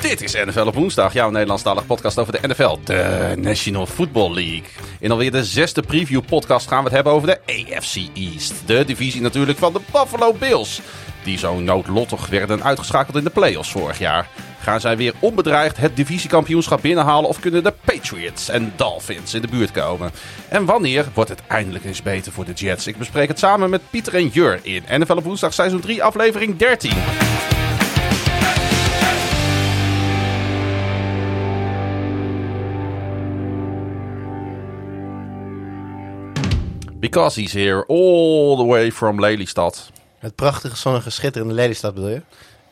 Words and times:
Dit 0.00 0.20
is 0.20 0.32
NFL 0.32 0.66
op 0.66 0.74
woensdag, 0.74 1.12
jouw 1.12 1.30
Nederlandstalige 1.30 1.86
podcast 1.86 2.18
over 2.18 2.32
de 2.32 2.48
NFL, 2.48 2.78
de 2.84 3.34
National 3.38 3.86
Football 3.86 4.34
League. 4.34 4.64
In 5.00 5.10
alweer 5.10 5.30
de 5.30 5.44
zesde 5.44 5.82
preview 5.82 6.20
podcast 6.26 6.68
gaan 6.68 6.78
we 6.78 6.84
het 6.84 6.92
hebben 6.92 7.12
over 7.12 7.28
de 7.28 7.40
AFC 7.46 7.96
East. 8.14 8.54
De 8.66 8.84
divisie 8.84 9.20
natuurlijk 9.20 9.58
van 9.58 9.72
de 9.72 9.80
Buffalo 9.92 10.32
Bills, 10.32 10.80
die 11.24 11.38
zo 11.38 11.60
noodlottig 11.60 12.26
werden 12.26 12.62
uitgeschakeld 12.62 13.16
in 13.16 13.24
de 13.24 13.30
playoffs 13.30 13.70
vorig 13.70 13.98
jaar. 13.98 14.28
Gaan 14.62 14.80
zij 14.80 14.96
weer 14.96 15.14
onbedreigd 15.18 15.76
het 15.76 15.96
divisiekampioenschap 15.96 16.82
binnenhalen 16.82 17.28
of 17.28 17.40
kunnen 17.40 17.62
de 17.62 17.74
Patriots 17.84 18.48
en 18.48 18.72
Dolphins 18.76 19.34
in 19.34 19.40
de 19.40 19.48
buurt 19.48 19.70
komen? 19.70 20.10
En 20.48 20.64
wanneer 20.64 21.06
wordt 21.14 21.30
het 21.30 21.42
eindelijk 21.46 21.84
eens 21.84 22.02
beter 22.02 22.32
voor 22.32 22.44
de 22.44 22.52
Jets? 22.52 22.86
Ik 22.86 22.96
bespreek 22.96 23.28
het 23.28 23.38
samen 23.38 23.70
met 23.70 23.80
Pieter 23.90 24.14
en 24.14 24.28
Jur 24.28 24.60
in 24.62 24.82
NFL 24.88 25.12
op 25.12 25.24
woensdag 25.24 25.54
seizoen 25.54 25.80
3 25.80 26.02
aflevering 26.02 26.56
13. 26.56 26.90
Because 37.00 37.40
he's 37.40 37.52
here 37.52 37.84
all 37.86 38.56
the 38.56 38.66
way 38.66 38.92
from 38.92 39.20
Lelystad. 39.20 39.90
Het 40.18 40.34
prachtige, 40.34 40.76
zonnige, 40.76 41.10
schitterende 41.10 41.54
Lelystad 41.54 41.94
bedoel 41.94 42.10
je? 42.10 42.22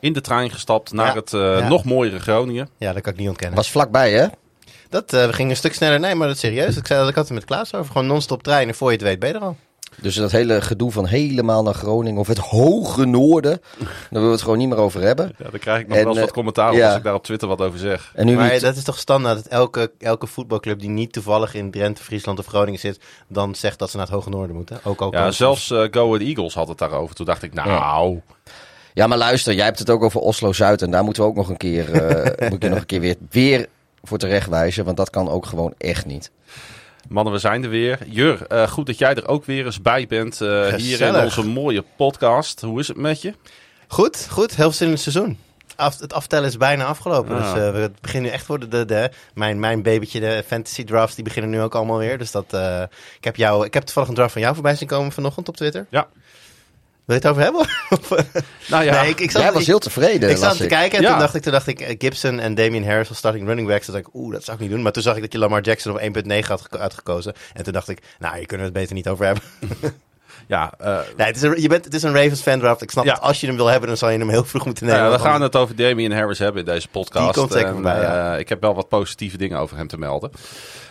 In 0.01 0.13
de 0.13 0.21
trein 0.21 0.51
gestapt 0.51 0.93
naar 0.93 1.07
Ja, 1.07 1.15
het 1.15 1.33
eh, 1.33 1.59
ja. 1.59 1.69
nog 1.69 1.85
mooiere 1.85 2.21
Groningen. 2.21 2.69
Ja, 2.77 2.93
dat 2.93 3.03
kan 3.03 3.13
ik 3.13 3.19
niet 3.19 3.29
ontkennen. 3.29 3.57
Was 3.57 3.71
vlakbij, 3.71 4.13
hè? 4.13 4.27
Dat, 4.89 5.13
eh, 5.13 5.27
we 5.27 5.33
gingen 5.33 5.51
een 5.51 5.57
stuk 5.57 5.75
sneller. 5.75 6.01
Nee, 6.01 6.15
maar 6.15 6.27
dat 6.27 6.37
is 6.37 6.43
serieus. 6.43 6.77
Ik, 6.77 6.87
zei 6.87 7.01
dat 7.01 7.09
ik 7.09 7.15
had 7.15 7.25
het 7.25 7.35
met 7.35 7.45
Klaas 7.45 7.75
over. 7.75 7.93
Gewoon 7.93 8.07
non-stop 8.07 8.43
treinen. 8.43 8.75
Voor 8.75 8.89
je 8.91 8.97
het 8.97 9.07
weet, 9.07 9.19
ben 9.19 9.29
je 9.29 9.35
er 9.35 9.41
al. 9.41 9.57
Dus 9.97 10.15
dat 10.15 10.31
hele 10.31 10.61
gedoe 10.61 10.93
van 10.93 11.07
helemaal 11.07 11.63
naar 11.63 11.75
Groningen 11.75 12.21
of 12.21 12.27
het 12.27 12.39
hoge 12.39 13.05
noorden, 13.05 13.61
daar 13.79 13.89
willen 14.11 14.27
we 14.27 14.33
het 14.33 14.43
gewoon 14.43 14.59
niet 14.59 14.69
meer 14.69 14.79
over 14.79 15.01
hebben. 15.01 15.35
Ja, 15.39 15.51
daar 15.51 15.59
krijg 15.61 15.81
ik 15.81 15.89
nog 15.89 15.97
En, 15.97 16.03
wel 16.03 16.13
eens 16.13 16.21
wat 16.21 16.29
eh, 16.29 16.35
commentaar 16.35 16.71
op 16.71 16.77
ja. 16.77 16.87
als 16.87 16.97
ik 16.97 17.03
daar 17.03 17.15
op 17.15 17.23
Twitter 17.25 17.49
wat 17.49 17.61
over 17.61 17.79
zeg. 17.79 18.13
En 18.15 18.27
nu 18.27 18.37
maar 18.37 18.53
niet, 18.53 18.61
dat 18.61 18.77
is 18.77 18.85
toch 18.85 18.99
standaard 18.99 19.37
dat 19.37 19.47
elke, 19.47 19.93
elke 19.99 20.27
voetbalclub 20.27 20.81
die 20.81 20.89
niet 20.89 21.13
toevallig 21.13 21.55
in 21.55 21.71
Drenthe, 21.71 22.03
Friesland 22.03 22.39
of 22.39 22.47
Groningen 22.47 22.81
zit, 22.81 23.01
dan 23.29 23.55
zegt 23.55 23.79
dat 23.79 23.91
ze 23.91 23.97
naar 23.97 24.07
het 24.07 24.15
Hoge 24.15 24.31
Noorden 24.31 24.57
moeten. 24.57 24.81
Ook 24.83 25.01
al 25.01 25.13
Ja, 25.13 25.31
zelfs 25.31 25.71
eh, 25.71 25.85
Go 25.91 26.07
Ahead 26.07 26.21
Eagles 26.21 26.55
had 26.55 26.69
het 26.69 26.79
daarover. 26.79 27.15
Toen 27.15 27.27
dacht 27.27 27.43
ik, 27.43 27.55
nou, 27.55 27.69
Ja, 27.69 28.21
maar 28.95 29.19
luister, 29.19 29.55
jij 29.55 29.65
hebt 29.65 29.79
het 29.79 29.91
ook 29.91 30.03
over 30.03 30.21
Oslo 30.21 30.53
Zuid 30.53 30.83
en 30.83 30.91
daar 30.91 31.05
moeten 31.05 31.23
we 31.23 31.29
ook 31.29 31.37
nog 31.37 31.49
een 31.49 31.57
keer, 31.57 31.93
eh, 31.93 32.49
moet 32.51 32.57
ik 32.57 32.63
je 32.63 32.69
nog 32.69 32.79
een 32.79 32.87
keer 32.87 33.01
weer, 33.01 33.17
weer 33.31 33.67
voor 34.03 34.19
terecht 34.19 34.49
wijzen, 34.49 34.85
want 34.85 34.97
dat 34.97 35.11
kan 35.11 35.29
ook 35.29 35.47
gewoon 35.47 35.75
echt 35.79 36.07
niet. 36.07 36.31
mannen, 37.09 37.33
we 37.33 37.39
zijn 37.39 37.63
er 37.63 37.71
weer. 37.71 37.99
Jur, 38.07 38.47
eh, 38.47 38.69
goed 38.69 38.87
dat 38.87 38.99
jij 38.99 39.15
er 39.15 39.29
ook 39.29 39.45
weer 39.45 39.65
eens 39.65 39.83
bij 39.83 40.07
bent 40.07 40.41
eh, 40.41 40.75
hier 40.75 41.01
in 41.01 41.17
onze 41.17 41.45
mooie 41.45 41.85
podcast. 41.97 42.61
Hoe 42.61 42.81
is 42.81 42.89
het 42.89 42.97
met 42.97 43.23
je? 43.23 43.35
Goed, 43.89 44.27
goed. 44.31 44.57
Heel 44.57 44.65
veel 44.65 44.73
zin 44.73 44.87
in 44.87 44.93
het 44.93 45.03
seizoen. 45.03 45.39
Af, 45.77 45.99
het 46.01 46.13
aftellen 46.13 46.49
is 46.49 46.57
bijna 46.57 46.85
afgelopen. 46.85 47.37
Ah. 47.37 47.55
Dus 47.55 47.63
eh, 47.63 47.73
we 47.73 47.91
beginnen 48.01 48.31
nu 48.31 48.37
echt 48.37 48.47
worden. 48.47 48.71
De, 48.71 48.85
de, 48.85 49.11
mijn, 49.35 49.61
mijn 49.61 49.83
babytje, 49.83 50.21
de 50.21 50.45
fantasy 50.47 50.85
drafts, 50.85 51.15
die 51.15 51.25
beginnen 51.25 51.51
nu 51.51 51.61
ook 51.61 51.75
allemaal 51.75 51.99
weer. 51.99 52.19
Dus 52.19 52.31
dat, 52.31 52.53
eh, 52.53 52.83
ik, 53.17 53.25
heb 53.25 53.37
jou, 53.37 53.65
ik 53.65 53.75
heb 53.75 53.83
toevallig 53.83 54.09
een 54.09 54.15
draft 54.15 54.33
van 54.33 54.41
jou 54.41 54.55
voorbij 54.55 54.75
zien 54.75 54.89
komen 54.89 55.13
vanochtend 55.13 55.49
op 55.49 55.57
Twitter. 55.57 55.87
Ja. 55.89 56.09
Wil 57.11 57.21
je 57.23 57.27
het 57.29 57.39
over 57.39 57.43
hebben? 57.43 57.67
Nou 58.69 58.85
ja, 58.85 59.01
nee, 59.03 59.11
ik, 59.11 59.21
ik 59.21 59.31
zat, 59.31 59.43
jij 59.43 59.53
was 59.53 59.61
ik- 59.61 59.67
heel 59.67 59.79
tevreden, 59.79 60.31
Ik 60.31 60.37
zat 60.37 60.57
te 60.57 60.67
kijken 60.67 60.99
en 60.99 61.05
Ja. 61.05 61.11
toen 61.11 61.19
dacht 61.19 61.35
ik, 61.35 61.43
toen 61.43 61.53
dacht 61.53 61.67
ik 61.67 61.81
eh, 61.81 61.95
Gibson 61.99 62.39
en 62.41 62.55
Damian 62.55 62.85
Harris 62.85 63.09
als 63.09 63.19
starting 63.19 63.47
running 63.47 63.69
backs. 63.69 63.85
Toen 63.85 63.95
dacht 63.95 64.07
ik, 64.07 64.15
oeh, 64.15 64.33
dat 64.33 64.45
zou 64.45 64.57
ik 64.57 64.63
niet 64.63 64.73
doen. 64.73 64.83
Maar 64.83 64.93
toen 64.93 65.03
zag 65.03 65.15
ik 65.17 65.21
dat 65.23 65.33
je 65.33 65.39
Lamar 65.39 65.61
Jackson 65.61 65.93
op 65.93 66.01
1.9 66.01 66.49
had 66.49 66.61
geko- 66.61 66.79
uitgekozen. 66.79 67.35
En 67.55 67.65
toen 67.65 67.73
dacht 67.73 67.89
ik, 67.89 67.99
nou, 68.19 68.37
hier 68.37 68.47
kunnen 68.47 68.67
het 68.67 68.75
beter 68.75 68.95
niet 68.95 69.09
over 69.09 69.25
hebben. 69.25 69.43
ja, 70.49 70.73
eh, 70.79 70.99
Nee, 71.17 71.27
het 71.27 71.37
is 71.37 71.43
een, 71.43 71.61
je 71.63 71.69
bent, 71.69 71.85
het 71.85 71.95
is 71.95 72.03
een 72.03 72.15
Ravens 72.15 72.41
fan 72.41 72.59
draft. 72.59 72.83
Ik 72.83 72.91
snap 72.91 73.05
Ja. 73.05 73.13
dat 73.15 73.23
als 73.23 73.41
je 73.41 73.47
hem 73.47 73.57
wil 73.57 73.67
hebben, 73.67 73.89
dan 73.89 73.97
zal 73.99 74.11
je 74.11 74.19
hem 74.19 74.29
heel 74.29 74.45
vroeg 74.45 74.65
moeten 74.65 74.87
nou 74.87 74.97
nemen. 74.99 75.13
ja, 75.13 75.19
we 75.19 75.25
gaan 75.29 75.43
het 75.43 75.57
over 75.57 75.77
Damian 75.77 76.13
Harris 76.13 76.39
hebben 76.39 76.65
in 76.65 76.73
deze 76.73 76.89
podcast. 76.89 77.25
Die 77.25 77.35
komt 77.35 77.53
zeker 77.53 77.67
En, 77.69 77.73
voorbij, 77.75 78.01
ja. 78.01 78.33
eh, 78.35 78.39
ik 78.41 78.49
heb 78.49 78.61
wel 78.61 78.75
wat 78.75 78.89
positieve 78.89 79.37
dingen 79.37 79.59
over 79.59 79.77
hem 79.77 79.89
te 79.89 79.99
melden. 79.99 80.31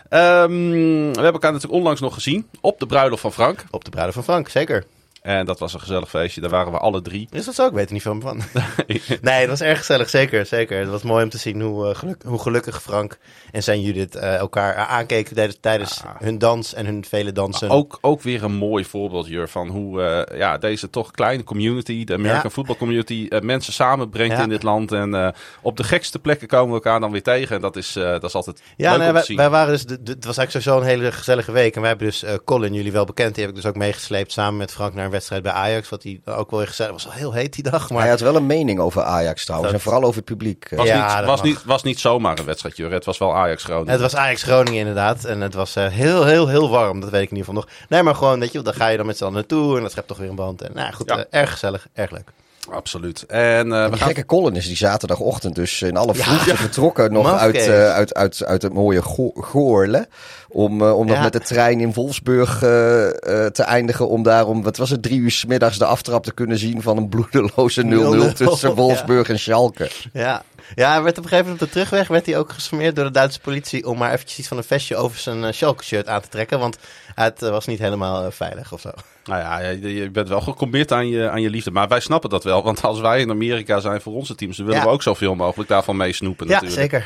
Ehm, 0.10 0.52
we 0.52 1.06
hebben 1.14 1.24
elkaar 1.34 1.52
natuurlijk 1.52 1.80
onlangs 1.80 2.02
nog 2.02 2.14
gezien 2.14 2.48
op 2.62 2.80
de 2.80 2.86
bruiloft 2.86 3.22
van 3.22 3.34
Frank. 3.34 3.64
Op 3.72 3.84
de 3.84 3.90
bruiloft 3.90 4.16
van 4.16 4.26
Frank, 4.26 4.50
zeker. 4.50 4.86
En 5.22 5.46
dat 5.46 5.60
was 5.60 5.74
een 5.74 5.80
gezellig 5.80 6.10
feestje. 6.10 6.42
Daar 6.42 6.50
waren 6.50 6.72
we 6.72 6.78
alle 6.78 7.02
drie. 7.02 7.28
Is 7.32 7.46
dat 7.46 7.56
zo? 7.56 7.66
Ik 7.66 7.72
weet 7.74 7.88
er 7.88 7.94
niet 7.94 8.02
veel 8.02 8.20
van. 8.22 8.42
nee, 9.22 9.40
het 9.40 9.50
was 9.50 9.62
erg 9.62 9.78
gezellig, 9.78 10.10
zeker. 10.10 10.46
zeker. 10.46 10.80
Het 10.80 10.90
was 10.90 11.02
mooi 11.02 11.24
om 11.24 11.30
te 11.30 11.38
zien 11.38 11.62
hoe, 11.62 11.90
eh, 11.90 11.96
geluk- 11.96 12.24
hoe 12.24 12.40
gelukkig 12.40 12.82
Frank 12.82 13.18
en 13.52 13.64
zijn 13.64 13.82
Judith 13.82 14.16
eh, 14.16 14.36
elkaar 14.36 14.76
aankeken 14.76 15.60
tijdens, 15.62 16.02
hun 16.20 16.38
dans 16.38 16.74
en 16.74 16.86
hun 16.86 17.06
vele 17.06 17.32
dansen. 17.32 17.70
Ook, 17.70 17.98
ook 18.02 18.22
weer 18.22 18.44
een 18.44 18.54
mooi 18.56 18.86
voorbeeld 18.86 19.28
hier 19.28 19.48
van 19.48 19.68
hoe 19.68 20.02
eh, 20.04 20.38
ja, 20.38 20.58
deze 20.58 20.90
toch 20.90 21.12
kleine 21.12 21.44
community, 21.44 22.04
de 22.04 22.14
American 22.14 22.42
Ja. 22.44 22.50
Football 22.50 22.76
Community, 22.76 23.26
eh, 23.30 23.40
mensen 23.42 23.74
samenbrengt 23.74 24.38
Ja. 24.38 24.44
in 24.44 24.50
dit 24.50 24.64
land. 24.64 24.92
En 24.92 25.14
eh, 25.16 25.28
op 25.62 25.78
de 25.78 25.84
gekste 25.84 26.20
plekken 26.20 26.48
komen 26.48 26.68
we 26.70 26.74
elkaar 26.74 27.00
dan 27.00 27.12
weer 27.12 27.24
tegen. 27.24 27.56
En 27.56 27.62
dat 27.62 27.76
is, 27.76 27.96
eh, 27.96 28.04
dat 28.04 28.24
is 28.24 28.34
altijd 28.36 28.62
Ja, 28.78 28.90
leuk 28.98 29.14
nee, 29.28 29.36
wij, 29.38 29.50
waren 29.50 29.74
dus, 29.74 29.86
de, 29.86 30.04
de- 30.04 30.12
het 30.12 30.26
was 30.26 30.38
eigenlijk 30.38 30.66
sowieso 30.66 30.86
een 30.92 30.98
hele 31.00 31.12
gezellige 31.12 31.52
week. 31.52 31.76
En 31.76 31.80
wij 31.82 31.90
hebben 31.90 32.08
dus 32.08 32.24
eh, 32.24 32.34
Colin, 32.46 32.74
jullie 32.74 32.92
wel 32.92 33.06
bekend, 33.06 33.34
die 33.36 33.44
heb 33.44 33.54
ik 33.56 33.62
dus 33.62 33.70
ook 33.70 33.78
meegesleept 33.78 34.32
samen 34.32 34.58
met 34.58 34.72
Frank 34.72 34.94
naar 34.94 35.06
een 35.06 35.12
wedstrijd 35.20 35.44
bij 35.44 35.52
Ajax. 35.52 35.90
Wat 35.90 36.02
die 36.02 36.22
ook 36.26 36.52
wel 36.52 36.66
gezellig 36.66 36.92
was. 36.92 37.08
heel 37.10 37.32
heet 37.34 37.54
die 37.54 37.64
dag, 37.64 37.90
Maar 37.90 38.02
hij 38.02 38.10
had 38.10 38.20
wel 38.20 38.36
een 38.36 38.46
mening 38.46 38.80
over 38.80 39.04
Ajax 39.04 39.44
trouwens, 39.46 39.72
Dat- 39.72 39.80
en 39.82 39.86
vooral 39.90 40.04
over 40.08 40.16
het 40.16 40.26
publiek. 40.26 40.68
was, 40.76 40.88
Ja, 40.88 41.18
niet, 41.18 41.26
was, 41.26 41.36
mag. 41.38 41.44
niet, 41.46 41.64
was 41.64 41.84
niet 41.84 42.00
zomaar 42.00 42.40
een 42.40 42.46
wedstrijd, 42.46 42.78
Jur. 42.78 42.92
Het 42.92 43.06
was 43.06 43.18
wel 43.18 43.36
Ajax 43.36 43.64
Groningen. 43.64 43.92
het 43.92 44.02
was 44.02 44.16
Ajax 44.16 44.44
Groningen 44.44 44.80
inderdaad. 44.80 45.26
En 45.26 45.42
het 45.42 45.54
was 45.54 45.76
eh, 45.76 45.88
heel, 45.88 46.26
heel, 46.26 46.48
heel 46.48 46.70
warm. 46.70 47.00
Dat 47.00 47.10
weet 47.10 47.22
ik 47.22 47.30
in 47.32 47.38
ieder 47.38 47.54
geval 47.54 47.64
nog. 47.70 47.88
Nee, 47.90 48.04
maar 48.04 48.16
gewoon, 48.16 48.40
weet 48.40 48.52
je, 48.52 48.62
daar 48.62 48.74
ga 48.74 48.88
je 48.88 48.98
dan 48.98 49.06
met 49.06 49.18
z'n 49.18 49.24
allen 49.24 49.36
naartoe. 49.36 49.76
En 49.78 49.82
dat 49.82 49.92
schept 49.92 50.08
toch 50.08 50.18
weer 50.18 50.30
een 50.30 50.36
band. 50.36 50.62
En 50.62 50.72
nou 50.74 50.94
goed, 50.94 51.10
Ja. 51.10 51.18
eh, 51.26 51.40
erg 51.42 51.52
gezellig, 51.52 51.88
erg 51.94 52.12
leuk. 52.12 52.30
Absoluut. 52.72 53.26
En 53.26 53.74
eh, 53.74 53.84
we 53.84 53.90
Die 53.90 53.98
gaan... 53.98 54.08
gekke 54.08 54.26
Colin 54.26 54.56
is 54.56 54.68
die 54.68 54.76
zaterdagochtend 54.78 55.56
dus 55.56 55.82
in 55.82 55.98
alle 55.98 56.14
Ja. 56.16 56.24
vroegte 56.24 56.56
vertrokken 56.56 57.14
nog 57.14 57.34
uit, 57.38 57.56
eh, 57.56 57.92
uit, 57.92 58.14
uit, 58.14 58.46
uit 58.46 58.62
het 58.62 58.74
mooie 58.74 59.02
Go 59.02 59.32
Goorle. 59.36 60.08
Om, 60.50 60.82
eh, 60.82 60.98
om 60.98 61.08
nog 61.08 61.22
met 61.22 61.34
de 61.34 61.40
trein 61.40 61.80
in 61.80 61.94
Wolfsburg 61.94 62.60
te 62.60 63.64
eindigen. 63.66 64.08
Om 64.10 64.24
daarom, 64.24 64.64
wat 64.64 64.78
was 64.78 64.90
het, 64.90 65.02
drie 65.04 65.20
uur 65.20 65.32
's 65.32 65.46
middags 65.46 65.78
de 65.78 65.86
aftrap 65.86 66.24
te 66.24 66.34
kunnen 66.34 66.58
zien 66.58 66.82
van 66.82 66.98
een 66.98 67.10
bloedeloze 67.10 67.84
0-0 67.84 68.34
tussen 68.34 68.70
Ja. 68.76 68.76
Wolfsburg 68.76 69.30
en 69.30 69.40
Schalke. 69.40 69.90
Ja. 70.14 70.44
Ja, 70.76 70.92
hij 70.92 71.02
werd 71.02 71.18
op 71.18 71.24
een 71.24 71.30
gegeven 71.30 71.52
moment 71.52 71.62
op 71.62 71.68
de 71.68 71.74
terugweg 71.74 72.08
werd 72.08 72.26
hij 72.26 72.38
ook 72.38 72.52
gesmeerd 72.52 72.96
door 72.96 73.06
de 73.06 73.12
Duitse 73.12 73.40
politie 73.40 73.88
om 73.88 73.98
maar 73.98 74.12
eventjes 74.14 74.40
iets 74.40 74.48
van 74.48 74.58
een 74.58 74.64
vestje 74.64 74.96
over 74.96 75.18
zijn 75.20 75.54
Schalke-shirt 75.54 76.08
aan 76.08 76.22
te 76.22 76.28
trekken, 76.28 76.60
want 76.60 76.78
het 77.16 77.40
was 77.40 77.66
niet 77.66 77.80
helemaal 77.80 78.32
veilig 78.32 78.74
of 78.74 78.82
zo. 78.82 78.90
Nou 79.30 79.42
ja, 79.42 79.60
je, 79.60 79.94
je 79.94 80.10
bent 80.10 80.30
wel 80.30 80.42
gecommit 80.42 80.92
aan 80.92 81.08
je, 81.10 81.30
aan 81.30 81.42
je 81.42 81.50
liefde. 81.50 81.72
Maar 81.72 81.88
wij 81.88 82.00
snappen 82.00 82.30
dat 82.30 82.44
wel. 82.44 82.64
Want 82.64 82.82
als 82.84 83.00
wij 83.00 83.20
in 83.22 83.30
Amerika 83.30 83.80
zijn 83.80 84.02
voor 84.02 84.14
onze 84.14 84.36
teams, 84.36 84.58
dan 84.58 84.66
willen 84.66 84.82
Ja. 84.82 84.88
we 84.88 84.94
ook 84.94 85.02
zoveel 85.04 85.36
mogelijk 85.36 85.70
daarvan 85.70 85.98
meesnoepen 85.98 86.48
Ja, 86.48 86.54
natuurlijk. 86.54 86.82
zeker. 86.82 87.06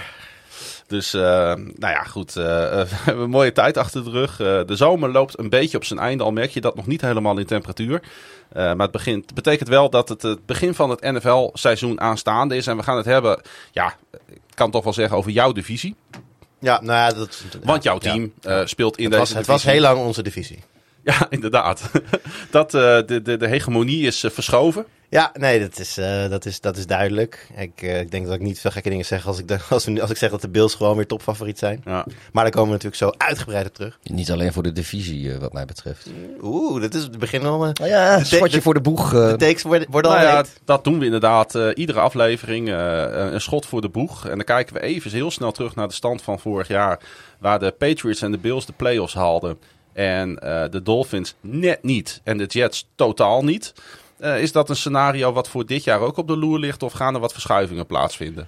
Dus, 0.87 1.13
eh, 1.13 1.21
nou 1.55 1.93
ja, 1.93 2.03
goed. 2.03 2.35
eh, 2.35 2.43
we 2.89 2.95
hebben 3.03 3.23
een 3.23 3.29
mooie 3.29 3.51
tijd 3.51 3.77
achter 3.77 4.03
de 4.03 4.09
rug. 4.09 4.39
Eh, 4.39 4.59
de 4.65 4.75
zomer 4.75 5.11
loopt 5.11 5.39
een 5.39 5.49
beetje 5.49 5.77
op 5.77 5.83
zijn 5.85 5.99
einde. 5.99 6.23
Al 6.23 6.31
merk 6.31 6.51
je 6.51 6.61
dat 6.61 6.75
nog 6.75 6.87
niet 6.87 7.01
helemaal 7.01 7.37
in 7.37 7.45
temperatuur. 7.45 8.01
Eh, 8.49 8.63
maar 8.63 8.77
het, 8.79 8.91
begint, 8.91 9.33
betekent 9.33 9.69
wel 9.69 9.89
dat 9.89 10.09
het 10.09 10.21
het 10.21 10.45
begin 10.45 10.73
van 10.73 10.89
het 10.89 11.01
NFL-seizoen 11.01 12.01
aanstaande 12.01 12.55
is. 12.55 12.67
En 12.67 12.77
we 12.77 12.83
gaan 12.83 12.97
het 12.97 13.05
hebben, 13.05 13.41
ja, 13.71 13.95
ik 14.29 14.39
kan 14.53 14.71
toch 14.71 14.83
wel 14.83 14.93
zeggen 14.93 15.17
over 15.17 15.31
jouw 15.31 15.51
divisie. 15.51 15.95
Ja, 16.59 16.81
nou 16.81 16.97
ja, 16.97 17.17
dat 17.19 17.43
Want 17.63 17.83
jouw 17.83 17.97
ja. 18.01 18.11
team 18.11 18.33
eh, 18.41 18.61
speelt 18.65 18.97
in 18.97 19.03
Het 19.03 19.11
deze 19.13 19.23
was, 19.25 19.33
het 19.37 19.47
was 19.47 19.63
heel 19.63 19.81
lang 19.81 19.97
onze 19.99 20.23
divisie. 20.23 20.59
Ja, 21.11 21.27
inderdaad. 21.29 21.91
dat, 22.51 22.73
eh, 22.73 22.81
de, 23.05 23.21
de, 23.23 23.37
de 23.37 23.47
hegemonie 23.47 24.07
is 24.07 24.23
eh, 24.23 24.31
verschoven. 24.31 24.85
Ja, 25.09 25.31
nee, 25.39 25.59
dat 25.59 25.79
is, 25.79 25.97
eh, 25.97 26.29
dat 26.29 26.45
is, 26.45 26.61
dat 26.61 26.77
is 26.77 26.87
duidelijk. 26.87 27.47
Ik, 27.57 27.81
eh, 27.81 27.99
ik 27.99 28.11
denk 28.11 28.25
dat 28.25 28.35
ik 28.35 28.41
niet 28.41 28.59
veel 28.59 28.71
gekke 28.71 28.89
dingen 28.89 29.05
zeg 29.05 29.27
als 29.27 29.39
ik, 29.39 29.47
de- 29.47 29.57
als, 29.69 29.85
we- 29.85 30.01
als 30.01 30.09
ik 30.09 30.17
zeg 30.17 30.29
dat 30.29 30.41
de 30.41 30.49
Bills 30.49 30.75
gewoon 30.75 30.95
weer 30.95 31.07
topfavoriet 31.07 31.59
zijn. 31.59 31.81
Ja. 31.85 32.05
Maar 32.31 32.43
daar 32.43 32.51
komen 32.53 32.67
we 32.77 32.83
natuurlijk 32.83 33.01
zo 33.01 33.25
uitgebreid 33.25 33.67
op 33.67 33.73
terug. 33.73 33.99
Niet 34.03 34.31
alleen 34.31 34.53
voor 34.53 34.63
de 34.63 34.71
divisie, 34.71 35.37
wat 35.39 35.53
mij 35.53 35.65
betreft. 35.65 36.09
Oeh, 36.41 36.81
dat 36.81 36.93
is 36.93 37.03
het 37.03 37.19
begin 37.19 37.45
al. 37.45 37.65
eh, 37.65 37.71
Nou 37.73 37.89
ja, 37.89 38.17
een 38.17 38.25
schotje 38.25 38.61
voor 38.61 38.73
de 38.73 38.81
boeg. 38.81 39.09
de 39.11 39.35
takes 39.37 39.61
worden, 39.63 39.87
worden 39.91 40.11
al 40.11 40.17
Nou 40.17 40.29
ja, 40.29 40.43
dat 40.65 40.83
doen 40.83 40.99
we 40.99 41.05
inderdaad. 41.05 41.55
eh, 41.55 41.67
iedere 41.73 41.99
aflevering 41.99 42.69
eh, 42.69 43.05
een 43.31 43.41
schot 43.41 43.65
voor 43.65 43.81
de 43.81 43.89
boeg. 43.89 44.23
En 44.27 44.35
dan 44.35 44.45
kijken 44.45 44.73
we 44.73 44.81
even 44.81 45.11
heel 45.11 45.31
snel 45.31 45.51
terug 45.51 45.75
naar 45.75 45.87
de 45.87 45.93
stand 45.93 46.21
van 46.21 46.39
vorig 46.39 46.67
jaar. 46.67 46.99
Waar 47.39 47.59
de 47.59 47.71
Patriots 47.71 48.21
en 48.21 48.31
de 48.31 48.37
Bills 48.37 48.65
de 48.65 48.73
playoffs 48.75 49.13
haalden. 49.13 49.57
En 49.93 50.39
eh, 50.39 50.69
de 50.69 50.81
Dolphins 50.81 51.35
net 51.41 51.83
niet. 51.83 52.21
En 52.23 52.37
de 52.37 52.45
Jets 52.45 52.89
totaal 52.95 53.43
niet. 53.43 53.73
Eh, 54.17 54.41
is 54.41 54.51
dat 54.51 54.69
een 54.69 54.75
scenario 54.75 55.33
wat 55.33 55.49
voor 55.49 55.65
dit 55.65 55.83
jaar 55.83 55.99
ook 55.99 56.17
op 56.17 56.27
de 56.27 56.37
loer 56.37 56.59
ligt? 56.59 56.83
Of 56.83 56.93
gaan 56.93 57.13
er 57.13 57.19
wat 57.19 57.31
verschuivingen 57.31 57.85
plaatsvinden? 57.85 58.47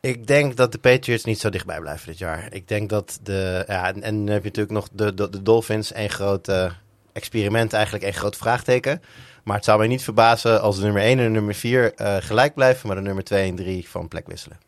Ik 0.00 0.26
denk 0.26 0.56
dat 0.56 0.72
de 0.72 0.78
Patriots 0.78 1.24
niet 1.24 1.40
zo 1.40 1.50
dichtbij 1.50 1.80
blijven 1.80 2.06
dit 2.06 2.18
jaar. 2.18 2.52
Ik 2.52 2.68
denk 2.68 2.88
dat 2.88 3.18
de. 3.22 3.64
Ja, 3.66 3.94
en, 3.94 4.00
dan 4.00 4.34
heb 4.34 4.42
je 4.42 4.48
natuurlijk 4.48 4.70
nog 4.70 4.88
de, 4.92 5.14
de, 5.14 5.42
Dolphins. 5.42 5.94
Een 5.94 6.10
groot 6.10 6.48
eh, 6.48 6.72
experiment, 7.12 7.72
eigenlijk 7.72 8.04
een 8.04 8.12
groot 8.12 8.36
vraagteken. 8.36 9.02
Maar 9.44 9.56
het 9.56 9.64
zou 9.64 9.78
mij 9.78 9.88
niet 9.88 10.04
verbazen 10.04 10.60
als 10.60 10.76
de 10.76 10.82
nummer 10.82 11.02
1 11.02 11.18
en 11.18 11.24
de 11.24 11.30
nummer 11.30 11.54
4 11.54 11.94
eh, 11.94 12.16
gelijk 12.20 12.54
blijven. 12.54 12.86
Maar 12.86 12.96
de 12.96 13.02
nummer 13.02 13.24
2 13.24 13.48
en 13.48 13.56
3 13.56 13.88
van 13.88 14.08
plek 14.08 14.26
wisselen. 14.26 14.58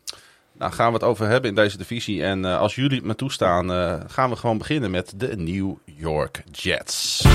Nou, 0.61 0.73
gaan 0.73 0.87
we 0.87 0.93
het 0.93 1.03
over 1.03 1.27
hebben 1.27 1.49
in 1.49 1.55
deze 1.55 1.77
divisie. 1.77 2.23
En 2.23 2.45
uh, 2.45 2.59
als 2.59 2.75
jullie 2.75 2.97
het 2.97 3.05
me 3.05 3.15
toestaan, 3.15 3.71
uh, 3.71 3.93
gaan 4.07 4.29
we 4.29 4.35
gewoon 4.35 4.57
beginnen 4.57 4.91
met 4.91 5.13
de 5.15 5.37
New 5.37 5.75
York 5.85 6.43
Jets. 6.51 7.25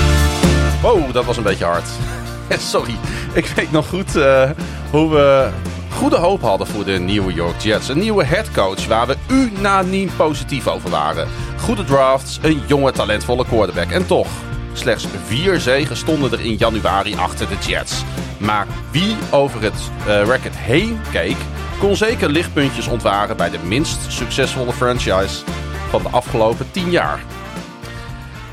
Wow, 0.81 1.13
dat 1.13 1.25
was 1.25 1.37
een 1.37 1.43
beetje 1.43 1.65
hard. 1.65 1.87
Sorry, 2.73 2.95
ik 3.33 3.45
weet 3.45 3.71
nog 3.71 3.87
goed 3.87 4.15
uh, 4.15 4.49
hoe 4.91 5.09
we 5.09 5.49
goede 5.91 6.15
hoop 6.15 6.41
hadden 6.41 6.67
voor 6.67 6.85
de 6.85 6.99
New 6.99 7.31
York 7.31 7.59
Jets. 7.59 7.89
Een 7.89 7.99
nieuwe 7.99 8.23
headcoach 8.23 8.87
waar 8.87 9.07
we 9.07 9.15
unaniem 9.31 10.09
positief 10.17 10.67
over 10.67 10.89
waren. 10.89 11.27
Goede 11.59 11.83
drafts, 11.83 12.39
een 12.41 12.61
jonge 12.67 12.91
talentvolle 12.91 13.45
quarterback. 13.45 13.89
En 13.89 14.05
toch, 14.05 14.29
slechts 14.73 15.07
vier 15.25 15.59
zegen 15.59 15.97
stonden 15.97 16.31
er 16.31 16.41
in 16.41 16.55
januari 16.55 17.15
achter 17.15 17.47
de 17.47 17.57
Jets. 17.67 18.03
Maar 18.39 18.67
wie 18.91 19.15
over 19.31 19.61
het 19.61 19.91
record 20.05 20.55
heen 20.55 20.99
keek, 21.11 21.37
kon 21.79 21.95
zeker 21.95 22.29
lichtpuntjes 22.29 22.87
ontwaren 22.87 23.37
bij 23.37 23.49
de 23.49 23.59
minst 23.59 24.11
succesvolle 24.11 24.73
franchise 24.73 25.43
van 25.89 26.01
de 26.01 26.09
afgelopen 26.09 26.71
10 26.71 26.91
jaar. 26.91 27.23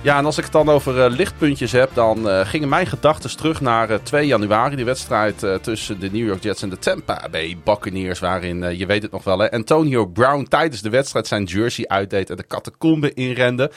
Ja, 0.03 0.19
en 0.19 0.25
als 0.25 0.39
ik 0.39 0.45
het 0.45 0.53
dan 0.53 0.69
over 0.69 0.97
uh, 0.97 1.17
lichtpuntjes 1.17 1.73
heb, 1.73 1.91
dan 1.95 2.29
uh, 2.29 2.41
gingen 2.47 2.69
mijn 2.69 2.87
gedachten 2.87 3.37
terug 3.37 3.61
naar 3.61 3.91
uh, 3.91 3.97
2 3.97 4.27
januari. 4.27 4.77
Die 4.77 4.85
wedstrijd 4.85 5.47
tussen 5.63 6.01
de 6.01 6.11
New 6.11 6.27
York 6.27 6.43
Jets 6.43 6.63
en 6.63 6.69
de 6.69 6.79
Tampa 6.79 7.29
Bay 7.31 7.57
Buccaneers. 7.65 8.19
Waarin, 8.19 8.77
je 8.77 8.87
weet 8.87 9.03
het 9.03 9.11
nog 9.11 9.25
wel, 9.25 9.39
hè, 9.39 9.51
Antonio 9.51 10.07
Brown 10.07 10.45
tijdens 10.49 10.83
de 10.83 10.91
wedstrijd 10.91 11.27
zijn 11.27 11.45
jersey 11.45 11.89
uitdeed 11.89 12.31
en 12.31 12.37
de 12.37 12.47
catacombe 12.47 13.15
inrende. 13.15 13.71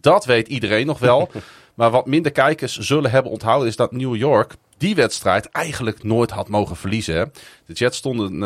Dat 0.00 0.24
weet 0.24 0.48
iedereen 0.48 0.86
nog 0.86 0.98
wel. 0.98 1.30
maar 1.74 1.90
wat 1.90 2.06
minder 2.06 2.32
kijkers 2.32 2.78
zullen 2.78 3.10
hebben 3.10 3.32
onthouden 3.32 3.68
is 3.68 3.76
dat 3.76 3.92
New 3.92 4.16
York 4.16 4.54
die 4.78 4.94
wedstrijd 4.94 5.48
eigenlijk 5.48 6.02
nooit 6.02 6.30
had 6.30 6.48
mogen 6.48 6.76
verliezen. 6.76 7.16
Hè. 7.16 7.24
De 7.66 7.72
Jets 7.72 7.96
stonden 7.96 8.42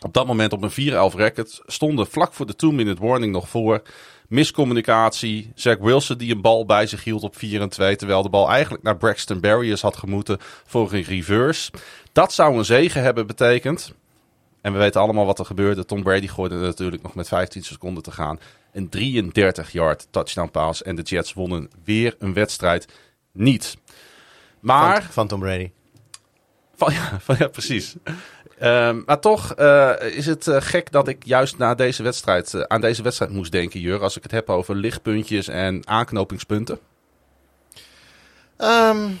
op 0.00 0.12
dat 0.12 0.26
moment 0.26 0.52
op 0.52 0.62
een 0.62 1.12
4-11 1.12 1.16
record. 1.16 1.60
Stonden 1.66 2.06
vlak 2.06 2.32
voor 2.32 2.46
de 2.46 2.54
2-minute 2.66 3.02
warning 3.02 3.32
nog 3.32 3.48
voor. 3.48 3.82
Miscommunicatie. 4.28 5.52
Zach 5.54 5.78
Wilson 5.78 6.18
die 6.18 6.34
een 6.34 6.40
bal 6.40 6.64
bij 6.64 6.86
zich 6.86 7.04
hield 7.04 7.22
op 7.22 7.36
4 7.36 7.60
en 7.60 7.68
2. 7.68 7.96
Terwijl 7.96 8.22
de 8.22 8.28
bal 8.28 8.50
eigenlijk 8.50 8.82
naar 8.82 8.96
Braxton 8.96 9.40
Berrios 9.40 9.80
had 9.80 9.96
gemoeten 9.96 10.38
voor 10.66 10.92
een 10.92 11.02
reverse. 11.02 11.70
Dat 12.12 12.32
zou 12.32 12.58
een 12.58 12.64
zegen 12.64 13.02
hebben 13.02 13.26
betekend. 13.26 13.94
En 14.60 14.72
we 14.72 14.78
weten 14.78 15.00
allemaal 15.00 15.26
wat 15.26 15.38
er 15.38 15.44
gebeurde. 15.44 15.84
Tom 15.84 16.02
Brady 16.02 16.28
gooide 16.28 16.54
natuurlijk 16.54 17.02
nog 17.02 17.14
met 17.14 17.28
15 17.28 17.64
seconden 17.64 18.02
te 18.02 18.10
gaan. 18.10 18.40
Een 18.72 18.88
33 18.88 19.72
yard 19.72 20.06
touchdown 20.10 20.50
pass. 20.50 20.82
En 20.82 20.96
de 20.96 21.02
Jets 21.02 21.32
wonnen 21.32 21.70
weer 21.84 22.16
een 22.18 22.32
wedstrijd 22.32 22.88
niet. 23.32 23.76
Maar... 24.60 25.02
Van, 25.02 25.12
van 25.12 25.28
Tom 25.28 25.40
Brady. 25.40 25.70
Van, 26.74 26.92
ja, 26.92 27.18
van, 27.20 27.36
ja, 27.38 27.48
precies. 27.48 27.94
Um, 28.62 29.02
maar 29.06 29.20
toch 29.20 29.54
uh, 29.58 29.92
is 30.00 30.26
het 30.26 30.46
uh, 30.46 30.56
gek 30.60 30.92
dat 30.92 31.08
ik 31.08 31.24
juist 31.24 31.58
na 31.58 31.74
deze 31.74 32.02
wedstrijd, 32.02 32.52
uh, 32.52 32.62
aan 32.62 32.80
deze 32.80 33.02
wedstrijd 33.02 33.30
moest 33.30 33.52
denken, 33.52 33.80
Jur. 33.80 34.02
Als 34.02 34.16
ik 34.16 34.22
het 34.22 34.32
heb 34.32 34.48
over 34.50 34.74
lichtpuntjes 34.74 35.48
en 35.48 35.82
aanknopingspunten. 35.86 36.78
Um, 38.58 39.20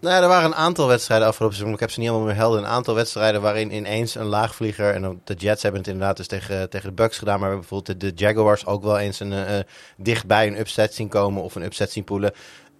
nou 0.00 0.22
er 0.22 0.28
waren 0.28 0.44
een 0.44 0.54
aantal 0.54 0.88
wedstrijden 0.88 1.26
afgelopen 1.26 1.56
seizoen. 1.56 1.76
Ik 1.76 1.82
heb 1.82 1.90
ze 1.90 2.00
niet 2.00 2.08
allemaal 2.08 2.26
meer 2.26 2.36
helder. 2.36 2.58
Een 2.58 2.66
aantal 2.66 2.94
wedstrijden 2.94 3.40
waarin 3.40 3.74
ineens 3.74 4.14
een 4.14 4.26
laagvlieger. 4.26 4.94
En 4.94 5.20
de 5.24 5.34
Jets 5.34 5.62
hebben 5.62 5.80
het 5.80 5.90
inderdaad 5.90 6.16
dus 6.16 6.26
tegen, 6.26 6.70
tegen 6.70 6.88
de 6.88 6.94
Bucks 6.94 7.18
gedaan. 7.18 7.40
Maar 7.40 7.58
bijvoorbeeld 7.58 8.00
de, 8.00 8.12
de 8.14 8.24
Jaguars 8.24 8.66
ook 8.66 8.82
wel 8.82 8.98
eens 8.98 9.20
een, 9.20 9.64
dichtbij 9.96 10.46
een 10.46 10.58
upset 10.58 10.94
zien 10.94 11.08
komen. 11.08 11.42
Of 11.42 11.54
een 11.54 11.64
upset 11.64 11.90
zien 11.92 12.04
poelen. 12.04 12.32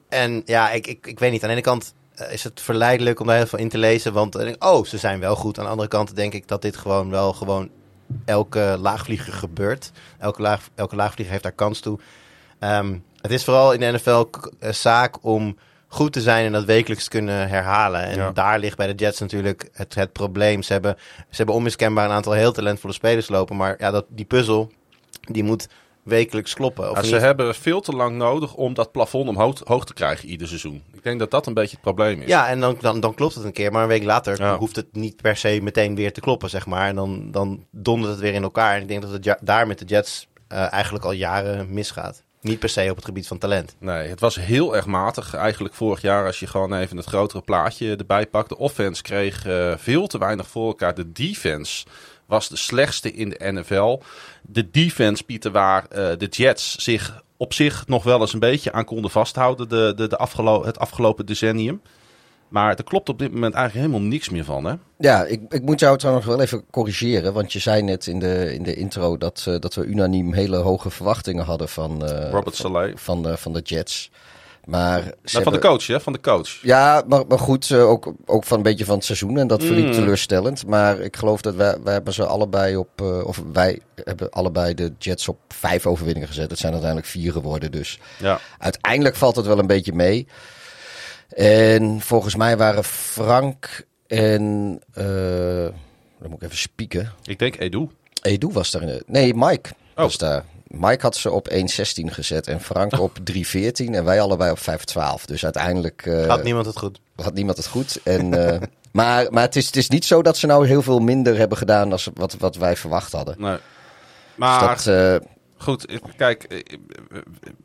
En 0.09 0.43
ja, 0.45 0.71
ik, 0.71 0.87
ik, 0.87 1.07
ik 1.07 1.19
weet 1.19 1.31
niet. 1.31 1.43
Aan 1.43 1.49
de 1.49 1.55
ene 1.55 1.65
kant 1.65 1.95
is 2.31 2.45
het 2.45 2.61
verleidelijk 2.61 3.21
om 3.21 3.27
daar 3.27 3.37
heel 3.37 3.47
veel 3.47 3.59
in 3.59 3.69
te 3.69 3.79
lezen. 3.79 4.13
Want 4.13 4.59
oh, 4.59 4.85
ze 4.85 4.99
zijn 4.99 5.21
wel 5.21 5.37
goed. 5.37 5.59
Aan 5.59 5.65
de 5.65 5.71
andere 5.71 5.89
kant 5.89 6.17
denk 6.17 6.33
ik 6.33 6.49
dat 6.49 6.63
dit 6.63 6.77
gewoon 6.77 7.11
wel 7.11 7.33
gewoon 7.33 7.71
elke 8.25 8.77
laagvlieger 8.81 9.33
gebeurt. 9.33 9.91
Elke, 10.19 10.43
laag, 10.43 10.69
elke 10.75 10.97
laagvlieger 10.97 11.33
heeft 11.33 11.45
daar 11.45 11.53
kans 11.53 11.81
toe. 11.81 11.99
Um, 12.61 13.05
het 13.21 13.31
is 13.31 13.45
vooral 13.45 13.73
in 13.73 13.81
de 13.81 13.93
NFL 13.93 14.25
zaak 14.71 15.25
om 15.25 15.57
goed 15.89 16.13
te 16.13 16.21
zijn 16.21 16.47
en 16.47 16.53
dat 16.53 16.65
wekelijks 16.65 17.05
te 17.05 17.11
kunnen 17.11 17.49
herhalen. 17.49 18.03
En 18.03 18.17
ja. 18.17 18.31
daar 18.31 18.59
ligt 18.59 18.77
bij 18.77 18.87
de 18.87 18.95
Jets 18.95 19.21
natuurlijk 19.21 19.69
het, 19.73 19.95
het 19.95 20.13
probleem. 20.13 20.63
Ze 20.63 20.73
hebben, 20.73 20.97
ze 21.19 21.37
hebben 21.37 21.55
onmiskenbaar 21.55 22.05
een 22.05 22.15
aantal 22.15 22.33
heel 22.33 22.53
talentvolle 22.53 22.93
spelers 22.93 23.29
lopen. 23.29 23.57
Maar 23.57 23.75
ja, 23.79 23.91
dat, 23.91 24.05
die 24.09 24.25
puzzel 24.25 24.73
die 25.21 25.45
moet 25.45 25.69
wekelijks 26.09 26.55
kloppen. 26.55 26.91
Of 26.91 26.97
ja, 26.97 27.03
ze 27.03 27.17
hebben 27.17 27.55
veel 27.55 27.81
te 27.81 27.93
lang 27.93 28.17
nodig 28.17 28.55
om 28.55 28.75
dat 28.75 28.93
plafond 28.93 29.29
omhoog 29.29 29.61
hoog 29.65 29.87
te 29.87 29.95
krijgen 29.95 30.29
ieder 30.29 30.49
seizoen. 30.49 30.83
Ik 30.93 31.03
denk 31.03 31.19
dat 31.19 31.31
dat 31.31 31.47
een 31.47 31.55
beetje 31.55 31.71
het 31.71 31.81
probleem 31.81 32.21
is. 32.21 32.29
Ja, 32.29 32.49
en 32.49 32.61
dan, 32.61 32.77
dan, 32.81 33.01
dan 33.01 33.15
klopt 33.15 33.35
het 33.35 33.45
een 33.45 33.53
keer. 33.53 33.73
Maar 33.73 33.83
een 33.83 33.89
week 33.89 34.05
later 34.05 34.41
ja. 34.43 34.57
hoeft 34.57 34.77
het 34.77 34.87
niet 34.93 35.23
per 35.23 35.37
se 35.37 35.61
meteen 35.63 35.95
weer 35.95 36.13
te 36.13 36.21
kloppen, 36.21 36.51
zeg 36.51 36.67
maar. 36.67 36.89
En 36.89 36.95
dan, 36.95 37.31
dan 37.31 37.67
dondert 37.71 38.13
het 38.13 38.21
weer 38.21 38.35
in 38.35 38.43
elkaar. 38.43 38.75
En 38.75 38.83
ik 38.83 38.89
denk 38.89 39.03
dat 39.03 39.11
het 39.11 39.25
ja, 39.25 39.39
daar 39.41 39.67
met 39.67 39.79
de 39.79 39.85
Jets 39.85 40.29
uh, 40.53 40.73
eigenlijk 40.73 41.05
al 41.05 41.13
jaren 41.13 41.73
misgaat. 41.75 42.23
Niet 42.41 42.59
per 42.59 42.69
se 42.69 42.91
op 42.91 42.97
het 42.97 43.05
gebied 43.05 43.27
van 43.27 43.39
talent. 43.39 43.77
Nee, 43.79 44.09
het 44.09 44.21
was 44.21 44.37
heel 44.37 44.77
erg 44.77 44.87
matig 44.87 45.35
eigenlijk 45.35 45.75
vorig 45.75 46.01
jaar 46.01 46.27
als 46.27 46.41
je 46.41 46.47
gewoon 46.47 46.75
even 46.75 46.97
het 46.97 47.07
grotere 47.07 47.43
plaatje 47.43 47.97
erbij 47.97 48.27
pakt. 48.27 48.49
De 48.49 48.59
offense 48.59 49.03
kreeg 49.03 49.47
uh, 49.47 49.73
veel 49.77 50.07
te 50.07 50.19
weinig 50.19 50.49
voor 50.49 50.67
elkaar. 50.67 50.95
De 50.95 51.13
defense 51.13 51.87
was 52.29 52.49
de 52.49 52.57
slechtste 52.57 53.13
in 53.13 53.29
de 53.29 53.53
NFL. 53.53 54.01
De 54.43 54.71
defense, 54.71 55.25
Pieter, 55.25 55.51
waar 55.51 55.83
uh, 55.83 55.97
de 56.19 56.27
Jets 56.31 56.77
zich 56.77 57.23
op 57.37 57.53
zich 57.53 57.87
nog 57.87 58.05
wel 58.05 58.21
eens 58.21 58.33
een 58.33 58.39
beetje 58.39 58.73
aan 58.73 58.85
konden 58.85 59.11
vasthouden 59.11 59.69
de, 59.69 59.93
de, 59.97 60.09
de 60.09 60.17
afgelo 60.17 60.65
het 60.65 60.79
afgelopen 60.79 61.27
decennium. 61.27 61.83
Maar 62.49 62.77
er 62.77 62.85
klopt 62.85 63.09
op 63.09 63.19
dit 63.19 63.33
moment 63.33 63.55
eigenlijk 63.55 63.87
helemaal 63.87 64.09
niks 64.11 64.29
meer 64.29 64.45
van, 64.45 64.65
hè? 64.65 64.75
Ja, 64.99 65.25
ik, 65.25 65.41
ik 65.49 65.63
moet 65.63 65.81
jou 65.81 65.99
trouwens 65.99 66.27
wel 66.27 66.41
even 66.41 66.65
corrigeren. 66.71 67.33
Want 67.33 67.53
je 67.53 67.59
zei 67.59 67.83
net 67.83 68.07
in 68.07 68.19
de, 68.19 68.55
in 68.55 68.63
de 68.63 68.75
intro 68.75 69.17
dat, 69.17 69.45
uh, 69.49 69.59
dat 69.59 69.75
we 69.75 69.85
unaniem 69.85 70.33
hele 70.33 70.57
hoge 70.57 70.91
verwachtingen 70.91 71.45
hadden 71.45 71.69
van, 71.69 72.05
uh, 72.05 72.31
Robert 72.31 72.57
Saleh. 72.57 72.97
Van, 72.97 73.23
van, 73.23 73.39
van 73.39 73.53
de 73.53 73.61
Jets. 73.61 74.11
Maar 74.69 75.01
nou, 75.01 75.15
van 75.23 75.43
hebben... 75.43 75.53
de 75.53 75.67
coach, 75.67 75.87
hè? 75.87 76.01
Van 76.01 76.13
de 76.13 76.21
coach. 76.21 76.63
Ja, 76.63 77.03
maar, 77.07 77.27
maar 77.27 77.39
goed, 77.39 77.73
ook, 77.73 78.13
ook 78.27 78.45
van 78.45 78.57
een 78.57 78.63
beetje 78.63 78.85
van 78.85 78.95
het 78.95 79.05
seizoen. 79.05 79.39
En 79.39 79.47
dat 79.47 79.65
verliep 79.65 79.87
mm. 79.87 79.93
teleurstellend. 79.93 80.67
Maar 80.67 81.01
ik 81.01 81.17
geloof 81.17 81.41
dat 81.41 81.55
wij, 81.55 81.77
wij 81.83 81.93
hebben 81.93 82.13
ze 82.13 82.27
allebei 82.27 82.77
op... 82.77 83.01
Uh, 83.03 83.27
of 83.27 83.43
wij 83.53 83.81
hebben 83.95 84.31
allebei 84.31 84.75
de 84.75 84.93
Jets 84.99 85.29
op 85.29 85.39
vijf 85.49 85.87
overwinningen 85.87 86.29
gezet. 86.29 86.51
Het 86.51 86.59
zijn 86.59 86.73
uiteindelijk 86.73 87.11
vier 87.11 87.33
geworden. 87.33 87.73
Dus 87.73 87.99
ja. 88.19 88.41
uiteindelijk 88.59 89.17
valt 89.17 89.37
het 89.37 89.47
wel 89.47 89.59
een 89.59 89.67
beetje 89.67 89.93
mee. 89.93 90.27
En 91.29 92.01
volgens 92.01 92.37
mij 92.37 92.57
waren 92.57 92.85
Frank 92.85 93.87
en... 94.07 94.43
Uh, 94.95 95.05
dan 96.21 96.31
moet 96.31 96.43
ik 96.43 96.43
even 96.43 96.59
spieken. 96.59 97.13
Ik 97.25 97.39
denk 97.39 97.57
Edu. 97.59 97.89
Edu 98.23 98.49
was 98.53 98.71
daar. 98.71 99.03
Nee, 99.07 99.35
Mike 99.35 99.71
oh. 99.71 100.03
was 100.03 100.19
daar. 100.19 100.45
Mike 100.69 101.03
had 101.03 101.17
ze 101.17 101.31
op 101.31 101.51
1.16 101.53 101.59
gezet 102.05 102.47
en 102.47 102.61
Frank 102.61 103.01
op 103.01 103.19
3.14 103.33 103.71
en 103.75 104.05
wij 104.05 104.21
allebei 104.21 104.51
op 104.51 104.59
5.12. 104.59 105.25
Dus 105.25 105.45
uiteindelijk... 105.45 106.07
Uh, 106.07 106.27
had 106.27 106.43
niemand 106.43 106.67
het 106.67 106.79
goed. 106.79 107.01
Had 107.17 107.35
niemand 107.35 107.57
het 107.57 107.67
goed. 107.67 108.01
En, 108.03 108.33
uh, 108.35 108.57
maar 108.93 109.27
maar 109.31 109.43
het, 109.43 109.57
is, 109.57 109.67
het 109.67 109.77
is 109.77 109.89
niet 109.89 110.05
zo 110.05 110.23
dat 110.23 110.37
ze 110.37 110.47
nou 110.47 110.67
heel 110.67 110.83
veel 110.83 110.99
minder 110.99 111.37
hebben 111.37 111.59
gedaan 111.59 111.89
dan 111.89 111.99
wat, 112.15 112.37
wat 112.39 112.57
wij 112.57 112.77
verwacht 112.77 113.13
hadden. 113.13 113.35
Nee. 113.39 113.57
Maar 114.35 114.75
dus 114.75 114.85
dat, 114.85 115.21
uh, 115.23 115.29
goed, 115.57 115.87
kijk, 116.17 116.45
ik, 116.45 116.79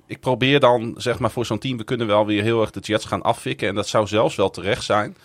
ik 0.06 0.20
probeer 0.20 0.60
dan 0.60 0.94
zeg 0.98 1.20
maar 1.20 1.32
voor 1.32 1.46
zo'n 1.46 1.60
team, 1.60 1.78
we 1.78 1.84
kunnen 1.84 2.08
wel 2.08 2.26
weer 2.26 2.44
heel 2.44 2.62
erg 2.62 2.72
de 2.72 2.80
Jets 2.80 3.06
gaan 3.06 3.22
afvikken. 3.22 3.68
En 3.68 3.76
dat 3.76 3.88
zou 3.88 4.08
zelfs 4.08 4.36
wel 4.36 4.50
terecht 4.50 4.84
zijn. 4.84 5.18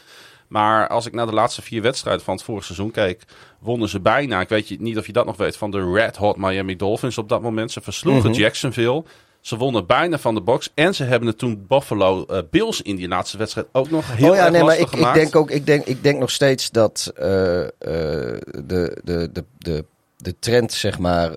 Maar 0.48 0.88
als 0.88 1.06
ik 1.06 1.12
naar 1.12 1.26
de 1.26 1.32
laatste 1.32 1.62
vier 1.62 1.82
wedstrijden 1.82 2.24
van 2.24 2.34
het 2.34 2.42
vorige 2.42 2.64
seizoen 2.64 2.90
keek, 2.90 3.24
wonnen 3.58 3.88
ze 3.88 4.00
bijna. 4.00 4.40
Ik 4.40 4.48
weet 4.48 4.80
niet 4.80 4.98
of 4.98 5.06
je 5.06 5.12
dat 5.12 5.26
nog 5.26 5.36
weet 5.36 5.56
van 5.56 5.70
de 5.70 5.92
Red 5.92 6.16
Hot 6.16 6.36
Miami 6.36 6.76
Dolphins 6.76 7.18
op 7.18 7.28
dat 7.28 7.42
moment. 7.42 7.72
Ze 7.72 7.80
versloegen 7.80 8.28
mm-hmm. 8.28 8.42
Jacksonville. 8.42 9.04
Ze 9.40 9.56
wonnen 9.56 9.86
bijna 9.86 10.18
van 10.18 10.34
de 10.34 10.40
box. 10.40 10.70
En 10.74 10.94
ze 10.94 11.04
hebben 11.04 11.28
het 11.28 11.38
toen 11.38 11.64
Buffalo 11.68 12.24
uh, 12.30 12.38
Bills 12.50 12.82
in 12.82 12.96
die 12.96 13.08
laatste 13.08 13.38
wedstrijd 13.38 13.66
ook 13.72 13.90
nog 13.90 14.16
heel 14.16 14.30
oh 14.30 14.36
ja, 14.36 14.42
erg 14.42 14.52
nee, 14.52 14.62
maar 14.62 14.78
ik, 14.78 14.86
gemaakt. 14.88 15.16
Ik 15.16 15.22
denk, 15.22 15.36
ook, 15.36 15.50
ik, 15.50 15.66
denk, 15.66 15.84
ik 15.84 16.02
denk 16.02 16.18
nog 16.18 16.30
steeds 16.30 16.70
dat 16.70 17.12
uh, 17.18 17.24
uh, 17.24 17.68
de, 17.78 19.00
de, 19.04 19.30
de, 19.32 19.44
de, 19.58 19.84
de 20.16 20.38
trend 20.38 20.72
zeg 20.72 20.98
maar 20.98 21.36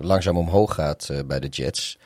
langzaam 0.00 0.36
omhoog 0.36 0.74
gaat 0.74 1.10
bij 1.26 1.40
de 1.40 1.48
Jets. 1.48 1.98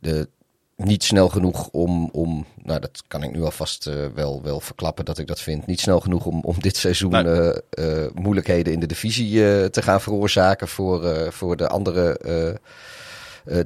De 0.00 0.28
niet 0.76 1.04
snel 1.04 1.28
genoeg 1.28 1.68
om, 1.68 2.08
om 2.12 2.46
nou 2.62 2.80
dat 2.80 3.02
kan 3.08 3.22
ik 3.22 3.32
nu 3.32 3.42
alvast 3.42 3.86
uh, 3.86 4.06
wel, 4.14 4.42
wel 4.42 4.60
verklappen 4.60 5.04
dat 5.04 5.18
ik 5.18 5.26
dat 5.26 5.40
vind, 5.40 5.66
niet 5.66 5.80
snel 5.80 6.00
genoeg 6.00 6.26
om, 6.26 6.40
om 6.40 6.60
dit 6.60 6.76
seizoen 6.76 7.26
uh, 7.26 7.54
uh, 7.78 8.06
moeilijkheden 8.14 8.72
in 8.72 8.80
de 8.80 8.86
divisie 8.86 9.30
te 9.70 9.82
gaan 9.82 10.00
veroorzaken 10.00 10.68
voor, 10.68 11.32
voor 11.32 11.56
de 11.56 11.68
andere 11.68 12.60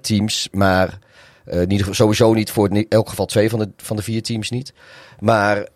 teams. 0.00 0.48
Maar 0.52 0.98
niet, 1.66 1.86
sowieso 1.90 2.32
niet 2.32 2.50
voor 2.50 2.70
in 2.70 2.86
elk 2.88 3.08
geval 3.08 3.26
twee 3.26 3.50
van 3.50 3.58
de, 3.58 3.70
van 3.76 3.96
de 3.96 4.02
vier 4.02 4.22
teams 4.22 4.50
niet. 4.50 4.72
Maar 5.18 5.68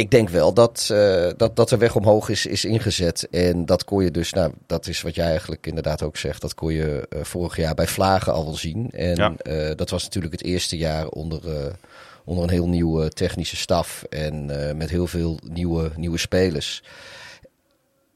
ik 0.00 0.10
denk 0.10 0.28
wel 0.28 0.52
dat, 0.52 0.88
uh, 0.92 1.30
dat, 1.36 1.56
dat 1.56 1.68
de 1.68 1.76
weg 1.76 1.96
omhoog 1.96 2.28
is, 2.28 2.46
is 2.46 2.64
ingezet. 2.64 3.28
En 3.30 3.66
dat 3.66 3.84
kon 3.84 4.04
je 4.04 4.10
dus, 4.10 4.32
nou, 4.32 4.52
dat 4.66 4.86
is 4.86 5.02
wat 5.02 5.14
jij 5.14 5.26
eigenlijk 5.26 5.66
inderdaad 5.66 6.02
ook 6.02 6.16
zegt. 6.16 6.40
Dat 6.40 6.54
kon 6.54 6.72
je 6.72 7.08
uh, 7.16 7.24
vorig 7.24 7.56
jaar 7.56 7.74
bij 7.74 7.86
Vlagen 7.86 8.32
al 8.32 8.44
wel 8.44 8.54
zien. 8.54 8.90
En 8.90 9.16
ja. 9.16 9.34
uh, 9.42 9.76
dat 9.76 9.90
was 9.90 10.02
natuurlijk 10.02 10.32
het 10.32 10.44
eerste 10.44 10.76
jaar 10.76 11.08
onder, 11.08 11.40
onder 12.24 12.44
een 12.44 12.50
heel 12.50 12.68
nieuwe 12.68 13.08
technische 13.08 13.56
staf. 13.56 14.04
En 14.08 14.46
met 14.76 14.90
heel 14.90 15.06
veel 15.06 15.38
nieuwe, 15.44 15.90
nieuwe 15.96 16.18
spelers. 16.18 16.82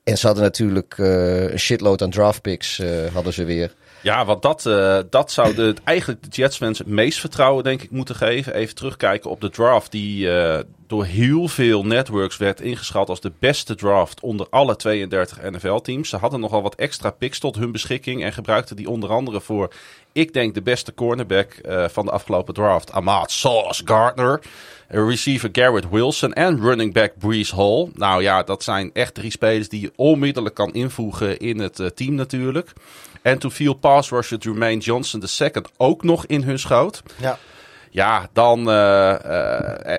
En 0.06 0.18
ze 0.18 0.26
hadden 0.26 0.44
natuurlijk 0.44 0.94
eh, 0.98 1.50
een 1.50 1.58
shitload 1.58 2.02
aan 2.02 2.10
draft 2.10 2.42
picks, 2.42 2.78
eh, 2.78 2.88
hadden 3.12 3.32
ze 3.32 3.44
weer. 3.44 3.74
Ja, 4.06 4.24
want 4.24 4.42
dat, 4.42 4.66
eh, 4.66 4.98
dat 5.10 5.30
zou 5.30 5.54
de, 5.54 5.74
eigenlijk 5.84 6.22
de 6.22 6.28
Jets-fans 6.30 6.78
het 6.78 6.86
meest 6.86 7.20
vertrouwen, 7.20 7.64
denk 7.64 7.82
ik, 7.82 7.90
moeten 7.90 8.14
geven. 8.14 8.54
Even 8.54 8.74
terugkijken 8.74 9.30
op 9.30 9.40
de 9.40 9.50
draft, 9.50 9.90
die 9.90 10.30
eh, 10.30 10.62
door 10.86 11.04
heel 11.04 11.48
veel 11.48 11.84
networks 11.84 12.36
werd 12.36 12.60
ingeschat 12.60 13.08
als 13.08 13.20
de 13.20 13.32
beste 13.38 13.74
draft 13.74 14.20
onder 14.20 14.46
alle 14.50 14.76
32 14.76 15.50
NFL-teams. 15.50 16.08
Ze 16.08 16.16
hadden 16.16 16.40
nogal 16.40 16.62
wat 16.62 16.74
extra 16.74 17.10
picks 17.10 17.38
tot 17.38 17.56
hun 17.56 17.72
beschikking 17.72 18.24
en 18.24 18.32
gebruikten 18.32 18.76
die 18.76 18.90
onder 18.90 19.10
andere 19.10 19.40
voor, 19.40 19.72
ik 20.12 20.32
denk, 20.32 20.54
de 20.54 20.62
beste 20.62 20.94
cornerback 20.94 21.52
eh, 21.52 21.88
van 21.88 22.04
de 22.04 22.10
afgelopen 22.10 22.54
draft, 22.54 22.92
Ahmad 22.92 23.30
Sauce 23.30 23.82
Gardner. 23.84 24.40
Receiver 24.88 25.48
Garrett 25.52 25.90
Wilson 25.90 26.32
en 26.32 26.60
running 26.60 26.92
back 26.92 27.12
Brees 27.18 27.50
Hall. 27.50 27.88
Nou 27.94 28.22
ja, 28.22 28.42
dat 28.42 28.62
zijn 28.62 28.90
echt 28.92 29.14
drie 29.14 29.30
spelers 29.30 29.68
die 29.68 29.80
je 29.80 29.92
onmiddellijk 29.96 30.54
kan 30.54 30.72
invoegen 30.72 31.38
in 31.38 31.58
het 31.58 31.90
team 31.94 32.14
natuurlijk. 32.14 32.72
En 33.26 33.38
toen 33.38 33.50
viel 33.50 33.74
pass 33.74 34.10
rusher 34.10 34.38
Jermaine 34.38 34.80
Johnson 34.80 35.22
II 35.40 35.50
ook 35.76 36.02
nog 36.02 36.26
in 36.26 36.42
hun 36.42 36.58
schoot. 36.58 37.02
Ja. 37.16 37.38
Ja, 37.96 38.28
dan 38.32 38.58
uh, 38.68 39.14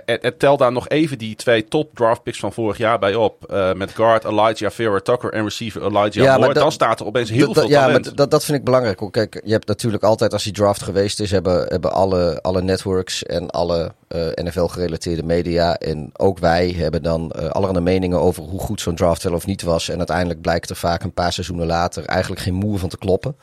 uh, 0.05 0.31
tel 0.37 0.57
daar 0.57 0.71
nog 0.71 0.89
even 0.89 1.17
die 1.17 1.35
twee 1.35 1.67
top 1.67 1.95
draft 1.95 2.23
picks 2.23 2.39
van 2.39 2.53
vorig 2.53 2.77
jaar 2.77 2.99
bij 2.99 3.15
op. 3.15 3.51
Uh, 3.51 3.73
met 3.73 3.91
guard 3.91 4.25
Elijah 4.25 4.71
Vera 4.71 4.99
Tucker 4.99 5.33
en 5.33 5.43
receiver 5.43 5.85
Elijah 5.85 6.11
ja, 6.11 6.37
Moore. 6.37 6.53
Dan 6.53 6.71
staat 6.71 6.99
er 6.99 7.05
opeens 7.05 7.29
heel 7.29 7.53
veel 7.53 7.69
ja, 7.69 7.79
talent. 7.81 8.03
Ja, 8.03 8.09
maar 8.09 8.15
dat, 8.15 8.31
dat 8.31 8.43
vind 8.45 8.57
ik 8.57 8.63
belangrijk. 8.63 9.11
Kijk, 9.11 9.41
je 9.45 9.51
hebt 9.51 9.67
natuurlijk 9.67 10.03
altijd 10.03 10.33
als 10.33 10.43
die 10.43 10.53
draft 10.53 10.83
geweest 10.83 11.19
is... 11.19 11.31
hebben, 11.31 11.65
hebben 11.67 11.91
alle, 11.91 12.39
alle 12.41 12.61
networks 12.61 13.23
en 13.23 13.49
alle 13.49 13.91
NFL-gerelateerde 14.33 15.23
media... 15.23 15.75
en 15.75 16.09
ook 16.17 16.39
wij 16.39 16.69
hebben 16.69 17.03
dan 17.03 17.31
allerhande 17.31 17.81
meningen 17.81 18.19
over 18.19 18.43
hoe 18.43 18.59
goed 18.59 18.81
zo'n 18.81 18.95
draft 18.95 19.23
wel 19.23 19.33
of 19.33 19.45
niet 19.45 19.61
was. 19.61 19.89
En 19.89 19.97
uiteindelijk 19.97 20.41
blijkt 20.41 20.69
er 20.69 20.75
vaak 20.75 21.03
een 21.03 21.13
paar 21.13 21.33
seizoenen 21.33 21.67
later... 21.67 22.05
eigenlijk 22.05 22.41
geen 22.41 22.53
moer 22.53 22.79
van 22.79 22.89
te 22.89 22.97
kloppen. 22.97 23.35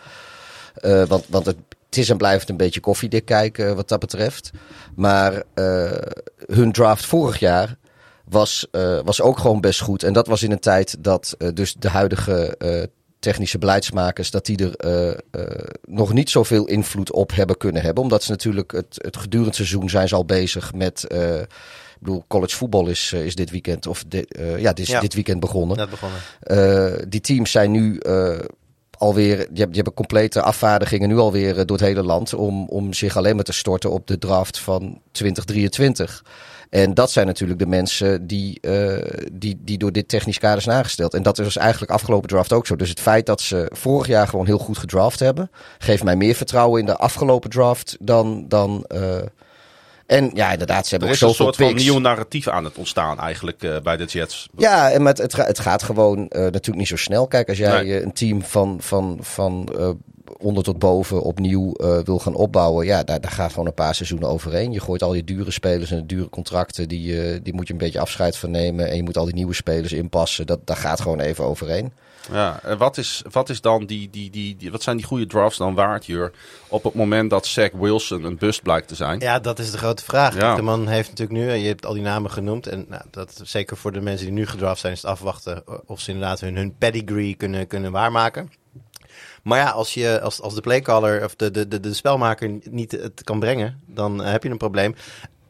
want, 1.09 1.25
want 1.29 1.47
het, 1.47 1.57
het 1.95 2.03
is 2.03 2.11
en 2.11 2.17
blijft 2.17 2.49
een 2.49 2.57
beetje 2.57 2.81
koffiedik 2.81 3.25
kijken 3.25 3.77
wat 3.77 3.89
dat 3.89 4.01
betreft. 4.01 4.51
Maar 4.95 5.43
uh, 5.55 5.93
hun 6.47 6.73
draft 6.73 7.07
vorig 7.07 7.39
jaar 7.39 7.77
was, 8.25 8.67
uh, 8.73 8.99
was 9.05 9.21
ook 9.21 9.39
gewoon 9.39 9.61
best 9.61 9.81
goed. 9.81 10.03
En 10.03 10.13
dat 10.13 10.27
was 10.27 10.43
in 10.43 10.53
een 10.53 10.59
tijd 10.59 10.97
dat 10.99 11.35
uh, 11.39 11.49
dus 11.55 11.75
de 11.79 11.89
huidige 11.89 12.57
technische 13.19 13.59
beleidsmakers... 13.59 14.31
dat 14.31 14.47
die 14.47 14.73
er 14.77 15.21
nog 15.89 16.13
niet 16.13 16.31
zoveel 16.31 16.65
invloed 16.67 17.13
op 17.13 17.35
hebben 17.35 17.57
kunnen 17.57 17.83
hebben. 17.83 18.03
Omdat 18.03 18.23
ze 18.23 18.31
natuurlijk 18.31 18.73
het, 18.73 18.99
het 19.03 19.17
gedurende 19.17 19.55
seizoen 19.55 19.91
zijn 19.91 20.09
ze 20.09 20.15
al 20.15 20.25
bezig 20.25 20.75
met... 20.75 21.07
Ik 21.11 22.11
bedoel, 22.11 22.25
college 22.29 22.57
voetbal 22.57 22.87
is, 22.89 23.13
is 23.13 23.35
dit 23.35 23.51
weekend, 23.51 23.87
of 23.87 24.05
de, 24.09 24.57
ja, 24.59 24.73
dit 24.73 24.87
is 24.87 24.93
Ja. 24.93 25.01
dit 25.01 25.15
weekend 25.15 25.41
begonnen. 25.41 25.77
Net 25.77 25.91
begonnen. 25.91 26.19
Uh, 26.47 27.03
die 27.09 27.21
teams 27.21 27.51
zijn 27.51 27.71
nu 27.71 28.01
uh, 28.07 28.39
alweer, 28.99 29.49
je 29.53 29.61
hebt, 29.61 29.77
hebt 29.77 29.95
complete 29.95 30.43
afvaardigingen 30.43 31.09
nu 31.09 31.17
alweer 31.17 31.59
uh, 31.59 31.63
door 31.65 31.77
het 31.77 31.87
hele 31.87 32.03
land 32.03 32.35
om, 32.35 32.69
om 32.69 32.93
zich 32.93 33.17
alleen 33.17 33.35
maar 33.35 33.45
te 33.45 33.53
storten 33.53 33.91
op 33.91 34.07
de 34.07 34.19
draft 34.19 34.59
van 34.59 35.01
2023. 35.13 36.25
En 36.71 36.95
dat 36.95 37.11
zijn 37.11 37.27
natuurlijk 37.27 37.59
de 37.59 37.67
mensen 37.67 38.27
die, 38.27 38.59
uh, 38.61 38.99
die, 39.33 39.61
die 39.61 39.79
door 39.79 39.93
dit 39.93 40.09
technisch 40.09 40.39
kader 40.39 40.63
zijn 40.63 40.77
aangesteld. 40.77 41.15
En 41.15 41.23
dat 41.23 41.39
is 41.39 41.45
dus 41.45 41.57
eigenlijk 41.57 41.93
afgelopen 41.93 42.29
draft 42.29 42.53
ook 42.53 42.67
zo. 42.67 42.77
Dus 42.77 42.89
het 42.89 43.01
feit 43.01 43.27
dat 43.27 43.41
ze 43.41 43.71
vorig 43.73 44.07
jaar 44.07 44.29
gewoon 44.29 44.47
heel 44.47 44.59
goed 44.59 44.79
gedraft 44.79 45.21
hebben, 45.21 45.51
geeft 45.79 46.05
mij 46.05 46.17
meer 46.17 46.35
vertrouwen 46.35 46.81
in 46.81 46.87
de 46.87 46.97
afgelopen 46.97 47.51
draft 47.51 47.97
dan. 48.01 48.45
dan 48.49 48.85
uh, 48.95 49.17
en 50.07 50.31
ja, 50.35 50.53
inderdaad, 50.53 50.87
ze 50.87 50.91
hebben 50.91 51.09
er 51.09 51.15
ook 51.15 51.21
is 51.23 51.29
een 51.29 51.45
soort 51.45 51.57
van 51.57 51.75
nieuw 51.75 51.99
narratief 51.99 52.49
aan 52.49 52.65
het 52.65 52.77
ontstaan 52.77 53.19
eigenlijk 53.21 53.63
uh, 53.63 53.77
bij 53.83 53.97
de 53.97 54.05
Jets. 54.05 54.49
Ja, 54.57 54.91
en 54.91 55.03
met, 55.03 55.19
het, 55.19 55.37
het 55.37 55.59
gaat 55.59 55.83
gewoon 55.83 56.19
uh, 56.19 56.27
natuurlijk 56.29 56.77
niet 56.77 56.89
zo 56.89 56.97
snel. 56.97 57.27
Kijk, 57.27 57.49
als 57.49 57.59
jij 57.59 57.83
Nee. 57.83 57.99
uh, 57.99 58.03
een 58.03 58.13
team 58.13 58.43
van, 58.43 58.77
van, 58.81 59.19
van 59.21 59.69
uh, 59.79 59.91
onder 60.39 60.65
tot 60.65 60.79
boven 60.79 61.23
opnieuw 61.23 61.73
wil 62.05 62.19
gaan 62.19 62.35
opbouwen, 62.35 62.87
ja, 62.87 63.03
daar, 63.03 63.21
daar 63.21 63.31
gaat 63.31 63.51
gewoon 63.51 63.67
een 63.67 63.75
paar 63.75 63.95
seizoenen 63.95 64.29
overheen. 64.29 64.73
Je 64.73 64.81
gooit 64.81 65.03
al 65.03 65.15
je 65.15 65.25
dure 65.25 65.51
spelers 65.51 65.91
en 65.91 65.97
de 65.97 66.07
dure 66.07 66.29
contracten, 66.29 66.89
die, 66.89 67.43
die 67.43 67.55
moet 67.55 67.67
je 67.67 67.73
een 67.73 67.79
beetje 67.79 68.01
afscheid 68.01 68.37
van 68.37 68.51
nemen. 68.51 68.89
En 68.89 68.97
je 68.97 69.03
moet 69.03 69.17
al 69.17 69.25
die 69.25 69.35
nieuwe 69.35 69.55
spelers 69.55 69.93
inpassen. 69.93 70.47
Dat, 70.47 70.59
daar 70.65 70.77
gaat 70.77 71.01
gewoon 71.01 71.21
even 71.21 71.45
overheen. 71.45 71.93
Ja, 72.33 72.61
en 72.63 72.79
wat 72.79 72.99
is, 72.99 73.23
wat 73.31 73.49
is 73.49 73.61
dan 73.61 73.87
die, 73.87 74.11
die, 74.11 74.31
die, 74.31 74.57
die, 74.57 74.71
wat 74.71 74.83
zijn 74.83 74.97
die 74.97 75.07
goede 75.07 75.27
drafts 75.27 75.59
dan 75.59 75.75
waard, 75.75 76.07
Jur? 76.07 76.33
Op 76.69 76.85
het 76.85 76.95
moment 76.95 77.31
dat 77.31 77.47
Zach 77.47 77.71
Wilson 77.71 78.25
een 78.25 78.37
bust 78.37 78.63
blijkt 78.63 78.89
te 78.89 78.95
zijn. 78.95 79.21
Ja, 79.21 79.39
dat 79.39 79.59
is 79.59 79.71
de 79.71 79.79
grote 79.79 80.05
vraag. 80.05 80.37
Ja. 80.37 80.55
De 80.55 80.63
man 80.63 80.89
heeft 80.89 81.09
natuurlijk 81.09 81.39
nu, 81.39 81.53
je 81.53 81.67
hebt 81.67 81.87
al 81.87 81.95
die 81.95 82.03
namen 82.03 82.31
genoemd. 82.31 82.67
En 82.67 82.85
nou, 82.89 83.03
dat, 83.11 83.41
zeker 83.45 83.77
voor 83.77 83.93
de 83.93 84.01
mensen 84.01 84.27
die 84.27 84.35
nu 84.35 84.47
gedraft 84.47 84.81
zijn, 84.81 84.93
is 84.93 85.03
het 85.03 85.11
afwachten 85.11 85.63
of 85.87 86.01
ze 86.01 86.11
inderdaad 86.11 86.41
hun, 86.41 86.57
hun 86.57 86.77
pedigree 86.79 87.35
kunnen, 87.35 87.67
kunnen 87.67 87.93
waarmaken. 87.93 88.51
Maar 89.43 89.59
ja, 89.59 89.71
als, 89.71 89.95
je, 89.95 90.21
als, 90.21 90.41
als 90.41 90.55
de 90.55 90.61
playcaller 90.61 91.25
of 91.25 91.35
de, 91.37 91.51
de, 91.51 91.69
de, 91.69 91.81
de 91.81 91.95
spelmaker 91.95 92.59
niet 92.71 92.93
het 92.93 93.25
kan 93.25 93.41
brengen, 93.41 93.81
dan 93.87 94.19
heb 94.19 94.43
je 94.43 94.51
een 94.51 94.57
probleem. 94.57 94.95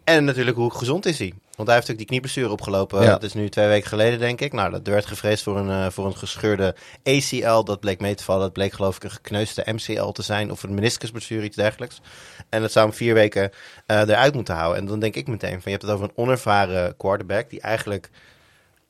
En 0.05 0.25
natuurlijk, 0.25 0.57
hoe 0.57 0.75
gezond 0.75 1.07
is 1.07 1.19
hij? 1.19 1.33
Want 1.57 1.69
hij 1.69 1.77
heeft 1.77 1.89
natuurlijk 1.89 1.99
die 1.99 2.07
knieblessure 2.07 2.51
opgelopen. 2.51 3.03
Ja. 3.03 3.11
Dat 3.11 3.23
is 3.23 3.35
nu 3.35 3.49
twee 3.49 3.69
weken 3.69 3.89
geleden, 3.89 4.19
denk 4.19 4.41
ik. 4.41 4.53
Nou, 4.53 4.71
dat 4.71 4.87
werd 4.87 5.07
gevreesd 5.07 5.43
voor 5.43 5.59
een, 5.59 5.69
uh, 5.69 5.91
voor 5.91 6.07
een 6.07 6.17
gescheurde 6.17 6.75
ACL. 7.05 7.63
Dat 7.63 7.81
bleek 7.81 8.01
mee 8.01 8.15
te 8.15 8.25
vallen. 8.25 8.43
Dat 8.43 8.53
bleek 8.53 8.73
geloof 8.73 8.97
ik 8.97 9.05
een 9.05 9.11
gekneusde 9.11 9.73
MCL 9.73 10.09
te 10.09 10.23
zijn. 10.23 10.51
Of 10.51 10.63
een 10.63 10.75
meniscusblessure, 10.75 11.45
iets 11.45 11.57
dergelijks. 11.57 12.01
En 12.49 12.61
dat 12.61 12.73
zou 12.73 12.87
hem 12.87 12.97
vier 12.97 13.15
weken 13.15 13.51
uh, 13.87 14.01
eruit 14.01 14.35
moeten 14.35 14.55
houden. 14.55 14.81
En 14.81 14.87
dan 14.87 14.99
denk 14.99 15.15
ik 15.15 15.27
meteen 15.27 15.63
van, 15.63 15.63
je 15.65 15.71
hebt 15.71 15.83
het 15.83 15.91
over 15.91 16.05
een 16.05 16.17
onervaren 16.17 16.97
quarterback... 16.97 17.51
die 17.51 17.61
eigenlijk, 17.61 18.11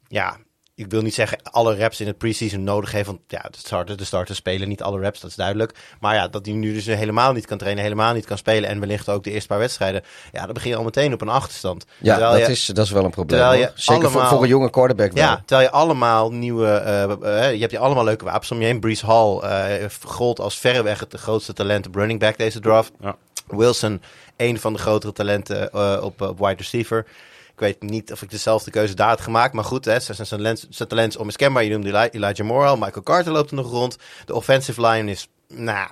ja, 0.08 0.36
ik 0.76 0.90
wil 0.90 1.02
niet 1.02 1.14
zeggen 1.14 1.38
alle 1.42 1.74
reps 1.74 2.00
in 2.00 2.06
het 2.06 2.18
preseason 2.18 2.64
nodig 2.64 2.92
heeft. 2.92 3.06
Want 3.06 3.20
ja, 3.26 3.42
de 3.50 3.58
starter, 3.58 3.96
de 3.96 4.04
starter 4.04 4.34
spelen 4.34 4.68
niet 4.68 4.82
alle 4.82 4.98
reps, 5.00 5.20
dat 5.20 5.30
is 5.30 5.36
duidelijk. 5.36 5.74
Maar 6.00 6.14
ja, 6.14 6.28
dat 6.28 6.46
hij 6.46 6.54
nu 6.54 6.72
dus 6.72 6.86
helemaal 6.86 7.32
niet 7.32 7.46
kan 7.46 7.58
trainen, 7.58 7.82
helemaal 7.82 8.14
niet 8.14 8.24
kan 8.24 8.38
spelen. 8.38 8.68
En 8.68 8.80
wellicht 8.80 9.08
ook 9.08 9.24
de 9.24 9.30
eerste 9.30 9.48
paar 9.48 9.58
wedstrijden. 9.58 10.02
Ja, 10.32 10.44
dan 10.44 10.54
begin 10.54 10.70
je 10.70 10.76
al 10.76 10.84
meteen 10.84 11.12
op 11.12 11.20
een 11.20 11.28
achterstand. 11.28 11.84
Ja, 12.00 12.12
Terwijl 12.16 12.38
dat, 12.38 12.46
je, 12.46 12.52
is, 12.52 12.66
dat 12.66 12.84
is 12.84 12.90
wel 12.90 13.04
een 13.04 13.10
probleem. 13.10 13.38
terwijl 13.40 13.60
je. 13.60 13.70
Zeker 13.74 14.02
voor, 14.02 14.10
allemaal- 14.10 14.28
voor 14.28 14.42
een 14.42 14.48
jonge 14.48 14.70
quarterback 14.70 15.12
wel. 15.12 15.24
ja, 15.24 15.42
terwijl 15.46 15.68
je 15.68 15.74
allemaal 15.74 16.32
nieuwe, 16.32 16.82
uh, 16.86 17.30
uh, 17.30 17.52
je 17.52 17.58
hebt 17.60 17.70
je 17.72 17.78
allemaal 17.78 18.04
leuke 18.04 18.24
wapens 18.24 18.50
om 18.50 18.58
je 18.60 18.64
heen. 18.66 18.80
Brees 18.80 19.02
Hall 19.02 19.40
uh, 19.44 19.84
gold 20.04 20.40
als 20.40 20.58
verreweg 20.58 21.00
het 21.00 21.14
grootste 21.14 21.52
talent 21.52 21.86
op 21.86 21.94
running 21.94 22.20
back 22.20 22.38
deze 22.38 22.60
draft. 22.60 22.92
Ja. 23.00 23.16
Wilson, 23.46 24.02
een 24.36 24.60
van 24.60 24.72
de 24.72 24.78
grotere 24.78 25.12
talenten 25.12 25.70
uh, 25.74 25.98
op, 26.02 26.20
op 26.20 26.38
wide 26.38 26.54
receiver. 26.56 27.06
Ik 27.54 27.60
weet 27.60 27.82
niet 27.82 28.12
of 28.12 28.22
ik 28.22 28.30
dezelfde 28.30 28.70
keuze 28.70 28.94
daar 28.94 29.08
had 29.08 29.20
gemaakt. 29.20 29.54
Maar 29.54 29.64
goed, 29.64 29.84
hè, 29.84 30.00
zijn, 30.00 30.26
zijn, 30.26 30.40
lens, 30.40 30.66
zijn 30.70 30.88
talent 30.88 31.12
is 31.12 31.16
onmiskenbaar. 31.18 31.64
Je 31.64 31.70
noemde 31.70 31.88
Eli 31.88 32.08
Elijah 32.10 32.46
Moore 32.46 32.66
al. 32.68 32.76
Michael 32.76 33.02
Carter 33.02 33.32
loopt 33.32 33.50
er 33.50 33.56
nog 33.56 33.70
rond. 33.70 33.96
De 34.24 34.34
offensive 34.34 34.86
line 34.86 35.10
is 35.10 35.28
nou, 35.48 35.88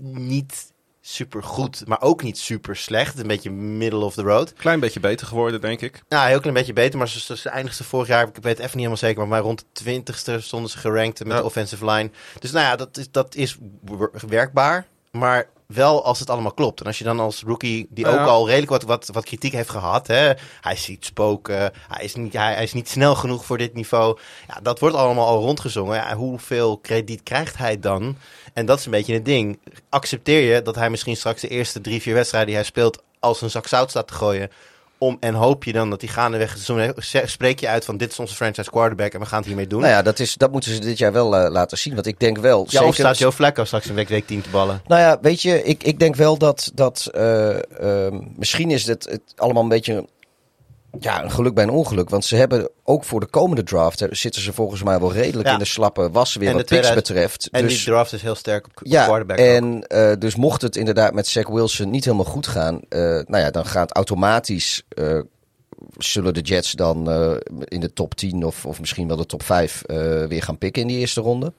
niet 0.00 0.72
super 1.00 1.42
goed, 1.42 1.86
maar 1.86 2.00
ook 2.00 2.22
niet 2.22 2.38
super 2.38 2.76
slecht. 2.76 3.18
Een 3.18 3.26
beetje 3.26 3.50
middle 3.50 4.04
of 4.04 4.14
the 4.14 4.22
road. 4.22 4.52
Klein 4.52 4.80
beetje 4.80 5.00
beter 5.00 5.26
geworden, 5.26 5.60
denk 5.60 5.80
ik. 5.80 6.02
Nou, 6.08 6.28
heel 6.28 6.40
klein 6.40 6.54
beetje 6.54 6.72
beter, 6.72 6.98
maar 6.98 7.08
ze, 7.08 7.20
ze, 7.20 7.36
ze 7.36 7.48
eindigden 7.48 7.84
vorig 7.86 8.08
jaar, 8.08 8.28
ik 8.28 8.34
weet 8.34 8.42
het 8.44 8.52
even 8.52 8.62
niet 8.62 8.72
helemaal 8.74 8.96
zeker, 8.96 9.28
maar 9.28 9.40
rond 9.40 9.58
de 9.58 9.64
twintigste 9.72 10.40
stonden 10.40 10.70
ze 10.70 10.78
gerankt 10.78 11.18
met 11.18 11.28
Ja. 11.28 11.36
de 11.38 11.44
offensive 11.44 11.84
line. 11.90 12.10
Dus 12.38 12.50
nou 12.52 12.64
ja, 12.66 12.76
dat 12.76 12.96
is, 12.96 13.10
dat 13.10 13.34
is 13.34 13.58
wer- 13.84 14.10
werkbaar, 14.28 14.86
maar 15.10 15.48
wel 15.72 16.04
als 16.04 16.18
het 16.18 16.30
allemaal 16.30 16.52
klopt. 16.52 16.80
En 16.80 16.86
als 16.86 16.98
je 16.98 17.04
dan 17.04 17.20
als 17.20 17.42
rookie, 17.46 17.86
die 17.90 18.06
Ja. 18.06 18.10
ook 18.22 18.28
al 18.28 18.46
redelijk 18.46 18.70
wat, 18.70 18.82
wat, 18.82 19.08
wat 19.12 19.24
kritiek 19.24 19.52
heeft 19.52 19.70
gehad, 19.70 20.06
hè, 20.06 20.32
hij 20.60 20.76
ziet 20.76 21.04
spoken, 21.04 21.72
hij 21.88 22.04
is, 22.04 22.14
niet, 22.14 22.32
hij, 22.32 22.54
hij 22.54 22.62
is 22.62 22.72
niet 22.72 22.88
snel 22.88 23.14
genoeg 23.14 23.44
voor 23.44 23.58
dit 23.58 23.74
niveau. 23.74 24.18
Ja, 24.48 24.60
dat 24.62 24.78
wordt 24.78 24.96
allemaal 24.96 25.26
al 25.26 25.40
rondgezongen. 25.40 25.96
Ja, 25.96 26.16
hoeveel 26.16 26.78
krediet 26.78 27.22
krijgt 27.22 27.56
hij 27.56 27.78
dan? 27.78 28.16
En 28.52 28.66
dat 28.66 28.78
is 28.78 28.84
een 28.84 28.90
beetje 28.90 29.14
het 29.14 29.24
ding. 29.24 29.58
Accepteer 29.88 30.54
je 30.54 30.62
dat 30.62 30.74
hij 30.74 30.90
misschien 30.90 31.16
straks 31.16 31.40
de 31.40 31.48
eerste 31.48 31.80
drie, 31.80 32.02
vier 32.02 32.14
wedstrijden 32.14 32.48
die 32.48 32.58
hij 32.58 32.68
speelt 32.68 33.02
als 33.20 33.40
een 33.42 33.50
zak 33.50 33.66
zout 33.66 33.90
staat 33.90 34.06
te 34.08 34.14
gooien? 34.14 34.50
Om, 35.02 35.16
en 35.20 35.34
hoop 35.34 35.64
je 35.64 35.72
dan 35.72 35.90
dat 35.90 36.00
hij 36.00 36.10
gaandeweg 36.10 36.56
spreek 37.24 37.60
je 37.60 37.68
uit 37.68 37.84
van 37.84 37.96
dit 37.96 38.10
is 38.10 38.18
onze 38.18 38.34
franchise 38.34 38.70
quarterback 38.70 39.12
en 39.12 39.20
we 39.20 39.26
gaan 39.26 39.38
het 39.38 39.46
hiermee 39.46 39.66
doen. 39.66 39.80
Nou 39.80 39.92
ja, 39.92 40.02
dat, 40.02 40.18
is, 40.18 40.34
dat 40.34 40.52
moeten 40.52 40.72
ze 40.72 40.80
dit 40.80 40.98
jaar 40.98 41.12
wel 41.12 41.44
uh, 41.44 41.50
laten 41.50 41.78
zien. 41.78 41.94
Want 41.94 42.06
ik 42.06 42.20
denk 42.20 42.38
wel... 42.38 42.60
Ja, 42.62 42.70
zeker, 42.70 42.86
of 42.88 42.94
staat 42.94 43.18
Joe 43.18 43.32
Flacco 43.32 43.64
straks 43.64 43.88
een 43.88 43.94
week, 43.94 44.08
week 44.08 44.26
10 44.26 44.40
te 44.40 44.50
ballen? 44.50 44.82
Nou 44.86 45.00
ja, 45.00 45.18
weet 45.20 45.42
je, 45.42 45.62
ik, 45.62 45.82
ik 45.82 45.98
denk 45.98 46.16
wel 46.16 46.38
dat, 46.38 46.70
dat 46.74 47.10
uh, 47.14 47.56
uh, 47.82 48.06
misschien 48.36 48.70
is 48.70 48.86
het, 48.86 49.04
het 49.04 49.22
allemaal 49.36 49.62
een 49.62 49.68
beetje 49.68 50.06
ja, 51.00 51.24
een 51.24 51.30
geluk 51.30 51.54
bij 51.54 51.64
een 51.64 51.70
ongeluk. 51.70 52.10
Want 52.10 52.24
ze 52.24 52.36
hebben 52.36 52.68
ook 52.84 53.04
voor 53.04 53.20
de 53.20 53.26
komende 53.26 53.62
draft 53.62 54.00
hè, 54.00 54.06
zitten 54.10 54.42
ze 54.42 54.52
volgens 54.52 54.82
mij 54.82 55.00
wel 55.00 55.12
redelijk 55.12 55.46
Ja. 55.48 55.52
in 55.52 55.58
de 55.58 55.64
slappe 55.64 56.10
was 56.10 56.34
weer 56.34 56.48
En 56.48 56.54
wat 56.54 56.66
picks 56.66 56.86
2000 56.86 57.06
betreft. 57.06 57.48
En 57.50 57.62
dus, 57.62 57.76
die 57.76 57.84
draft 57.84 58.12
is 58.12 58.22
heel 58.22 58.34
sterk 58.34 58.66
op, 58.66 58.80
ja, 58.82 59.04
quarterback. 59.04 59.38
en 59.38 59.84
uh, 59.88 60.12
dus 60.18 60.36
mocht 60.36 60.62
het 60.62 60.76
inderdaad 60.76 61.14
met 61.14 61.26
Zach 61.26 61.48
Wilson 61.48 61.90
niet 61.90 62.04
helemaal 62.04 62.26
goed 62.26 62.46
gaan, 62.46 62.74
uh, 62.74 63.00
nou 63.00 63.38
ja, 63.38 63.50
dan 63.50 63.66
gaat 63.66 63.92
automatisch 63.92 64.82
uh, 64.94 65.20
zullen 65.96 66.34
de 66.34 66.40
Jets 66.40 66.72
dan 66.72 67.08
in 67.64 67.80
de 67.80 67.92
top 67.92 68.14
10 68.14 68.44
of, 68.44 68.66
of 68.66 68.80
misschien 68.80 69.08
wel 69.08 69.16
de 69.16 69.26
top 69.26 69.42
5 69.42 69.82
uh, 69.86 69.96
weer 70.24 70.42
gaan 70.42 70.58
pikken 70.58 70.82
in 70.82 70.88
die 70.88 70.98
eerste 70.98 71.20
ronde. 71.20 71.52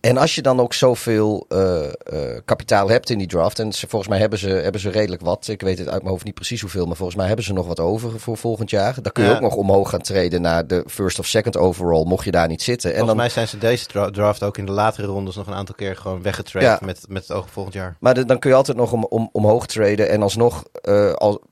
En 0.00 0.16
als 0.16 0.34
je 0.34 0.42
dan 0.42 0.60
ook 0.60 0.74
zoveel 0.74 1.44
eh, 1.48 1.80
kapitaal 2.44 2.88
hebt 2.88 3.10
in 3.10 3.18
die 3.18 3.26
draft. 3.26 3.58
En 3.58 3.72
ze, 3.72 3.86
volgens 3.88 4.10
mij 4.10 4.18
hebben 4.20 4.38
ze, 4.38 4.48
hebben 4.48 4.80
ze 4.80 4.90
redelijk 4.90 5.22
wat. 5.22 5.48
Ik 5.48 5.60
weet 5.60 5.78
het 5.78 5.88
uit 5.88 5.98
mijn 5.98 6.10
hoofd 6.12 6.24
niet 6.24 6.34
precies 6.34 6.60
hoeveel. 6.60 6.86
Maar 6.86 6.96
volgens 6.96 7.16
mij 7.18 7.26
hebben 7.26 7.44
ze 7.44 7.52
nog 7.52 7.66
wat 7.66 7.80
over 7.80 8.20
voor 8.20 8.36
volgend 8.36 8.70
jaar. 8.70 8.94
Dan 9.02 9.12
kun 9.12 9.22
je 9.24 9.28
Ja. 9.30 9.34
ook 9.34 9.40
nog 9.42 9.54
omhoog 9.54 9.90
gaan 9.90 10.00
treden 10.00 10.40
naar 10.42 10.66
de 10.66 10.84
first 10.86 11.18
of 11.18 11.26
second 11.26 11.56
overall. 11.56 12.04
Mocht 12.04 12.24
je 12.24 12.30
daar 12.30 12.48
niet 12.48 12.62
zitten. 12.62 12.90
En 12.90 12.96
Volgens 12.96 13.16
dan, 13.18 13.26
mij 13.26 13.34
zijn 13.34 13.48
ze 13.48 13.58
deze 13.58 13.86
dra- 13.86 14.10
draft 14.10 14.42
ook 14.42 14.58
in 14.58 14.66
de 14.66 14.72
latere 14.72 15.06
rondes 15.06 15.36
nog 15.36 15.46
een 15.46 15.54
aantal 15.54 15.74
keer 15.74 15.96
gewoon 15.96 16.22
weggetraind 16.22 16.80
Ja. 16.80 16.86
met, 16.86 17.04
met 17.08 17.22
het 17.22 17.32
oog 17.36 17.42
op 17.42 17.50
volgend 17.50 17.74
jaar. 17.74 17.96
maar 18.00 18.14
de- 18.14 18.24
dan 18.24 18.38
kun 18.38 18.50
je 18.50 18.56
altijd 18.56 18.76
nog 18.76 18.92
om, 18.92 19.04
om, 19.04 19.28
omhoog 19.32 19.66
traden. 19.66 20.08
En 20.08 20.22
alsnog 20.22 20.64
eh, 20.82 21.12
al, 21.12 21.42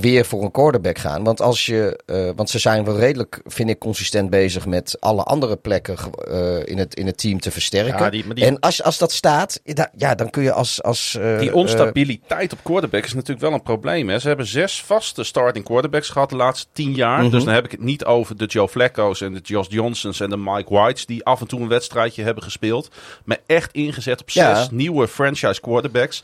weer 0.00 0.24
voor 0.24 0.42
een 0.42 0.50
quarterback 0.50 0.98
gaan. 0.98 1.24
Want, 1.24 1.40
als 1.40 1.66
je, 1.66 2.00
eh, 2.06 2.30
want 2.36 2.50
ze 2.50 2.58
zijn 2.58 2.84
wel 2.84 2.98
redelijk, 2.98 3.40
vind 3.44 3.70
ik, 3.70 3.78
consistent 3.78 4.30
bezig 4.30 4.66
met 4.66 4.96
alle 5.00 5.22
andere 5.22 5.56
plekken 5.56 5.96
eh, 6.30 6.66
in, 6.66 6.78
het, 6.78 6.94
in 6.94 7.06
het 7.06 7.18
team 7.18 7.40
te 7.40 7.50
versterken. 7.50 7.98
Ja, 8.04 8.10
die- 8.10 8.24
maar 8.26 8.34
die- 8.34 8.44
En 8.44 8.60
als, 8.60 8.82
als 8.82 8.98
dat 8.98 9.12
staat, 9.12 9.60
da- 9.64 9.90
ja, 9.96 10.14
dan 10.14 10.30
kun 10.30 10.42
je 10.42 10.52
als. 10.52 10.82
als 10.82 11.16
eh, 11.20 11.38
Die 11.38 11.54
onstabiliteit 11.54 12.52
op 12.52 12.58
quarterback 12.62 13.04
is 13.04 13.14
natuurlijk 13.14 13.40
wel 13.40 13.52
een 13.52 13.62
probleem. 13.62 14.08
Hè. 14.08 14.18
Ze 14.18 14.28
hebben 14.28 14.46
zes 14.46 14.82
vaste 14.82 15.24
starting 15.24 15.64
quarterbacks 15.64 16.08
gehad 16.08 16.30
de 16.30 16.36
laatste 16.36 16.66
tien 16.72 16.94
jaar. 16.94 17.22
Mhm. 17.22 17.30
Dus 17.30 17.44
dan 17.44 17.54
heb 17.54 17.64
ik 17.64 17.70
het 17.70 17.82
niet 17.82 18.04
over 18.04 18.36
de 18.36 18.44
Joe 18.46 18.68
Flacco's 18.68 19.20
en 19.20 19.32
de 19.34 19.40
Josh 19.42 19.66
Johnsons 19.70 20.20
en 20.20 20.30
de 20.30 20.36
Mike 20.36 20.74
Whites... 20.74 21.06
die 21.06 21.24
af 21.24 21.40
en 21.40 21.46
toe 21.46 21.60
een 21.60 21.68
wedstrijdje 21.68 22.22
hebben 22.22 22.42
gespeeld. 22.42 22.88
Maar 23.24 23.38
echt 23.46 23.72
ingezet 23.72 24.20
op 24.20 24.30
Ja. 24.30 24.54
zes 24.56 24.70
nieuwe 24.70 25.08
franchise 25.08 25.60
quarterbacks. 25.60 26.22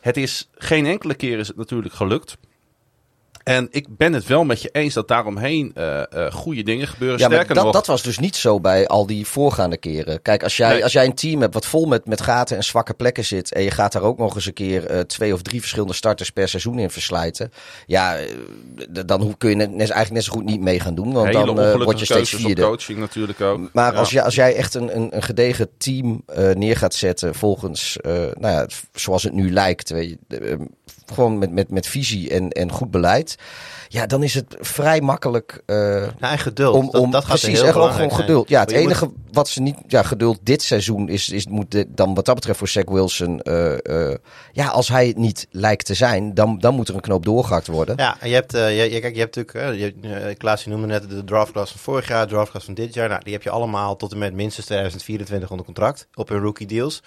Het 0.00 0.16
is 0.16 0.48
geen 0.54 0.86
enkele 0.86 1.14
keer 1.14 1.38
is 1.38 1.48
het 1.48 1.56
natuurlijk 1.56 1.94
gelukt. 1.94 2.36
En 3.44 3.68
ik 3.70 3.86
ben 3.96 4.12
het 4.12 4.26
wel 4.26 4.44
met 4.44 4.62
je 4.62 4.68
eens 4.72 4.94
dat 4.94 5.08
daaromheen 5.08 5.70
eh 5.74 6.00
eh 6.12 6.32
goede 6.32 6.62
dingen 6.62 6.86
gebeuren. 6.86 7.18
Ja, 7.18 7.24
maar 7.26 7.34
Sterker 7.34 7.54
dat, 7.54 7.64
nog, 7.64 7.72
dat 7.72 7.86
was 7.86 8.02
dus 8.02 8.18
niet 8.18 8.36
zo 8.36 8.60
bij 8.60 8.86
al 8.86 9.06
die 9.06 9.26
voorgaande 9.26 9.76
keren. 9.76 10.22
Kijk, 10.22 10.42
als 10.42 10.56
jij, 10.56 10.72
Nee. 10.72 10.82
als 10.82 10.92
jij 10.92 11.04
een 11.04 11.14
team 11.14 11.40
hebt 11.40 11.54
wat 11.54 11.66
vol 11.66 11.86
met, 11.86 12.06
met 12.06 12.20
gaten 12.20 12.56
en 12.56 12.64
zwakke 12.64 12.94
plekken 12.94 13.24
zit. 13.24 13.52
en 13.52 13.62
je 13.62 13.70
gaat 13.70 13.92
daar 13.92 14.02
ook 14.02 14.18
nog 14.18 14.34
eens 14.34 14.46
een 14.46 14.52
keer 14.52 14.86
eh, 14.86 15.00
twee 15.00 15.32
of 15.34 15.42
drie 15.42 15.60
verschillende 15.60 15.94
starters 15.94 16.30
per 16.30 16.48
seizoen 16.48 16.78
in 16.78 16.90
verslijten. 16.90 17.52
ja, 17.86 18.16
dan 19.06 19.34
kun 19.38 19.50
je 19.50 19.56
net, 19.56 19.68
eigenlijk 19.68 20.10
net 20.10 20.24
zo 20.24 20.32
goed 20.32 20.44
niet 20.44 20.60
mee 20.60 20.80
gaan 20.80 20.94
doen. 20.94 21.12
Want 21.12 21.26
hele 21.26 21.54
dan 21.54 21.82
word 21.82 21.98
je 21.98 22.04
steeds 22.04 22.30
vierde. 22.34 22.62
coaching 22.62 22.98
natuurlijk 22.98 23.40
ook. 23.40 23.60
Maar 23.72 23.92
Ja. 23.92 23.98
als, 23.98 24.10
jij, 24.10 24.22
als 24.22 24.34
jij 24.34 24.54
echt 24.54 24.74
een, 24.74 24.96
een, 24.96 25.16
een 25.16 25.22
gedegen 25.22 25.68
team 25.78 26.24
neer 26.54 26.76
gaat 26.76 26.94
zetten 26.94 27.34
volgens, 27.34 27.96
nou 28.02 28.32
ja, 28.40 28.66
zoals 28.92 29.22
het 29.22 29.32
nu 29.32 29.50
lijkt, 29.52 29.90
weet 29.90 30.16
je, 30.28 30.58
gewoon 31.14 31.38
met, 31.38 31.50
met, 31.52 31.70
met 31.70 31.86
visie 31.86 32.30
en, 32.30 32.50
en 32.50 32.70
goed 32.72 32.90
beleid, 32.90 33.36
ja, 33.88 34.06
dan 34.06 34.22
is 34.22 34.34
het 34.34 34.56
vrij 34.60 35.00
makkelijk 35.00 35.62
Nou, 35.66 36.10
en 36.20 36.38
geduld. 36.38 36.74
om, 36.74 36.84
om 36.88 36.92
dat, 36.92 37.12
dat 37.12 37.24
gaat 37.24 37.38
precies, 37.38 37.56
heel 37.58 37.64
echt 37.64 37.72
belangrijk 37.72 38.10
gewoon 38.10 38.24
geduld. 38.24 38.48
Ja, 38.48 38.60
het 38.60 38.70
moet- 38.70 38.78
enige 38.78 39.10
wat 39.32 39.48
ze 39.48 39.62
niet, 39.62 39.76
ja, 39.86 40.02
geduld 40.02 40.38
dit 40.42 40.62
seizoen 40.62 41.08
is, 41.08 41.28
is 41.28 41.46
moet 41.46 41.84
dan 41.88 42.14
wat 42.14 42.24
dat 42.24 42.34
betreft 42.34 42.58
voor 42.58 42.68
Zach 42.68 42.84
Wilson, 42.84 43.40
eh, 43.40 44.10
eh, 44.10 44.16
ja, 44.52 44.66
als 44.66 44.88
hij 44.88 45.06
het 45.06 45.16
niet 45.16 45.46
lijkt 45.50 45.86
te 45.86 45.94
zijn, 45.94 46.34
dan, 46.34 46.58
dan 46.58 46.74
moet 46.74 46.88
er 46.88 46.94
een 46.94 47.00
knoop 47.00 47.24
doorgehakt 47.24 47.66
worden. 47.66 47.96
Ja, 47.96 48.16
en 48.20 48.28
je 48.28 48.34
hebt, 48.34 48.52
je, 48.52 48.58
je- 48.90 49.00
kijk, 49.00 49.14
je 49.14 49.20
hebt 49.20 49.36
natuurlijk, 49.36 49.78
je, 50.00 50.34
Klaas, 50.34 50.64
je 50.64 50.70
noemde 50.70 50.86
net 50.86 51.08
de 51.10 51.24
draftclass 51.24 51.70
van 51.72 51.80
vorig 51.80 52.08
jaar, 52.08 52.26
de 52.26 52.32
draftclass 52.32 52.64
van 52.64 52.74
dit 52.74 52.94
jaar. 52.94 53.08
Nou, 53.08 53.20
die 53.24 53.32
heb 53.32 53.42
je 53.42 53.50
allemaal 53.50 53.96
tot 53.96 54.12
en 54.12 54.18
met 54.18 54.32
minstens 54.34 54.66
2024 54.66 55.50
onder 55.50 55.64
contract 55.66 56.06
op 56.14 56.28
hun 56.28 56.40
rookie 56.40 56.66
deals. 56.66 57.02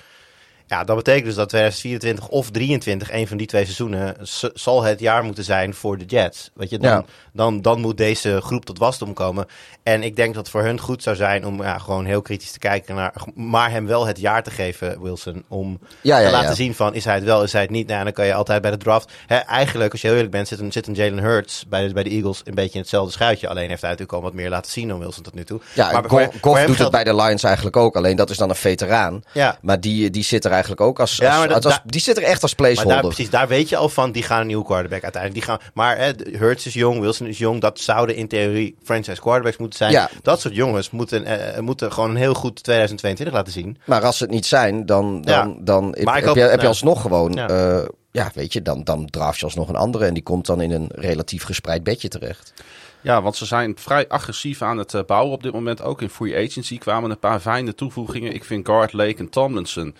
Ja, 0.67 0.83
dat 0.83 0.95
betekent 0.95 1.25
dus 1.25 1.35
dat 1.35 1.49
2024 1.49 2.27
of 2.27 2.51
23, 2.51 3.11
een 3.11 3.27
van 3.27 3.37
die 3.37 3.47
twee 3.47 3.63
seizoenen, 3.63 4.15
zal 4.53 4.83
het 4.83 4.99
jaar 4.99 5.23
moeten 5.23 5.43
zijn 5.43 5.73
voor 5.73 5.97
de 5.97 6.05
Jets. 6.05 6.51
Weet 6.53 6.69
je, 6.69 6.77
dan, 6.79 6.91
Ja. 6.91 7.05
dan, 7.33 7.61
dan 7.61 7.81
moet 7.81 7.97
deze 7.97 8.41
groep 8.41 8.65
tot 8.65 8.77
wasdom 8.77 9.13
komen. 9.13 9.45
En 9.83 10.03
ik 10.03 10.15
denk 10.15 10.33
dat 10.33 10.43
het 10.43 10.51
voor 10.51 10.63
hun 10.63 10.79
goed 10.79 11.03
zou 11.03 11.15
zijn 11.15 11.45
om 11.45 11.61
ja, 11.61 11.77
gewoon 11.77 12.05
heel 12.05 12.21
kritisch 12.21 12.51
te 12.51 12.59
kijken 12.59 12.95
naar, 12.95 13.13
maar 13.35 13.71
hem 13.71 13.85
wel 13.87 14.05
het 14.07 14.19
jaar 14.19 14.43
te 14.43 14.51
geven, 14.51 15.01
Wilson, 15.01 15.43
om 15.47 15.79
Ja, 16.01 16.23
te 16.25 16.31
laten 16.31 16.55
zien 16.55 16.75
van 16.75 16.93
is 16.93 17.05
hij 17.05 17.15
het 17.15 17.23
wel, 17.23 17.43
is 17.43 17.51
hij 17.51 17.61
het 17.61 17.69
niet. 17.69 17.87
Nou, 17.87 18.03
dan 18.03 18.13
kan 18.13 18.25
je 18.25 18.33
altijd 18.33 18.61
bij 18.61 18.71
de 18.71 18.77
draft. 18.77 19.11
Hè, 19.27 19.35
eigenlijk, 19.35 19.91
als 19.91 20.01
je 20.01 20.07
heel 20.07 20.15
eerlijk 20.15 20.33
bent, 20.33 20.47
zit 20.47 20.59
een, 20.59 20.71
zit 20.71 20.87
een 20.87 20.93
Jalen 20.93 21.23
Hurts 21.23 21.65
bij 21.67 21.87
de, 21.87 21.93
bij 21.93 22.03
de 22.03 22.09
Eagles 22.09 22.41
een 22.43 22.55
beetje 22.55 22.73
in 22.73 22.79
hetzelfde 22.79 23.11
schuitje. 23.11 23.47
Alleen 23.47 23.69
heeft 23.69 23.81
hij 23.81 23.89
natuurlijk 23.89 24.17
al 24.17 24.23
wat 24.23 24.33
meer 24.33 24.49
laten 24.49 24.71
zien 24.71 24.87
dan 24.87 24.99
Wilson 24.99 25.23
tot 25.23 25.33
nu 25.33 25.43
toe. 25.43 25.59
Ja, 25.73 25.91
maar 25.91 26.29
Goff, 26.41 26.65
doet 26.65 26.77
het 26.77 26.91
bij 26.91 27.03
de 27.03 27.15
Lions 27.15 27.43
eigenlijk 27.43 27.77
ook. 27.77 27.95
Alleen 27.95 28.15
dat 28.15 28.29
is 28.29 28.37
dan 28.37 28.49
een 28.49 28.55
veteraan. 28.55 29.23
Ja. 29.31 29.57
Maar 29.61 29.79
die, 29.81 30.09
die 30.09 30.23
zit 30.23 30.45
er 30.45 30.51
eigenlijk 30.55 30.81
ook 30.81 30.99
als. 30.99 31.15
Ja, 31.15 31.29
als- 31.29 31.37
maar 31.37 31.47
dat- 31.47 31.65
als- 31.65 31.73
daar- 31.73 31.83
die 31.85 32.01
zit 32.01 32.17
er 32.17 32.23
echt 32.23 32.41
als 32.41 32.55
Maar 32.55 32.65
placeholder. 32.67 33.01
daar, 33.01 33.11
precies, 33.11 33.29
daar 33.29 33.47
weet 33.47 33.69
je 33.69 33.77
al 33.77 33.89
van, 33.89 34.11
die 34.11 34.23
gaan 34.23 34.41
een 34.41 34.47
nieuwe 34.47 34.65
quarterback 34.65 35.03
uiteindelijk. 35.03 35.45
Die 35.45 35.51
gaan, 35.55 35.69
maar 35.73 35.97
hè, 35.97 36.11
Hurts 36.37 36.65
is 36.65 36.73
jong, 36.73 36.99
Wilson 36.99 37.27
is 37.27 37.37
jong. 37.37 37.61
Dat 37.61 37.79
zouden 37.79 38.15
in 38.15 38.27
theorie 38.27 38.75
franchise 38.83 39.21
quarterbacks 39.21 39.57
moeten 39.57 39.77
zijn. 39.77 39.91
Ja. 39.91 40.09
Dat 40.21 40.41
soort 40.41 40.55
jongens 40.55 40.89
moeten, 40.89 41.25
eh, 41.55 41.59
moeten 41.61 41.91
gewoon 41.93 42.09
een 42.09 42.15
heel 42.15 42.33
goed 42.33 42.63
2022 42.63 43.35
laten 43.35 43.53
zien. 43.53 43.77
Maar 43.85 44.01
als 44.01 44.17
ze 44.17 44.23
het 44.23 44.31
niet 44.33 44.45
zijn, 44.45 44.85
dan, 44.85 45.21
dan, 45.21 45.49
Ja. 45.49 45.55
dan 45.59 45.85
heb, 45.95 46.03
Maar 46.03 46.13
ik 46.17 46.19
heb 46.19 46.33
hoop- 46.33 46.43
je, 46.43 46.49
heb 46.49 46.61
je 46.61 46.67
alsnog 46.67 47.01
gewoon. 47.01 47.31
Ja. 47.33 47.47
Ja. 47.49 47.87
ja, 48.11 48.31
weet 48.33 48.53
je, 48.53 48.61
dan, 48.61 48.83
dan 48.83 49.05
draaf 49.05 49.37
je 49.37 49.45
alsnog 49.45 49.69
een 49.69 49.75
andere. 49.75 50.05
En 50.05 50.13
die 50.13 50.23
komt 50.23 50.45
dan 50.45 50.61
in 50.61 50.71
een 50.71 50.89
relatief 50.93 51.43
gespreid 51.43 51.83
bedje 51.83 52.07
terecht. 52.07 52.53
Ja, 53.01 53.21
want 53.21 53.35
ze 53.35 53.45
zijn 53.45 53.73
vrij 53.79 54.07
agressief 54.07 54.61
aan 54.61 54.77
het 54.77 54.93
eh, 54.93 55.01
bouwen 55.07 55.33
op 55.33 55.43
dit 55.43 55.53
moment. 55.53 55.81
Ook 55.81 56.01
in 56.01 56.09
free 56.09 56.47
agency 56.47 56.77
kwamen 56.77 57.09
een 57.11 57.19
paar 57.19 57.39
fijne 57.39 57.75
toevoegingen. 57.75 58.33
Ik 58.33 58.43
vind 58.43 58.67
guard 58.67 58.93
Lake 58.93 59.15
en 59.17 59.29
Tomlinson, 59.29 59.95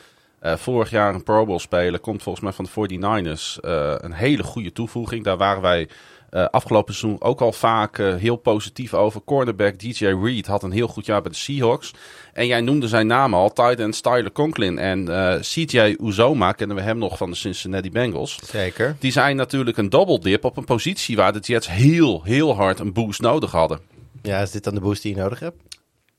eh, 0.45 0.57
vorig 0.57 0.89
jaar 0.89 1.15
een 1.15 1.23
Pro 1.23 1.45
Bowl 1.45 1.59
speler, 1.59 1.99
komt 1.99 2.23
volgens 2.23 2.43
mij 2.43 2.53
van 2.53 2.65
de 2.65 2.71
49ers. 2.71 3.59
eh, 3.59 3.93
een 3.97 4.13
hele 4.13 4.43
goede 4.43 4.71
toevoeging. 4.71 5.23
Daar 5.23 5.37
waren 5.37 5.61
wij 5.61 5.89
eh, 6.29 6.45
afgelopen 6.45 6.93
seizoen 6.93 7.21
ook 7.21 7.41
al 7.41 7.51
vaak 7.51 7.97
heel 7.97 8.35
positief 8.35 8.93
over. 8.93 9.21
Cornerback 9.25 9.79
DJ 9.79 10.05
Reed 10.05 10.47
had 10.47 10.63
een 10.63 10.71
heel 10.71 10.87
goed 10.87 11.05
jaar 11.05 11.21
bij 11.21 11.31
de 11.31 11.37
Seahawks. 11.37 11.93
En 12.33 12.47
jij 12.47 12.61
noemde 12.61 12.87
zijn 12.87 13.07
naam 13.07 13.33
al, 13.33 13.53
tight 13.53 13.79
end 13.79 14.03
Tyler 14.03 14.31
Conklin. 14.31 14.79
En 14.79 15.05
CJ 15.41 15.95
Uzoma 16.01 16.51
kennen 16.51 16.75
we 16.75 16.81
hem 16.81 16.97
nog 16.97 17.17
van 17.17 17.29
de 17.29 17.35
Cincinnati 17.35 17.91
Bengals. 17.91 18.39
Zeker. 18.43 18.95
Die 18.99 19.11
zijn 19.11 19.35
natuurlijk 19.35 19.77
een 19.77 19.89
double 19.89 20.19
dip 20.19 20.43
op 20.43 20.57
een 20.57 20.65
positie 20.65 21.15
waar 21.15 21.33
de 21.33 21.39
Jets 21.39 21.67
heel, 21.67 22.23
heel 22.23 22.55
hard 22.55 22.79
een 22.79 22.93
boost 22.93 23.21
nodig 23.21 23.51
hadden. 23.51 23.79
Ja, 24.21 24.41
is 24.41 24.51
dit 24.51 24.63
dan 24.63 24.73
de 24.73 24.81
boost 24.81 25.01
die 25.01 25.15
je 25.15 25.21
nodig 25.21 25.39
hebt? 25.39 25.74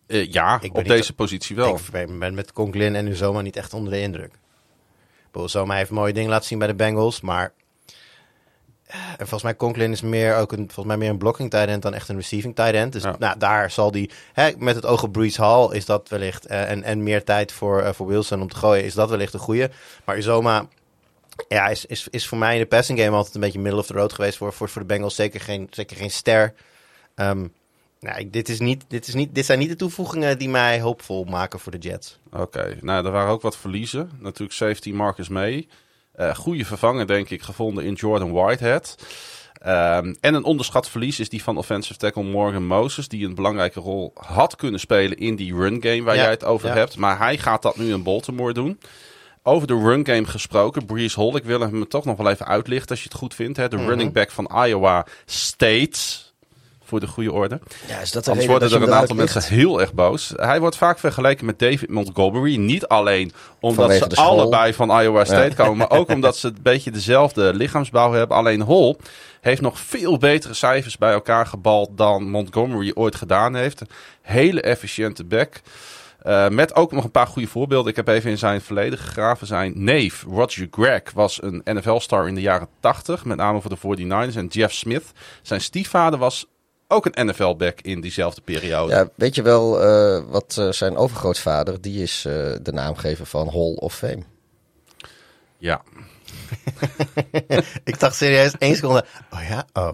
Eh, 0.06 0.32
ja, 0.32 0.58
Ik 0.60 0.70
op 0.70 0.76
niet- 0.76 0.86
deze 0.88 1.12
positie 1.12 1.56
wel. 1.56 1.74
Ik 1.76 2.18
ben 2.18 2.34
met 2.34 2.52
Conklin 2.52 2.94
en 2.94 3.06
Uzoma 3.06 3.40
niet 3.40 3.56
echt 3.56 3.74
onder 3.74 3.92
de 3.92 4.00
indruk. 4.00 4.32
Uzoma 5.36 5.74
heeft 5.74 5.90
mooie 5.90 6.12
dingen 6.12 6.30
laten 6.30 6.46
zien 6.46 6.58
bij 6.58 6.66
de 6.68 6.74
Bengals, 6.74 7.20
maar... 7.20 7.52
eh, 8.86 8.96
En 9.10 9.16
volgens 9.16 9.42
mij 9.42 9.56
Conklin 9.56 9.92
is 9.92 10.00
meer 10.00 10.36
ook 10.36 10.52
een, 10.52 10.58
volgens 10.58 10.86
mij 10.86 10.96
meer 10.96 11.10
een 11.10 11.18
blocking 11.18 11.50
tight 11.50 11.68
end 11.68 11.82
dan 11.82 11.94
echt 11.94 12.08
een 12.08 12.16
receiving 12.16 12.54
tight 12.54 12.74
end. 12.74 12.92
Dus 12.92 13.02
Ja. 13.02 13.16
nou, 13.18 13.38
daar 13.38 13.70
zal 13.70 13.90
die, 13.90 14.10
hè, 14.32 14.50
met 14.58 14.74
het 14.74 14.86
oog 14.86 15.02
op 15.02 15.12
Brees 15.12 15.36
Hall 15.36 15.68
is 15.74 15.84
dat 15.84 16.08
wellicht, 16.08 16.46
eh, 16.46 16.70
en, 16.70 16.82
en 16.82 17.02
meer 17.02 17.24
tijd 17.24 17.52
voor, 17.52 17.94
voor 17.94 18.06
Wilson 18.06 18.40
om 18.40 18.48
te 18.48 18.56
gooien, 18.56 18.84
is 18.84 18.94
dat 18.94 19.10
wellicht 19.10 19.34
een 19.34 19.40
goede. 19.40 19.70
Maar 20.04 20.16
Uzoma, 20.16 20.68
ja, 21.48 21.68
is, 21.68 21.86
is, 21.86 22.08
is 22.10 22.28
voor 22.28 22.38
mij 22.38 22.54
in 22.54 22.60
de 22.60 22.66
passing 22.66 22.98
game 23.00 23.16
altijd 23.16 23.34
een 23.34 23.40
beetje 23.40 23.58
middle 23.60 23.80
of 23.80 23.86
the 23.86 23.92
road 23.92 24.12
geweest 24.12 24.36
voor, 24.36 24.52
voor, 24.52 24.68
voor 24.68 24.80
de 24.80 24.86
Bengals. 24.88 25.14
Zeker 25.14 25.40
geen, 25.40 25.66
zeker 25.70 25.96
geen 25.96 26.10
ster. 26.10 26.54
Ehm, 27.14 27.46
nou, 28.00 28.30
dit, 28.30 28.48
is 28.48 28.61
niet, 28.61 28.85
dit, 28.88 29.06
is 29.09 29.14
niet, 29.14 29.35
dit 29.35 29.46
zijn 29.46 29.59
niet 29.59 29.68
de 29.68 29.76
toevoegingen 29.76 30.38
die 30.38 30.48
mij 30.48 30.80
hoopvol 30.80 31.24
maken 31.24 31.61
voor 31.61 31.72
de 31.72 31.78
Jets. 31.78 32.18
Oké, 32.32 32.76
nou, 32.80 33.06
er 33.06 33.12
waren 33.12 33.32
ook 33.32 33.42
wat 33.42 33.56
verliezen. 33.56 34.11
Natuurlijk 34.20 34.52
safety 34.52 34.92
Marcus 34.92 35.28
May. 35.28 35.68
Eh 36.12 36.35
goede 36.35 36.64
vervanger, 36.64 37.06
denk 37.06 37.30
ik, 37.30 37.42
gevonden 37.42 37.85
in 37.85 37.92
Jordan 37.94 38.32
Whitehead. 38.32 38.96
Ehm, 39.61 40.14
en 40.20 40.35
een 40.35 40.44
onderschat 40.44 40.88
verlies 40.88 41.20
is 41.20 41.28
die 41.28 41.42
van 41.42 41.56
offensive 41.56 41.98
tackle 41.98 42.22
Morgan 42.22 42.66
Moses, 42.66 43.09
die 43.09 43.26
een 43.26 43.35
belangrijke 43.35 43.80
rol 43.80 44.12
had 44.14 44.56
kunnen 44.56 44.80
spelen 44.80 45.18
in 45.18 45.37
die 45.37 45.54
run 45.54 45.82
game 45.82 46.02
waar 46.02 46.14
Ja, 46.14 46.22
jij 46.22 46.30
het 46.30 46.44
over 46.44 46.68
ja. 46.68 46.74
hebt. 46.74 46.96
Maar 46.96 47.18
hij 47.18 47.38
gaat 47.38 47.62
dat 47.62 47.76
nu 47.76 47.92
in 47.92 48.02
Baltimore 48.02 48.52
doen. 48.52 48.80
Over 49.42 49.66
de 49.66 49.74
run 49.78 50.06
game 50.06 50.26
gesproken, 50.26 50.87
Breeze 50.87 51.20
Hall, 51.20 51.35
ik 51.35 51.44
wil 51.44 51.61
hem 51.61 51.88
toch 51.88 52.04
nog 52.04 52.16
wel 52.16 52.30
even 52.30 52.46
uitlichten 52.46 52.90
als 52.90 53.02
je 53.02 53.09
het 53.09 53.18
goed 53.18 53.35
vindt. 53.35 53.56
Hè? 53.56 53.68
De 53.68 53.76
Mhm. 53.76 53.87
running 53.87 54.12
back 54.12 54.30
van 54.30 54.50
Iowa 54.66 55.06
State, 55.24 55.98
voor 56.87 57.01
de 57.01 57.07
goede 57.07 57.33
orde. 57.33 57.61
Ja, 57.87 57.99
is 57.99 58.12
dat 58.12 58.25
de 58.25 58.31
Anders 58.31 58.49
worden 58.49 58.72
er 58.72 58.83
een 58.83 58.94
aantal 58.94 59.16
mensen 59.16 59.42
heel 59.42 59.81
erg 59.81 59.92
boos. 59.92 60.33
Hij 60.37 60.61
wordt 60.61 60.77
vaak 60.77 60.99
vergeleken 60.99 61.46
met 61.46 61.59
David 61.59 61.90
Montgomery. 61.90 62.57
Niet 62.57 62.87
alleen 62.87 63.33
omdat 63.61 63.85
Vanwege 63.85 64.14
ze 64.14 64.20
allebei 64.20 64.75
van 64.75 65.01
Iowa 65.01 65.25
State 65.25 65.57
komen, 65.57 65.77
maar 65.77 65.90
ook 65.90 66.09
omdat 66.16 66.37
ze 66.37 66.46
een 66.46 66.59
beetje 66.62 66.90
dezelfde 66.90 67.55
lichaamsbouw 67.55 68.12
hebben. 68.12 68.37
Alleen 68.37 68.66
Hall 68.66 68.96
heeft 69.40 69.61
nog 69.61 69.79
veel 69.81 70.18
betere 70.18 70.55
cijfers 70.55 70.99
bij 70.99 71.12
elkaar 71.12 71.46
gebald 71.46 71.90
dan 71.94 72.31
Montgomery 72.31 72.90
ooit 72.94 73.14
gedaan 73.14 73.55
heeft. 73.55 73.83
Hele 74.22 74.61
efficiënte 74.61 75.25
back. 75.25 75.61
Eh, 76.27 76.49
met 76.49 76.75
ook 76.75 76.92
nog 76.92 77.05
een 77.05 77.11
paar 77.11 77.27
goede 77.27 77.49
voorbeelden. 77.49 77.90
Ik 77.90 77.96
heb 77.96 78.09
even 78.09 78.31
in 78.31 78.38
zijn 78.38 78.61
verleden 78.61 78.99
gegraven. 78.99 79.46
Zijn 79.46 79.72
neef, 79.75 80.25
Roger 80.29 80.68
Gregg, 80.70 81.12
was 81.14 81.42
een 81.42 81.61
NFL-star 81.64 82.29
in 82.29 82.35
de 82.35 82.40
jaren 82.40 82.68
80. 82.81 83.25
Met 83.25 83.37
name 83.37 83.61
voor 83.61 83.70
de 83.70 84.07
49ers. 84.07 84.37
En 84.37 84.46
Jeff 84.46 84.75
Smith, 84.75 85.12
zijn 85.42 85.61
stiefvader, 85.61 86.18
was 86.18 86.46
ook 86.88 87.09
een 87.12 87.27
NFL-back 87.27 87.81
in 87.81 88.01
diezelfde 88.01 88.40
periode. 88.40 88.92
Ja, 88.92 89.09
weet 89.14 89.35
je 89.35 89.42
wel 89.42 89.83
eh, 89.83 90.22
wat 90.29 90.57
eh, 90.59 90.70
zijn 90.72 90.96
overgrootvader, 90.96 91.81
die 91.81 92.03
is 92.03 92.25
eh, 92.25 92.33
de 92.62 92.72
naamgever 92.72 93.27
van 93.27 93.49
Hall 93.49 93.75
of 93.75 93.94
Fame. 93.94 94.22
Ja. 95.59 95.83
Ik 97.85 98.01
dacht 98.01 98.16
serieus 98.16 98.53
één 98.59 98.75
seconde. 98.75 99.05
Oh 99.31 99.40
ja? 99.49 99.66
Oh. 99.72 99.92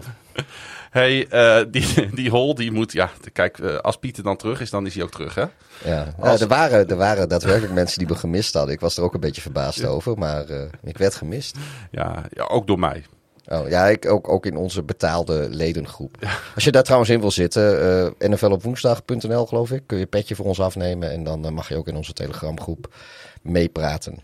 Hey, 0.91 1.27
eh, 1.27 1.65
die, 1.71 2.09
die 2.15 2.29
hol 2.29 2.55
die 2.55 2.71
moet, 2.71 2.91
ja, 2.91 3.09
kijk, 3.33 3.59
als 3.59 3.97
Pieter 3.97 4.23
dan 4.23 4.37
terug 4.37 4.61
is, 4.61 4.69
dan 4.69 4.85
is 4.85 4.93
hij 4.93 5.03
ook 5.03 5.11
terug, 5.11 5.35
hè? 5.35 5.45
Ja, 5.83 6.13
Als- 6.19 6.41
er, 6.41 6.47
waren, 6.47 6.87
er 6.89 6.95
waren 6.95 7.29
daadwerkelijk 7.29 7.73
mensen 7.73 7.99
die 7.99 8.07
me 8.07 8.15
gemist 8.15 8.53
hadden. 8.53 8.73
Ik 8.73 8.79
was 8.79 8.97
er 8.97 9.03
ook 9.03 9.13
een 9.13 9.19
beetje 9.19 9.41
verbaasd 9.41 9.85
over, 9.85 10.17
maar 10.17 10.45
eh, 10.49 10.61
ik 10.83 10.97
werd 10.97 11.15
gemist. 11.15 11.55
Ja, 11.91 12.23
ja, 12.29 12.43
ook 12.43 12.67
door 12.67 12.79
mij. 12.79 13.03
Oh, 13.47 13.69
ja, 13.69 13.85
ik, 13.85 14.05
ook, 14.05 14.29
ook 14.29 14.45
in 14.45 14.57
onze 14.57 14.83
betaalde 14.83 15.47
ledengroep. 15.49 16.17
Als 16.55 16.63
je 16.63 16.71
daar 16.71 16.83
trouwens 16.83 17.11
in 17.11 17.19
wil 17.19 17.31
zitten, 17.31 17.81
eh 18.19 18.29
nflopwoensdag.nl 18.29 19.45
geloof 19.45 19.71
ik, 19.71 19.83
kun 19.85 19.97
je 19.97 20.05
petje 20.05 20.35
voor 20.35 20.45
ons 20.45 20.59
afnemen. 20.59 21.11
En 21.11 21.23
dan 21.23 21.45
eh, 21.45 21.51
mag 21.51 21.69
je 21.69 21.75
ook 21.75 21.87
in 21.87 21.95
onze 21.95 22.13
telegramgroep 22.13 22.95
meepraten. 23.41 24.19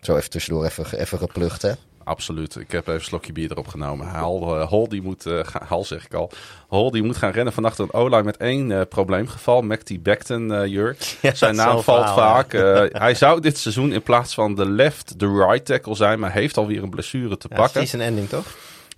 Zo 0.00 0.16
even 0.16 0.30
tussendoor 0.30 0.64
even, 0.64 0.98
even 0.98 1.18
geplucht, 1.18 1.62
hè? 1.62 1.72
Absoluut. 2.08 2.56
Ik 2.56 2.70
heb 2.70 2.82
even 2.86 2.94
een 2.94 3.04
slokje 3.04 3.32
bier 3.32 3.50
erop 3.50 3.68
genomen. 3.68 4.06
Hal, 4.06 4.60
eh, 4.60 4.68
Hol, 4.68 4.88
die 4.88 5.02
moet, 5.02 5.24
ga- 5.42 5.64
Hal 5.66 5.84
zeg 5.84 6.04
ik 6.04 6.14
al. 6.14 6.30
Hol, 6.68 6.90
die 6.90 7.02
moet 7.02 7.16
gaan 7.16 7.30
rennen 7.30 7.52
vannacht 7.52 7.78
een 7.78 7.92
O-line 7.92 8.22
met 8.22 8.36
één 8.36 8.72
eh, 8.72 8.80
probleemgeval. 8.88 9.62
Macty 9.62 10.00
Beckton, 10.00 10.52
eh 10.54 10.66
Jurk. 10.66 10.96
Ja, 11.22 11.34
Zijn 11.34 11.50
is 11.50 11.56
naam 11.56 11.82
valt 11.82 11.98
verhaal, 12.04 12.16
vaak. 12.16 12.52
Hij 12.92 13.14
zou 13.14 13.40
dit 13.40 13.58
seizoen 13.58 13.92
in 13.92 14.02
plaats 14.02 14.34
van 14.34 14.54
de 14.54 14.66
left, 14.68 15.18
de 15.18 15.44
right 15.46 15.64
tackle 15.66 15.94
zijn. 15.94 16.18
Maar 16.18 16.32
heeft 16.32 16.56
alweer 16.56 16.82
een 16.82 16.90
blessure 16.90 17.36
te 17.36 17.46
Ja, 17.50 17.56
pakken. 17.56 17.86
season 17.86 18.00
ending, 18.06 18.28
toch? 18.28 18.46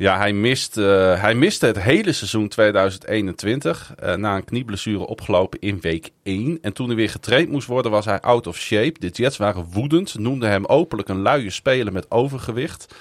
Ja, 0.01 0.19
hij, 0.19 0.33
mist, 0.33 0.77
eh, 0.77 1.21
hij 1.21 1.35
miste 1.35 1.67
het 1.67 1.81
hele 1.81 2.13
seizoen 2.13 2.49
2021. 2.49 3.93
eh, 3.99 4.15
na 4.15 4.37
een 4.37 4.45
knieblessure 4.45 5.07
opgelopen 5.07 5.61
in 5.61 5.81
week 5.81 6.11
1. 6.23 6.59
En 6.63 6.73
toen 6.73 6.87
hij 6.87 6.97
weer 6.97 7.11
getraind 7.11 7.49
moest 7.51 7.67
worden, 7.67 7.91
was 7.91 8.05
hij 8.05 8.21
out 8.21 8.47
of 8.47 8.57
shape. 8.57 9.01
De 9.01 9.09
Jets 9.09 9.37
waren 9.37 9.67
woedend. 9.73 10.19
Noemden 10.19 10.51
hem 10.51 10.67
openlijk 10.67 11.09
een 11.09 11.23
luie 11.23 11.51
speler 11.51 11.93
met 11.93 12.11
overgewicht. 12.11 12.95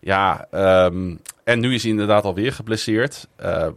Ja, 0.00 0.46
ehm, 0.50 1.16
en 1.44 1.60
nu 1.60 1.74
is 1.74 1.82
hij 1.82 1.90
inderdaad 1.90 2.24
alweer 2.24 2.52
geblesseerd. 2.52 3.28
Ehm, 3.36 3.72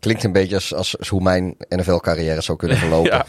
Klinkt 0.00 0.24
een 0.24 0.32
beetje 0.32 0.54
als, 0.54 0.74
als, 0.74 0.98
als 0.98 1.08
hoe 1.08 1.22
mijn 1.22 1.54
NFL-carrière 1.68 2.40
zou 2.40 2.58
kunnen 2.58 2.76
verlopen. 2.84 3.10
ja, 3.10 3.26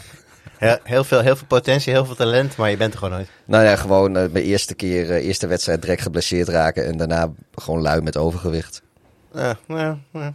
Heel, 0.58 0.78
heel, 0.82 1.04
veel, 1.04 1.20
heel 1.20 1.36
veel 1.36 1.46
potentie, 1.46 1.92
heel 1.92 2.04
veel 2.04 2.14
talent, 2.14 2.56
maar 2.56 2.70
je 2.70 2.76
bent 2.76 2.92
er 2.92 2.98
gewoon 2.98 3.14
nooit. 3.14 3.28
Nou 3.44 3.64
ja, 3.64 3.76
gewoon 3.76 4.16
eh, 4.16 4.30
mijn 4.30 4.44
eerste 4.44 4.74
keer, 4.74 5.10
eh, 5.10 5.26
eerste 5.26 5.46
wedstrijd 5.46 5.80
direct 5.82 6.02
geblesseerd 6.02 6.48
raken. 6.48 6.86
En 6.86 6.96
daarna 6.96 7.32
gewoon 7.54 7.80
lui 7.82 8.00
met 8.00 8.16
overgewicht. 8.16 8.82
Ja, 9.32 9.56
ja, 9.68 9.98
ja. 10.12 10.34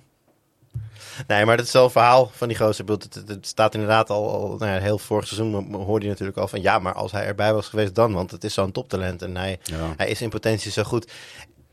Nee, 1.28 1.45
maar 1.45 1.58
dat 1.58 1.65
is 1.65 1.71
wel 1.71 1.84
een 1.84 1.89
verhaal 1.91 2.32
van 2.34 2.47
die 2.47 2.58
gozer. 2.58 2.86
Het, 2.86 3.04
het, 3.13 3.28
het 3.28 3.47
staat 3.47 3.74
inderdaad 3.74 4.10
al, 4.10 4.30
al 4.32 4.56
nou 4.58 4.71
ja, 4.71 4.80
heel 4.80 4.97
vorig 4.97 5.28
seizoen 5.28 5.74
hoorde 5.74 6.06
je 6.06 6.12
natuurlijk 6.12 6.38
al 6.38 6.47
van... 6.47 6.62
Ja, 6.62 6.80
maar 6.80 6.93
als 6.93 7.12
hij 7.12 7.26
erbij 7.26 7.54
was 7.54 7.67
geweest 7.67 7.95
dan, 7.95 8.13
want 8.13 8.32
het 8.32 8.43
is 8.43 8.54
zo'n 8.54 8.71
toptalent. 8.71 9.21
En 9.21 9.38
hij, 9.38 9.60
Ja. 9.63 9.93
hij 9.97 10.08
is 10.08 10.21
in 10.21 10.30
potentie 10.30 10.71
zo 10.71 10.84
goed. 10.84 11.12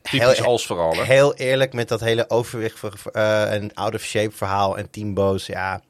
typisch 0.03 0.42
als 0.42 0.66
vooral. 0.66 0.94
Hè? 0.96 1.03
Heel 1.03 1.35
eerlijk 1.35 1.72
met 1.72 1.88
dat 1.88 2.01
hele 2.01 2.31
overwicht 2.31 2.79
ver- 2.79 2.98
ver- 2.98 3.12
eh, 3.12 3.53
en 3.53 3.74
out 3.74 3.94
of 3.94 4.01
shape 4.03 4.37
verhaal 4.37 4.79
en 4.79 4.90
teamboos. 4.90 5.46
Ja, 5.46 5.81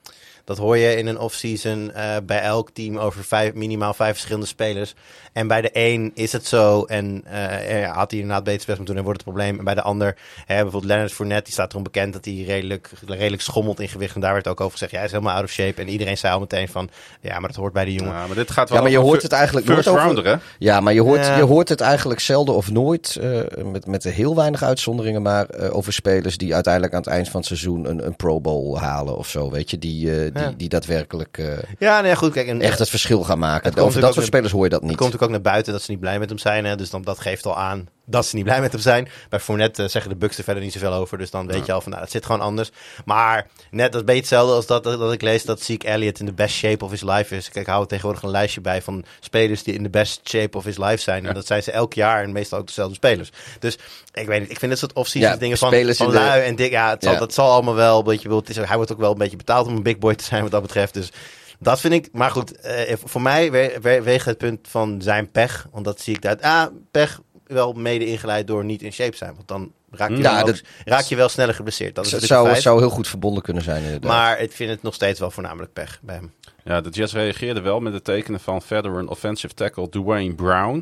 dat 0.48 0.58
hoor 0.58 0.76
je 0.76 0.96
in 0.96 1.06
een 1.06 1.18
offseason 1.18 1.92
eh 1.92 2.16
bij 2.22 2.40
elk 2.40 2.70
team 2.70 2.98
over 2.98 3.52
minimaal 3.54 3.94
vijf 3.94 4.12
verschillende 4.12 4.46
spelers. 4.46 4.94
En 5.32 5.46
bij 5.48 5.60
de 5.60 5.70
een 5.72 6.10
is 6.14 6.32
het 6.32 6.46
zo 6.46 6.84
en 6.84 7.22
eh, 7.24 7.80
ja, 7.80 7.92
had 7.92 8.10
hij 8.10 8.20
inderdaad 8.20 8.44
beter 8.44 8.66
best 8.66 8.78
moeten 8.78 8.86
doen 8.86 8.96
en 8.96 9.02
wordt 9.04 9.20
het 9.24 9.28
probleem. 9.28 9.58
En 9.58 9.64
bij 9.64 9.74
de 9.74 9.82
ander, 9.82 10.16
hè, 10.46 10.54
bijvoorbeeld 10.54 10.84
Leonard 10.84 11.12
Fournette, 11.12 11.44
die 11.44 11.52
staat 11.52 11.70
erom 11.70 11.82
bekend 11.82 12.12
dat 12.12 12.24
hij 12.24 12.34
redelijk, 12.46 12.90
redelijk 13.06 13.42
schommelt 13.42 13.80
in 13.80 13.88
gewicht. 13.88 14.14
En 14.14 14.20
daar 14.20 14.32
werd 14.32 14.48
ook 14.48 14.60
over 14.60 14.72
gezegd, 14.72 14.90
ja, 14.90 14.96
hij 14.96 15.06
is 15.06 15.12
helemaal 15.12 15.34
out 15.34 15.44
of 15.44 15.50
shape. 15.50 15.80
En 15.80 15.88
iedereen 15.88 16.18
zei 16.18 16.32
al 16.34 16.40
meteen 16.40 16.68
van, 16.68 16.88
ja, 17.20 17.38
maar 17.38 17.48
dat 17.48 17.56
hoort 17.58 17.72
bij 17.72 17.84
de 17.84 17.92
jongen. 17.92 18.12
Ja, 18.12 18.26
maar 18.26 18.36
dit 18.36 18.50
gaat 18.50 18.68
wel 18.68 18.76
Ja, 18.78 18.82
maar 18.82 18.92
je 18.92 18.98
hoort 18.98 19.22
het 19.22 19.32
eigenlijk 19.32 19.66
first 19.66 19.86
nooit 19.86 20.18
over- 20.18 20.26
hè? 20.26 20.36
Ja, 20.58 20.80
maar 20.80 20.92
je 20.92 21.02
hoort, 21.02 21.26
Ja. 21.26 21.36
je 21.36 21.42
hoort 21.42 21.68
het 21.68 21.80
eigenlijk 21.80 22.20
zelden 22.20 22.54
of 22.54 22.70
nooit, 22.70 23.16
eh, 23.20 23.40
met, 23.64 23.86
met 23.86 24.04
heel 24.04 24.34
weinig 24.36 24.62
uitzonderingen, 24.62 25.22
maar 25.22 25.46
eh, 25.46 25.76
over 25.76 25.92
spelers 25.92 26.36
die 26.36 26.54
uiteindelijk 26.54 26.94
aan 26.94 27.00
het 27.00 27.08
eind 27.08 27.28
van 27.28 27.36
het 27.40 27.48
seizoen 27.48 27.88
een, 27.88 28.06
een 28.06 28.16
Pro 28.16 28.40
Bowl 28.40 28.78
halen 28.78 29.16
of 29.16 29.28
zo, 29.28 29.50
weet 29.50 29.70
je, 29.70 29.78
die, 29.78 30.04
die, 30.32 30.42
Ja. 30.42 30.52
die 30.56 30.68
daadwerkelijk 30.68 31.38
eh, 31.38 31.46
Ja, 31.78 32.00
nee, 32.00 32.16
goed, 32.16 32.32
kijk. 32.32 32.46
En, 32.46 32.60
echt 32.60 32.78
het 32.78 32.90
verschil 32.90 33.22
gaan 33.24 33.38
maken. 33.38 33.76
Over 33.76 34.00
dat 34.00 34.14
soort 34.14 34.26
spelers 34.26 34.52
hoor 34.52 34.64
je 34.64 34.70
dat 34.70 34.80
Het 34.80 34.88
niet. 34.88 34.98
Natuurlijk 35.18 35.38
ook 35.38 35.44
naar 35.44 35.52
buiten 35.52 35.72
dat 35.72 35.82
ze 35.82 35.90
niet 35.90 36.00
blij 36.00 36.18
met 36.18 36.28
hem 36.28 36.38
zijn. 36.38 36.64
Hè? 36.64 36.76
Dus 36.76 36.90
dan, 36.90 37.02
dat 37.02 37.20
geeft 37.20 37.46
al 37.46 37.56
aan 37.56 37.88
dat 38.10 38.26
ze 38.26 38.36
niet 38.36 38.44
blij 38.44 38.60
met 38.60 38.72
hem 38.72 38.80
zijn. 38.80 39.08
Bij 39.28 39.40
Fournette 39.40 39.82
eh, 39.82 39.88
zeggen 39.88 40.10
de 40.10 40.16
Bucks 40.16 40.38
er 40.38 40.44
verder 40.44 40.62
niet 40.62 40.72
zoveel 40.72 40.92
over. 40.92 41.18
Dus 41.18 41.30
dan 41.30 41.46
weet 41.46 41.66
je 41.66 41.72
al 41.72 41.80
van, 41.80 41.90
nou, 41.90 42.02
dat 42.02 42.12
zit 42.12 42.26
gewoon 42.26 42.40
anders. 42.40 42.70
Maar 43.04 43.46
net, 43.70 43.92
dat 43.92 44.00
een 44.00 44.06
beetje 44.06 44.20
hetzelfde 44.20 44.54
als 44.54 44.66
dat, 44.66 44.84
dat 44.84 45.12
ik 45.12 45.22
lees 45.22 45.44
dat 45.44 45.62
Zeke 45.62 45.86
Elliott 45.86 46.20
in 46.20 46.26
de 46.26 46.32
best 46.32 46.54
shape 46.56 46.84
of 46.84 46.90
his 46.90 47.02
life 47.02 47.36
is. 47.36 47.44
Kijk, 47.50 47.66
ik 47.66 47.72
hou 47.72 47.86
tegenwoordig 47.86 48.22
een 48.22 48.30
lijstje 48.30 48.60
bij 48.60 48.82
van 48.82 49.04
spelers 49.20 49.62
die 49.62 49.74
in 49.74 49.82
de 49.82 49.90
best 49.90 50.28
shape 50.28 50.56
of 50.56 50.64
his 50.64 50.78
life 50.78 50.96
zijn. 50.98 51.26
En 51.26 51.34
dat 51.34 51.46
zijn 51.46 51.62
ze 51.62 51.72
elk 51.72 51.94
jaar 51.94 52.22
en 52.22 52.32
meestal 52.32 52.58
ook 52.58 52.66
dezelfde 52.66 52.94
spelers. 52.94 53.30
Dus 53.58 53.78
ik 54.12 54.26
weet 54.26 54.40
niet, 54.40 54.50
ik 54.50 54.58
vind 54.58 54.70
dit 54.70 54.80
soort 54.80 54.92
off-season 54.92 55.30
Ja, 55.30 55.36
dingen 55.36 55.58
van, 55.58 55.70
van 55.94 56.10
de- 56.10 56.14
lui 56.14 56.42
en 56.42 56.56
dik. 56.56 56.70
Ja, 56.70 56.90
het 56.90 57.02
zal, 57.02 57.18
dat 57.18 57.34
zal 57.34 57.50
allemaal 57.50 57.74
wel. 57.74 57.98
een 57.98 58.04
beetje, 58.04 58.34
het 58.34 58.48
is, 58.48 58.56
hij 58.56 58.76
wordt 58.76 58.92
ook 58.92 58.98
wel 58.98 59.12
een 59.12 59.18
beetje 59.18 59.36
betaald 59.36 59.66
om 59.66 59.76
een 59.76 59.82
big 59.82 59.98
boy 59.98 60.14
te 60.14 60.24
zijn 60.24 60.42
wat 60.42 60.50
dat 60.50 60.62
betreft. 60.62 60.94
Dus 60.94 61.10
dat 61.58 61.80
vind 61.80 61.94
ik, 61.94 62.08
maar 62.12 62.30
goed, 62.30 62.60
eh, 62.60 62.96
voor 63.04 63.22
mij 63.22 63.50
we, 63.50 64.20
het 64.24 64.38
punt 64.38 64.68
van 64.68 65.02
zijn 65.02 65.30
pech. 65.30 65.66
Want 65.72 65.84
dat 65.84 66.00
zie 66.00 66.14
ik 66.14 66.22
daar. 66.22 66.40
Ah, 66.40 66.66
pech 66.90 67.20
wel 67.46 67.72
mede 67.72 68.06
ingeleid 68.06 68.46
door 68.46 68.64
niet 68.64 68.82
in 68.82 68.92
shape 68.92 69.16
zijn. 69.16 69.34
Want 69.34 69.48
dan 69.48 69.72
raak 69.90 70.10
je, 70.10 70.16
Ja, 70.16 70.22
dan 70.22 70.40
ook- 70.40 70.46
dat- 70.46 70.62
raak 70.84 71.04
je 71.04 71.16
wel 71.16 71.28
sneller 71.28 71.54
geblesseerd. 71.54 71.94
Dat 71.94 72.06
is 72.06 72.12
zou, 72.18 72.48
feit. 72.48 72.62
zou 72.62 72.78
heel 72.78 72.90
goed 72.90 73.08
verbonden 73.08 73.42
kunnen 73.42 73.62
zijn 73.62 73.82
inderdaad. 73.82 74.10
Maar 74.10 74.40
ik 74.40 74.52
vind 74.52 74.70
het 74.70 74.82
nog 74.82 74.94
steeds 74.94 75.20
wel 75.20 75.30
voornamelijk 75.30 75.72
pech 75.72 75.98
bij 76.02 76.14
hem. 76.14 76.32
Ja, 76.64 76.80
de 76.80 76.88
Jets 76.90 77.12
reageerden 77.12 77.62
wel 77.62 77.80
met 77.80 77.92
het 77.92 78.04
tekenen 78.04 78.40
van 78.40 78.62
veteran 78.62 79.08
offensive 79.08 79.54
tackle 79.54 79.88
Dwayne 79.88 80.34
Brown. 80.34 80.76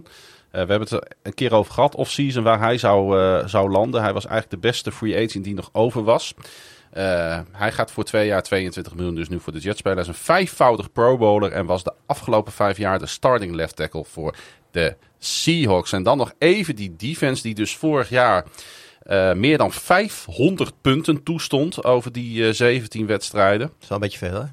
Eh, 0.50 0.62
we 0.62 0.70
hebben 0.70 0.80
het 0.80 0.90
er 0.90 1.08
een 1.22 1.34
keer 1.34 1.52
over 1.52 1.72
gehad, 1.72 1.94
off-season, 1.94 2.42
waar 2.42 2.60
hij 2.60 2.78
zou, 2.78 3.20
eh, 3.20 3.46
zou 3.48 3.70
landen. 3.70 4.02
Hij 4.02 4.12
was 4.12 4.26
eigenlijk 4.26 4.62
de 4.62 4.68
beste 4.68 4.92
free 4.92 5.24
agent 5.24 5.44
die 5.44 5.54
nog 5.54 5.68
over 5.72 6.04
was. 6.04 6.34
Eh, 6.96 7.38
hij 7.52 7.72
gaat 7.72 7.90
voor 7.90 8.04
twee 8.04 8.26
jaar 8.26 8.42
22 8.42 8.94
miljoen 8.94 9.14
dus 9.14 9.28
nu 9.28 9.40
voor 9.40 9.52
de 9.52 9.58
Jets 9.58 9.78
spelen. 9.78 9.98
Hij 9.98 10.06
is 10.06 10.12
een 10.12 10.24
vijfvoudig 10.24 10.92
pro 10.92 11.16
bowler 11.16 11.52
en 11.52 11.66
was 11.66 11.84
de 11.84 11.92
afgelopen 12.06 12.52
vijf 12.52 12.76
jaar 12.78 12.98
de 12.98 13.06
starting 13.06 13.54
left 13.54 13.76
tackle 13.76 14.04
voor 14.04 14.36
de 14.70 14.96
Seahawks. 15.18 15.92
En 15.92 16.02
dan 16.02 16.16
nog 16.18 16.32
even 16.38 16.76
die 16.76 16.96
defense 16.96 17.42
die 17.42 17.54
dus 17.54 17.76
vorig 17.76 18.08
jaar 18.08 18.44
eh, 19.02 19.32
meer 19.32 19.58
dan 19.58 19.72
500 19.72 20.72
punten 20.80 21.22
toestond 21.22 21.84
over 21.84 22.12
die 22.12 22.46
eh, 22.46 22.52
17 22.52 23.06
wedstrijden. 23.06 23.66
Dat 23.66 23.76
is 23.80 23.88
wel 23.88 23.98
een 23.98 24.04
beetje 24.04 24.18
veel, 24.18 24.40
hè? 24.40 24.46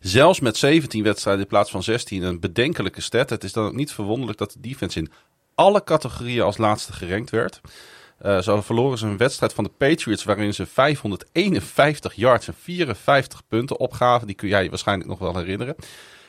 Zelfs 0.00 0.40
met 0.40 0.56
17 0.56 1.02
wedstrijden 1.02 1.42
in 1.42 1.48
plaats 1.48 1.70
van 1.70 1.82
16 1.82 2.22
een 2.22 2.40
bedenkelijke 2.40 3.00
stat. 3.00 3.30
Het 3.30 3.44
is 3.44 3.52
dan 3.52 3.66
ook 3.66 3.74
niet 3.74 3.92
verwonderlijk 3.92 4.38
dat 4.38 4.52
de 4.52 4.60
defense 4.60 4.98
in 4.98 5.10
alle 5.54 5.84
categorieën 5.84 6.42
als 6.42 6.56
laatste 6.56 6.92
gerankt 6.92 7.30
werd. 7.30 7.60
Eh, 8.18 8.38
zo 8.38 8.60
verloren 8.60 8.98
ze 8.98 9.06
een 9.06 9.16
wedstrijd 9.16 9.52
van 9.52 9.64
de 9.64 9.70
Patriots 9.76 10.24
waarin 10.24 10.54
ze 10.54 10.66
551 10.66 12.14
yards 12.14 12.46
en 12.46 12.54
54 12.60 13.42
punten 13.48 13.78
opgaven. 13.78 14.26
Die 14.26 14.36
kun 14.36 14.48
jij 14.48 14.62
je 14.62 14.68
waarschijnlijk 14.68 15.08
nog 15.08 15.18
wel 15.18 15.36
herinneren. 15.36 15.74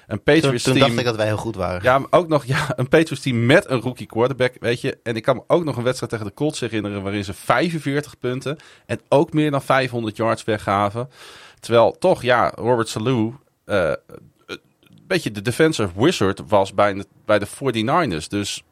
Een 0.07 0.21
Toen, 0.23 0.33
Patriots 0.33 0.63
toen 0.63 0.73
team... 0.73 0.85
dacht 0.85 0.99
ik 0.99 1.05
dat 1.05 1.15
wij 1.15 1.25
heel 1.25 1.37
goed 1.37 1.55
waren. 1.55 1.83
Ja, 1.83 1.99
maar 1.99 2.07
ook 2.09 2.27
nog 2.27 2.45
ja, 2.45 2.73
een 2.75 2.87
Patriots 2.87 3.21
team 3.21 3.45
met 3.45 3.69
een 3.69 3.81
rookie 3.81 4.07
quarterback, 4.07 4.53
weet 4.59 4.81
je. 4.81 4.97
En 5.03 5.15
ik 5.15 5.23
kan 5.23 5.35
me 5.35 5.43
ook 5.47 5.63
nog 5.63 5.77
een 5.77 5.83
wedstrijd 5.83 6.11
tegen 6.11 6.27
de 6.27 6.33
Colts 6.33 6.59
herinneren 6.59 7.03
waarin 7.03 7.23
ze 7.23 7.33
45 7.33 8.17
punten 8.19 8.57
en 8.85 8.99
ook 9.09 9.33
meer 9.33 9.51
dan 9.51 9.61
500 9.61 10.17
yards 10.17 10.43
weggaven. 10.43 11.09
Terwijl 11.59 11.95
toch, 11.99 12.21
ja, 12.21 12.51
Robert 12.55 12.87
Salou 12.87 13.33
eh, 13.65 13.91
een 14.45 14.59
beetje 15.07 15.31
de 15.31 15.41
defensive 15.41 15.89
wizard 15.95 16.41
was 16.47 16.73
bij 16.73 16.93
de, 16.93 17.05
bij 17.25 17.39
de 17.39 17.47
49ers. 17.47 18.27
Dus 18.27 18.63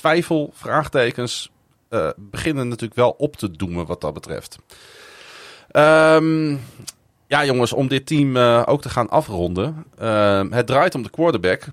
twijfel, 0.00 0.50
vraagtekens 0.54 1.50
eh, 1.88 2.08
beginnen 2.16 2.68
natuurlijk 2.68 3.00
wel 3.00 3.14
op 3.18 3.36
te 3.36 3.50
doemen 3.50 3.86
wat 3.86 4.00
dat 4.00 4.14
betreft. 4.14 4.58
Ehm, 5.70 6.56
ja, 7.26 7.44
jongens, 7.44 7.72
om 7.72 7.88
dit 7.88 8.06
team 8.06 8.36
eh, 8.36 8.62
ook 8.66 8.82
te 8.82 8.88
gaan 8.88 9.08
afronden. 9.08 9.84
Ehm, 9.98 10.52
het 10.52 10.66
draait 10.66 10.94
om 10.94 11.02
de 11.02 11.10
quarterback 11.10 11.66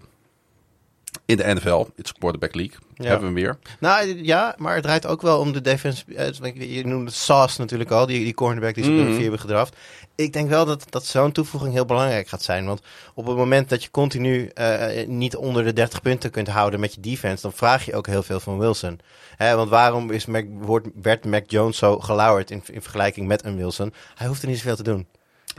in 1.27 1.37
de 1.37 1.53
NFL. 1.53 1.85
It's 1.95 2.11
Quarterback 2.13 2.55
League. 2.55 2.77
Ja. 2.95 3.03
Hebben 3.03 3.33
we 3.33 3.39
hem 3.39 3.43
weer. 3.43 3.57
Nou 3.79 4.23
ja, 4.23 4.55
maar 4.57 4.73
het 4.73 4.83
draait 4.83 5.05
ook 5.05 5.21
wel 5.21 5.39
om 5.39 5.51
de 5.53 5.61
defense. 5.61 6.03
eh, 6.15 6.75
Je 6.75 6.85
noemde 6.85 7.11
Sauce 7.11 7.61
natuurlijk 7.61 7.91
al, 7.91 8.05
die, 8.05 8.23
die 8.23 8.33
cornerback 8.33 8.73
die 8.75 8.83
ze 8.83 8.89
mm 8.89 9.13
vier 9.13 9.21
hebben 9.21 9.39
gedraft. 9.39 9.75
Ik 10.15 10.33
denk 10.33 10.49
wel 10.49 10.65
dat, 10.65 10.85
dat 10.89 11.05
zo'n 11.05 11.31
toevoeging 11.31 11.73
heel 11.73 11.85
belangrijk 11.85 12.27
gaat 12.27 12.43
zijn. 12.43 12.65
Want 12.65 12.81
op 13.13 13.25
het 13.25 13.35
moment 13.37 13.69
dat 13.69 13.83
je 13.83 13.91
continu 13.91 14.47
eh, 14.47 15.07
niet 15.07 15.35
onder 15.35 15.63
de 15.63 15.73
30 15.73 16.01
punten 16.01 16.31
kunt 16.31 16.47
houden 16.47 16.79
met 16.79 16.93
je 16.93 17.01
defense, 17.01 17.41
dan 17.41 17.53
vraag 17.53 17.85
je 17.85 17.95
ook 17.95 18.07
heel 18.07 18.23
veel 18.23 18.39
van 18.39 18.57
Wilson. 18.57 18.99
Hè, 19.35 19.55
want 19.55 19.69
waarom 19.69 20.11
is 20.11 20.25
Mac, 20.25 20.45
wordt, 20.51 20.87
werd 21.01 21.25
Mac 21.25 21.43
Jones 21.51 21.77
zo 21.77 21.99
gelauwerd 21.99 22.51
in, 22.51 22.63
in 22.71 22.81
vergelijking 22.81 23.27
met 23.27 23.45
een 23.45 23.55
Wilson? 23.57 23.93
Hij 24.15 24.27
hoeft 24.27 24.41
er 24.41 24.47
niet 24.47 24.57
zoveel 24.57 24.75
te 24.75 24.83
doen. 24.83 25.07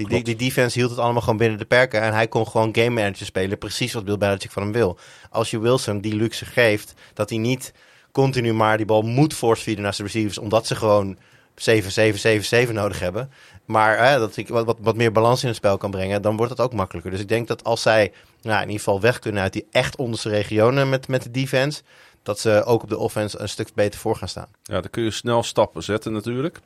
Die, 0.06 0.22
die, 0.22 0.37
defense 0.37 0.78
hield 0.78 0.90
het 0.90 0.98
allemaal 0.98 1.22
gewoon 1.22 1.37
binnen 1.37 1.58
de 1.58 1.64
perken. 1.64 2.00
En 2.00 2.12
hij 2.12 2.28
kon 2.28 2.46
gewoon 2.46 2.74
game 2.74 2.90
manager 2.90 3.26
spelen. 3.26 3.58
Precies 3.58 3.92
wat 3.92 4.04
Bill 4.04 4.18
Belichick 4.18 4.50
van 4.50 4.62
hem 4.62 4.72
wil. 4.72 4.98
Als 5.30 5.50
je 5.50 5.58
Wilson 5.58 6.00
die 6.00 6.14
luxe 6.14 6.44
geeft, 6.44 6.94
dat 7.14 7.28
hij 7.28 7.38
niet 7.38 7.72
continu 8.12 8.52
maar 8.52 8.76
die 8.76 8.87
bal 8.87 9.02
moet 9.02 9.34
force 9.34 9.62
feeden 9.62 9.82
naar 9.82 9.94
zijn 9.94 10.06
receivers. 10.06 10.38
Omdat 10.38 10.66
ze 10.66 10.76
gewoon 10.76 11.18
7, 11.54 11.92
7, 11.92 12.20
7, 12.20 12.44
7 12.44 12.74
nodig 12.74 12.98
hebben. 12.98 13.30
Maar 13.64 14.08
hè, 14.08 14.18
dat 14.18 14.37
ik 14.37 14.48
wat, 14.48 14.64
wat, 14.64 14.76
wat 14.80 14.96
meer 14.96 15.12
balans 15.12 15.42
in 15.42 15.48
het 15.48 15.56
spel 15.56 15.76
kan 15.76 15.90
brengen, 15.90 16.22
dan 16.22 16.37
wordt 16.37 16.50
het 16.50 16.61
ook 16.61 16.72
makkelijker. 16.72 17.11
Dus 17.11 17.20
ik 17.20 17.28
denk 17.28 17.48
dat 17.48 17.64
als 17.64 17.82
zij 17.82 18.12
nou, 18.42 18.56
in 18.56 18.66
ieder 18.66 18.78
geval 18.78 19.00
weg 19.00 19.18
kunnen 19.18 19.42
uit 19.42 19.52
die 19.52 19.66
echt 19.70 19.96
onderste 19.96 20.28
regionen 20.28 20.88
met, 20.88 21.08
met 21.08 21.22
de 21.22 21.30
defense. 21.30 21.82
dat 22.22 22.40
ze 22.40 22.64
ook 22.64 22.82
op 22.82 22.88
de 22.88 22.98
offense 22.98 23.38
een 23.38 23.48
stuk 23.48 23.68
beter 23.74 24.00
voor 24.00 24.16
gaan 24.16 24.28
staan. 24.28 24.48
Ja, 24.62 24.80
dan 24.80 24.90
kun 24.90 25.02
je 25.02 25.11
snel 25.11 25.42
stappen 25.42 25.82
zetten 25.82 26.12
natuurlijk. 26.12 26.61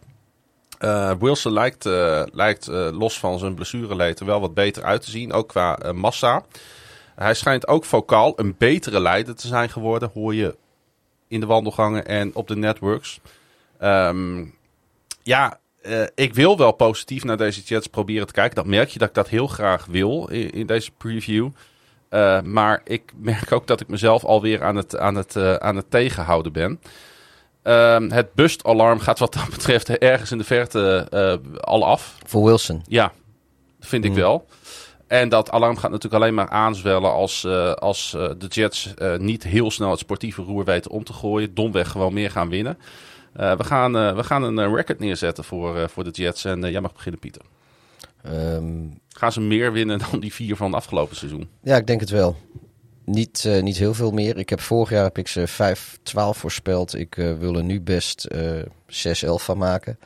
Uh, 0.85 1.13
Wilson 1.19 1.53
lijkt, 1.53 1.87
uh, 1.87 2.23
lijkt 2.33 2.69
uh, 2.69 2.89
los 2.93 3.19
van 3.19 3.39
zijn 3.39 3.55
blessureleed 3.55 4.21
er 4.21 4.27
wel 4.27 4.41
wat 4.41 4.55
beter 4.55 4.83
uit 4.83 5.03
te 5.03 5.11
zien, 5.11 5.33
ook 5.33 5.49
qua 5.49 5.79
massa. 5.95 6.45
Hij 7.15 7.35
schijnt 7.35 7.69
ook 7.69 7.85
vocaal 7.85 8.33
een 8.37 8.55
betere 8.59 9.01
leider 9.01 9.35
te 9.35 9.47
zijn 9.47 9.71
geworden, 9.71 10.11
hoor 10.15 10.35
je 10.35 10.57
in 11.29 11.41
de 11.41 11.47
wandelgangen 11.47 12.07
en 12.07 12.35
op 12.35 12.49
de 12.49 12.57
networks. 12.57 13.21
Um, 13.83 14.55
ja, 15.23 15.59
ik 16.15 16.35
wil 16.35 16.59
wel 16.59 16.73
positief 16.73 17.25
naar 17.25 17.37
deze 17.37 17.61
Jets 17.61 17.87
proberen 17.87 18.27
te 18.27 18.33
kijken. 18.33 18.55
Dat 18.55 18.67
merk 18.67 18.89
je 18.89 18.99
dat 18.99 19.09
ik 19.09 19.15
dat 19.15 19.29
heel 19.29 19.47
graag 19.47 19.87
wil 19.87 20.29
in, 20.29 20.51
in 20.51 20.67
deze 20.67 20.91
preview. 20.91 21.49
maar 22.45 22.81
ik 22.85 23.13
merk 23.17 23.53
ook 23.53 23.67
dat 23.67 23.81
ik 23.81 23.89
mezelf 23.89 24.25
alweer 24.25 24.65
aan 24.65 24.77
het, 24.77 24.99
aan 24.99 25.15
het, 25.15 25.37
aan 25.61 25.77
het 25.77 25.91
tegenhouden 25.91 26.53
ben. 26.53 26.81
Um, 27.65 28.11
het 28.11 28.35
bustalarm 28.35 28.99
gaat 28.99 29.19
wat 29.19 29.33
dat 29.33 29.49
betreft 29.51 29.89
ergens 29.89 30.31
in 30.31 30.39
de 30.39 30.45
verte 30.45 31.07
uh, 31.11 31.61
al 31.61 31.87
af. 31.87 32.17
Voor 32.27 32.45
Wilson? 32.45 32.83
Ja, 32.87 33.13
vind 33.81 34.05
ik 34.05 34.11
mm. 34.11 34.17
wel. 34.17 34.47
En 35.07 35.29
dat 35.29 35.51
alarm 35.51 35.77
gaat 35.77 35.91
natuurlijk 35.91 36.23
alleen 36.23 36.35
maar 36.35 36.49
aanzwellen 36.49 37.13
als, 37.13 37.45
uh, 37.45 37.73
als 37.73 38.15
uh, 38.17 38.31
de 38.39 38.47
Jets 38.47 38.95
niet 39.19 39.43
heel 39.43 39.71
snel 39.71 39.91
het 39.91 39.99
sportieve 39.99 40.43
roer 40.43 40.65
weten 40.65 40.91
om 40.91 41.05
te 41.05 41.13
gooien. 41.13 41.55
Domweg 41.55 41.91
gewoon 41.91 42.13
meer 42.13 42.31
gaan 42.31 42.49
winnen. 42.49 42.79
we, 43.33 43.65
gaan, 43.65 43.93
we 43.93 44.25
gaan 44.25 44.43
een 44.43 44.75
record 44.75 44.99
neerzetten 44.99 45.45
voor, 45.45 45.89
voor 45.89 46.05
de 46.05 46.11
Jets. 46.11 46.45
En 46.45 46.71
jij 46.71 46.81
mag 46.81 46.93
beginnen, 46.93 47.21
Pieter. 47.21 47.43
Um... 48.27 49.01
Gaan 49.09 49.33
ze 49.33 49.41
meer 49.41 49.73
winnen 49.73 49.99
dan 50.11 50.21
die 50.21 50.35
vier 50.35 50.57
van 50.57 50.67
het 50.67 50.75
afgelopen 50.75 51.17
seizoen? 51.17 51.49
Ja, 51.63 51.77
ik 51.77 51.87
denk 51.87 52.01
het 52.01 52.11
wel. 52.11 52.37
Niet, 53.05 53.45
uh, 53.47 53.63
niet 53.63 53.77
heel 53.77 53.95
veel 53.95 54.11
meer. 54.11 54.39
Ik 54.39 54.49
heb 54.49 54.61
vorig 54.61 54.91
jaar 54.91 55.05
heb 55.05 55.19
ik 55.19 55.29
ze 55.29 55.49
5-12 55.49 55.53
voorspeld. 56.13 56.99
Ik 56.99 57.17
uh, 57.17 57.39
wil 57.39 57.57
er 57.57 57.65
nu 57.65 57.81
best 57.81 58.29
uh, 58.33 58.61
eh, 58.61 58.67
6-11 59.41 59.45
van 59.45 59.59
maken. 59.59 59.99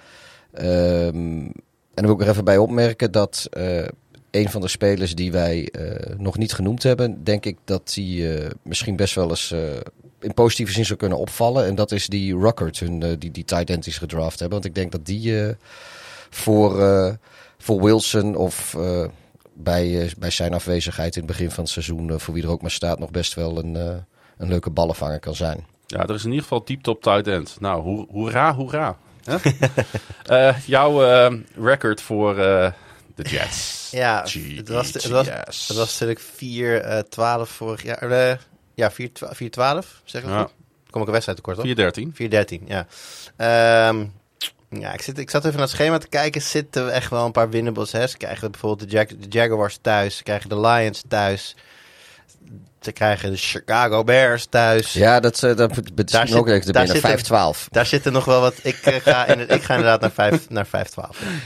Um, 0.54 1.52
en 1.94 2.02
dan 2.02 2.06
wil 2.06 2.14
ik 2.14 2.20
er 2.20 2.28
even 2.28 2.44
bij 2.44 2.58
opmerken 2.58 3.12
dat 3.12 3.48
een 4.30 4.50
van 4.50 4.60
de 4.60 4.68
spelers 4.68 5.14
die 5.14 5.32
wij 5.32 5.72
nog 6.18 6.38
niet 6.38 6.52
genoemd 6.52 6.82
hebben, 6.82 7.24
denk 7.24 7.44
ik 7.44 7.58
dat 7.64 7.92
die 7.94 8.28
misschien 8.62 8.96
best 8.96 9.14
wel 9.14 9.28
eens 9.28 9.54
in 10.20 10.34
positieve 10.34 10.72
zin 10.72 10.84
zou 10.84 10.98
kunnen 10.98 11.18
opvallen. 11.18 11.66
En 11.66 11.74
dat 11.74 11.92
is 11.92 12.06
die 12.06 12.38
Ruckert, 12.38 12.78
hun, 12.78 13.18
die, 13.18 13.30
die 13.30 13.44
tight 13.44 13.70
end 13.70 13.86
gedraft 13.86 14.38
hebben. 14.38 14.58
Want 14.58 14.64
ik 14.68 14.74
denk 14.74 14.92
dat 14.92 15.06
die 15.06 15.54
voor, 16.30 17.18
voor 17.58 17.82
Wilson 17.82 18.36
of 18.36 18.76
bij, 19.56 19.86
uh, 19.86 20.10
bij 20.18 20.30
zijn 20.30 20.54
afwezigheid 20.54 21.16
in 21.16 21.22
het 21.22 21.30
begin 21.30 21.50
van 21.50 21.64
het 21.64 21.72
seizoen, 21.72 22.08
uh, 22.08 22.18
voor 22.18 22.34
wie 22.34 22.42
er 22.42 22.50
ook 22.50 22.62
maar 22.62 22.70
staat, 22.70 22.98
nog 22.98 23.10
best 23.10 23.34
wel 23.34 23.58
een, 23.58 23.74
uh, 23.74 23.94
een 24.38 24.48
leuke 24.48 24.70
ballenvanger 24.70 25.20
kan 25.20 25.34
zijn. 25.34 25.66
Ja, 25.86 26.02
er 26.06 26.14
is 26.14 26.22
in 26.22 26.28
ieder 26.28 26.42
geval 26.42 26.64
diepte 26.64 26.90
op 26.90 27.02
tight 27.02 27.26
end. 27.26 27.56
Nou, 27.60 27.82
ho 27.82 28.06
hoera, 28.10 28.54
hoera. 28.54 28.96
jouw 30.66 31.00
record 31.60 32.00
voor 32.00 32.34
de 32.34 32.72
Jets. 33.22 33.88
ja, 33.90 34.22
het 34.56 34.68
was, 34.68 34.92
het, 34.92 35.08
was, 35.08 35.26
het 35.68 35.76
was 35.76 36.00
natuurlijk 36.00 36.20
4-12 37.48 37.50
vorig 37.50 37.82
jaar. 37.82 38.38
ja, 38.74 38.92
4-12, 38.92 38.94
zeg 40.04 40.22
ik 40.22 40.28
ja. 40.28 40.40
goed? 40.40 40.52
Kom 40.90 41.00
ik 41.00 41.06
een 41.06 41.12
wedstrijd 41.12 41.38
tekort 41.38 41.98
4-13. 41.98 42.60
4-13, 42.60 42.64
ja. 42.66 42.86
Um, 43.88 44.12
ja, 44.80 44.92
ik, 44.92 45.02
zit, 45.02 45.18
ik 45.18 45.30
zat 45.30 45.44
even 45.44 45.58
naar 45.58 45.66
het 45.66 45.76
schema 45.76 45.98
te 45.98 46.08
kijken. 46.08 46.42
Zitten 46.42 46.92
echt 46.92 47.10
wel 47.10 47.24
een 47.24 47.32
paar 47.32 47.50
winnables. 47.50 47.92
Hè? 47.92 48.06
Ze 48.06 48.16
krijgen 48.16 48.50
bijvoorbeeld 48.50 48.90
de, 48.90 48.96
Jag 48.96 49.06
de 49.06 49.28
Jaguars 49.28 49.78
thuis. 49.80 50.16
Ze 50.16 50.22
krijgen 50.22 50.48
de 50.48 50.60
Lions 50.60 51.02
thuis. 51.08 51.56
Ze 52.80 52.92
krijgen 52.92 53.30
de 53.30 53.36
Chicago 53.36 54.04
Bears 54.04 54.46
thuis. 54.46 54.92
Ja, 54.92 55.20
dat, 55.20 55.42
uh, 55.42 55.56
dat 55.56 55.94
betekent 55.94 56.34
ook 56.34 56.48
echt 56.48 56.72
binnen 56.72 57.18
5-12. 57.24 57.68
Daar 57.70 57.86
zitten 57.86 58.12
nog 58.12 58.24
wel 58.24 58.40
wat. 58.40 58.54
Ik, 58.62 58.86
uh, 58.86 58.94
ga, 58.94 59.26
in 59.26 59.38
het, 59.38 59.52
ik 59.52 59.62
ga 59.62 59.74
inderdaad 59.74 60.00
naar 60.00 60.10
5 60.10 60.48
naar 60.48 60.66
5-12. 60.66 60.70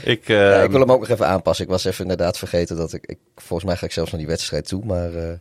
Ik, 0.03 0.29
uh, 0.29 0.37
ja, 0.37 0.61
ik 0.61 0.71
wil 0.71 0.79
hem 0.79 0.91
ook 0.91 0.99
nog 0.99 1.09
even 1.09 1.27
aanpassen. 1.27 1.65
Ik 1.65 1.71
was 1.71 1.85
even 1.85 2.01
inderdaad 2.01 2.37
vergeten 2.37 2.77
dat 2.77 2.93
ik, 2.93 3.05
ik... 3.05 3.17
Volgens 3.35 3.69
mij 3.69 3.77
ga 3.77 3.85
ik 3.85 3.91
zelfs 3.91 4.11
naar 4.11 4.19
die 4.19 4.29
wedstrijd 4.29 4.67
toe, 4.67 4.85
maar... 4.85 5.39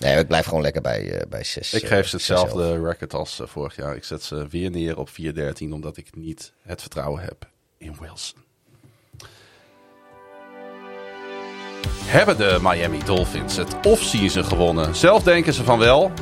Nee, 0.00 0.14
het 0.14 0.26
blijft 0.26 0.46
gewoon 0.48 0.62
lekker 0.62 0.82
bij, 0.82 1.02
uh, 1.02 1.20
bij 1.28 1.44
6. 1.44 1.72
Ik 1.72 1.86
geef 1.86 2.08
ze 2.08 2.16
hetzelfde 2.16 2.82
record 2.82 3.14
als 3.14 3.40
uh, 3.40 3.46
vorig 3.46 3.76
jaar. 3.76 3.96
Ik 3.96 4.04
zet 4.04 4.22
ze 4.22 4.46
weer 4.48 4.70
neer 4.70 4.98
op 4.98 5.08
4-13, 5.10 5.12
omdat 5.58 5.96
ik 5.96 6.16
niet 6.16 6.52
het 6.62 6.80
vertrouwen 6.80 7.22
heb 7.22 7.50
in 7.78 7.96
Wilson. 8.00 8.39
Hebben 12.10 12.36
de 12.36 12.58
Miami 12.62 12.98
Dolphins 13.04 13.56
het 13.56 13.76
offseason 13.86 14.44
gewonnen? 14.44 14.96
Zelf 14.96 15.22
denken 15.22 15.52
ze 15.52 15.64
van 15.64 15.78
wel. 15.78 16.12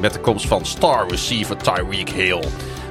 Met 0.00 0.12
de 0.12 0.20
komst 0.20 0.46
van 0.46 0.66
star 0.66 1.08
receiver 1.08 1.56
Tyreek 1.56 2.10
Hill. 2.10 2.44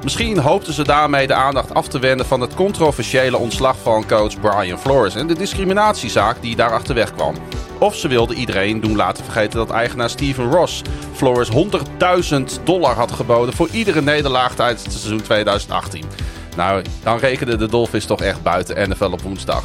Misschien 0.03 0.37
hoopten 0.37 0.73
ze 0.73 0.83
daarmee 0.83 1.27
de 1.27 1.33
aandacht 1.33 1.73
af 1.73 1.87
te 1.87 1.99
wenden 1.99 2.25
van 2.25 2.41
het 2.41 2.53
controversiële 2.53 3.37
ontslag 3.37 3.77
van 3.81 4.07
coach 4.07 4.39
Brian 4.39 4.79
Flores 4.79 5.15
en 5.15 5.27
de 5.27 5.33
discriminatiezaak 5.33 6.41
die 6.41 6.55
daarachter 6.55 6.95
wegkwam. 6.95 7.35
Of 7.79 7.95
ze 7.95 8.07
wilden 8.07 8.37
iedereen 8.37 8.81
doen 8.81 8.95
laten 8.95 9.23
vergeten 9.23 9.57
dat 9.57 9.69
eigenaar 9.69 10.09
Steven 10.09 10.51
Ross 10.51 10.81
Flores 11.13 11.49
100.000 11.49 12.63
dollar 12.63 12.95
had 12.95 13.11
geboden 13.11 13.53
voor 13.53 13.69
iedere 13.71 14.01
nederlaag 14.01 14.55
tijdens 14.55 14.83
het 14.83 14.91
seizoen 14.91 15.21
2018. 15.21 16.05
Nou, 16.55 16.83
dan 17.03 17.17
rekenen 17.17 17.59
de 17.59 17.67
Dolphins 17.67 18.05
toch 18.05 18.21
echt 18.21 18.43
buiten 18.43 18.89
NFL 18.89 19.11
op 19.11 19.21
woensdag. 19.21 19.63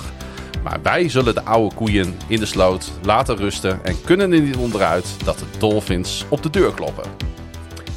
Maar 0.62 0.79
wij 0.83 1.09
zullen 1.09 1.35
de 1.35 1.44
oude 1.44 1.75
koeien 1.75 2.16
in 2.27 2.38
de 2.38 2.46
sloot 2.46 2.92
laten 3.03 3.37
rusten 3.37 3.85
en 3.85 4.01
kunnen 4.05 4.33
er 4.33 4.40
niet 4.40 4.57
onderuit 4.57 5.16
dat 5.25 5.38
de 5.38 5.44
Dolphins 5.59 6.25
op 6.29 6.42
de 6.42 6.51
deur 6.51 6.75
kloppen. 6.75 7.05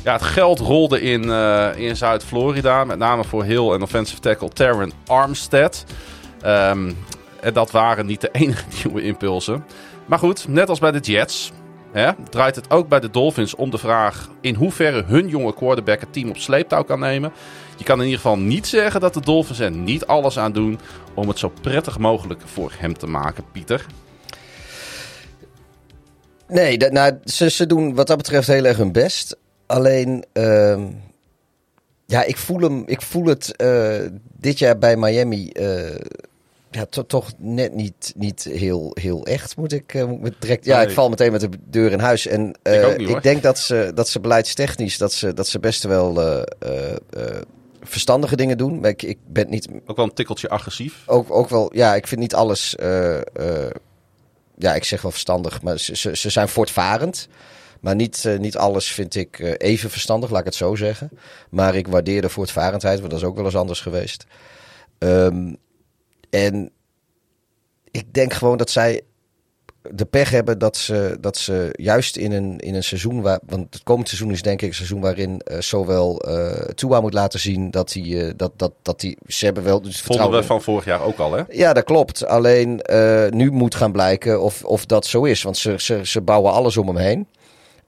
Ja, 0.03 0.13
het 0.13 0.21
geld 0.21 0.59
rolde 0.59 1.01
in, 1.01 1.23
uh, 1.23 1.67
in 1.75 1.95
Zuid-Florida, 1.95 2.83
met 2.83 2.97
name 2.97 3.23
voor 3.23 3.43
heel 3.43 3.73
en 3.73 3.81
offensive 3.81 4.19
tackle 4.19 4.49
Terran 4.49 4.91
Armstead. 5.07 5.85
Um, 6.45 6.97
en 7.39 7.53
dat 7.53 7.71
waren 7.71 8.05
niet 8.05 8.21
de 8.21 8.29
enige 8.41 8.65
nieuwe 8.83 9.03
impulsen. 9.03 9.65
Maar 10.05 10.19
goed, 10.19 10.47
net 10.47 10.69
als 10.69 10.79
bij 10.79 10.91
de 10.91 10.99
Jets 10.99 11.51
draait 12.29 12.55
het 12.55 12.71
ook 12.71 12.87
bij 12.87 12.99
de 12.99 13.09
Dolphins 13.09 13.55
om 13.55 13.69
de 13.69 13.77
vraag 13.77 14.29
in 14.41 14.55
hoeverre 14.55 15.03
hun 15.03 15.27
jonge 15.27 15.53
quarterback 15.53 15.99
het 15.99 16.13
team 16.13 16.29
op 16.29 16.37
sleeptouw 16.37 16.83
kan 16.83 16.99
nemen. 16.99 17.31
Je 17.77 17.83
kan 17.83 17.97
in 17.97 18.03
ieder 18.03 18.19
geval 18.19 18.37
niet 18.37 18.67
zeggen 18.67 19.01
dat 19.01 19.13
de 19.13 19.21
Dolphins 19.21 19.59
er 19.59 19.71
niet 19.71 20.05
alles 20.05 20.39
aan 20.39 20.51
doen 20.51 20.79
om 21.13 21.27
het 21.27 21.39
zo 21.39 21.51
prettig 21.61 21.97
mogelijk 21.97 22.41
voor 22.45 22.71
hem 22.77 22.97
te 22.97 23.07
maken, 23.07 23.43
Pieter. 23.51 23.85
Nee, 26.47 26.77
dat, 26.77 26.91
nou, 26.91 27.17
ze, 27.23 27.49
ze 27.49 27.65
doen 27.65 27.95
wat 27.95 28.07
dat 28.07 28.17
betreft 28.17 28.47
heel 28.47 28.65
erg 28.65 28.77
hun 28.77 28.91
best. 28.91 29.37
Alleen, 29.65 30.25
uh, 30.33 30.83
ja, 32.05 32.23
ik 32.23 32.37
voel, 32.37 32.59
hem, 32.59 32.83
ik 32.85 33.01
voel 33.01 33.25
het 33.25 33.53
uh, 33.57 33.95
dit 34.37 34.59
jaar 34.59 34.77
bij 34.77 34.97
Miami 34.97 35.49
uh, 35.53 35.95
ja, 36.71 36.85
toch 36.85 37.31
net 37.37 37.73
niet, 37.73 38.13
niet 38.15 38.43
heel, 38.43 38.91
heel 38.99 39.25
echt, 39.25 39.57
moet 39.57 39.73
ik, 39.73 39.93
uh, 39.93 40.03
moet 40.03 40.35
direct... 40.39 40.65
Ja, 40.65 40.77
nee. 40.77 40.87
ik 40.87 40.93
val 40.93 41.09
meteen 41.09 41.31
met 41.31 41.41
de 41.41 41.49
deur 41.65 41.91
in 41.91 41.99
huis. 41.99 42.27
En 42.27 42.55
ik, 42.63 42.97
niet, 42.97 43.09
ik, 43.09 43.23
denk 43.23 43.43
dat 43.43 43.59
ze, 43.59 43.91
dat 43.95 44.09
ze 44.09 44.19
beleidstechnisch, 44.19 44.97
dat 44.97 45.13
ze, 45.13 45.33
dat 45.33 45.47
ze 45.47 45.59
best 45.59 45.83
wel 45.83 46.43
verstandige 47.83 48.35
dingen 48.35 48.57
doen. 48.57 48.85
Ik, 48.85 49.01
ik 49.01 49.17
ben 49.27 49.49
niet... 49.49 49.67
Ook 49.85 49.95
wel 49.95 50.05
een 50.05 50.13
tikkeltje 50.13 50.49
agressief. 50.49 51.03
Ook, 51.05 51.31
ook 51.31 51.49
wel, 51.49 51.75
ja, 51.75 51.95
ik 51.95 52.07
vind 52.07 52.21
niet 52.21 52.35
alles... 52.35 52.75
ja, 54.57 54.75
ik 54.75 54.83
zeg 54.83 55.01
wel 55.01 55.11
verstandig, 55.11 55.61
maar 55.61 55.79
ze, 55.79 55.95
ze, 55.95 56.15
ze 56.15 56.29
zijn 56.29 56.47
voortvarend. 56.47 57.27
Maar 57.79 57.95
niet, 57.95 58.23
uh, 58.23 58.39
niet 58.39 58.57
alles 58.57 58.91
vind 58.91 59.15
ik 59.15 59.39
even 59.57 59.89
verstandig, 59.89 60.29
laat 60.29 60.39
ik 60.39 60.45
het 60.45 60.55
zo 60.55 60.75
zeggen. 60.75 61.09
Maar 61.49 61.75
ik 61.75 61.87
waardeer 61.87 62.21
de 62.21 62.29
voortvarendheid, 62.29 62.99
want 62.99 63.11
dat 63.11 63.19
is 63.19 63.25
ook 63.25 63.35
wel 63.35 63.45
eens 63.45 63.55
anders 63.55 63.81
geweest. 63.81 64.25
Um, 64.99 65.57
en 66.29 66.71
ik 67.91 68.13
denk 68.13 68.33
gewoon 68.33 68.57
dat 68.57 68.69
zij 68.69 69.01
de 69.91 70.05
pech 70.05 70.29
hebben 70.29 70.59
dat 70.59 70.77
ze, 70.77 71.17
dat 71.19 71.37
ze 71.37 71.69
juist 71.71 72.17
in 72.17 72.31
een, 72.31 72.59
in 72.59 72.75
een 72.75 72.83
seizoen 72.83 73.21
waar. 73.21 73.39
Want 73.45 73.73
het 73.73 73.83
komend 73.83 74.07
seizoen 74.07 74.31
is 74.31 74.41
denk 74.41 74.61
ik 74.61 74.67
een 74.67 74.75
seizoen 74.75 75.01
waarin 75.01 75.41
uh, 75.45 75.59
zowel 75.59 76.29
uh, 76.29 76.51
Tua 76.51 77.01
moet 77.01 77.13
laten 77.13 77.39
zien 77.39 77.71
dat 77.71 77.93
hij. 77.93 78.03
Uh, 78.03 78.31
dat, 78.35 78.51
dat, 78.55 78.71
dat 78.81 78.99
die, 78.99 79.17
ze 79.27 79.45
hebben 79.45 79.63
wel. 79.63 79.81
Dus 79.81 80.01
Vonden 80.01 80.31
we 80.31 80.43
van 80.43 80.61
vorig 80.61 80.85
jaar 80.85 81.01
ook 81.01 81.17
al, 81.17 81.33
hè? 81.33 81.43
Ja, 81.49 81.73
dat 81.73 81.83
klopt. 81.83 82.25
Alleen 82.25 82.81
nu 83.29 83.51
moet 83.51 83.75
gaan 83.75 83.91
blijken 83.91 84.41
of, 84.41 84.63
of 84.63 84.85
dat 84.85 85.05
zo 85.05 85.23
is. 85.23 85.43
Want 85.43 85.57
ze, 85.57 85.75
ze, 85.77 85.99
ze 86.03 86.21
bouwen 86.21 86.51
alles 86.51 86.77
om 86.77 86.87
hem 86.87 86.97
heen. 86.97 87.27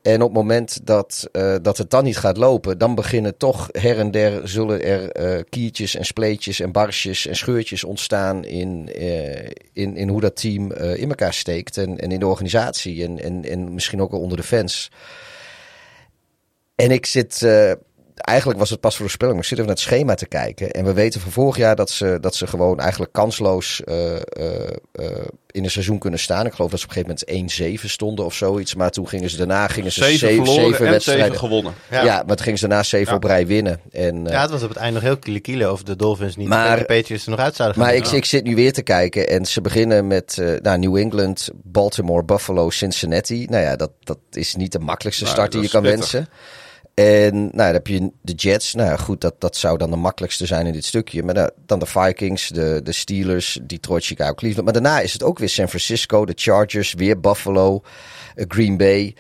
En 0.06 0.22
op 0.22 0.28
het 0.28 0.38
moment 0.38 0.86
dat, 0.86 1.30
uh, 1.32 1.56
dat 1.62 1.78
het 1.78 1.90
dan 1.90 2.04
niet 2.04 2.18
gaat 2.18 2.38
lopen, 2.38 2.78
dan 2.78 2.96
beginnen 2.96 3.38
toch 3.38 3.70
her 3.72 4.00
en 4.00 4.12
der 4.12 4.48
zullen 4.48 4.84
er 4.84 5.36
uh, 5.38 5.42
kiertjes 5.50 5.96
en 5.96 6.06
spleetjes 6.06 6.60
en 6.60 6.72
barsjes 6.72 7.28
en 7.28 7.36
scheurtjes 7.36 7.84
ontstaan 7.84 8.44
in, 8.44 8.90
uh, 9.02 9.50
in, 9.74 9.98
in 9.98 10.10
hoe 10.10 10.22
dat 10.22 10.36
team 10.36 10.72
in 10.72 11.10
elkaar 11.10 11.34
steekt 11.34 11.78
en, 11.78 11.98
en 11.98 12.12
in 12.12 12.20
de 12.20 12.28
organisatie 12.28 13.04
en, 13.04 13.24
en, 13.24 13.44
en 13.44 13.74
misschien 13.74 14.02
ook 14.02 14.12
wel 14.12 14.20
onder 14.20 14.38
de 14.38 14.44
fans. 14.44 14.92
En 16.76 16.92
ik 16.92 17.06
zit, 17.06 17.48
eigenlijk 18.16 18.60
was 18.60 18.70
het 18.70 18.80
pas 18.80 18.98
voorspelling. 18.98 19.36
Maar 19.36 19.44
ik 19.44 19.50
zit 19.50 19.60
even 19.60 19.70
naar 19.70 19.82
het 19.82 19.94
schema 19.94 20.16
te 20.16 20.26
kijken. 20.26 20.72
En 20.72 20.86
we 20.86 20.94
weten 20.94 21.22
van 21.22 21.32
vorig 21.32 21.58
jaar 21.58 21.76
dat 21.76 21.90
ze, 21.90 22.18
dat 22.22 22.36
ze 22.36 22.48
gewoon 22.48 22.80
eigenlijk 22.80 23.14
kansloos 23.14 23.82
uh, 23.86 24.16
in 25.52 25.64
een 25.64 25.72
seizoen 25.72 26.00
kunnen 26.00 26.20
staan. 26.20 26.46
Ik 26.46 26.54
geloof 26.54 26.72
dat 26.72 26.80
ze 26.80 26.86
op 26.86 26.96
een 26.96 27.06
gegeven 27.06 27.38
moment 27.60 27.82
1-7 27.82 27.86
stonden 27.86 28.26
of 28.26 28.34
zoiets. 28.34 28.76
Maar 28.76 28.92
toen 28.92 29.08
gingen 29.08 29.30
ze 29.30 29.38
daarna 29.38 29.68
gingen 29.68 29.92
ze 29.92 30.04
7, 30.04 30.18
7, 30.18 30.46
7 30.48 30.90
wedstrijden. 30.90 31.26
7 31.26 31.40
gewonnen. 31.40 31.74
Ja. 31.92 32.04
ja. 32.04 32.24
maar 32.28 32.36
toen 32.36 32.46
gingen 32.46 32.60
ze 32.60 32.68
daarna 32.68 32.84
7 32.84 33.10
ja. 33.10 33.16
op 33.16 33.24
rij 33.24 33.48
winnen. 33.48 33.80
En, 33.92 34.26
ja, 34.26 34.42
het 34.42 34.52
was 34.52 34.64
op 34.64 34.70
het 34.70 34.78
eind 34.78 34.94
nog 34.94 35.04
heel 35.04 35.42
kiele 35.42 35.72
of 35.72 35.84
de 35.84 35.96
Dolphins 35.96 36.36
niet 36.36 36.48
maar, 36.48 36.78
de 36.78 36.86
Patriots 36.86 37.24
er 37.26 37.32
nog 37.32 37.40
uit 37.40 37.56
zouden 37.56 37.78
gaan. 37.78 37.86
Maar 37.86 37.96
ik, 37.96 38.08
ik, 38.08 38.26
zit 38.26 38.44
nu 38.44 38.56
weer 38.56 38.74
te 38.74 38.82
kijken. 38.82 39.28
En 39.28 39.46
ze 39.46 39.62
beginnen 39.62 40.08
met 40.08 40.38
uh, 40.40 40.60
nou, 40.62 40.78
New 40.78 40.96
England, 40.96 41.50
Baltimore, 41.64 42.24
Buffalo, 42.24 42.70
Cincinnati. 42.70 43.46
Nou 43.50 43.64
ja, 43.64 43.76
dat, 43.76 43.92
dat 44.04 44.20
is 44.32 44.56
niet 44.56 44.72
de 44.72 44.80
makkelijkste 44.80 45.26
start 45.26 45.52
die 45.52 45.62
je 45.62 45.70
kan 45.70 45.84
wensen. 45.84 46.30
En 46.96 47.36
nou, 47.36 47.52
dan 47.52 47.74
heb 47.74 47.88
je 47.88 48.12
de 48.22 48.34
Jets. 48.34 48.74
Nou 48.74 48.98
goed, 48.98 49.22
dat, 49.22 49.42
dat 49.42 49.56
zou 49.56 49.78
dan 49.78 49.90
de 49.90 49.96
makkelijkste 49.96 50.46
zijn 50.46 50.66
in 50.66 50.74
dit 50.74 50.86
stukje. 50.86 51.24
Maar 51.24 51.50
dan 51.66 51.80
de 51.80 51.86
Vikings, 51.86 52.48
de, 52.48 52.80
de 52.84 52.92
Steelers, 52.92 53.60
Detroit, 53.64 54.06
Chicago, 54.06 54.34
Cleveland. 54.34 54.64
Maar 54.64 54.82
daarna 54.82 55.00
is 55.00 55.14
het 55.14 55.24
ook 55.24 55.40
weer 55.40 55.50
San 55.50 55.68
Francisco, 55.68 56.26
de 56.26 56.34
Chargers, 56.36 56.94
weer 56.94 57.20
Buffalo, 57.20 57.82
uh, 58.36 58.46
Green 58.48 58.78
Bay. 58.78 59.16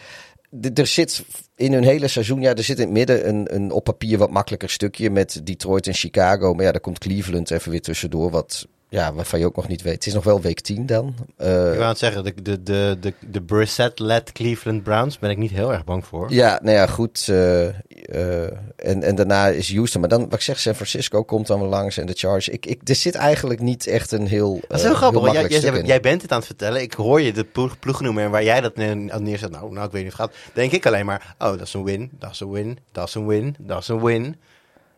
Er 0.74 0.88
zit 0.88 1.24
in 1.56 1.74
hun 1.74 1.84
hele 1.84 2.08
seizoen, 2.08 2.42
ja, 2.42 2.54
er 2.54 2.64
zit 2.64 2.80
in 2.80 2.84
het 2.84 2.94
midden 2.94 3.28
een, 3.28 3.56
een 3.56 3.72
op 3.72 3.84
papier 3.84 4.18
wat 4.18 4.32
makkelijker 4.32 4.70
stukje 4.70 5.10
met 5.10 5.42
Detroit 5.44 5.88
en 5.88 5.94
Chicago. 5.94 6.54
Maar 6.54 6.66
ja, 6.66 6.72
daar 6.72 6.82
komt 6.82 7.00
Cleveland 7.00 7.52
even 7.52 7.72
weer 7.72 7.82
tussendoor, 7.82 8.32
wat 8.32 8.68
ja, 8.95 9.13
waarvan 9.13 9.39
je 9.39 9.45
ook 9.45 9.55
nog 9.55 9.67
niet 9.67 9.81
weet. 9.81 9.93
Het 9.93 10.05
is 10.05 10.13
nog 10.13 10.23
wel 10.23 10.41
week 10.41 10.60
10 10.60 10.86
dan. 10.86 11.15
Uh, 11.41 11.71
ik 11.71 11.77
wou 11.77 11.89
het 11.89 11.97
zeggen, 11.97 12.23
de, 12.23 12.41
de, 12.41 12.63
de, 12.63 12.97
de, 12.99 13.13
de 13.19 13.41
Brissett-led 13.41 14.31
Cleveland 14.31 14.84
Browns 14.84 15.19
ben 15.19 15.29
ik 15.29 15.38
niet 15.38 15.51
heel 15.51 15.73
erg 15.73 15.84
bang 15.84 16.05
voor. 16.05 16.34
Ja, 16.34 16.60
nou 16.63 16.75
ja, 16.75 16.88
goed. 16.88 17.27
Uh, 17.29 17.65
uh, 17.67 18.43
en, 18.75 19.03
en 19.03 19.15
daarna 19.15 19.47
is 19.47 19.73
Houston. 19.73 20.01
Maar 20.01 20.10
dan, 20.10 20.21
wat 20.21 20.34
ik 20.34 20.41
zeg, 20.41 20.60
San 20.60 20.75
Francisco 20.75 21.23
komt 21.23 21.47
dan 21.47 21.60
wel 21.60 21.69
langs 21.69 21.97
en 21.97 22.05
de 22.05 22.13
Chargers. 22.13 22.49
Ik, 22.49 22.65
ik, 22.65 22.89
er 22.89 22.95
zit 22.95 23.15
eigenlijk 23.15 23.60
niet 23.60 23.88
echt 23.88 24.12
een 24.12 24.27
heel 24.27 24.60
Dat 24.67 24.77
is 24.77 24.84
heel 24.86 24.93
grappig, 24.93 25.21
heel 25.21 25.34
jij, 25.34 25.60
jij, 25.60 25.81
jij, 25.81 25.99
bent 25.99 26.21
het 26.21 26.31
aan 26.31 26.38
het 26.38 26.47
vertellen. 26.47 26.81
Ik 26.81 26.93
hoor 26.93 27.21
je 27.21 27.34
de 27.34 27.43
ploeg, 27.43 27.79
ploeg 27.79 28.01
noemen 28.01 28.23
en 28.23 28.31
waar 28.31 28.43
jij 28.43 28.62
dat 28.62 28.75
neerzet. 28.75 29.51
Nou, 29.51 29.73
nou, 29.73 29.86
ik 29.86 29.91
weet 29.91 30.03
niet 30.03 30.13
of 30.13 30.19
het 30.19 30.29
gaat. 30.29 30.36
Denk 30.53 30.71
ik 30.71 30.86
alleen 30.86 31.05
maar, 31.05 31.36
oh, 31.39 31.49
dat 31.49 31.62
is 31.62 31.73
een 31.73 31.84
win, 31.84 32.12
dat 32.19 32.31
is 32.31 32.39
een 32.39 32.51
win, 32.51 32.79
dat 32.91 33.08
is 33.08 33.13
een 33.13 33.27
win, 33.27 33.55
dat 33.60 33.81
is 33.81 33.88
een 33.88 34.03
win. 34.03 34.36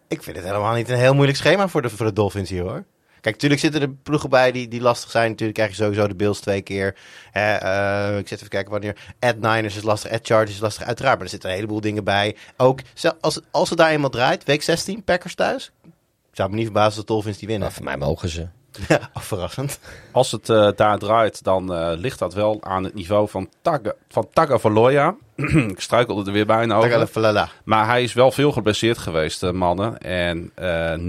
Ik 0.07 0.23
vind 0.23 0.35
het 0.35 0.45
helemaal 0.45 0.75
niet 0.75 0.89
een 0.89 0.97
heel 0.97 1.13
moeilijk 1.13 1.37
schema 1.37 1.67
voor 1.67 1.81
de, 1.81 1.89
voor 1.89 2.05
de 2.05 2.13
Dolphins 2.13 2.49
hier, 2.49 2.63
hoor. 2.63 2.83
Kijk, 3.21 3.35
natuurlijk 3.35 3.61
zitten 3.61 3.81
er 3.81 3.89
ploegen 3.89 4.29
bij 4.29 4.51
die, 4.51 4.67
die 4.67 4.81
lastig 4.81 5.11
zijn. 5.11 5.29
Natuurlijk 5.29 5.57
krijg 5.57 5.69
je 5.69 5.83
sowieso 5.83 6.07
de 6.07 6.15
Bills 6.15 6.39
twee 6.39 6.61
keer. 6.61 6.95
Uh, 7.33 8.17
ik 8.17 8.27
zit 8.27 8.37
even 8.37 8.49
kijken 8.49 8.71
wanneer. 8.71 8.95
At 9.19 9.35
Niners 9.35 9.75
is 9.75 9.83
lastig, 9.83 10.11
at 10.11 10.27
Chargers 10.27 10.51
is 10.51 10.59
lastig. 10.59 10.83
Uiteraard, 10.83 11.15
maar 11.15 11.23
er 11.23 11.29
zitten 11.29 11.49
een 11.49 11.55
heleboel 11.55 11.81
dingen 11.81 12.03
bij. 12.03 12.35
Ook 12.57 12.79
als, 13.19 13.39
als 13.51 13.69
het 13.69 13.77
daar 13.77 13.89
eenmaal 13.89 14.09
draait, 14.09 14.43
week 14.43 14.61
16, 14.61 15.03
Packers 15.03 15.35
thuis. 15.35 15.71
Ik 16.29 16.43
zou 16.43 16.49
me 16.49 16.55
niet 16.55 16.65
verbazen 16.65 16.95
dat 16.95 17.07
de 17.07 17.13
Dolphins 17.13 17.37
die 17.37 17.47
winnen. 17.47 17.67
Nou, 17.67 17.77
voor 17.77 17.85
mij 17.85 17.97
mogen 17.97 18.29
ze. 18.29 18.47
Ja, 18.87 19.09
verrassend. 19.13 19.79
Als 20.11 20.31
het 20.31 20.49
uh, 20.49 20.69
daar 20.75 20.97
draait, 20.97 21.43
dan 21.43 21.73
uh, 21.73 21.91
ligt 21.95 22.19
dat 22.19 22.33
wel 22.33 22.57
aan 22.63 22.83
het 22.83 22.93
niveau 22.93 23.29
van, 23.29 23.49
Tagga, 23.61 23.93
van 24.07 24.27
Tagovailoa. 24.33 25.15
ik 25.73 25.79
struikelde 25.79 26.25
er 26.25 26.31
weer 26.31 26.45
bijna 26.45 26.75
over. 26.75 26.89
Maar 27.63 27.85
hij 27.85 28.03
is 28.03 28.13
wel 28.13 28.31
veel 28.31 28.51
geblesseerd 28.51 28.97
geweest, 28.97 29.43
uh, 29.43 29.51
mannen. 29.51 29.97
En 29.97 30.51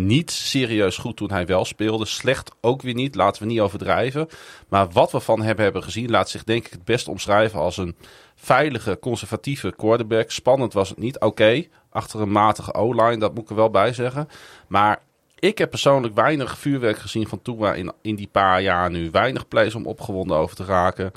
niet 0.07 0.31
serieus 0.31 0.97
goed 0.97 1.17
toen 1.17 1.31
hij 1.31 1.47
wel 1.47 1.65
speelde. 1.65 2.07
Slecht 2.07 2.51
ook 2.61 2.83
weer 2.83 2.95
niet, 2.95 3.15
laten 3.15 3.43
we 3.43 3.49
niet 3.49 3.61
overdrijven. 3.61 4.29
Maar 4.69 4.89
wat 4.89 5.13
we 5.13 5.21
van 5.21 5.43
hem 5.43 5.59
hebben 5.59 5.83
gezien, 5.83 6.11
laat 6.11 6.31
zich 6.31 6.45
denk 6.45 6.67
ik 6.67 6.73
het 6.73 6.85
best 6.85 7.09
omschrijven 7.09 7.59
als 7.61 7.77
een 7.77 7.97
veilige, 8.35 8.99
conservatieve 9.01 9.75
quarterback. 9.77 10.31
Spannend 10.31 10.73
was 10.73 10.89
het 10.89 10.99
niet, 10.99 11.17
oké. 11.17 11.27
Okay, 11.27 11.69
achter 11.91 12.21
een 12.21 12.33
matige 12.33 12.75
O-line, 12.75 13.19
dat 13.19 13.35
moet 13.35 13.43
ik 13.43 13.51
er 13.51 13.57
wel 13.57 13.71
bij 13.71 13.93
zeggen. 13.93 14.29
Maar 14.67 15.01
ik 15.39 15.59
heb 15.59 15.71
persoonlijk 15.71 16.15
weinig 16.15 16.59
vuurwerk 16.59 16.99
gezien 16.99 17.29
van 17.29 17.43
Tua 17.43 17.75
in, 17.75 17.93
in 18.03 18.15
die 18.15 18.29
paar 18.33 18.63
jaar 18.63 18.91
nu. 18.91 19.11
Weinig 19.11 19.49
plays 19.49 19.75
om 19.75 19.87
opgewonden 19.87 20.37
over 20.37 20.57
te 20.57 20.65
raken. 20.65 21.13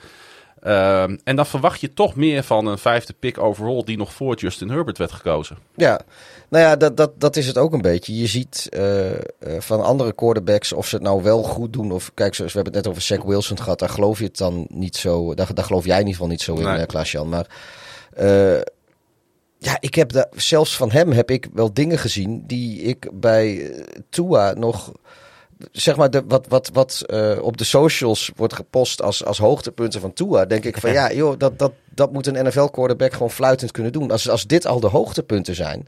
Um, 0.68 1.20
en 1.24 1.36
dan 1.36 1.46
verwacht 1.46 1.82
je 1.82 1.94
toch 1.94 2.16
meer 2.16 2.44
van 2.44 2.66
een 2.66 2.78
vijfde 2.78 3.14
pick 3.20 3.38
overall 3.38 3.84
die 3.84 3.98
nog 3.98 4.14
voor 4.14 4.36
Justin 4.36 4.70
Herbert 4.70 4.98
werd 4.98 5.12
gekozen. 5.12 5.58
Ja, 5.76 6.02
nou 6.50 6.64
ja, 6.64 6.76
dat, 6.76 6.98
dat, 6.98 7.12
dat 7.20 7.36
is 7.36 7.48
het 7.48 7.58
ook 7.58 7.74
een 7.74 7.82
beetje. 7.82 8.18
Je 8.18 8.28
ziet 8.28 8.70
uh, 8.74 9.10
uh, 9.10 9.16
van 9.60 9.84
andere 9.84 10.14
quarterbacks 10.14 10.74
of 10.74 10.88
ze 10.88 10.96
het 10.96 11.04
nou 11.04 11.24
wel 11.24 11.44
goed 11.44 11.74
doen. 11.74 11.92
Of 11.92 12.12
kijk, 12.14 12.36
zoals 12.36 12.54
we 12.54 12.60
hebben 12.60 12.78
het 12.78 12.86
net 12.86 12.94
over 12.94 13.08
Zach 13.08 13.24
Wilson 13.24 13.60
gehad. 13.60 13.80
Daar 13.80 13.90
geloof 13.90 14.18
je 14.18 14.26
het 14.26 14.38
dan 14.38 14.66
niet 14.70 14.96
zo. 14.96 15.34
Daar, 15.34 15.54
daar 15.54 15.66
geloof 15.66 15.86
jij 15.86 16.00
in 16.00 16.08
ieder 16.08 16.14
geval 16.14 16.30
niet 16.30 16.42
zo 16.42 16.56
in, 16.56 16.64
nee. 16.64 16.80
uh, 16.80 16.86
Klaas-Jan. 16.86 17.30
Maar 17.30 17.48
ja, 19.64 19.78
ik 19.80 19.96
heb 19.96 20.12
daar, 20.12 20.28
zelfs 20.36 20.76
van 20.76 20.92
hem 20.92 21.12
heb 21.12 21.32
ik 21.32 21.48
wel 21.54 21.74
dingen 21.74 21.98
gezien 21.98 22.44
die 22.48 22.82
ik 22.82 23.10
bij 23.14 23.74
Tua 24.10 24.54
nog 24.54 24.92
zeg 25.72 25.96
maar, 25.96 26.10
de, 26.10 26.24
wat, 26.28 26.48
wat, 26.48 26.70
wat 26.74 27.04
uh, 27.08 27.38
op 27.42 27.58
de 27.58 27.64
socials 27.64 28.32
wordt 28.36 28.54
gepost 28.54 29.02
als, 29.02 29.26
als 29.26 29.38
hoogtepunten 29.38 30.02
van 30.02 30.14
Tua, 30.14 30.46
denk 30.46 30.66
ik 30.66 30.78
van 30.78 30.92
ja, 30.92 31.14
joh, 31.14 31.38
dat, 31.38 31.60
dat, 31.60 31.72
dat 31.90 32.12
moet 32.12 32.28
een 32.28 32.46
NFL-quarterback 32.46 33.14
gewoon 33.14 33.32
fluitend 33.32 33.72
kunnen 33.72 33.92
doen. 33.92 34.12
Als, 34.12 34.30
als 34.30 34.48
dit 34.48 34.66
al 34.66 34.80
de 34.80 34.88
hoogtepunten 34.88 35.56
zijn, 35.56 35.88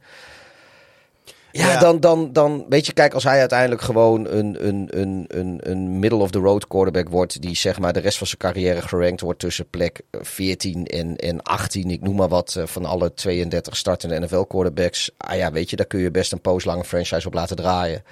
ja, 1.53 1.71
ja, 1.71 1.79
Dan, 1.79 1.99
dan, 1.99 2.33
dan 2.33 2.65
weet 2.69 2.85
je, 2.85 2.93
kijk, 2.93 3.13
als 3.13 3.23
hij 3.23 3.39
uiteindelijk 3.39 3.81
gewoon 3.81 4.27
een, 4.27 4.67
een, 4.67 4.87
een, 4.89 5.25
een, 5.27 5.59
een 5.61 5.99
middle-of-the-road 5.99 6.67
quarterback 6.67 7.09
wordt, 7.09 7.41
die 7.41 7.55
zeg 7.55 7.79
maar 7.79 7.93
de 7.93 7.99
rest 7.99 8.17
van 8.17 8.27
zijn 8.27 8.39
carrière 8.39 8.81
gerankt 8.81 9.21
wordt 9.21 9.39
tussen 9.39 9.69
plek 9.69 10.01
14 10.11 10.85
en, 10.85 11.15
en 11.15 11.41
18, 11.41 11.89
ik 11.89 12.01
noem 12.01 12.15
maar 12.15 12.27
wat, 12.27 12.59
van 12.63 12.85
alle 12.85 13.13
32 13.13 13.77
startende 13.77 14.19
NFL-quarterbacks. 14.19 15.11
Ah 15.17 15.37
ja, 15.37 15.51
weet 15.51 15.69
je, 15.69 15.75
daar 15.75 15.85
kun 15.85 15.99
je 15.99 16.11
best 16.11 16.31
een 16.31 16.41
poos 16.41 16.65
lange 16.65 16.83
franchise 16.83 17.27
op 17.27 17.33
laten 17.33 17.55
draaien. 17.55 18.03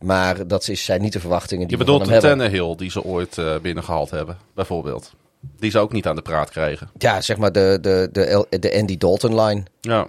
Maar 0.00 0.46
dat 0.46 0.68
is, 0.68 0.84
zijn 0.84 1.00
niet 1.00 1.12
de 1.12 1.20
verwachtingen 1.20 1.68
die 1.68 1.78
je 1.78 1.84
we 1.84 1.90
van 1.90 2.00
hem 2.00 2.10
hebben. 2.10 2.30
Je 2.30 2.36
bedoelt 2.36 2.50
de 2.50 2.58
Tannehill 2.58 2.76
die 2.76 2.90
ze 2.90 3.04
ooit 3.04 3.36
uh, 3.36 3.58
binnengehaald 3.58 4.10
hebben, 4.10 4.38
bijvoorbeeld. 4.54 5.12
Die 5.58 5.70
ze 5.70 5.78
ook 5.78 5.92
niet 5.92 6.06
aan 6.06 6.16
de 6.16 6.22
praat 6.22 6.50
kregen. 6.50 6.90
Ja, 6.98 7.20
zeg 7.20 7.36
maar 7.36 7.52
de, 7.52 7.78
de, 7.80 8.08
de, 8.12 8.46
de 8.58 8.74
Andy 8.78 8.96
Dalton-line. 8.96 9.62
Ja. 9.80 10.08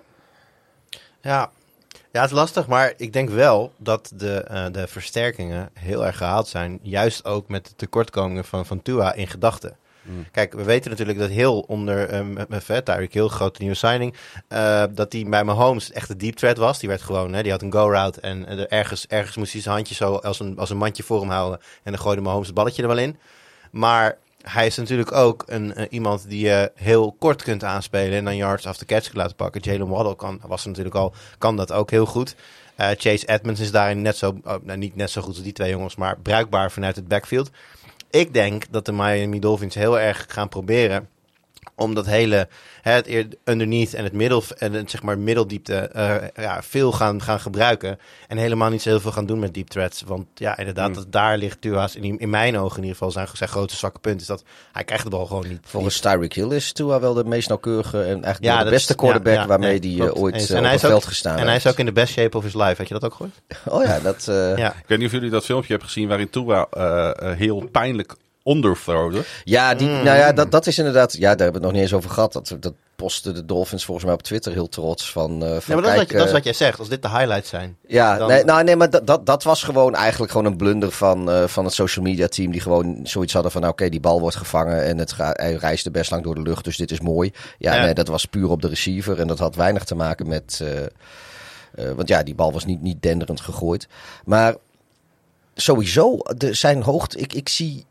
Ja, 1.21 1.51
ja, 2.15 2.21
het 2.21 2.29
is 2.29 2.37
lastig, 2.37 2.67
maar 2.67 2.93
ik 2.97 3.13
denk 3.13 3.29
wel 3.29 3.71
dat 3.77 4.11
de, 4.15 4.45
uh, 4.51 4.65
de 4.71 4.87
versterkingen 4.87 5.69
heel 5.73 6.05
erg 6.05 6.17
gehaald 6.17 6.47
zijn. 6.47 6.79
Juist 6.81 7.25
ook 7.25 7.47
met 7.47 7.65
de 7.65 7.75
tekortkomingen 7.75 8.45
van, 8.45 8.65
van 8.65 8.81
Tua 8.81 9.13
in 9.13 9.27
gedachten. 9.27 9.77
Mm. 10.01 10.25
Kijk, 10.31 10.53
we 10.53 10.63
weten 10.63 10.89
natuurlijk 10.89 11.19
dat 11.19 11.29
heel 11.29 11.59
onder 11.59 12.13
um, 12.13 12.37
vet, 12.49 12.85
daar 12.85 13.05
heel 13.09 13.27
grote 13.27 13.61
nieuwe 13.61 13.75
signing, 13.75 14.15
uh, 14.49 14.83
dat 14.91 15.13
hij 15.13 15.25
bij 15.29 15.43
Mahomes 15.43 15.91
echt 15.91 16.09
een 16.09 16.17
deep 16.17 16.35
threat 16.35 16.57
was. 16.57 16.79
Die 16.79 16.89
werd 16.89 17.01
gewoon, 17.01 17.33
hè, 17.33 17.41
die 17.41 17.51
had 17.51 17.61
een 17.61 17.71
go-route 17.71 18.21
en 18.21 18.53
uh, 18.53 18.63
ergens, 18.69 19.07
ergens 19.07 19.35
moest 19.37 19.53
hij 19.53 19.61
zijn 19.61 19.75
handje 19.75 19.95
zo 19.95 20.15
als 20.15 20.39
een, 20.39 20.57
als 20.57 20.69
een 20.69 20.77
mandje 20.77 21.03
voor 21.03 21.19
hem 21.19 21.29
houden. 21.29 21.59
En 21.83 21.91
dan 21.91 22.01
gooide 22.01 22.21
Mahomes 22.21 22.47
het 22.47 22.55
balletje 22.55 22.81
er 22.81 22.87
wel 22.87 22.97
in. 22.97 23.17
Maar 23.71 24.17
hij 24.49 24.65
is 24.65 24.75
natuurlijk 24.75 25.11
ook 25.11 25.43
een, 25.47 25.73
uh, 25.77 25.85
iemand 25.89 26.29
die 26.29 26.45
je 26.45 26.71
heel 26.75 27.15
kort 27.19 27.43
kunt 27.43 27.63
aanspelen 27.63 28.17
en 28.17 28.25
dan 28.25 28.35
yards 28.35 28.65
after 28.65 28.85
catch 28.85 29.13
laten 29.13 29.35
pakken. 29.35 29.61
Jalen 29.61 29.87
Waddle 29.87 30.15
kan, 30.15 30.41
was 30.47 30.65
natuurlijk 30.65 30.95
al, 30.95 31.13
kan 31.37 31.55
dat 31.55 31.71
ook 31.71 31.91
heel 31.91 32.05
goed. 32.05 32.35
Uh, 32.77 32.87
Chase 32.97 33.27
Edmonds 33.27 33.61
is 33.61 33.71
daarin 33.71 34.01
net 34.01 34.17
zo, 34.17 34.39
oh, 34.43 34.55
nou, 34.63 34.77
niet 34.77 34.95
net 34.95 35.09
zo 35.09 35.21
goed 35.21 35.33
als 35.33 35.43
die 35.43 35.53
twee 35.53 35.69
jongens, 35.69 35.95
maar 35.95 36.19
bruikbaar 36.19 36.71
vanuit 36.71 36.95
het 36.95 37.07
backfield. 37.07 37.49
Ik 38.09 38.33
denk 38.33 38.63
dat 38.69 38.85
de 38.85 38.91
Miami 38.91 39.39
Dolphins 39.39 39.75
heel 39.75 39.99
erg 39.99 40.25
gaan 40.27 40.49
proberen 40.49 41.09
om 41.75 41.93
dat 41.93 42.05
hele 42.05 42.47
het 42.81 43.37
underneath 43.43 43.93
en 43.93 44.03
het 44.03 44.13
middel 44.13 44.43
en 44.57 44.73
het, 44.73 44.89
zeg 44.89 45.03
maar 45.03 45.17
middeldiepte 45.17 45.89
uh, 45.95 46.15
ja, 46.35 46.63
veel 46.63 46.91
gaan, 46.91 47.21
gaan 47.21 47.39
gebruiken. 47.39 47.99
En 48.27 48.37
helemaal 48.37 48.69
niet 48.69 48.81
zo 48.81 48.89
heel 48.89 48.99
veel 48.99 49.11
gaan 49.11 49.25
doen 49.25 49.39
met 49.39 49.53
deep 49.53 49.67
threats. 49.67 50.01
Want 50.05 50.25
ja, 50.33 50.57
inderdaad, 50.57 50.87
mm. 50.87 50.93
dat 50.93 51.11
daar 51.11 51.37
ligt 51.37 51.61
Tua's 51.61 51.95
in, 51.95 52.19
in 52.19 52.29
mijn 52.29 52.57
ogen 52.57 52.77
in 52.77 52.81
ieder 52.81 52.97
geval 52.97 53.11
zijn, 53.11 53.27
zijn 53.33 53.49
grote 53.49 53.75
zwakke 53.75 53.99
punt. 53.99 54.21
Is 54.21 54.27
dat 54.27 54.43
hij 54.71 54.83
krijgt 54.83 55.03
de 55.03 55.09
bal 55.09 55.25
gewoon 55.25 55.47
niet. 55.47 55.59
Volgens 55.63 55.99
Tyreek 55.99 56.33
Hill 56.33 56.51
is 56.51 56.71
Tua 56.71 56.99
wel 56.99 57.13
de 57.13 57.23
meest 57.23 57.47
nauwkeurige 57.47 57.97
en 57.97 58.23
eigenlijk 58.23 58.43
ja, 58.43 58.63
de 58.63 58.69
beste 58.69 58.95
quarterback 58.95 59.33
ja, 59.33 59.41
ja, 59.41 59.47
waarmee 59.47 59.79
hij 59.79 59.89
uh, 59.89 59.99
ooit 59.99 60.49
uh, 60.49 60.57
op 60.57 60.63
het 60.63 60.79
veld 60.79 61.05
gestaan 61.05 61.31
En 61.31 61.37
heeft. 61.37 61.49
hij 61.49 61.57
is 61.57 61.67
ook 61.67 61.79
in 61.79 61.85
de 61.85 61.91
best 61.91 62.13
shape 62.13 62.37
of 62.37 62.43
his 62.43 62.53
life. 62.53 62.75
Had 62.77 62.87
je 62.87 62.93
dat 62.93 63.05
ook 63.05 63.13
gehoord? 63.13 63.41
Oh 63.65 63.83
ja, 63.83 63.99
dat... 63.99 64.23
ja. 64.63 64.71
Ik 64.71 64.87
weet 64.87 64.97
niet 64.97 65.07
of 65.07 65.13
jullie 65.13 65.29
dat 65.29 65.45
filmpje 65.45 65.69
hebben 65.69 65.87
gezien 65.87 66.07
waarin 66.07 66.29
Tua 66.29 66.67
heel 67.37 67.69
pijnlijk 67.71 68.15
onderthrowde. 68.45 69.23
Ja, 69.43 69.75
die, 69.75 69.87
mm. 69.87 70.03
nou 70.03 70.17
ja, 70.17 70.33
dat, 70.33 70.51
dat 70.51 70.67
is 70.67 70.77
inderdaad. 70.77 71.13
Ja, 71.13 71.19
daar 71.19 71.27
hebben 71.29 71.47
we 71.47 71.53
het 71.53 71.61
nog 71.61 71.71
niet 71.71 71.81
eens 71.81 71.93
over 71.93 72.09
gehad. 72.09 72.33
Dat, 72.33 72.55
dat 72.59 72.73
posten 72.95 73.33
de 73.33 73.45
Dolphins 73.45 73.85
volgens 73.85 74.05
mij 74.05 74.15
op 74.15 74.23
Twitter 74.23 74.51
heel 74.51 74.69
trots 74.69 75.11
van. 75.11 75.31
Uh, 75.31 75.49
van 75.49 75.49
ja, 75.49 75.73
maar 75.73 75.81
dat, 75.81 75.91
is 75.91 75.97
wat, 75.97 76.09
dat 76.09 76.25
is 76.25 76.31
wat 76.31 76.43
jij 76.43 76.53
zegt. 76.53 76.79
Als 76.79 76.89
dit 76.89 77.01
de 77.01 77.09
highlights 77.09 77.49
zijn. 77.49 77.77
Ja, 77.87 78.17
dan... 78.17 78.27
nee, 78.27 78.43
nou, 78.43 78.63
nee, 78.63 78.75
maar 78.75 78.89
dat, 78.89 79.07
dat, 79.07 79.25
dat 79.25 79.43
was 79.43 79.63
gewoon 79.63 79.95
eigenlijk 79.95 80.31
gewoon 80.31 80.47
een 80.47 80.57
blunder 80.57 80.91
van, 80.91 81.29
uh, 81.29 81.43
van 81.43 81.65
het 81.65 81.73
social 81.73 82.05
media 82.05 82.27
team. 82.27 82.51
Die 82.51 82.61
gewoon 82.61 82.99
zoiets 83.03 83.33
hadden 83.33 83.51
van: 83.51 83.61
nou, 83.61 83.73
oké, 83.73 83.83
okay, 83.83 83.93
die 83.97 84.03
bal 84.03 84.19
wordt 84.19 84.35
gevangen 84.35 84.83
en 84.83 84.97
het 84.97 85.11
ga, 85.11 85.31
hij 85.33 85.53
reisde 85.53 85.91
best 85.91 86.11
lang 86.11 86.23
door 86.23 86.35
de 86.35 86.41
lucht. 86.41 86.63
Dus 86.63 86.77
dit 86.77 86.91
is 86.91 86.99
mooi. 86.99 87.31
Ja, 87.57 87.75
ja. 87.75 87.83
nee, 87.83 87.93
dat 87.93 88.07
was 88.07 88.25
puur 88.25 88.49
op 88.49 88.61
de 88.61 88.67
receiver. 88.67 89.19
En 89.19 89.27
dat 89.27 89.39
had 89.39 89.55
weinig 89.55 89.83
te 89.83 89.95
maken 89.95 90.27
met. 90.27 90.61
Uh, 90.63 91.91
want 91.95 92.07
ja, 92.07 92.23
die 92.23 92.35
bal 92.35 92.53
was 92.53 92.65
niet, 92.65 92.81
niet 92.81 93.01
denderend 93.01 93.41
gegooid. 93.41 93.87
Maar 94.25 94.55
sowieso, 95.55 96.17
de, 96.37 96.53
zijn 96.53 96.81
hoogte. 96.81 97.17
Ik, 97.17 97.33
ik 97.33 97.49
zie 97.49 97.85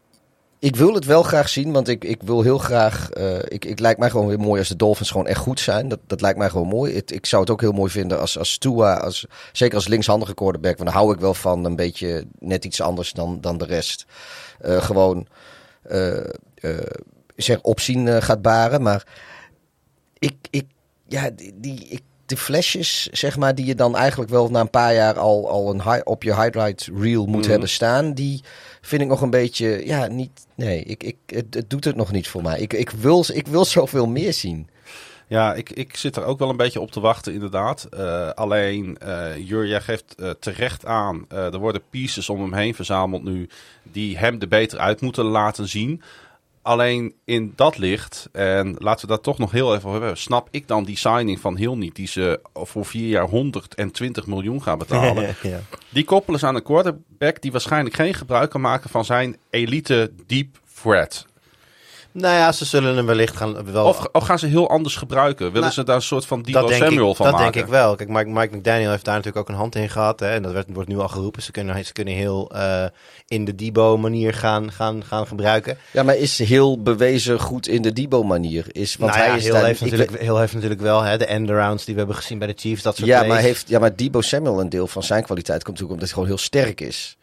ik 0.64 0.76
wil 0.76 0.94
het 0.94 1.04
wel 1.04 1.22
graag 1.22 1.48
zien, 1.48 1.72
want 1.72 1.88
ik, 1.88 2.04
ik 2.04 2.22
wil 2.22 2.42
heel 2.42 2.58
graag. 2.58 3.10
eh, 3.10 3.38
ik, 3.48 3.64
ik 3.64 3.78
lijkt 3.78 3.98
mij 3.98 4.10
gewoon 4.10 4.26
weer 4.26 4.38
mooi 4.40 4.58
als 4.58 4.68
de 4.68 4.76
Dolphins 4.76 5.10
gewoon 5.10 5.26
echt 5.26 5.38
goed 5.40 5.60
zijn. 5.60 5.88
Dat, 5.88 5.98
dat 6.06 6.20
lijkt 6.20 6.38
mij 6.38 6.48
gewoon 6.48 6.66
mooi. 6.66 6.94
Het, 6.94 7.10
ik 7.12 7.26
zou 7.26 7.42
het 7.42 7.50
ook 7.50 7.60
heel 7.60 7.72
mooi 7.72 7.90
vinden 7.90 8.20
als, 8.20 8.38
als 8.38 8.58
Tua, 8.58 8.96
als, 8.96 9.26
zeker 9.52 9.74
als 9.74 9.88
linkshandige 9.88 10.34
quarterback. 10.34 10.76
Want 10.76 10.88
daar 10.90 10.98
hou 10.98 11.12
ik 11.14 11.20
wel 11.20 11.34
van. 11.34 11.64
Een 11.64 11.76
beetje 11.76 12.26
net 12.38 12.64
iets 12.64 12.80
anders 12.80 13.12
dan, 13.12 13.40
dan 13.40 13.58
de 13.58 13.64
rest. 13.64 14.04
Eh, 14.60 14.82
gewoon 14.82 15.26
eh, 15.82 16.18
zeg, 17.36 17.60
opzien 17.60 18.22
gaat 18.22 18.42
baren. 18.42 18.82
Maar 18.82 19.06
ik, 20.18 20.34
ik, 20.50 20.66
ja, 21.06 21.30
die, 21.30 21.52
die, 21.56 21.86
ik, 21.88 22.00
de 22.26 22.36
flesjes, 22.36 23.06
zeg 23.06 23.36
maar, 23.36 23.54
die 23.54 23.66
je 23.66 23.74
dan 23.74 23.96
eigenlijk 23.96 24.30
wel 24.30 24.48
na 24.50 24.60
een 24.60 24.70
paar 24.70 24.94
jaar 24.94 25.18
al, 25.18 25.48
al 25.50 25.70
een 25.70 25.82
high, 25.82 26.00
op 26.04 26.22
je 26.22 26.34
highlight 26.34 26.88
reel 26.98 27.26
moet 27.26 27.40
Mhm. 27.42 27.50
hebben 27.50 27.68
staan, 27.68 28.14
die 28.14 28.42
vind 28.84 29.02
ik 29.02 29.08
nog 29.08 29.20
een 29.20 29.30
beetje, 29.30 29.86
ja, 29.86 30.06
niet, 30.06 30.46
nee, 30.54 30.82
ik, 30.82 31.02
ik, 31.02 31.16
het, 31.26 31.64
doet 31.68 31.84
het 31.84 31.96
nog 31.96 32.12
niet 32.12 32.28
voor 32.28 32.42
mij. 32.42 32.60
Ik, 32.60 32.72
ik, 32.72 32.90
wil, 32.90 33.24
ik 33.32 33.46
wil 33.46 33.64
zoveel 33.64 34.06
meer 34.06 34.32
zien. 34.32 34.68
Ja, 35.26 35.54
ik, 35.54 35.70
ik 35.70 35.96
zit 35.96 36.16
er 36.16 36.24
ook 36.24 36.38
wel 36.38 36.50
een 36.50 36.56
beetje 36.56 36.80
op 36.80 36.90
te 36.90 37.00
wachten, 37.00 37.32
inderdaad. 37.32 37.84
Eh, 37.84 38.30
alleen, 38.30 38.98
jij 39.44 39.80
geeft 39.80 40.14
eh, 40.14 40.30
terecht 40.30 40.86
aan, 40.86 41.24
er 41.28 41.58
worden 41.58 41.82
pieces 41.90 42.28
om 42.28 42.40
hem 42.40 42.54
heen 42.54 42.74
verzameld 42.74 43.24
nu, 43.24 43.48
die 43.82 44.18
hem 44.18 44.40
er 44.40 44.48
beter 44.48 44.78
uit 44.78 45.00
moeten 45.00 45.24
laten 45.24 45.68
zien. 45.68 46.02
Alleen 46.64 47.14
in 47.24 47.52
dat 47.56 47.78
licht, 47.78 48.28
en 48.32 48.76
laten 48.78 49.06
we 49.06 49.12
dat 49.12 49.22
toch 49.22 49.38
nog 49.38 49.50
heel 49.50 49.74
even 49.74 49.90
hebben, 49.90 50.16
snap 50.16 50.48
ik 50.50 50.68
dan 50.68 50.84
die 50.84 50.96
signing 50.96 51.40
van 51.40 51.56
Hill 51.56 51.74
niet, 51.74 51.94
die 51.94 52.06
ze 52.06 52.40
voor 52.54 52.84
vier 52.84 53.08
jaar 53.08 53.28
120 53.28 54.26
miljoen 54.26 54.62
gaan 54.62 54.78
betalen. 54.78 55.22
ja. 55.42 55.60
Die 55.88 56.04
koppelen 56.04 56.40
ze 56.40 56.46
aan 56.46 56.54
een 56.54 56.62
quarterback 56.62 57.40
die 57.42 57.52
waarschijnlijk 57.52 57.94
geen 57.94 58.14
gebruik 58.14 58.50
kan 58.50 58.60
maken 58.60 58.90
van 58.90 59.04
zijn 59.04 59.36
elite 59.50 60.12
deep 60.26 60.58
threat. 60.82 61.26
Nou 62.14 62.34
ja, 62.34 62.52
ze 62.52 62.64
zullen 62.64 62.96
hem 62.96 63.06
wellicht 63.06 63.36
gaan... 63.36 63.72
Wel, 63.72 63.86
Of, 63.86 64.06
of 64.12 64.24
gaan 64.24 64.38
ze 64.38 64.46
heel 64.46 64.68
anders 64.68 64.96
gebruiken? 64.96 65.46
Willen 65.46 65.60
Nou, 65.60 65.72
ze 65.72 65.84
daar 65.84 65.96
een 65.96 66.02
soort 66.02 66.26
van 66.26 66.42
Debo 66.42 66.60
dat 66.60 66.72
Samuel 66.72 67.10
ik, 67.10 67.16
van 67.16 67.26
dat 67.26 67.34
maken? 67.34 67.52
denk 67.52 67.66
ik 67.66 67.72
wel. 67.72 67.96
Kijk, 67.96 68.08
Mike, 68.08 68.28
Mike 68.28 68.56
McDaniel 68.56 68.90
heeft 68.90 69.04
daar 69.04 69.14
natuurlijk 69.14 69.48
ook 69.48 69.54
een 69.54 69.60
hand 69.60 69.74
in 69.74 69.90
gehad. 69.90 70.20
Hè, 70.20 70.28
en 70.28 70.42
dat 70.42 70.52
werd, 70.52 70.66
wordt 70.72 70.88
nu 70.88 70.98
al 70.98 71.08
geroepen. 71.08 71.42
Ze 71.42 71.50
kunnen, 71.50 71.84
ze 71.84 71.92
kunnen 71.92 72.14
heel 72.14 72.50
eh, 72.50 72.84
in 73.26 73.44
de 73.44 73.54
Debo-manier 73.54 74.34
gaan, 74.34 74.72
gaan, 74.72 75.04
gaan 75.04 75.26
gebruiken. 75.26 75.78
Ja, 75.90 76.02
maar 76.02 76.16
is 76.16 76.38
heel 76.38 76.82
bewezen 76.82 77.40
goed 77.40 77.68
in 77.68 77.82
de 77.82 77.92
Debo-manier? 77.92 78.66
Is, 78.72 78.96
want 78.96 79.12
nou 79.12 79.24
ja, 79.24 79.30
hij 79.30 79.38
is 79.38 79.44
heel, 79.44 79.52
daar, 79.52 79.64
heeft 79.64 79.80
ik 79.80 79.90
natuurlijk, 79.90 80.20
heel 80.20 80.38
heeft 80.38 80.54
natuurlijk 80.54 80.80
wel 80.80 81.02
hè, 81.02 81.18
de 81.18 81.26
end-arounds 81.26 81.84
die 81.84 81.94
we 81.94 82.00
hebben 82.00 82.18
gezien 82.18 82.38
bij 82.38 82.46
de 82.46 82.54
Chiefs. 82.56 82.82
Dat 82.82 82.96
soort 82.96 83.08
ja, 83.08 83.18
plays. 83.18 83.32
maar 83.32 83.42
heeft, 83.42 83.68
ja, 83.68 83.78
maar 83.78 83.96
Debo 83.96 84.20
Samuel 84.20 84.60
een 84.60 84.68
deel 84.68 84.86
van 84.86 85.02
zijn 85.02 85.22
kwaliteit 85.22 85.62
komt 85.62 85.78
natuurlijk 85.80 86.02
omdat 86.02 86.08
hij 86.08 86.18
gewoon 86.18 86.36
heel 86.36 86.44
sterk 86.44 86.80
is. 86.80 87.16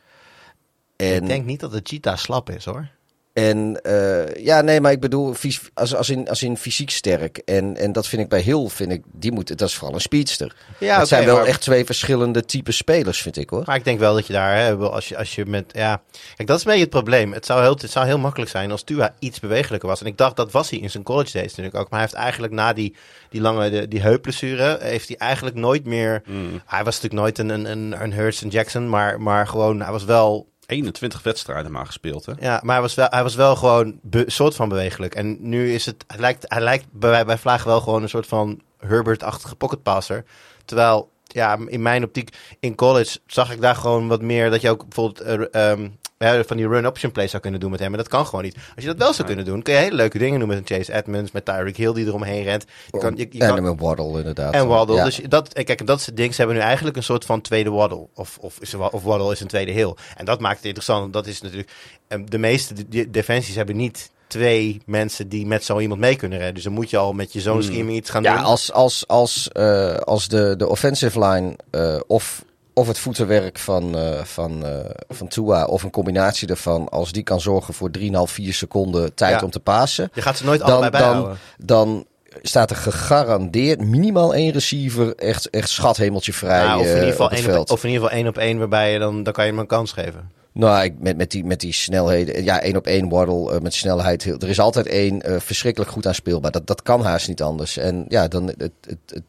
En, 0.95 1.21
Ik 1.21 1.27
denk 1.27 1.45
niet 1.45 1.59
dat 1.59 1.71
de 1.71 1.81
cheetah 1.83 2.17
slap 2.17 2.49
is, 2.49 2.65
hoor. 2.65 2.87
En 3.33 3.81
eh, 3.81 4.45
ja, 4.45 4.61
nee, 4.61 4.81
maar 4.81 4.91
ik 4.91 4.99
bedoel, 4.99 5.35
als, 5.73 5.95
als, 5.95 6.09
in, 6.09 6.29
als 6.29 6.43
in 6.43 6.57
fysiek 6.57 6.89
sterk. 6.89 7.37
En, 7.37 7.77
en 7.77 7.91
dat 7.91 8.07
vind 8.07 8.21
ik 8.21 8.29
bij 8.29 8.41
Hill, 8.41 8.67
vind 8.67 8.91
ik, 8.91 9.03
die 9.11 9.31
moet, 9.31 9.57
dat 9.57 9.67
is 9.67 9.75
vooral 9.75 9.95
een 9.95 10.01
speedster. 10.01 10.55
Ja, 10.77 10.95
oké, 10.97 11.05
zijn 11.05 11.25
wel 11.25 11.35
maar- 11.35 11.45
echt 11.45 11.61
twee 11.61 11.85
verschillende 11.85 12.45
type 12.45 12.71
spelers, 12.71 13.21
vind 13.21 13.37
ik 13.37 13.49
hoor. 13.49 13.63
Maar 13.65 13.75
ik 13.75 13.83
denk 13.83 13.99
wel 13.99 14.13
dat 14.13 14.27
je 14.27 14.33
daar, 14.33 14.57
hè, 14.57 14.75
als, 14.75 15.09
je, 15.09 15.17
als 15.17 15.35
je 15.35 15.45
met, 15.45 15.65
ja... 15.71 16.01
Kijk, 16.35 16.47
dat 16.47 16.57
is 16.57 16.63
een 16.63 16.71
beetje 16.71 16.85
het 16.85 16.93
probleem. 16.93 17.33
Het 17.33 17.45
zou 17.45 17.61
heel, 17.61 17.77
het 17.81 17.91
zou 17.91 18.05
heel 18.05 18.17
makkelijk 18.19 18.51
zijn 18.51 18.71
als 18.71 18.83
Tua 18.83 19.15
iets 19.19 19.39
bewegelijker 19.39 19.89
was. 19.89 20.01
En 20.01 20.07
ik 20.07 20.17
dacht, 20.17 20.35
dat 20.35 20.51
was 20.51 20.69
hij 20.69 20.79
in 20.79 20.89
zijn 20.89 21.03
college 21.03 21.31
days 21.31 21.49
natuurlijk 21.49 21.75
ook. 21.75 21.89
Maar 21.89 21.99
hij 21.99 22.07
heeft 22.09 22.21
eigenlijk 22.21 22.53
na 22.53 22.73
die, 22.73 22.95
die 23.29 23.41
lange, 23.41 23.69
de, 23.69 23.87
die 23.87 24.01
heupblessure, 24.01 24.77
heeft 24.81 25.07
hij 25.07 25.17
eigenlijk 25.17 25.55
nooit 25.55 25.85
meer... 25.85 26.21
Hmm. 26.25 26.61
Hij 26.65 26.83
was 26.83 27.01
natuurlijk 27.01 27.21
nooit 27.21 27.37
een, 27.37 27.49
een, 27.49 27.65
een, 27.65 28.03
een 28.03 28.13
Hurts 28.13 28.41
en 28.41 28.49
Jackson, 28.49 28.89
maar, 28.89 29.21
maar 29.21 29.47
gewoon, 29.47 29.81
hij 29.81 29.91
was 29.91 30.03
wel... 30.03 30.49
21 30.71 31.23
wedstrijden 31.23 31.71
maar 31.71 31.85
gespeeld, 31.85 32.25
hè? 32.25 32.33
Ja, 32.39 32.59
maar 32.63 32.73
hij 32.73 32.81
was 32.81 32.95
wel, 32.95 33.07
hij 33.09 33.23
was 33.23 33.35
wel 33.35 33.55
gewoon 33.55 33.99
be- 34.01 34.23
soort 34.27 34.55
van 34.55 34.69
bewegelijk. 34.69 35.15
En 35.15 35.37
nu 35.39 35.73
is 35.73 35.85
het, 35.85 36.03
hij 36.07 36.19
lijkt, 36.19 36.45
hij 36.47 36.61
lijkt 36.61 36.85
bij, 36.91 37.25
bij 37.25 37.37
Vlaag 37.37 37.63
wel 37.63 37.81
gewoon 37.81 38.01
een 38.01 38.09
soort 38.09 38.27
van 38.27 38.61
Herbert-achtige 38.79 39.55
pocketpasser. 39.55 40.25
Terwijl, 40.65 41.11
ja, 41.23 41.57
in 41.65 41.81
mijn 41.81 42.03
optiek 42.03 42.37
in 42.59 42.75
college 42.75 43.19
zag 43.27 43.51
ik 43.51 43.61
daar 43.61 43.75
gewoon 43.75 44.07
wat 44.07 44.21
meer 44.21 44.49
dat 44.49 44.61
je 44.61 44.69
ook 44.69 44.83
bijvoorbeeld 44.87 45.21
eh, 45.21 45.71
ehm, 45.71 45.89
ja, 46.27 46.43
van 46.43 46.57
die 46.57 46.67
run-option 46.67 47.11
plays 47.11 47.29
zou 47.29 47.41
kunnen 47.41 47.59
doen 47.59 47.71
met 47.71 47.79
hem. 47.79 47.89
Maar 47.89 47.97
dat 47.99 48.07
kan 48.07 48.25
gewoon 48.25 48.43
niet. 48.43 48.55
Als 48.55 48.83
je 48.83 48.85
dat 48.89 48.97
wel 48.97 49.13
zou 49.13 49.27
kunnen 49.27 49.45
doen, 49.45 49.61
kun 49.61 49.73
je 49.73 49.79
hele 49.79 49.95
leuke 49.95 50.17
dingen 50.17 50.39
doen 50.39 50.47
met 50.47 50.57
een 50.57 50.77
Chase 50.77 50.93
Edmonds, 50.93 51.31
met 51.31 51.45
Tyreek 51.45 51.77
Hill 51.77 51.93
die 51.93 52.05
eromheen 52.05 52.43
rent. 52.43 52.65
Je 52.91 52.97
kan, 52.99 53.13
je, 53.15 53.27
je 53.29 53.37
kan, 53.39 53.57
en 53.57 53.63
met 53.63 53.79
Waddle 53.79 54.17
inderdaad. 54.17 54.53
en 54.53 54.67
Waddle. 54.67 54.95
Ja. 54.95 55.03
Dus 55.03 55.19
dat, 55.29 55.53
eh, 55.53 55.65
kijk, 55.65 55.85
dat 55.87 55.99
is 55.99 56.05
het 56.05 56.17
ding. 56.17 56.31
Ze 56.33 56.37
hebben 56.37 56.55
nu 56.55 56.61
eigenlijk 56.63 56.97
een 56.97 57.03
soort 57.03 57.25
van 57.25 57.41
tweede 57.41 57.69
Waddle. 57.69 58.07
Of, 58.15 58.37
of, 58.41 58.59
of 58.91 59.03
Waddle 59.03 59.31
is 59.31 59.39
een 59.39 59.47
tweede 59.47 59.71
Hill. 59.71 59.93
En 60.17 60.25
dat 60.25 60.39
maakt 60.39 60.55
het 60.57 60.65
interessant. 60.65 61.13
Dat 61.13 61.27
is 61.27 61.41
natuurlijk... 61.41 61.69
eh, 62.07 62.19
De 62.25 62.37
meeste 62.37 62.73
de- 62.73 62.87
de- 62.89 63.09
defensies 63.09 63.55
hebben 63.55 63.75
niet 63.75 64.11
twee 64.27 64.81
mensen 64.85 65.29
die 65.29 65.45
met 65.45 65.63
zo 65.63 65.79
iemand 65.79 65.99
mee 65.99 66.15
kunnen 66.15 66.37
redden. 66.37 66.55
Dus 66.55 66.63
dan 66.63 66.73
moet 66.73 66.89
je 66.89 66.97
al 66.97 67.13
met 67.13 67.33
je 67.33 67.41
zo'n 67.41 67.63
scheme 67.63 67.91
iets 67.91 68.09
gaan 68.09 68.23
Ja, 68.23 68.35
doen. 68.35 68.43
als, 68.45 68.71
als, 68.71 69.07
als, 69.07 69.49
eh, 69.51 69.95
als 69.95 70.27
de, 70.27 70.55
de 70.57 70.67
offensive 70.69 71.19
line 71.25 71.55
eh, 71.71 71.99
of, 72.07 72.43
of 72.73 72.87
het 72.87 72.99
voetenwerk 72.99 73.59
van, 73.59 73.97
eh, 73.97 74.23
van, 74.23 74.65
eh, 74.65 74.89
van 75.09 75.27
Tua 75.27 75.65
of 75.65 75.83
een 75.83 75.89
combinatie 75.91 76.47
daarvan, 76.47 76.89
als 76.89 77.11
die 77.11 77.23
kan 77.23 77.41
zorgen 77.41 77.73
voor 77.73 77.91
3,5, 77.91 78.31
4 78.31 78.53
seconden 78.53 79.13
tijd 79.13 79.39
Ja. 79.39 79.45
om 79.45 79.51
te 79.51 79.59
passen, 79.59 80.09
Je 80.13 80.21
gaat 80.21 80.37
ze 80.37 80.45
nooit 80.45 80.59
dan, 80.59 80.69
allebei 80.69 80.91
dan, 81.03 81.11
bijhouden. 81.11 81.37
dan 81.57 82.05
staat 82.41 82.69
er 82.69 82.75
gegarandeerd 82.75 83.81
minimaal 83.81 84.33
één 84.33 84.51
receiver 84.51 85.15
echt, 85.15 85.49
echt 85.49 85.69
schathemeltje 85.69 86.33
vrij 86.33 86.63
Nou, 86.65 86.79
of, 86.79 86.85
in 86.85 86.91
eh, 86.91 86.95
ieder 86.95 87.09
geval 87.11 87.25
op 87.25 87.31
het 87.31 87.39
één 87.41 87.49
veld. 87.49 87.69
op, 87.69 87.77
of 87.77 87.83
in 87.83 87.89
ieder 87.89 88.03
geval 88.03 88.17
één 88.19 88.27
op 88.27 88.37
één, 88.37 88.57
waarbij 88.57 88.93
je 88.93 88.99
dan, 88.99 89.23
dan 89.23 89.33
kan 89.33 89.45
je 89.45 89.51
hem 89.51 89.59
een 89.59 89.67
kans 89.67 89.91
geven. 89.91 90.31
Nou, 90.53 90.83
ik, 90.83 90.93
met, 90.99 91.17
met, 91.17 91.31
die, 91.31 91.45
met 91.45 91.59
die 91.59 91.73
snelheden. 91.73 92.43
Ja, 92.43 92.61
één 92.61 92.75
op 92.75 92.87
één 92.87 93.09
Waddle 93.09 93.59
met 93.61 93.73
snelheid. 93.73 94.23
heel- 94.23 94.37
Er 94.39 94.49
is 94.49 94.59
altijd 94.59 94.87
één 94.87 95.21
verschrikkelijk 95.41 95.91
goed 95.91 96.07
aan 96.07 96.13
speelbaar. 96.13 96.51
Dat, 96.51 96.67
dat 96.67 96.81
kan 96.81 97.01
haast 97.03 97.27
niet 97.27 97.41
anders. 97.41 97.77
En 97.77 98.05
ja, 98.07 98.27
dan, 98.27 98.47
het, 98.47 98.71
het, 98.81 98.97
het, 99.05 99.21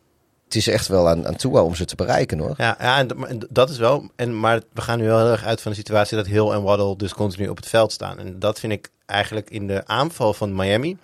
het 0.53 0.61
is 0.66 0.68
echt 0.68 0.88
wel 0.88 1.09
aan, 1.09 1.26
aan 1.26 1.36
Tua 1.36 1.62
om 1.62 1.74
ze 1.74 1.84
te 1.84 1.94
bereiken 1.94 2.38
hoor. 2.38 2.55
Ja, 2.57 2.76
ja 2.80 2.98
en, 2.98 3.09
maar 3.16 3.30
dat 3.48 3.70
is 3.70 3.78
wel. 3.78 4.11
En, 4.16 4.40
maar 4.40 4.61
we 4.72 4.80
gaan 4.80 4.98
nu 4.98 5.07
wel 5.07 5.18
heel 5.18 5.30
erg 5.30 5.44
uit 5.44 5.61
van 5.61 5.70
de 5.70 5.76
situatie 5.76 6.16
dat 6.16 6.26
Hill 6.26 6.50
en 6.50 6.62
Waddle 6.62 6.96
dus 6.96 7.14
continu 7.14 7.48
op 7.48 7.57
het 7.57 7.68
veld 7.68 7.92
staan. 7.92 8.18
En 8.18 8.38
dat 8.38 8.61
vind 8.61 8.72
ik 8.72 8.90
eigenlijk 9.07 9.50
in 9.50 9.66
de 9.66 9.86
aanval 9.86 10.34
van 10.34 10.55
Miami. 10.55 10.96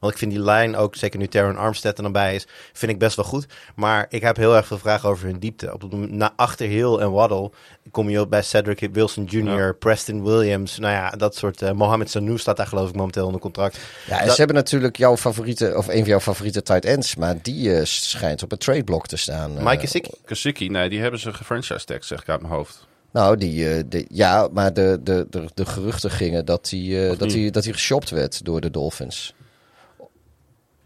Want 0.00 0.12
ik 0.12 0.18
vind 0.18 0.30
die 0.32 0.40
lijn 0.40 0.76
ook, 0.76 0.96
zeker 0.96 1.18
nu 1.18 1.26
Terran 1.26 1.56
Armstead 1.56 1.96
er 1.96 2.02
dan 2.02 2.12
bij 2.12 2.34
is, 2.34 2.46
vind 2.72 2.92
ik 2.92 2.98
best 2.98 3.16
wel 3.16 3.24
goed. 3.24 3.46
Maar 3.74 4.06
ik 4.08 4.22
heb 4.22 4.36
heel 4.36 4.56
erg 4.56 4.66
veel 4.66 4.78
vragen 4.78 5.08
over 5.08 5.26
hun 5.26 5.38
diepte. 5.38 5.72
Op 5.72 5.92
na 6.08 6.32
achter 6.36 6.66
Hill 6.66 6.94
en 6.96 7.10
Waddle 7.12 7.50
kom 7.90 8.08
je 8.10 8.20
op 8.20 8.30
bij 8.30 8.42
Cedric 8.42 8.88
Wilson 8.92 9.24
Jr., 9.24 9.74
Preston 9.74 10.24
Williams. 10.24 10.78
Nou 10.78 10.92
ja, 10.94 11.10
dat 11.10 11.36
soort. 11.36 11.62
eh 11.62 11.70
Mohamed 11.72 12.10
Sanu 12.10 12.38
staat 12.38 12.56
daar 12.56 12.66
geloof 12.66 12.88
ik 12.88 12.94
momenteel 12.94 13.26
onder 13.26 13.40
contract. 13.40 13.78
Ja, 14.06 14.18
en 14.18 14.24
Dat- 14.24 14.30
ze 14.34 14.38
hebben 14.38 14.56
natuurlijk 14.56 14.96
jouw 14.96 15.16
favoriete, 15.16 15.72
of 15.76 15.88
een 15.88 15.98
van 15.98 16.08
jouw 16.08 16.20
favoriete 16.20 16.62
tight 16.62 16.84
ends. 16.84 17.16
Maar 17.16 17.34
die 17.42 17.74
eh, 17.76 17.84
schijnt 17.84 18.42
op 18.42 18.50
het 18.50 18.60
tradeblok 18.60 19.06
te 19.06 19.16
staan. 19.16 19.58
eh. 19.58 19.64
Mike 19.64 19.80
Gesicki. 19.80 20.10
Kasicki, 20.24 20.68
nee, 20.68 20.88
die 20.88 21.00
hebben 21.00 21.20
ze 21.20 21.32
gefranchise 21.32 21.84
tag, 21.84 22.04
zeg 22.04 22.20
ik 22.20 22.28
uit 22.28 22.40
mijn 22.40 22.52
hoofd. 22.52 22.86
Nou, 23.12 23.36
die, 23.36 24.04
ja, 24.08 24.48
maar 24.52 24.72
de, 24.74 24.98
de, 25.02 25.26
de, 25.30 25.44
de 25.54 25.66
geruchten 25.66 26.10
gingen 26.10 26.44
dat 26.44 26.70
hij, 26.70 27.16
dat, 27.18 27.32
hij, 27.32 27.50
dat 27.50 27.64
hij 27.64 27.72
geshopt 27.72 28.10
werd 28.10 28.44
door 28.44 28.60
de 28.60 28.70
Dolphins. 28.70 29.34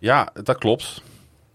Ja, 0.04 0.28
dat 0.42 0.58
klopt. 0.58 1.02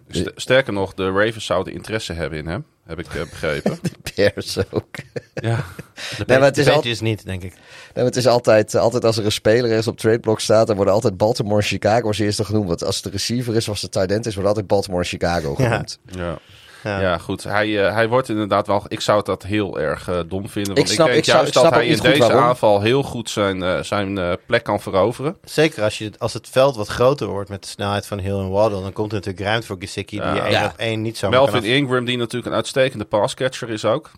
St- 0.09 0.31
Sterker 0.35 0.73
nog, 0.73 0.93
de 0.93 1.11
Ravens 1.11 1.45
zouden 1.45 1.73
interesse 1.73 2.13
hebben 2.13 2.39
in 2.39 2.47
hem, 2.47 2.65
heb 2.85 2.99
ik 2.99 3.05
eh, 3.07 3.21
begrepen. 3.29 3.79
Bears 4.15 4.57
ook. 4.71 4.95
ja. 5.33 5.65
De 6.17 6.23
maar 6.27 6.41
het 6.41 6.57
is 6.57 6.69
al- 6.69 6.83
niet, 6.99 7.25
denk 7.25 7.43
ik. 7.43 7.51
Nee, 7.53 7.59
maar 7.93 8.03
het 8.03 8.15
is 8.15 8.27
altijd, 8.27 8.73
eh, 8.73 8.81
altijd 8.81 9.05
als 9.05 9.17
er 9.17 9.25
een 9.25 9.31
speler 9.31 9.71
is 9.71 9.87
op 9.87 9.97
tradeblok 9.97 10.39
staat, 10.39 10.67
dan 10.67 10.75
worden 10.75 10.93
altijd 10.93 11.17
Baltimore 11.17 11.55
en 11.61 11.67
Chicago 11.67 12.07
als 12.07 12.19
eerste 12.19 12.45
genoemd. 12.45 12.67
Want 12.67 12.83
als 12.83 12.95
het 12.95 13.03
de 13.03 13.09
receiver 13.09 13.55
is 13.55 13.63
of 13.63 13.69
als 13.69 13.81
de 13.81 13.89
tight 13.89 14.11
end 14.11 14.25
is, 14.25 14.33
wordt 14.33 14.47
altijd 14.49 14.67
Baltimore 14.67 15.01
en 15.01 15.07
Chicago 15.09 15.55
genoemd. 15.55 15.99
Ja. 16.05 16.17
Ja. 16.25 16.37
Ja, 16.83 17.17
goed. 17.17 17.43
Hij, 17.43 17.85
eh, 17.85 17.93
hij 17.93 18.07
wordt 18.07 18.29
inderdaad 18.29 18.67
wel. 18.67 18.83
Ik 18.87 18.99
zou 19.01 19.23
dat 19.23 19.43
heel 19.43 19.79
erg 19.79 20.07
eh, 20.07 20.19
dom 20.27 20.49
vinden. 20.49 20.75
Want 20.75 20.87
Ik 20.87 20.93
snap- 20.93 21.05
denk 21.07 21.17
ik 21.19 21.25
zou- 21.25 21.37
juist 21.37 21.53
dat 21.53 21.69
hij 21.69 21.87
in 21.87 21.97
deze 21.99 22.19
waarom. 22.19 22.39
aanval 22.41 22.81
heel 22.81 23.03
goed 23.03 23.29
zijn, 23.29 23.63
eh, 23.63 23.79
zijn 23.83 24.17
eh, 24.17 24.31
plek 24.45 24.63
kan 24.63 24.79
veroveren. 24.81 25.37
Zeker 25.43 25.83
als, 25.83 25.97
je, 25.97 26.11
als 26.17 26.33
het 26.33 26.47
veld 26.49 26.75
wat 26.75 26.87
groter 26.87 27.27
wordt 27.27 27.49
met 27.49 27.61
de 27.63 27.69
snelheid 27.69 28.05
van 28.07 28.19
Hill 28.19 28.37
en 28.39 28.49
Waddle, 28.49 28.81
dan 28.81 28.93
komt 28.93 29.09
er 29.11 29.17
natuurlijk 29.17 29.45
ruimte 29.45 29.67
voor 29.67 29.77
Gesicki 29.79 30.15
die 30.19 30.25
Ja. 30.25 30.33
je 30.35 30.41
één 30.41 30.51
Ja. 30.51 30.65
op 30.65 30.73
één 30.77 31.01
niet 31.01 31.17
zo 31.17 31.29
kan 31.29 31.39
Melvin 31.39 31.63
Ingram, 31.63 32.05
die 32.05 32.17
natuurlijk 32.17 32.45
een 32.51 32.57
uitstekende 32.57 33.05
passcatcher 33.05 33.69
is 33.69 33.85
ook. 33.85 34.11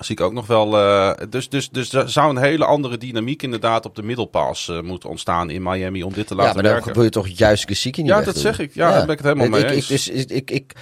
Zie 0.00 0.14
ik 0.16 0.20
ook 0.24 0.32
nog 0.32 0.46
wel. 0.46 0.78
eh, 0.78 1.10
dus, 1.28 1.48
dus, 1.48 1.70
dus 1.70 1.92
er 1.92 2.10
zou 2.10 2.30
een 2.30 2.42
hele 2.42 2.64
andere 2.64 2.98
dynamiek 2.98 3.42
inderdaad 3.42 3.84
op 3.86 3.94
de 3.94 4.02
middelpaas 4.02 4.68
eh, 4.68 4.80
moeten 4.80 5.08
ontstaan 5.08 5.50
in 5.50 5.62
Miami 5.62 6.02
om 6.02 6.12
dit 6.12 6.26
te 6.26 6.34
Ja, 6.34 6.40
laten 6.40 6.54
maar 6.54 6.64
dan 6.64 6.72
werken. 6.72 6.94
wil 6.94 7.02
je 7.02 7.08
toch 7.10 7.28
juist 7.28 7.66
Gesicki 7.66 8.00
niet 8.02 8.10
Ja, 8.10 8.20
dat 8.20 8.36
zeg 8.36 8.58
ik. 8.58 8.74
Ja, 8.74 8.90
daar 8.90 9.00
ben 9.06 9.10
ik 9.16 9.18
het 9.18 9.26
helemaal 9.26 9.48
mee 9.48 9.64
ik, 9.64 9.70
eens. 9.70 9.82
Ik, 9.90 9.96
dus, 9.96 10.08
ik, 10.08 10.30
ik, 10.30 10.50
ik, 10.50 10.72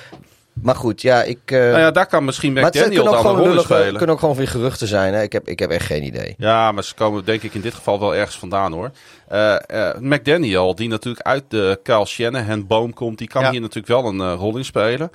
maar 0.52 0.74
goed, 0.74 1.02
ja, 1.02 1.22
ik... 1.22 1.38
eh, 1.44 1.58
Nou 1.58 1.78
ja, 1.78 1.90
daar 1.90 2.06
kan 2.06 2.24
misschien 2.24 2.56
het 2.56 2.74
McDaniel 2.74 3.04
dan 3.04 3.26
een 3.26 3.36
rol 3.36 3.60
spelen. 3.60 3.96
kunnen 3.96 4.08
ook 4.14 4.18
gewoon 4.20 4.36
weer 4.36 4.48
geruchten 4.48 4.86
zijn. 4.88 5.14
Hè? 5.14 5.22
Ik, 5.22 5.32
heb, 5.32 5.48
ik 5.48 5.58
heb 5.58 5.70
echt 5.70 5.86
geen 5.86 6.04
idee. 6.04 6.34
Ja, 6.38 6.72
maar 6.72 6.84
ze 6.84 6.94
komen 6.94 7.24
denk 7.24 7.42
ik 7.42 7.54
in 7.54 7.60
dit 7.60 7.74
geval 7.74 8.00
wel 8.00 8.14
ergens 8.14 8.38
vandaan 8.38 8.72
hoor. 8.72 8.90
Eh, 9.28 9.54
eh, 9.88 9.96
McDaniel, 9.98 10.74
die 10.74 10.88
natuurlijk 10.88 11.26
uit 11.26 11.44
de 11.48 11.80
Kyle 11.82 12.06
Shanahan 12.06 12.66
boom 12.66 12.92
komt, 12.94 13.18
die 13.18 13.28
kan 13.28 13.42
Ja. 13.42 13.50
hier 13.50 13.60
natuurlijk 13.60 13.86
wel 13.86 14.04
een 14.06 14.34
rol 14.34 14.56
in 14.56 14.64
spelen. 14.64 15.10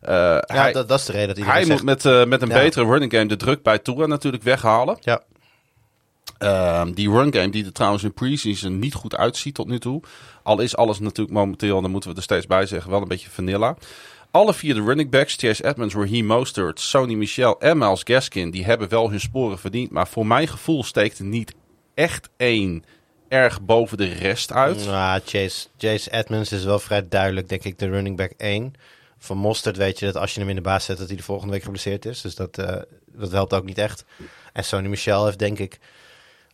Eh, 0.00 0.12
Ja, 0.14 0.42
hij 0.46 0.72
dat, 0.72 0.88
dat 0.88 0.98
is 0.98 1.04
de 1.04 1.12
reden 1.12 1.28
dat 1.28 1.36
hij 1.36 1.46
iedereen 1.46 1.68
moet 1.68 1.96
zegt... 1.96 2.04
met, 2.04 2.22
eh, 2.22 2.24
met 2.28 2.42
een 2.42 2.48
Ja. 2.48 2.54
betere 2.54 2.84
running 2.86 3.12
game 3.12 3.26
de 3.26 3.36
druk 3.36 3.62
bij 3.62 3.78
Tua 3.78 4.06
natuurlijk 4.06 4.42
weghalen. 4.42 4.96
Ja. 5.00 5.20
Ehm, 6.38 6.92
die 6.92 7.10
run 7.10 7.34
game 7.34 7.48
die 7.50 7.64
er 7.64 7.72
trouwens 7.72 8.02
in 8.02 8.12
preseason 8.14 8.78
niet 8.78 8.94
goed 8.94 9.16
uitziet 9.16 9.54
tot 9.54 9.68
nu 9.68 9.78
toe. 9.78 10.02
Al 10.42 10.60
is 10.60 10.76
alles 10.76 10.98
natuurlijk 10.98 11.36
momenteel, 11.36 11.80
dan 11.82 11.90
moeten 11.90 12.10
we 12.10 12.16
er 12.16 12.22
steeds 12.22 12.46
bij 12.46 12.66
zeggen, 12.66 12.90
wel 12.90 13.02
een 13.02 13.08
beetje 13.08 13.30
vanilla. 13.30 13.76
Alle 14.32 14.54
vier 14.54 14.74
de 14.74 14.82
running 14.82 15.10
backs, 15.10 15.34
Chase 15.36 15.64
Edmonds, 15.64 15.94
Raheem 15.94 16.26
Mostert, 16.26 16.80
Sony 16.80 17.14
Michel 17.14 17.60
en 17.60 17.78
Miles 17.78 18.00
Gaskin, 18.04 18.50
die 18.50 18.64
hebben 18.64 18.88
wel 18.88 19.10
hun 19.10 19.20
sporen 19.20 19.58
verdiend. 19.58 19.90
Maar 19.90 20.08
voor 20.08 20.26
mijn 20.26 20.48
gevoel 20.48 20.84
steekt 20.84 21.18
er 21.18 21.24
niet 21.24 21.54
echt 21.94 22.28
één 22.36 22.84
erg 23.28 23.62
boven 23.62 23.96
de 23.96 24.12
rest 24.12 24.52
uit. 24.52 24.84
Nou, 24.86 25.20
Chase, 25.24 25.66
Chase 25.78 26.12
Edmonds 26.12 26.52
is 26.52 26.64
wel 26.64 26.78
vrij 26.78 27.08
duidelijk, 27.08 27.48
denk 27.48 27.64
ik, 27.64 27.78
de 27.78 27.90
running 27.90 28.16
back 28.16 28.32
1. 28.36 28.74
Van 29.18 29.36
Mostert 29.36 29.76
weet 29.76 29.98
je 29.98 30.06
dat 30.06 30.16
als 30.16 30.34
je 30.34 30.40
hem 30.40 30.48
in 30.48 30.54
de 30.54 30.60
baas 30.60 30.84
zet, 30.84 30.98
dat 30.98 31.08
hij 31.08 31.16
de 31.16 31.22
volgende 31.22 31.52
week 31.52 31.62
geblesseerd 31.62 32.04
is. 32.04 32.20
Dus 32.20 32.34
dat, 32.34 32.58
eh, 32.58 32.76
dat 33.06 33.30
helpt 33.30 33.54
ook 33.54 33.64
niet 33.64 33.78
echt. 33.78 34.04
En 34.52 34.64
Sony 34.64 34.88
Michel 34.88 35.24
heeft, 35.24 35.38
denk 35.38 35.58
ik, 35.58 35.78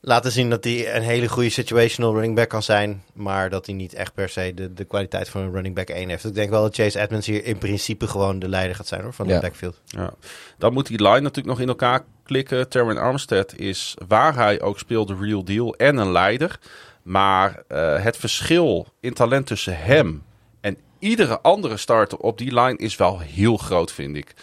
laten 0.00 0.32
zien 0.32 0.50
dat 0.50 0.64
hij 0.64 0.96
een 0.96 1.02
hele 1.02 1.28
goede 1.28 1.48
situational 1.50 2.12
running 2.12 2.34
back 2.34 2.48
kan 2.48 2.62
zijn. 2.62 3.02
Maar 3.14 3.50
dat 3.50 3.66
hij 3.66 3.74
niet 3.74 3.94
echt 3.94 4.14
per 4.14 4.28
se 4.28 4.52
de, 4.54 4.74
de 4.74 4.84
kwaliteit 4.84 5.28
van 5.28 5.40
een 5.42 5.52
running 5.52 5.74
back 5.74 5.88
1 5.88 6.08
heeft. 6.08 6.24
Ik 6.24 6.34
denk 6.34 6.50
wel 6.50 6.62
dat 6.62 6.74
Chase 6.74 7.00
Edmonds 7.00 7.26
hier 7.26 7.44
in 7.44 7.58
principe 7.58 8.06
gewoon 8.06 8.38
de 8.38 8.48
leider 8.48 8.76
gaat 8.76 8.86
zijn 8.86 9.02
hoor, 9.02 9.12
van 9.12 9.26
de 9.26 9.32
Ja. 9.32 9.40
backfield. 9.40 9.80
Ja. 9.84 10.12
Dan 10.58 10.72
moet 10.72 10.86
die 10.86 11.02
line 11.02 11.20
natuurlijk 11.20 11.46
nog 11.46 11.60
in 11.60 11.68
elkaar 11.68 12.04
klikken. 12.24 12.68
Terran 12.68 12.98
Armstead 12.98 13.54
is 13.56 13.94
waar 14.08 14.34
hij 14.34 14.60
ook 14.60 14.78
speelt 14.78 15.08
de 15.08 15.16
real 15.20 15.44
deal 15.44 15.74
en 15.74 15.96
een 15.96 16.12
leider. 16.12 16.58
Maar 17.02 17.62
eh, 17.68 18.02
het 18.02 18.16
verschil 18.16 18.86
in 19.00 19.14
talent 19.14 19.46
tussen 19.46 19.78
hem 19.78 20.22
en 20.60 20.76
iedere 20.98 21.40
andere 21.40 21.76
starter 21.76 22.18
op 22.18 22.38
die 22.38 22.54
line 22.60 22.76
is 22.76 22.96
wel 22.96 23.18
heel 23.18 23.56
groot, 23.56 23.92
vind 23.92 24.16
ik. 24.16 24.34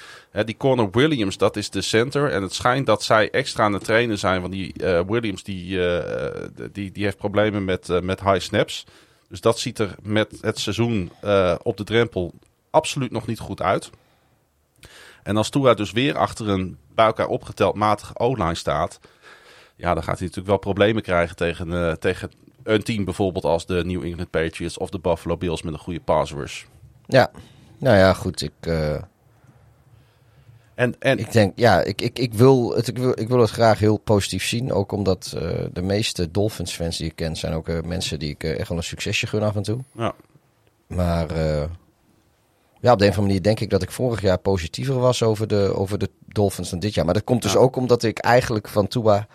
Die 0.44 0.58
corner 0.58 0.90
Williams, 0.92 1.38
dat 1.38 1.56
is 1.56 1.70
de 1.70 1.82
center. 1.82 2.32
En 2.32 2.42
het 2.42 2.54
schijnt 2.54 2.86
dat 2.86 3.04
zij 3.04 3.30
extra 3.30 3.64
aan 3.64 3.74
het 3.74 3.84
trainen 3.84 4.18
zijn. 4.18 4.42
Want 4.42 4.54
die 4.54 4.74
eh, 4.74 5.02
Williams 5.08 5.44
die, 5.44 5.88
eh, 5.88 6.48
die, 6.72 6.92
die 6.92 7.04
heeft 7.04 7.18
problemen 7.18 7.66
met, 7.66 7.90
eh, 7.90 8.02
met 8.02 8.22
high 8.22 8.40
snaps. 8.40 8.86
Dus 9.30 9.42
dat 9.42 9.60
ziet 9.60 9.80
er 9.80 9.96
met 10.02 10.38
het 10.42 10.60
seizoen 10.60 11.12
eh, 11.22 11.56
op 11.64 11.78
de 11.78 11.84
drempel 11.84 12.34
absoluut 12.70 13.12
nog 13.12 13.28
niet 13.28 13.40
goed 13.40 13.62
uit. 13.62 13.90
En 15.24 15.38
als 15.38 15.50
Tua 15.50 15.74
dus 15.74 15.92
weer 15.92 16.18
achter 16.18 16.50
een 16.50 16.78
bij 16.94 17.06
elkaar 17.06 17.28
opgeteld 17.28 17.76
matige 17.76 18.18
O-line 18.20 18.56
staat... 18.56 19.00
Ja, 19.76 19.94
dan 19.94 20.04
gaat 20.04 20.18
hij 20.18 20.28
natuurlijk 20.28 20.48
wel 20.48 20.74
problemen 20.74 21.02
krijgen 21.02 21.36
tegen, 21.36 21.74
eh, 21.74 21.92
tegen 21.92 22.32
een 22.64 22.84
team 22.84 23.06
bijvoorbeeld 23.06 23.44
als 23.44 23.66
de 23.66 23.86
New 23.86 24.04
England 24.04 24.30
Patriots 24.30 24.78
of 24.78 24.90
de 24.90 25.00
Buffalo 25.00 25.38
Bills 25.38 25.62
met 25.62 25.74
een 25.74 25.80
goede 25.80 26.00
pass. 26.00 26.34
Ja, 27.06 27.32
nou 27.78 27.98
ja, 27.98 28.14
goed. 28.14 28.42
Ik, 28.42 28.52
eh, 28.60 29.02
En, 30.76 30.96
en 31.00 31.18
ik 31.20 31.32
denk, 31.32 31.52
ja, 31.56 31.82
ik, 31.82 32.02
ik, 32.02 32.20
ik, 32.20 32.34
wil 32.34 32.76
het, 32.76 32.88
ik, 32.88 32.98
wil, 32.98 33.20
ik 33.20 33.28
wil 33.28 33.40
het 33.40 33.50
graag 33.50 33.80
heel 33.80 33.98
positief 33.98 34.46
zien. 34.46 34.72
Ook 34.74 34.92
omdat 34.92 35.34
eh, 35.38 35.50
de 35.74 35.82
meeste 35.82 36.32
Dolphins-fans 36.32 36.98
die 36.98 37.08
ik 37.08 37.16
ken 37.16 37.36
zijn 37.36 37.54
ook 37.54 37.68
eh, 37.70 37.82
mensen 37.82 38.20
die 38.20 38.30
ik 38.30 38.44
eh, 38.44 38.60
echt 38.60 38.70
wel 38.70 38.78
een 38.78 38.84
succesje 38.84 39.28
gun 39.28 39.42
af 39.44 39.56
en 39.56 39.64
toe. 39.64 39.80
ja, 39.94 40.14
Maar 40.88 41.28
ja, 42.82 42.92
op 42.92 43.00
de 43.00 43.06
een 43.06 43.12
of 43.12 43.18
andere 43.18 43.22
manier 43.22 43.42
denk 43.42 43.60
ik 43.60 43.70
dat 43.70 43.82
ik 43.82 43.92
vorig 43.92 44.22
jaar 44.22 44.38
positiever 44.38 45.00
was 45.00 45.24
over 45.24 45.48
de, 45.48 45.74
over 45.76 45.98
de 45.98 46.10
Dolphins 46.28 46.70
dan 46.70 46.80
dit 46.80 46.94
jaar. 46.94 47.06
Maar 47.06 47.14
dat 47.14 47.24
komt 47.24 47.42
dus 47.42 47.54
Ja. 47.54 47.60
ook 47.60 47.76
omdat 47.76 48.04
ik 48.04 48.18
eigenlijk 48.20 48.68
van 48.68 48.88
Tua... 48.88 49.28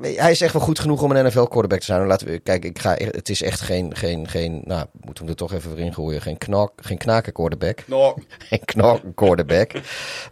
Hij 0.00 0.30
is 0.30 0.40
echt 0.40 0.52
wel 0.52 0.62
goed 0.62 0.78
genoeg 0.78 1.02
om 1.02 1.10
een 1.10 1.26
NFL-quarterback 1.26 1.78
te 1.78 1.84
zijn. 1.84 2.06
Laten 2.06 2.26
we, 2.26 2.38
kijk, 2.38 2.64
ik 2.64 2.78
ga, 2.78 2.94
het 2.94 3.28
is 3.28 3.42
echt 3.42 3.60
geen, 3.60 3.96
geen, 3.96 4.28
geen 4.28 4.62
nou, 4.64 4.86
moeten 4.92 5.12
we 5.14 5.18
hem 5.20 5.28
er 5.28 5.36
toch 5.36 5.52
even 5.52 5.74
weer 5.74 5.84
in 5.84 5.94
gooien. 5.94 6.20
Geen, 6.20 6.38
knak, 6.38 6.72
geen 6.76 6.98
knaken 6.98 7.32
quarterback. 7.32 7.84
Geen 8.48 8.64
knaken 8.64 9.14
quarterback. 9.14 9.72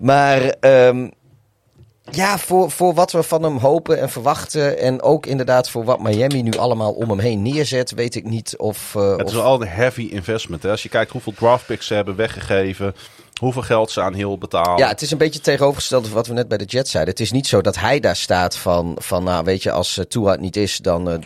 maar 0.00 0.40
ehm, 0.60 1.08
ja, 2.10 2.38
voor, 2.38 2.70
voor 2.70 2.94
wat 2.94 3.12
we 3.12 3.22
van 3.22 3.42
hem 3.42 3.56
hopen 3.56 4.00
en 4.00 4.10
verwachten. 4.10 4.78
En 4.78 5.02
ook 5.02 5.26
inderdaad 5.26 5.70
voor 5.70 5.84
wat 5.84 6.00
Miami 6.00 6.42
nu 6.42 6.52
allemaal 6.52 6.92
om 6.92 7.08
hem 7.08 7.18
heen 7.18 7.42
neerzet. 7.42 7.90
Weet 7.90 8.14
ik 8.14 8.24
niet 8.24 8.56
of... 8.56 8.94
eh, 8.94 9.10
het 9.10 9.22
of 9.22 9.28
is 9.28 9.34
wel 9.34 9.42
al 9.42 9.60
een 9.62 9.68
heavy 9.68 10.02
investment. 10.02 10.62
Hè? 10.62 10.70
Als 10.70 10.82
je 10.82 10.88
kijkt 10.88 11.12
hoeveel 11.12 11.32
draft 11.32 11.66
picks 11.66 11.86
ze 11.86 11.94
hebben 11.94 12.16
weggegeven, 12.16 12.94
hoeveel 13.38 13.62
geld 13.62 13.90
ze 13.90 14.00
aan 14.00 14.14
heel 14.14 14.38
betalen. 14.38 14.78
Ja, 14.78 14.88
het 14.88 15.02
is 15.02 15.10
een 15.10 15.18
beetje 15.18 15.40
tegenovergesteld 15.40 16.06
van 16.06 16.14
wat 16.14 16.26
we 16.26 16.32
net 16.32 16.48
bij 16.48 16.58
de 16.58 16.64
Jets 16.64 16.90
zeiden. 16.90 17.14
Het 17.14 17.22
is 17.22 17.32
niet 17.32 17.46
zo 17.46 17.60
dat 17.60 17.76
hij 17.76 18.00
daar 18.00 18.16
staat 18.16 18.56
van, 18.56 18.96
van 18.98 19.24
nou 19.24 19.44
weet 19.44 19.62
je, 19.62 19.70
als 19.70 19.98
uh, 19.98 20.04
Tua 20.04 20.36
niet 20.36 20.56
is, 20.56 20.76
dan 20.76 21.08
eh, 21.08 21.14
eh, 21.14 21.20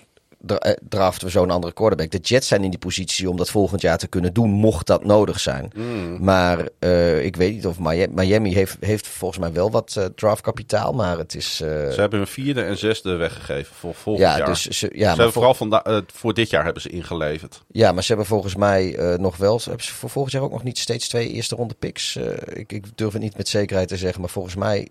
draften 0.89 1.27
we 1.27 1.33
zo'n 1.33 1.51
andere 1.51 1.73
quarterback. 1.73 2.11
De 2.11 2.19
Jets 2.19 2.49
zijn 2.49 2.65
in 2.65 2.71
die 2.71 2.79
positie 2.79 3.31
om 3.31 3.37
dat 3.37 3.51
volgend 3.51 3.81
jaar 3.81 3.99
te 3.99 4.07
kunnen 4.07 4.33
doen, 4.33 4.51
mocht 4.51 4.87
dat 4.87 5.05
nodig 5.05 5.41
zijn. 5.41 5.71
Mm. 5.75 6.25
Maar 6.25 6.69
eh, 6.79 7.25
ik 7.25 7.37
weet 7.37 7.53
niet 7.55 7.67
of 7.67 7.79
Miami, 7.79 8.13
Miami 8.15 8.55
heeft, 8.55 8.77
heeft 8.81 9.07
volgens 9.07 9.41
mij 9.41 9.53
wel 9.53 9.71
wat 9.71 9.97
eh, 9.99 10.05
draftkapitaal, 10.05 10.93
maar 10.93 11.19
het 11.19 11.35
is... 11.35 11.61
eh, 11.61 11.69
Ze 11.69 12.01
hebben 12.01 12.21
een 12.21 12.27
vierde 12.27 12.63
en 12.63 12.79
zesde 12.79 13.15
weggegeven 13.17 13.75
voor 13.75 13.95
volgend 13.95 14.27
ja, 14.27 14.37
jaar. 14.37 14.47
dus 14.47 14.63
ze, 14.63 14.75
ze 14.75 14.91
ja, 14.95 14.99
maar 15.09 15.17
hebben 15.17 15.33
vol- 15.33 15.55
vooral 15.55 15.83
eh, 15.83 15.99
voor 16.15 16.35
dit 16.35 16.51
jaar 16.51 16.65
hebben 16.65 16.83
ze 16.83 16.89
ingeleverd. 16.89 17.63
ja, 17.69 17.93
maar 17.93 18.03
ze 18.03 18.09
hebben 18.09 18.27
volgens 18.27 18.55
mij 18.55 18.97
eh, 18.97 19.19
nog 19.19 19.37
wel... 19.37 19.61
Hebben 19.65 19.85
ze 19.85 19.93
voor 19.93 20.11
volgend 20.11 20.35
jaar 20.35 20.43
ook 20.43 20.51
nog 20.53 20.63
niet 20.63 20.79
steeds 20.79 21.09
twee 21.09 21.29
eerste 21.31 21.55
ronde 21.57 21.75
picks? 21.75 22.17
Eh, 22.17 22.25
ik, 22.59 22.73
ik 22.73 22.85
durf 22.95 23.13
het 23.13 23.23
niet 23.23 23.37
met 23.37 23.49
zekerheid 23.49 23.89
te 23.89 23.97
zeggen, 23.97 24.21
maar 24.21 24.31
volgens 24.31 24.55
mij... 24.55 24.89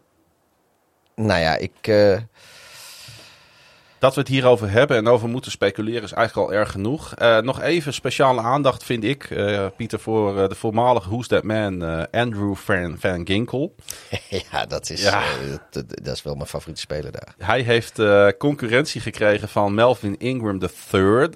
Nou 1.15 1.39
ja, 1.39 1.57
ik... 1.57 1.71
Dat 4.01 4.13
we 4.15 4.19
het 4.19 4.29
hierover 4.29 4.69
hebben 4.71 4.97
en 4.97 5.07
over 5.07 5.29
moeten 5.29 5.51
speculeren 5.51 6.03
is 6.03 6.11
eigenlijk 6.11 6.47
al 6.49 6.55
erg 6.55 6.71
genoeg. 6.71 7.13
Eh, 7.15 7.37
nog 7.37 7.61
even 7.61 7.93
speciale 7.93 8.41
aandacht 8.41 8.83
vind 8.83 9.03
ik, 9.03 9.23
eh, 9.23 9.65
Pieter, 9.75 9.99
voor 9.99 10.41
eh, 10.41 10.49
de 10.49 10.55
voormalige 10.55 11.09
Who's 11.09 11.27
That 11.27 11.43
Man, 11.43 12.07
Andrew 12.11 12.55
Van, 12.55 12.95
Van 12.99 13.25
Ginkel. 13.25 13.75
Ja, 14.51 14.65
dat 14.65 14.89
is, 14.89 15.01
Ja. 15.03 15.23
dat, 15.71 15.83
dat 16.03 16.15
is 16.15 16.23
wel 16.23 16.35
mijn 16.35 16.47
favoriete 16.47 16.81
speler 16.81 17.11
daar. 17.11 17.35
Hij 17.37 17.61
heeft 17.61 18.01
concurrentie 18.37 19.01
gekregen 19.01 19.49
van 19.49 19.73
Melvin 19.73 20.17
Ingram 20.17 20.59
III. 20.91 21.29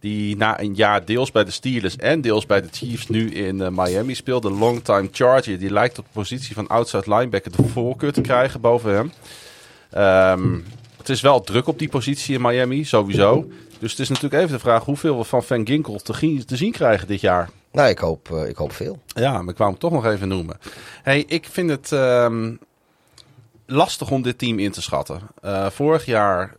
Die 0.00 0.36
na 0.36 0.60
een 0.60 0.74
jaar 0.74 1.04
deels 1.04 1.30
bij 1.30 1.44
de 1.44 1.50
Steelers 1.50 1.96
en 1.96 2.20
deels 2.20 2.46
bij 2.46 2.60
de 2.60 2.68
Chiefs 2.70 3.08
nu 3.08 3.30
in 3.30 3.74
Miami 3.74 4.14
speelt. 4.14 4.42
De 4.42 4.50
longtime 4.50 5.08
Charger. 5.12 5.58
Die 5.58 5.72
lijkt 5.72 5.98
op 5.98 6.04
de 6.04 6.10
positie 6.12 6.54
van 6.54 6.66
outside 6.66 7.14
linebacker 7.16 7.56
de 7.56 7.68
voorkeur 7.68 8.12
te 8.12 8.20
krijgen 8.20 8.60
boven 8.60 8.94
hem. 8.94 9.12
Ehm, 9.90 10.58
het 11.06 11.16
is 11.16 11.22
wel 11.22 11.40
druk 11.40 11.66
op 11.66 11.78
die 11.78 11.88
positie 11.88 12.34
in 12.34 12.40
Miami, 12.40 12.84
sowieso. 12.84 13.50
Dus 13.78 13.90
het 13.90 14.00
is 14.00 14.08
natuurlijk 14.08 14.42
even 14.42 14.52
de 14.54 14.58
vraag 14.58 14.84
hoeveel 14.84 15.18
we 15.18 15.24
van 15.24 15.42
Van 15.42 15.66
Ginkel 15.66 15.98
te, 15.98 16.44
zien 16.46 16.72
krijgen 16.72 17.06
dit 17.06 17.20
jaar. 17.20 17.50
Nou, 17.72 17.88
ik 17.88 17.98
hoop, 17.98 18.30
eh, 18.32 18.48
ik 18.48 18.56
hoop 18.56 18.72
veel. 18.72 18.98
Ja, 19.06 19.42
maar 19.42 19.52
ik 19.52 19.58
wou 19.58 19.70
hem 19.70 19.78
toch 19.78 19.92
nog 19.92 20.06
even 20.06 20.28
noemen. 20.28 20.58
Hey, 21.02 21.24
ik 21.28 21.46
vind 21.50 21.70
het 21.70 21.92
ehm, 21.92 22.54
lastig 23.66 24.10
om 24.10 24.22
dit 24.22 24.38
team 24.38 24.58
in 24.58 24.70
te 24.70 24.82
schatten. 24.82 25.20
Eh, 25.42 25.70
vorig 25.70 26.04
jaar 26.04 26.54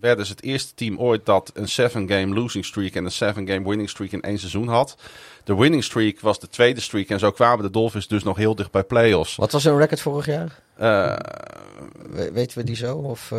werden 0.00 0.26
ze 0.26 0.32
het 0.32 0.42
eerste 0.42 0.74
team 0.74 0.98
ooit 0.98 1.26
dat 1.26 1.50
een 1.54 1.90
7-game 1.90 2.34
losing 2.34 2.64
streak 2.64 2.92
en 2.94 3.04
een 3.04 3.34
7-game 3.34 3.68
winning 3.68 3.88
streak 3.88 4.10
in 4.10 4.22
één 4.22 4.38
seizoen 4.38 4.68
had. 4.68 4.96
De 5.44 5.56
winning 5.56 5.84
streak 5.84 6.20
was 6.20 6.40
de 6.40 6.48
tweede 6.48 6.80
streak 6.80 7.08
en 7.08 7.18
zo 7.18 7.30
kwamen 7.30 7.64
de 7.64 7.70
Dolphins 7.70 8.08
dus 8.08 8.22
nog 8.22 8.36
heel 8.36 8.54
dicht 8.54 8.70
bij 8.70 8.84
playoffs. 8.84 9.36
Wat 9.36 9.52
was 9.52 9.64
hun 9.64 9.78
record 9.78 10.00
vorig 10.00 10.26
jaar? 10.26 10.60
Eh 10.76 11.16
We- 12.10 12.32
weten 12.32 12.58
we 12.58 12.64
die 12.64 12.76
zo? 12.76 12.96
Of, 12.96 13.32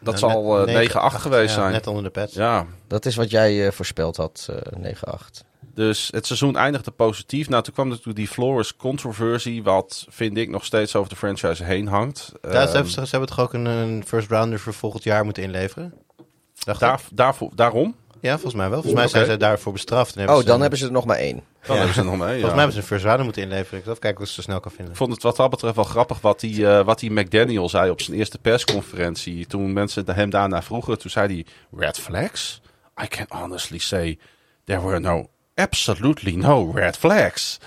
dat 0.00 0.20
Ja, 0.20 0.28
zal 0.28 0.64
net 0.66 0.68
eh, 0.68 0.88
9-8 0.88 0.92
9-8 0.92 1.20
geweest 1.20 1.54
ja, 1.54 1.60
zijn. 1.60 1.72
Net 1.72 1.86
onder 1.86 2.02
de 2.02 2.10
pet. 2.10 2.32
Ja, 2.34 2.66
dat 2.86 3.06
is 3.06 3.14
wat 3.16 3.30
jij 3.30 3.66
eh, 3.66 3.72
voorspeld 3.72 4.16
had, 4.16 4.48
eh 4.50 4.92
9-8. 4.94 5.44
Dus 5.74 6.08
het 6.12 6.26
seizoen 6.26 6.56
eindigde 6.56 6.90
positief. 6.90 7.48
Nou, 7.48 7.62
toen 7.62 7.74
kwam 7.74 7.88
natuurlijk 7.88 8.16
die 8.16 8.28
Flores 8.28 8.76
controversie, 8.76 9.62
wat 9.62 10.06
vind 10.08 10.36
ik 10.36 10.48
nog 10.48 10.64
steeds 10.64 10.96
over 10.96 11.10
de 11.10 11.16
franchise 11.16 11.64
heen 11.64 11.86
hangt. 11.88 12.32
Ja, 12.42 12.50
ze, 12.50 12.56
Ehm, 12.58 12.72
hebben, 12.74 12.92
ze 12.92 13.00
hebben 13.10 13.28
toch 13.28 13.40
ook 13.40 13.52
een, 13.52 13.64
een 13.66 14.04
first 14.06 14.30
rounder 14.30 14.58
voor 14.60 14.72
volgend 14.74 15.02
jaar 15.02 15.24
moeten 15.24 15.42
inleveren? 15.42 15.94
Daar, 16.78 17.00
daarvoor, 17.12 17.50
daarom? 17.54 17.94
Ja, 18.20 18.32
volgens 18.32 18.54
mij 18.54 18.70
wel. 18.70 18.82
Volgens 18.82 19.02
mij 19.02 19.08
zijn 19.10 19.26
ze 19.30 19.36
daarvoor 19.36 19.72
bestraft. 19.72 20.12
En 20.12 20.18
hebben 20.18 20.34
Oh, 20.36 20.40
ze 20.40 20.46
dan 20.46 20.54
een- 20.56 20.60
hebben 20.60 20.78
ze 20.78 20.86
er 20.86 20.92
nog 20.92 21.04
maar 21.04 21.16
één. 21.16 21.42
Dan 21.66 21.76
Ja. 21.76 21.82
hebben 21.82 21.94
ze 21.94 22.02
nog 22.10 22.18
mee. 22.18 22.20
Volgens 22.20 22.40
ja. 22.40 22.46
mij 22.48 22.56
hebben 22.56 22.72
ze 22.72 22.78
een 22.78 22.86
first 22.86 23.04
rounder 23.04 23.24
moeten 23.24 23.42
inleveren. 23.42 23.78
Ik 23.78 23.84
zal 23.84 23.90
even 23.92 24.04
kijken 24.04 24.20
of 24.22 24.28
ze 24.28 24.34
het 24.34 24.44
zo 24.44 24.50
snel 24.50 24.60
kan 24.60 24.70
vinden. 24.72 24.90
Ik 24.92 24.98
vond 24.98 25.12
het 25.12 25.22
wat 25.22 25.36
dat 25.36 25.50
betreft 25.50 25.74
wel 25.76 25.84
grappig 25.84 26.20
wat 26.20 26.40
die, 26.40 26.66
eh, 26.68 26.84
wat 26.84 26.98
die 26.98 27.10
McDaniel 27.10 27.68
zei 27.68 27.90
op 27.90 28.00
zijn 28.00 28.16
eerste 28.16 28.38
persconferentie. 28.38 29.46
Toen 29.46 29.72
mensen 29.72 30.10
hem 30.10 30.30
daarna 30.30 30.62
vroegen, 30.62 30.98
toen 30.98 31.10
zei 31.10 31.26
hij: 31.34 31.46
Red 31.80 31.98
flags? 31.98 32.60
I 33.04 33.08
can 33.08 33.26
honestly 33.28 33.78
say 33.78 34.18
there 34.64 34.80
were 34.82 34.98
no, 35.00 35.28
absolutely 35.54 36.34
no 36.34 36.70
red 36.74 36.96
flags. 36.96 37.58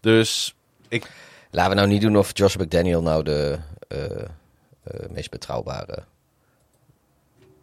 Dus 0.00 0.54
ik, 0.88 1.10
Laten 1.50 1.70
we 1.70 1.76
nou 1.76 1.88
niet 1.88 2.00
doen 2.00 2.16
of 2.16 2.30
Josh 2.32 2.56
McDaniel 2.56 3.02
nou 3.02 3.22
de 3.22 3.58
eh, 3.88 4.20
eh, 4.82 5.08
meest 5.10 5.30
betrouwbare 5.30 6.04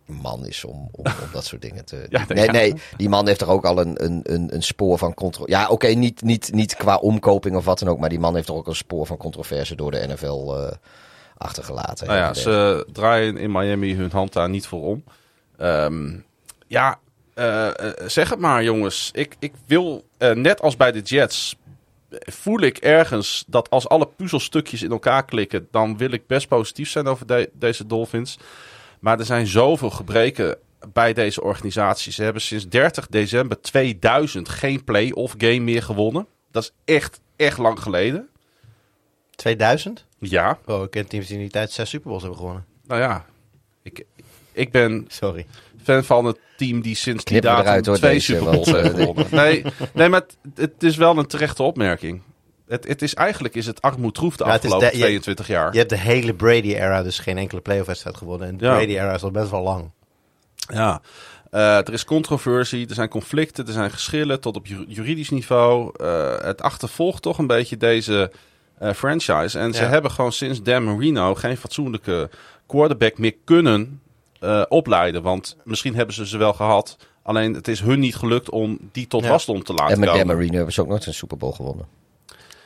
man 0.10 0.46
is 0.46 0.66
om, 0.66 0.90
om, 0.92 1.06
om 1.24 1.30
dat 1.34 1.46
soort 1.46 1.62
dingen 1.62 1.86
te... 1.86 2.06
Ja, 2.10 2.26
nee, 2.28 2.38
nee, 2.38 2.46
ja. 2.46 2.52
nee, 2.52 2.74
die 2.98 3.10
man 3.10 3.28
heeft 3.28 3.40
toch 3.40 3.50
ook 3.50 3.66
al 3.66 3.80
een, 3.80 4.04
een, 4.04 4.20
een, 4.24 4.54
een 4.56 4.64
spoor 4.64 4.98
van 4.98 5.14
controle... 5.14 5.50
Ja, 5.50 5.70
oké, 5.70 5.88
niet, 5.88 6.22
niet, 6.22 6.54
niet 6.54 6.76
qua 6.76 6.96
omkoping 6.96 7.56
of 7.56 7.66
wat 7.66 7.80
dan 7.80 7.88
ook, 7.88 8.00
maar 8.00 8.10
die 8.10 8.20
man 8.20 8.36
heeft 8.36 8.48
toch 8.48 8.58
ook 8.58 8.68
een 8.68 8.76
spoor 8.76 9.06
van 9.06 9.18
controverse 9.18 9.76
door 9.76 9.92
de 9.92 10.08
NFL 10.08 10.54
eh, 10.56 10.72
achtergelaten. 11.38 12.08
nou 12.08 12.20
ja, 12.20 12.34
ze 12.34 12.86
draaien 12.92 13.38
in 13.38 13.52
Miami 13.52 13.96
hun 13.96 14.12
hand 14.12 14.34
daar 14.34 14.50
niet 14.50 14.68
voor 14.68 14.84
om. 14.84 15.04
Ehm, 15.58 16.18
ja, 16.68 17.00
eh, 17.34 17.68
eh, 17.68 17.94
zeg 18.08 18.30
het 18.30 18.40
maar, 18.40 18.64
jongens. 18.64 19.10
Ik, 19.14 19.36
ik 19.40 19.54
wil, 19.66 20.04
net 20.34 20.62
als 20.62 20.78
bij 20.78 20.92
de 20.92 21.02
Jets, 21.02 21.56
voel 22.12 22.60
ik 22.60 22.78
ergens 22.78 23.44
dat 23.48 23.70
als 23.70 23.90
alle 23.90 24.08
puzzelstukjes 24.16 24.84
in 24.84 24.92
elkaar 24.92 25.26
klikken, 25.26 25.68
dan 25.72 25.98
wil 25.98 26.12
ik 26.12 26.28
best 26.28 26.48
positief 26.48 26.90
zijn 26.90 27.08
over 27.08 27.28
de- 27.28 27.50
deze 27.54 27.86
Dolphins. 27.88 28.38
Maar 29.00 29.20
er 29.20 29.26
zijn 29.26 29.48
zoveel 29.48 29.90
gebreken 29.90 30.58
bij 30.94 31.14
deze 31.14 31.42
organisatie. 31.44 32.12
Ze 32.12 32.24
hebben 32.24 32.42
sinds 32.42 32.68
30 32.68 33.08
december 33.08 33.62
2000 33.62 34.50
geen 34.50 34.84
play-off 34.84 35.36
game 35.38 35.60
meer 35.60 35.84
gewonnen. 35.84 36.28
Dat 36.52 36.64
is 36.64 36.72
echt, 36.96 37.20
echt 37.36 37.58
lang 37.58 37.80
geleden. 37.80 38.30
2000? 39.36 40.06
Ja, 40.20 40.58
Oh, 40.66 40.84
ik 40.84 40.92
ken 40.92 41.08
teams 41.08 41.28
die 41.28 41.36
in 41.36 41.42
die 41.42 41.52
tijd 41.52 41.72
zes 41.72 41.90
Super 41.90 42.08
Bowls 42.08 42.22
hebben 42.22 42.40
gewonnen. 42.40 42.66
nou 42.88 43.02
ja. 43.02 43.26
Ik, 43.84 44.06
ik 44.52 44.72
ben 44.72 45.06
Sorry. 45.08 45.46
fan 45.84 46.04
van 46.04 46.26
het 46.26 46.38
team 46.58 46.82
die 46.82 46.96
sinds 46.96 47.24
die 47.24 47.40
Knip 47.40 47.44
datum 47.52 47.66
eruit, 47.66 47.86
hoor, 47.86 47.96
twee 47.96 48.20
Super 48.20 48.52
Bowls 48.52 48.72
want, 48.72 48.84
heeft 48.84 48.96
eh, 48.98 49.00
gewonnen. 49.00 49.28
Nee, 49.32 49.64
nee, 49.94 50.10
maar 50.10 50.22
het, 50.22 50.38
het 50.56 50.84
is 50.84 50.96
wel 50.96 51.18
een 51.18 51.26
terechte 51.28 51.64
opmerking. 51.64 52.22
Het, 52.70 52.88
het 52.88 53.02
is 53.02 53.14
eigenlijk 53.14 53.56
is 53.56 53.66
het 53.66 53.82
armoedroef 53.82 54.38
de 54.38 54.44
Ja, 54.46 54.52
afgelopen 54.54 54.88
de- 54.92 54.98
je- 54.98 55.02
22 55.04 55.48
jaar. 55.48 55.72
Je 55.72 55.78
hebt 55.78 55.90
de 55.90 55.98
hele 55.98 56.34
Brady-era 56.34 57.04
dus 57.04 57.20
geen 57.20 57.38
enkele 57.38 57.62
playoff 57.62 57.88
wedstrijd 57.88 58.18
gewonnen. 58.18 58.48
En 58.48 58.58
de 58.58 58.66
Ja. 58.66 58.76
Brady-era 58.76 59.14
is 59.14 59.24
al 59.24 59.32
best 59.32 59.50
wel 59.50 59.62
lang. 59.64 59.92
Ja, 60.56 61.02
Eh, 61.52 61.78
er 61.78 61.94
is 61.94 62.06
controversie, 62.06 62.88
er 62.88 62.94
zijn 62.94 63.10
conflicten, 63.10 63.68
er 63.68 63.74
zijn 63.74 63.92
geschillen 63.92 64.40
tot 64.40 64.56
op 64.56 64.66
ju- 64.68 64.86
juridisch 64.88 65.30
niveau. 65.30 65.92
Eh, 65.98 66.34
het 66.42 66.62
achtervolgt 66.62 67.22
toch 67.22 67.38
een 67.38 67.48
beetje 67.48 67.78
deze 67.78 68.32
eh, 68.80 68.94
franchise. 68.94 69.60
En 69.60 69.74
ze 69.74 69.82
Ja. 69.82 69.88
hebben 69.90 70.12
gewoon 70.12 70.32
sinds 70.32 70.64
Dan 70.64 70.84
Marino 70.84 71.36
geen 71.36 71.58
fatsoenlijke 71.58 72.30
quarterback 72.68 73.18
meer 73.18 73.36
kunnen 73.44 74.02
eh, 74.40 74.64
opleiden. 74.68 75.22
Want 75.22 75.58
misschien 75.64 75.96
hebben 75.96 76.16
ze 76.16 76.28
ze 76.28 76.38
wel 76.38 76.54
gehad. 76.54 76.98
Alleen 77.24 77.54
het 77.54 77.68
is 77.68 77.82
hun 77.82 78.00
niet 78.00 78.16
gelukt 78.16 78.50
om 78.50 78.78
die 78.92 79.08
tot 79.08 79.24
Ja. 79.24 79.30
wasdom 79.30 79.64
te 79.64 79.74
laten 79.74 79.94
En 79.94 80.00
met 80.00 80.10
Dan 80.10 80.18
komen. 80.18 80.36
Marino 80.36 80.56
hebben 80.56 80.74
ze 80.74 80.82
ook 80.82 80.88
nooit 80.88 81.06
een 81.06 81.14
Super 81.14 81.38
Bowl 81.38 81.52
gewonnen. 81.54 81.86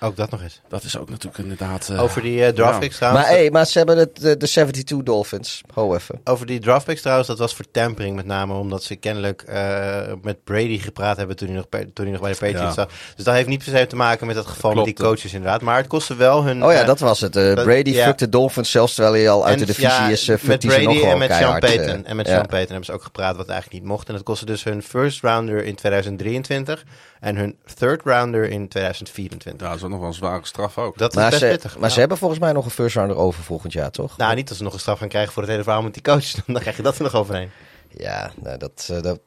Ook 0.04 0.16
dat 0.16 0.30
nog 0.32 0.42
eens. 0.42 0.62
Dat 0.70 0.84
is 0.84 0.98
ook 0.98 1.10
natuurlijk 1.10 1.38
inderdaad... 1.38 1.90
eh, 1.90 2.02
Over 2.02 2.22
die 2.22 2.46
eh, 2.46 2.54
draft 2.54 2.74
ja. 2.74 2.80
picks 2.80 2.96
trouwens. 2.96 3.26
Maar, 3.26 3.34
hey, 3.36 3.52
maar 3.52 3.66
ze 3.66 3.78
hebben 3.78 3.98
het, 3.98 4.16
de, 4.22 4.38
de 4.38 4.48
72 4.48 4.98
Dolphins. 5.04 5.62
Ho 5.74 5.96
even. 5.96 6.22
Over 6.24 6.46
die 6.46 6.60
draft 6.60 6.86
picks 6.86 7.02
trouwens, 7.02 7.28
dat 7.28 7.38
was 7.38 7.56
voor 7.56 7.66
tampering 7.72 8.16
met 8.16 8.26
name. 8.26 8.54
Omdat 8.54 8.84
ze 8.84 8.96
kennelijk 8.96 9.42
eh, 9.42 10.02
met 10.22 10.44
Brady 10.44 10.78
gepraat 10.80 11.18
hebben 11.18 11.36
toen 11.36 11.48
hij 11.48 11.58
nog, 11.58 11.70
bij- 11.70 11.90
toen 11.94 12.06
hij 12.06 12.14
nog 12.14 12.22
bij 12.22 12.32
de 12.32 12.38
Patriots 12.38 12.76
Ja. 12.76 12.82
zat. 12.84 12.92
Dus 13.16 13.26
dat 13.26 13.34
heeft 13.34 13.48
niet 13.48 13.64
per 13.64 13.78
se 13.78 13.88
te 13.88 13.96
maken 13.96 14.28
met 14.28 14.36
dat 14.36 14.46
geval 14.46 14.74
met 14.74 14.86
die 14.86 14.94
coaches 14.94 15.34
inderdaad. 15.34 15.62
Maar 15.62 15.78
het 15.78 15.88
kostte 15.88 16.16
wel 16.16 16.44
hun... 16.44 16.64
Oh 16.66 16.72
ja, 16.72 16.80
eh, 16.82 16.86
dat 16.88 17.00
was 17.00 17.20
het. 17.22 17.36
Eh, 17.36 17.56
dat- 17.56 17.66
Brady 17.66 17.90
ja. 17.90 18.12
de 18.12 18.30
Dolphins 18.30 18.72
zelfs 18.72 18.94
terwijl 18.94 19.16
hij 19.16 19.30
al 19.30 19.46
uit 19.46 19.60
de 19.60 19.66
divisie 19.66 19.90
ja, 19.90 20.08
is. 20.10 20.28
Uh, 20.30 20.38
met 20.42 20.60
Brady 20.66 20.84
nog 20.84 21.02
en 21.02 21.18
met 21.18 21.32
Sean 21.32 21.40
keihard, 21.60 21.64
eh, 21.64 21.76
Payton. 21.76 22.06
En 22.06 22.16
met. 22.16 22.28
Sean 22.28 22.46
Payton 22.46 22.68
hebben 22.68 22.86
ze 22.86 22.92
ook 22.92 23.04
gepraat 23.04 23.36
wat 23.36 23.48
eigenlijk 23.50 23.82
niet 23.82 23.92
mocht. 23.92 24.08
En 24.08 24.14
dat 24.14 24.24
kostte 24.24 24.46
dus 24.46 24.64
hun 24.64 24.84
first 24.84 25.22
rounder 25.22 25.64
in 25.64 25.76
2023 25.76 26.84
en 27.20 27.36
hun 27.36 27.56
third 27.76 28.02
rounder 28.06 28.50
in 28.50 28.68
2024. 28.68 29.62
Ja, 29.62 29.68
dat 29.68 29.78
is 29.78 29.84
ook 29.84 29.90
nog 29.94 30.02
wel 30.02 30.10
een 30.10 30.16
zware 30.16 30.46
straf 30.46 30.78
ook. 30.78 30.98
Dat 30.98 31.10
is 31.10 31.16
Maar, 31.16 31.30
best 31.30 31.42
ze, 31.42 31.48
pittig. 31.48 31.78
maar 31.78 31.92
ze 31.92 32.00
hebben 32.00 32.18
volgens 32.18 32.40
mij 32.40 32.52
nog 32.52 32.66
een 32.66 32.72
first 32.72 32.96
rounder 32.96 33.18
over 33.18 33.44
volgend 33.44 33.74
jaar, 33.74 33.92
toch? 33.92 34.18
Nou, 34.18 34.36
niet 34.36 34.50
als 34.50 34.58
ze 34.58 34.64
nog 34.64 34.74
een 34.74 34.80
straf 34.80 35.00
gaan 35.00 35.08
krijgen 35.08 35.34
voor 35.34 35.42
het 35.42 35.52
hele 35.52 35.64
verhaal 35.64 35.82
met 35.82 35.94
die 35.94 36.04
coaches. 36.04 36.36
Dan 36.46 36.62
krijg 36.62 36.78
je 36.78 36.84
dat 36.84 36.98
er 36.98 37.04
nog 37.04 37.16
overheen. 37.16 37.50
Ja, 37.98 38.32
nou, 38.42 38.58
dat, 38.58 38.88
eh, 38.92 39.02
dat 39.02 39.20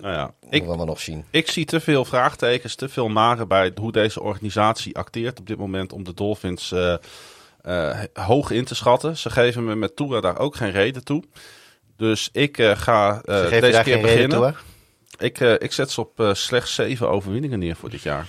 Nou 0.00 0.14
ja, 0.14 0.32
moeten 0.40 0.60
ik, 0.60 0.66
we 0.66 0.76
wel 0.76 0.86
nog 0.86 1.00
zien. 1.00 1.24
Ik 1.30 1.50
zie 1.50 1.64
te 1.64 1.80
veel 1.80 2.04
vraagtekens, 2.04 2.74
te 2.74 2.88
veel 2.88 3.08
maren 3.08 3.48
bij 3.48 3.72
hoe 3.80 3.92
deze 3.92 4.22
organisatie 4.22 4.96
acteert 4.96 5.38
op 5.38 5.46
dit 5.46 5.58
moment 5.58 5.92
om 5.92 6.04
de 6.04 6.14
Dolphins 6.14 6.72
eh, 6.72 6.94
eh, 7.62 7.98
hoog 8.12 8.50
in 8.50 8.64
te 8.64 8.74
schatten. 8.74 9.16
Ze 9.16 9.30
geven 9.30 9.64
me 9.64 9.74
met 9.74 9.96
Toura 9.96 10.20
daar 10.20 10.38
ook 10.38 10.56
geen 10.56 10.70
reden 10.70 11.04
toe. 11.04 11.24
Dus 11.96 12.28
ik 12.32 12.58
eh, 12.58 12.76
ga 12.76 13.20
deze 13.24 13.80
keer 13.82 14.00
beginnen. 14.00 14.38
toe, 14.38 14.54
ik, 15.18 15.40
eh, 15.40 15.52
ik 15.52 15.72
zet 15.72 15.90
ze 15.90 16.00
op 16.00 16.30
slechts 16.32 16.74
zeven 16.74 17.08
overwinningen 17.08 17.58
neer 17.58 17.76
voor 17.76 17.90
dit 17.90 18.02
jaar. 18.02 18.26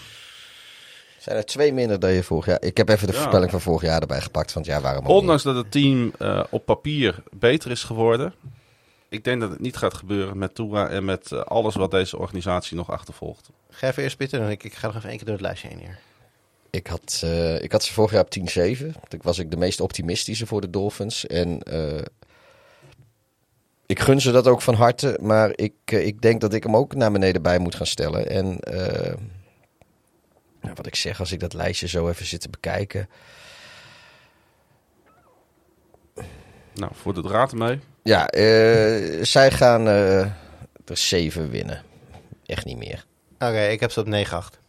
Zijn 1.22 1.38
er 1.38 1.46
twee 1.46 1.74
minder 1.74 2.00
dan 2.00 2.12
je 2.12 2.24
vorig 2.24 2.46
jaar? 2.46 2.62
Ik 2.62 2.78
heb 2.78 2.90
even 2.90 3.08
de 3.08 3.14
Ja. 3.14 3.20
voorspelling 3.20 3.52
van 3.52 3.62
vorig 3.62 3.82
jaar 3.82 4.02
erbij 4.02 4.22
gepakt, 4.22 4.54
want 4.54 4.66
ja, 4.66 4.82
waarom 4.82 5.06
Ondanks 5.06 5.44
dat 5.44 5.56
het 5.56 5.72
team 5.72 6.12
eh, 6.20 6.44
op 6.50 6.66
papier 6.66 7.24
beter 7.32 7.72
is 7.72 7.84
geworden. 7.84 8.34
Ik 9.10 9.24
denk 9.24 9.42
dat 9.42 9.50
het 9.50 9.60
niet 9.60 9.78
gaat 9.78 9.94
gebeuren 9.94 10.38
met 10.38 10.56
Toura 10.56 10.90
en 10.90 11.06
met 11.06 11.32
eh, 11.32 11.40
alles 11.40 11.76
wat 11.76 11.92
deze 11.92 12.18
organisatie 12.18 12.78
nog 12.78 12.92
achtervolgt. 12.92 13.50
Ga 13.70 13.88
even 13.88 14.04
eerst 14.04 14.18
Pieter, 14.18 14.40
dan 14.40 14.50
ik, 14.50 14.64
ik 14.64 14.74
ga 14.74 14.88
nog 14.88 14.96
even 14.96 15.10
één 15.10 15.18
keer 15.18 15.26
door 15.26 15.36
het 15.36 15.46
lijstje 15.46 15.68
heen 15.68 15.80
hier. 15.80 16.00
Ik 16.70 16.88
had, 16.88 17.22
eh, 17.24 17.62
ik 17.62 17.72
had 17.72 17.84
ze 17.84 17.94
vorig 17.94 18.12
jaar 18.12 18.22
op 18.24 18.30
10-7. 18.30 18.96
Toen 19.08 19.20
was 19.24 19.40
ik 19.40 19.52
de 19.52 19.58
meest 19.58 19.80
optimistische 19.82 20.46
voor 20.46 20.62
de 20.62 20.70
Dolphins. 20.70 21.28
En 21.28 21.64
eh, 21.64 22.02
ik 23.86 24.00
gun 24.00 24.22
ze 24.22 24.32
dat 24.32 24.48
ook 24.48 24.62
van 24.62 24.74
harte. 24.74 25.18
Maar 25.22 25.52
ik, 25.56 25.74
ik 25.86 26.22
denk 26.22 26.42
dat 26.42 26.54
ik 26.54 26.64
hem 26.64 26.76
ook 26.76 26.96
naar 26.96 27.12
beneden 27.12 27.42
bij 27.42 27.60
moet 27.60 27.76
gaan 27.76 27.86
stellen. 27.86 28.30
En 28.30 28.60
eh, 28.60 29.14
nou, 30.62 30.74
wat 30.76 30.88
ik 30.88 30.96
zeg, 30.96 31.20
als 31.20 31.32
ik 31.32 31.40
dat 31.40 31.54
lijstje 31.54 31.88
zo 31.88 32.10
even 32.10 32.26
zit 32.26 32.42
te 32.42 32.50
bekijken. 32.50 33.10
Nou, 36.74 36.92
voor 36.96 37.14
de 37.14 37.22
draad 37.22 37.52
ermee. 37.52 37.80
Ja, 38.04 38.28
eh, 38.28 39.24
zij 39.24 39.52
gaan 39.52 39.88
eh, 39.88 40.20
er 40.20 40.98
7 40.98 41.50
winnen. 41.50 41.84
Echt 42.46 42.66
niet 42.66 42.78
meer. 42.78 43.06
Oké, 43.34 43.68
ik 43.68 43.80
heb 43.80 43.92
ze 43.92 44.00
op 44.00 44.06
9-8. 44.06 44.60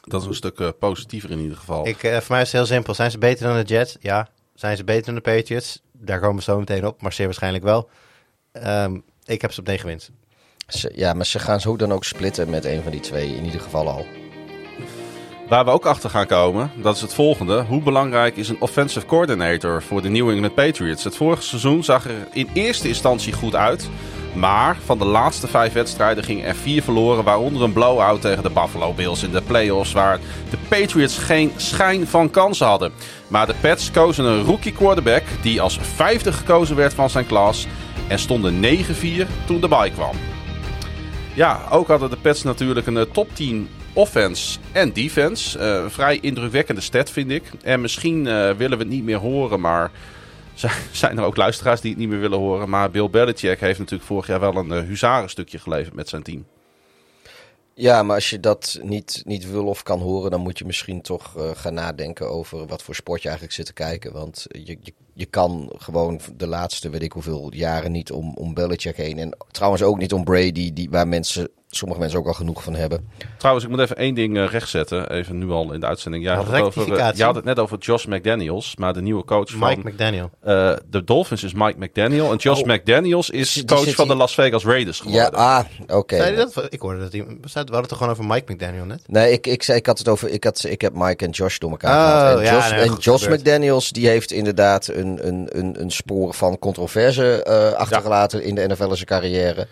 Dat 0.00 0.20
is 0.20 0.26
een 0.26 0.34
stuk 0.34 0.58
eh, 0.58 0.68
positiever 0.78 1.30
in 1.30 1.38
ieder 1.38 1.56
geval. 1.56 1.86
Ik, 1.86 1.98
voor 1.98 2.10
mij 2.28 2.40
is 2.40 2.52
het 2.52 2.52
heel 2.52 2.66
simpel. 2.66 2.94
Zijn 2.94 3.10
ze 3.10 3.18
beter 3.18 3.46
dan 3.46 3.56
de 3.56 3.62
Jets? 3.62 3.96
Ja. 4.00 4.28
Zijn 4.54 4.76
ze 4.76 4.84
beter 4.84 5.04
dan 5.04 5.14
de 5.14 5.20
Patriots? 5.20 5.82
Daar 5.92 6.20
komen 6.20 6.36
we 6.36 6.42
zo 6.42 6.58
meteen 6.58 6.86
op, 6.86 7.02
maar 7.02 7.12
zeer 7.12 7.26
waarschijnlijk 7.26 7.64
wel. 7.64 7.88
Ehm, 8.52 8.98
ik 9.24 9.40
heb 9.40 9.52
ze 9.52 9.60
op 9.60 9.66
9 9.66 9.86
winst. 9.86 10.10
Ze, 10.68 10.92
ja, 10.94 11.12
maar 11.12 11.26
ze 11.26 11.38
gaan 11.38 11.60
zo 11.60 11.76
dan 11.76 11.92
ook 11.92 12.04
splitten 12.04 12.50
met 12.50 12.64
een 12.64 12.82
van 12.82 12.92
die 12.92 13.00
twee. 13.00 13.36
In 13.36 13.44
ieder 13.44 13.60
geval 13.60 13.88
al. 13.88 14.06
Waar 15.48 15.64
we 15.64 15.70
ook 15.70 15.86
achter 15.86 16.10
gaan 16.10 16.26
komen, 16.26 16.70
dat 16.76 16.94
is 16.94 17.00
het 17.00 17.14
volgende. 17.14 17.64
Hoe 17.68 17.82
belangrijk 17.82 18.36
is 18.36 18.48
een 18.48 18.60
offensive 18.60 19.06
coordinator 19.06 19.82
voor 19.82 20.02
de 20.02 20.08
New 20.08 20.30
England 20.30 20.54
Patriots? 20.54 21.04
Het 21.04 21.16
vorige 21.16 21.42
seizoen 21.42 21.84
zag 21.84 22.04
er 22.04 22.28
in 22.32 22.48
eerste 22.52 22.88
instantie 22.88 23.32
goed 23.32 23.54
uit. 23.54 23.88
Maar 24.34 24.76
van 24.84 24.98
de 24.98 25.04
laatste 25.04 25.46
vijf 25.46 25.72
wedstrijden 25.72 26.24
gingen 26.24 26.44
er 26.44 26.54
vier 26.54 26.82
verloren. 26.82 27.24
Waaronder 27.24 27.62
een 27.62 27.72
blowout 27.72 28.20
tegen 28.20 28.42
de 28.42 28.50
Buffalo 28.50 28.92
Bills 28.92 29.22
in 29.22 29.30
de 29.30 29.42
playoffs. 29.42 29.92
Waar 29.92 30.18
de 30.50 30.58
Patriots 30.68 31.18
geen 31.18 31.52
schijn 31.56 32.06
van 32.06 32.30
kansen 32.30 32.66
hadden. 32.66 32.92
Maar 33.28 33.46
de 33.46 33.54
Pats 33.60 33.90
kozen 33.90 34.24
een 34.24 34.44
rookie 34.44 34.72
quarterback 34.72 35.22
die 35.42 35.60
als 35.60 35.78
vijfde 35.80 36.32
gekozen 36.32 36.76
werd 36.76 36.94
van 36.94 37.10
zijn 37.10 37.26
klas. 37.26 37.66
En 38.08 38.18
stonden 38.18 38.64
9-4 38.64 39.26
toen 39.46 39.60
de 39.60 39.68
bye 39.68 39.90
kwam. 39.90 40.16
Ja, 41.34 41.60
ook 41.70 41.88
hadden 41.88 42.10
de 42.10 42.16
Pets 42.16 42.42
natuurlijk 42.42 42.86
een 42.86 42.96
eh, 42.96 43.04
top 43.12 43.34
10 43.34 43.68
offense 43.96 44.58
en 44.72 44.92
defense. 44.92 45.58
Eh, 45.58 45.84
vrij 45.88 46.18
indrukwekkende 46.20 46.80
stat, 46.80 47.10
vind 47.10 47.30
ik. 47.30 47.42
En 47.62 47.80
misschien 47.80 48.26
eh, 48.26 48.50
willen 48.50 48.78
we 48.78 48.84
het 48.84 48.92
niet 48.92 49.04
meer 49.04 49.16
horen, 49.18 49.60
maar 49.60 49.90
zijn- 50.90 51.18
er 51.18 51.24
ook 51.24 51.36
luisteraars 51.36 51.80
die 51.80 51.90
het 51.90 51.98
niet 52.00 52.08
meer 52.08 52.20
willen 52.20 52.38
horen. 52.38 52.68
Maar 52.68 52.90
Bill 52.90 53.10
Belichick 53.10 53.60
heeft 53.60 53.78
natuurlijk 53.78 54.08
vorig 54.08 54.26
jaar 54.26 54.40
wel 54.40 54.56
een 54.56 54.72
uh, 54.72 54.78
huzarenstukje 54.88 55.58
geleverd 55.58 55.94
met 55.94 56.08
zijn 56.08 56.22
team. 56.22 56.46
Ja, 57.74 58.02
maar 58.02 58.14
als 58.14 58.30
je 58.30 58.40
dat 58.40 58.78
niet, 58.82 59.22
niet 59.24 59.50
wil 59.50 59.66
of 59.66 59.82
kan 59.82 60.00
horen, 60.00 60.30
dan 60.30 60.40
moet 60.40 60.58
je 60.58 60.64
misschien 60.64 61.00
toch 61.00 61.36
eh, 61.36 61.50
gaan 61.54 61.74
nadenken 61.74 62.30
over 62.30 62.66
wat 62.66 62.82
voor 62.82 62.94
sport 62.94 63.22
je 63.22 63.28
eigenlijk 63.28 63.56
zit 63.56 63.66
te 63.66 63.72
kijken. 63.72 64.12
Want 64.12 64.46
je, 64.48 64.78
je 65.16 65.26
kan 65.26 65.72
gewoon 65.78 66.20
de 66.36 66.46
laatste, 66.46 66.90
weet 66.90 67.02
ik 67.02 67.12
hoeveel 67.12 67.52
jaren 67.54 67.92
niet 67.92 68.12
om, 68.12 68.34
om 68.34 68.54
Belichick 68.54 68.96
heen. 68.96 69.18
En 69.18 69.36
trouwens 69.50 69.82
ook 69.82 69.98
niet 69.98 70.12
om 70.12 70.24
Brady, 70.24 70.72
die, 70.72 70.90
waar 70.90 71.08
mensen, 71.08 71.48
sommige 71.68 72.00
mensen 72.00 72.18
ook 72.18 72.26
al 72.26 72.32
genoeg 72.32 72.62
van 72.62 72.74
hebben. 72.74 73.08
Trouwens, 73.38 73.66
ik 73.66 73.70
moet 73.70 73.80
even 73.80 73.96
één 73.96 74.14
ding 74.14 74.36
uh, 74.36 74.46
rechtzetten. 74.46 75.10
Even 75.10 75.38
nu 75.38 75.50
al 75.50 75.72
in 75.72 75.80
de 75.80 75.86
uitzending. 75.86 76.24
Jij 76.24 76.34
had, 76.34 76.46
het 76.46 76.62
over, 76.62 76.88
uh, 76.92 77.08
jij 77.14 77.26
had 77.26 77.34
het 77.34 77.44
net 77.44 77.58
over 77.58 77.78
Josh 77.78 78.04
McDaniels, 78.04 78.76
maar 78.76 78.92
de 78.92 79.02
nieuwe 79.02 79.24
coach 79.24 79.54
Mike 79.54 79.80
van... 79.80 79.90
McDaniel. 79.92 80.30
Uh, 80.46 80.72
de 80.90 81.04
Dolphins 81.04 81.44
is 81.44 81.52
Mike 81.52 81.78
McDaniel. 81.78 82.30
En 82.30 82.36
Josh 82.36 82.60
Oh. 82.60 82.66
McDaniels 82.66 83.30
is 83.30 83.52
Die 83.52 83.64
coach 83.64 83.94
van 83.94 84.08
de 84.08 84.14
Las 84.14 84.34
Vegas 84.34 84.64
Raiders 84.64 85.00
geworden. 85.00 85.30
Ja, 85.32 85.38
ah, 85.38 85.96
oké. 85.98 86.46
Ik 86.68 86.80
hoorde 86.80 86.98
dat 86.98 87.12
hij... 87.12 87.26
We 87.26 87.50
hadden 87.52 87.76
het 87.76 87.88
toch 87.88 87.98
gewoon 87.98 88.12
over 88.12 88.24
Mike 88.24 88.52
McDaniel 88.52 88.84
net? 88.84 89.02
Nee, 89.06 89.32
ik, 89.32 89.46
ik, 89.46 89.62
zei, 89.62 89.78
ik 89.78 89.86
had 89.86 89.98
het 89.98 90.08
over. 90.08 90.28
Ik, 90.28 90.44
had, 90.44 90.64
ik 90.68 90.80
heb 90.80 90.92
Mike 90.94 91.24
en 91.24 91.30
Josh 91.30 91.58
door 91.58 91.70
elkaar 91.70 91.90
Oh, 91.90 92.20
gehad. 92.20 92.38
En 92.38 92.44
ja, 92.44 92.52
Josh, 92.52 92.70
nee, 92.70 92.80
en 92.80 92.94
Josh. 92.98 93.26
McDaniels 93.26 93.90
die 93.90 94.08
heeft 94.08 94.32
inderdaad 94.32 94.88
een, 94.88 95.05
een, 95.06 95.46
een, 95.58 95.80
een 95.80 95.90
spoor 95.90 96.34
van 96.34 96.58
controverse 96.58 97.42
eh, 97.42 97.72
achtergelaten 97.72 98.42
in 98.42 98.54
de 98.54 98.66
NFL 98.66 98.92
zijn 98.92 99.06
carrière. 99.06 99.66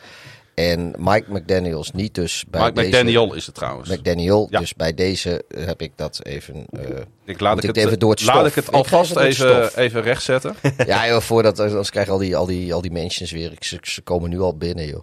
En 0.54 0.94
Mike 0.98 1.24
McDaniels 1.32 1.92
niet 1.92 2.14
dus 2.14 2.44
bij 2.48 2.60
Mike 2.60 2.72
deze... 2.74 2.88
McDaniel 2.88 3.34
is 3.34 3.46
het 3.46 3.54
trouwens. 3.54 3.88
McDaniel, 3.90 4.46
Ja. 4.50 4.58
dus 4.58 4.74
bij 4.74 4.94
deze 4.94 5.44
heb 5.56 5.82
ik 5.82 5.92
dat 5.96 6.20
even... 6.22 6.66
eh, 6.70 6.80
ik 7.24 7.40
laat 7.40 7.56
ik 7.56 7.62
het, 7.62 7.76
even 7.76 7.98
door 7.98 8.10
het 8.10 8.24
laat 8.24 8.46
ik 8.46 8.54
het 8.54 8.72
alvast 8.72 9.16
even 9.16 9.78
even, 9.78 10.02
rechtzetten. 10.02 10.54
ja 10.86 11.08
joh, 11.08 11.20
voordat, 11.20 11.60
anders 11.60 11.90
krijg 11.90 12.06
je 12.06 12.12
al 12.12 12.18
die, 12.18 12.36
al 12.36 12.46
die, 12.46 12.74
al 12.74 12.80
die 12.80 12.92
mentions 12.92 13.30
weer. 13.32 13.52
Ik, 13.52 13.64
ze, 13.64 13.78
ze 13.82 14.02
komen 14.02 14.30
nu 14.30 14.40
al 14.40 14.56
binnen 14.56 14.86
joh. 14.86 15.02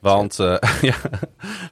Want, 0.00 0.38
eh, 0.38 0.56
ja, 0.90 0.96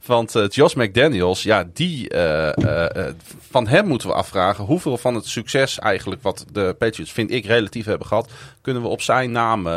want 0.07 0.35
eh, 0.35 0.49
Josh 0.49 0.75
McDaniels, 0.75 1.43
ja, 1.43 1.65
die, 1.73 2.09
eh, 2.09 3.13
van 3.51 3.67
hem 3.67 3.87
moeten 3.87 4.09
we 4.09 4.15
afvragen 4.15 4.65
hoeveel 4.65 4.97
van 4.97 5.15
het 5.15 5.27
succes 5.27 5.79
eigenlijk 5.79 6.23
wat 6.23 6.45
de 6.53 6.75
Patriots, 6.79 7.13
vind 7.13 7.31
ik, 7.31 7.47
relatief 7.47 7.85
hebben 7.85 8.07
gehad, 8.07 8.31
kunnen 8.61 8.83
we 8.83 8.89
op 8.89 9.03
zijn 9.03 9.33
naam 9.33 9.69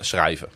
schrijven. 0.00 0.48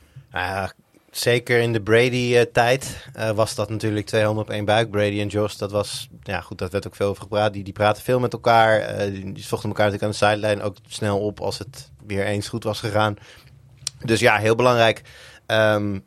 Zeker 1.10 1.60
in 1.60 1.72
de 1.72 1.80
Brady-tijd 1.80 3.08
was 3.34 3.54
dat 3.54 3.70
natuurlijk 3.70 4.06
twee 4.06 4.24
handen 4.24 4.42
op 4.42 4.50
één 4.50 4.64
buik. 4.64 4.90
Brady 4.90 5.20
en 5.20 5.26
Josh, 5.26 5.54
dat 5.54 5.70
was... 5.70 6.08
Ja 6.22 6.40
goed, 6.40 6.58
dat 6.58 6.72
werd 6.72 6.86
ook 6.86 6.94
veel 6.94 7.08
over 7.08 7.22
gepraat. 7.22 7.52
Die, 7.52 7.64
die 7.64 7.72
praten 7.72 8.02
veel 8.02 8.20
met 8.20 8.32
elkaar. 8.32 8.98
die, 9.10 9.32
die 9.32 9.42
zochten 9.42 9.68
elkaar 9.68 9.90
natuurlijk 9.90 10.02
aan 10.02 10.28
de 10.28 10.34
sideline 10.40 10.62
ook 10.62 10.76
snel 10.88 11.20
op 11.20 11.40
als 11.40 11.58
het 11.58 11.90
weer 12.06 12.24
eens 12.24 12.48
goed 12.48 12.64
was 12.64 12.80
gegaan. 12.80 13.16
Dus 14.04 14.20
ja, 14.20 14.36
heel 14.36 14.54
belangrijk. 14.54 15.02
Ehm, 15.46 15.98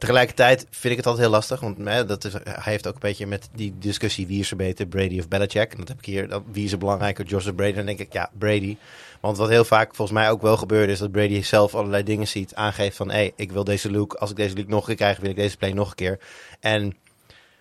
tegelijkertijd 0.00 0.66
vind 0.70 0.92
ik 0.92 0.96
het 0.96 1.06
altijd 1.06 1.24
heel 1.24 1.34
lastig. 1.34 1.60
Want 1.60 1.78
hè, 1.84 2.04
dat 2.04 2.24
is, 2.24 2.32
hij 2.32 2.72
heeft 2.72 2.86
ook 2.86 2.94
een 2.94 3.00
beetje 3.00 3.26
met 3.26 3.48
die 3.54 3.74
discussie 3.78 4.26
wie 4.26 4.40
is 4.40 4.50
er 4.50 4.56
beter, 4.56 4.86
Brady 4.86 5.18
of 5.18 5.28
Belichick. 5.28 5.72
En 5.72 5.78
dat 5.78 5.88
heb 5.88 5.98
ik 5.98 6.04
hier. 6.04 6.42
Wie 6.52 6.64
is 6.64 6.72
er 6.72 6.78
belangrijker, 6.78 7.24
Josh 7.24 7.48
Brady? 7.56 7.72
Dan 7.72 7.86
denk 7.86 7.98
ik, 7.98 8.12
ja, 8.12 8.30
Brady. 8.38 8.76
Want 9.20 9.36
wat 9.36 9.48
heel 9.48 9.64
vaak 9.64 9.94
volgens 9.94 10.18
mij 10.18 10.30
ook 10.30 10.42
wel 10.42 10.56
gebeurde, 10.56 10.92
is 10.92 10.98
dat 10.98 11.10
Brady 11.10 11.42
zelf 11.42 11.74
allerlei 11.74 12.02
dingen 12.02 12.28
ziet, 12.28 12.54
aangeeft 12.54 12.96
van, 12.96 13.10
hé, 13.10 13.16
hey, 13.16 13.32
ik 13.36 13.52
wil 13.52 13.64
deze 13.64 13.90
look. 13.90 14.14
Als 14.14 14.30
ik 14.30 14.36
deze 14.36 14.56
look 14.56 14.68
nog 14.68 14.80
een 14.80 14.86
keer 14.86 14.96
krijg, 14.96 15.18
wil 15.18 15.30
ik 15.30 15.36
deze 15.36 15.56
play 15.56 15.72
nog 15.72 15.88
een 15.88 15.94
keer. 15.94 16.18
En 16.60 16.96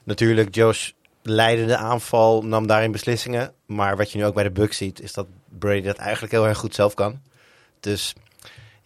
natuurlijk, 0.03 0.55
Josh 0.55 0.91
leidde 1.21 1.65
de 1.65 1.77
aanval, 1.77 2.41
nam 2.41 2.67
daarin 2.67 2.91
beslissingen. 2.91 3.53
Maar 3.65 3.97
wat 3.97 4.11
je 4.11 4.17
nu 4.17 4.25
ook 4.25 4.33
bij 4.33 4.43
de 4.43 4.51
Bucks 4.51 4.77
ziet, 4.77 5.01
is 5.01 5.13
dat 5.13 5.27
Brady 5.59 5.81
dat 5.81 5.97
eigenlijk 5.97 6.31
heel 6.31 6.47
erg 6.47 6.57
goed 6.57 6.75
zelf 6.75 6.93
kan. 6.93 7.21
Dus 7.79 8.13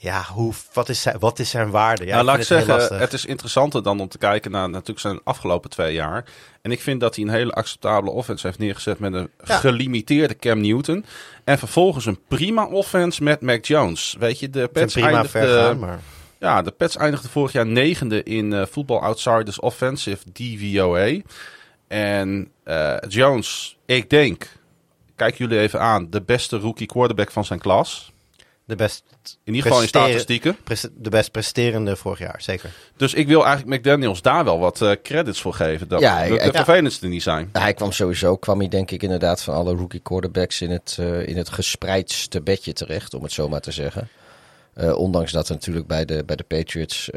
ja, 0.03 0.23
hoe, 0.33 0.53
wat, 0.73 0.89
is 0.89 1.01
zijn, 1.01 1.19
wat 1.19 1.39
is 1.39 1.49
zijn 1.49 1.69
waarde? 1.69 2.05
Ja, 2.05 2.13
nou, 2.13 2.25
laat 2.25 2.33
ik 2.33 2.39
het 2.39 2.65
zeggen, 2.65 2.99
het 2.99 3.13
is 3.13 3.25
interessanter 3.25 3.83
dan 3.83 3.99
om 3.99 4.07
te 4.07 4.17
kijken 4.17 4.51
naar 4.51 4.69
natuurlijk 4.69 4.99
zijn 4.99 5.19
afgelopen 5.23 5.69
twee 5.69 5.93
jaar. 5.93 6.25
En 6.61 6.71
ik 6.71 6.81
vind 6.81 6.99
dat 6.99 7.15
hij 7.15 7.25
een 7.25 7.31
hele 7.31 7.51
acceptabele 7.51 8.11
offense 8.11 8.47
heeft 8.47 8.59
neergezet 8.59 8.99
met 8.99 9.13
een 9.13 9.29
Ja. 9.43 9.57
gelimiteerde 9.57 10.35
Cam 10.35 10.61
Newton. 10.61 11.05
En 11.43 11.59
vervolgens 11.59 12.05
een 12.05 12.19
prima 12.27 12.65
offense 12.65 13.23
met 13.23 13.41
Mac 13.41 13.65
Jones. 13.65 14.15
Weet 14.19 14.39
je, 14.39 14.49
de 14.49 14.67
Pets 14.67 14.93
prima 14.93 15.07
eindigde, 15.07 15.39
ver 15.39 15.63
gaan, 15.63 15.79
maar... 15.79 15.99
ja, 16.39 16.61
de 16.61 16.71
Pets 16.71 16.95
eindigde 16.97 17.29
vorig 17.29 17.51
jaar 17.51 17.67
negende 17.67 18.23
in 18.23 18.53
eh 18.53 18.65
Football 18.65 18.99
Outsiders 18.99 19.59
Offensive 19.59 20.31
DVOA. 20.31 21.19
En 21.87 22.51
eh, 22.63 22.95
Jones, 23.07 23.77
ik 23.85 24.09
denk, 24.09 24.47
kijk 25.15 25.37
jullie 25.37 25.59
even 25.59 25.79
aan, 25.79 26.09
de 26.09 26.21
beste 26.21 26.57
rookie 26.57 26.87
quarterback 26.87 27.31
van 27.31 27.45
zijn 27.45 27.59
klas. 27.59 28.12
De 28.65 28.75
best, 28.75 29.03
In 29.43 29.53
ieder 29.53 29.61
geval 29.61 29.81
in 29.81 29.87
statistieken. 29.87 30.57
de 30.93 31.09
best 31.09 31.31
presterende 31.31 31.95
vorig 31.95 32.19
jaar, 32.19 32.41
zeker. 32.41 32.69
Dus 32.97 33.13
ik 33.13 33.27
wil 33.27 33.45
eigenlijk 33.45 33.79
McDaniels 33.79 34.21
daar 34.21 34.43
wel 34.43 34.59
wat 34.59 34.81
eh, 34.81 34.91
credits 35.03 35.41
voor 35.41 35.53
geven. 35.53 35.87
Dat 35.87 36.01
Ja, 36.01 36.23
de, 36.27 36.29
de 36.29 36.51
vervelendste 36.51 37.07
niet 37.07 37.23
zijn. 37.23 37.49
Hij 37.51 37.73
kwam 37.73 37.91
sowieso, 37.91 38.37
kwam 38.37 38.59
hij 38.59 38.67
denk 38.67 38.91
ik 38.91 39.03
inderdaad 39.03 39.41
van 39.43 39.53
alle 39.53 39.75
rookie 39.75 39.99
quarterbacks 39.99 40.61
in 40.61 40.71
het, 40.71 40.97
eh, 40.99 41.27
in 41.27 41.37
het 41.37 41.49
gespreidste 41.49 42.41
bedje 42.41 42.73
terecht, 42.73 43.13
om 43.13 43.23
het 43.23 43.31
zo 43.31 43.49
maar 43.49 43.61
te 43.61 43.71
zeggen. 43.71 44.09
Eh, 44.73 44.97
ondanks 44.97 45.31
dat 45.31 45.47
er 45.47 45.53
natuurlijk 45.53 45.87
bij 45.87 46.05
de, 46.05 46.23
bij 46.25 46.35
de 46.35 46.43
Patriots, 46.43 47.09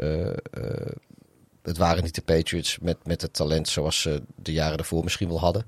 het 1.61 1.77
waren 1.77 2.03
niet 2.03 2.15
de 2.15 2.21
Patriots 2.21 2.77
met, 2.81 2.97
met 3.03 3.21
het 3.21 3.33
talent 3.33 3.67
zoals 3.67 4.01
ze 4.01 4.21
de 4.35 4.51
jaren 4.51 4.77
ervoor 4.77 5.03
misschien 5.03 5.27
wel 5.27 5.39
hadden. 5.39 5.65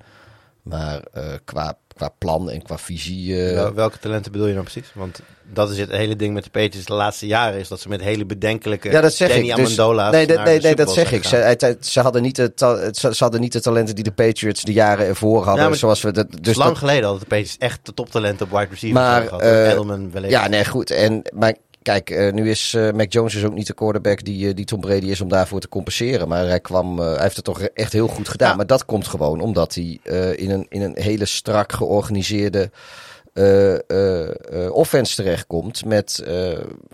Maar 0.69 1.03
eh, 1.13 1.33
qua, 1.45 1.77
qua 1.99 2.09
plan 2.17 2.49
en 2.49 2.61
qua 2.61 2.77
visie. 2.77 3.45
eh, 3.47 3.53
Wel- 3.53 3.73
welke 3.73 3.99
talenten 3.99 4.31
bedoel 4.31 4.47
je 4.47 4.53
nou 4.53 4.65
precies? 4.65 4.91
Want 4.93 5.19
dat 5.53 5.71
is 5.71 5.77
het 5.79 5.91
hele 5.91 6.15
ding 6.15 6.33
met 6.33 6.43
de 6.43 6.49
Patriots 6.49 6.85
de 6.87 6.93
laatste 6.93 7.27
jaren, 7.27 7.59
is 7.59 7.67
dat 7.67 7.79
ze 7.79 7.89
met 7.89 8.01
hele 8.01 8.25
bedenkelijke 8.25 8.89
Ja, 8.89 9.01
dat 9.01 9.13
zeg 9.13 9.27
Danny 9.29 9.49
ik. 9.49 9.55
Dus, 9.55 9.75
nee, 9.77 10.25
nee, 10.25 10.37
nee, 10.37 10.59
Super 10.61 10.75
dat 10.75 10.93
zeg 10.93 11.11
ik. 11.11 11.23
Ze, 11.23 11.77
ze, 11.81 11.99
hadden 11.99 12.21
niet 12.21 12.35
de 12.35 12.51
ze, 12.91 13.15
ze 13.15 13.23
hadden 13.23 13.41
niet 13.41 13.51
de 13.53 13.61
talenten 13.61 13.95
die 13.95 14.03
de 14.03 14.11
Patriots 14.11 14.63
de 14.63 14.73
jaren 14.73 15.05
ervoor 15.05 15.43
hadden. 15.45 15.69
Ja, 15.69 15.73
zoals 15.75 16.01
we 16.01 16.11
dat, 16.11 16.27
Dus 16.41 16.55
lang 16.55 16.77
geleden 16.77 17.03
hadden 17.03 17.19
de 17.19 17.27
Patriots 17.27 17.57
echt 17.57 17.79
de 17.85 17.93
toptalenten 17.93 18.45
op 18.45 18.51
wide 18.51 18.67
receiver. 18.69 19.01
Maar, 19.01 19.23
gehad. 19.23 19.41
eh, 19.41 19.69
Edelman 19.69 20.11
wellicht. 20.11 20.33
Ja, 20.33 20.47
nee, 20.47 20.65
goed. 20.65 20.91
En, 20.91 21.21
maar 21.33 21.55
kijk, 21.81 22.09
eh, 22.09 22.33
nu 22.33 22.49
is 22.49 22.73
eh, 22.73 22.91
Mac 22.91 23.11
Jones 23.11 23.35
is 23.35 23.43
ook 23.45 23.53
niet 23.53 23.67
de 23.67 23.73
quarterback 23.73 24.23
die, 24.23 24.47
eh, 24.47 24.55
die 24.55 24.65
Tom 24.65 24.79
Brady 24.79 25.05
is 25.05 25.21
om 25.21 25.29
daarvoor 25.29 25.59
te 25.59 25.69
compenseren. 25.69 26.27
Maar 26.27 26.47
hij, 26.47 26.59
kwam, 26.59 26.99
hij 26.99 27.21
heeft 27.21 27.35
het 27.35 27.45
toch 27.45 27.61
echt 27.61 27.93
heel 27.93 28.07
goed 28.07 28.29
gedaan. 28.29 28.49
Ja. 28.49 28.55
Maar 28.55 28.67
dat 28.67 28.85
komt 28.85 29.07
gewoon 29.07 29.39
omdat 29.39 29.75
hij 29.75 29.99
in, 30.35 30.49
een, 30.49 30.65
in 30.69 30.81
een 30.81 30.95
hele 30.95 31.25
strak 31.25 31.71
georganiseerde 31.71 32.71
offense 34.71 35.15
terechtkomt. 35.15 35.85
Met, 35.85 36.23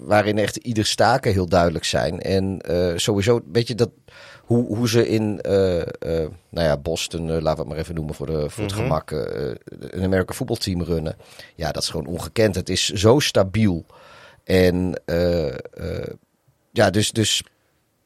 waarin 0.02 0.38
echt 0.38 0.56
ieder 0.56 0.86
staken 0.86 1.32
heel 1.32 1.48
duidelijk 1.48 1.86
zijn. 1.86 2.22
En 2.22 2.62
sowieso, 2.96 3.42
weet 3.52 3.68
je, 3.68 3.76
dat, 3.76 3.90
hoe, 4.42 4.66
hoe 4.76 4.90
ze 4.90 5.08
in 5.08 5.40
nou 6.50 6.68
ja, 6.68 6.78
Boston, 6.78 7.32
laten 7.32 7.42
we 7.42 7.60
het 7.60 7.68
maar 7.68 7.78
even 7.78 7.96
noemen 7.96 8.16
voor, 8.16 8.26
de, 8.26 8.50
voor 8.50 8.64
het 8.64 8.74
Mhm. 8.74 8.82
gemak, 8.82 9.12
een 9.12 10.04
American 10.04 10.36
voetbalteam 10.36 10.84
runnen. 10.84 11.16
Ja, 11.56 11.72
dat 11.72 11.84
is 11.84 11.90
gewoon 11.90 12.06
ongekend. 12.08 12.56
Het 12.56 12.70
is 12.70 12.90
zo 12.90 13.20
stabiel. 13.20 13.86
En 14.46 15.02
eh, 15.06 15.48
eh, 15.48 16.14
ja, 16.72 16.90
dus, 16.90 17.12
dus 17.12 17.44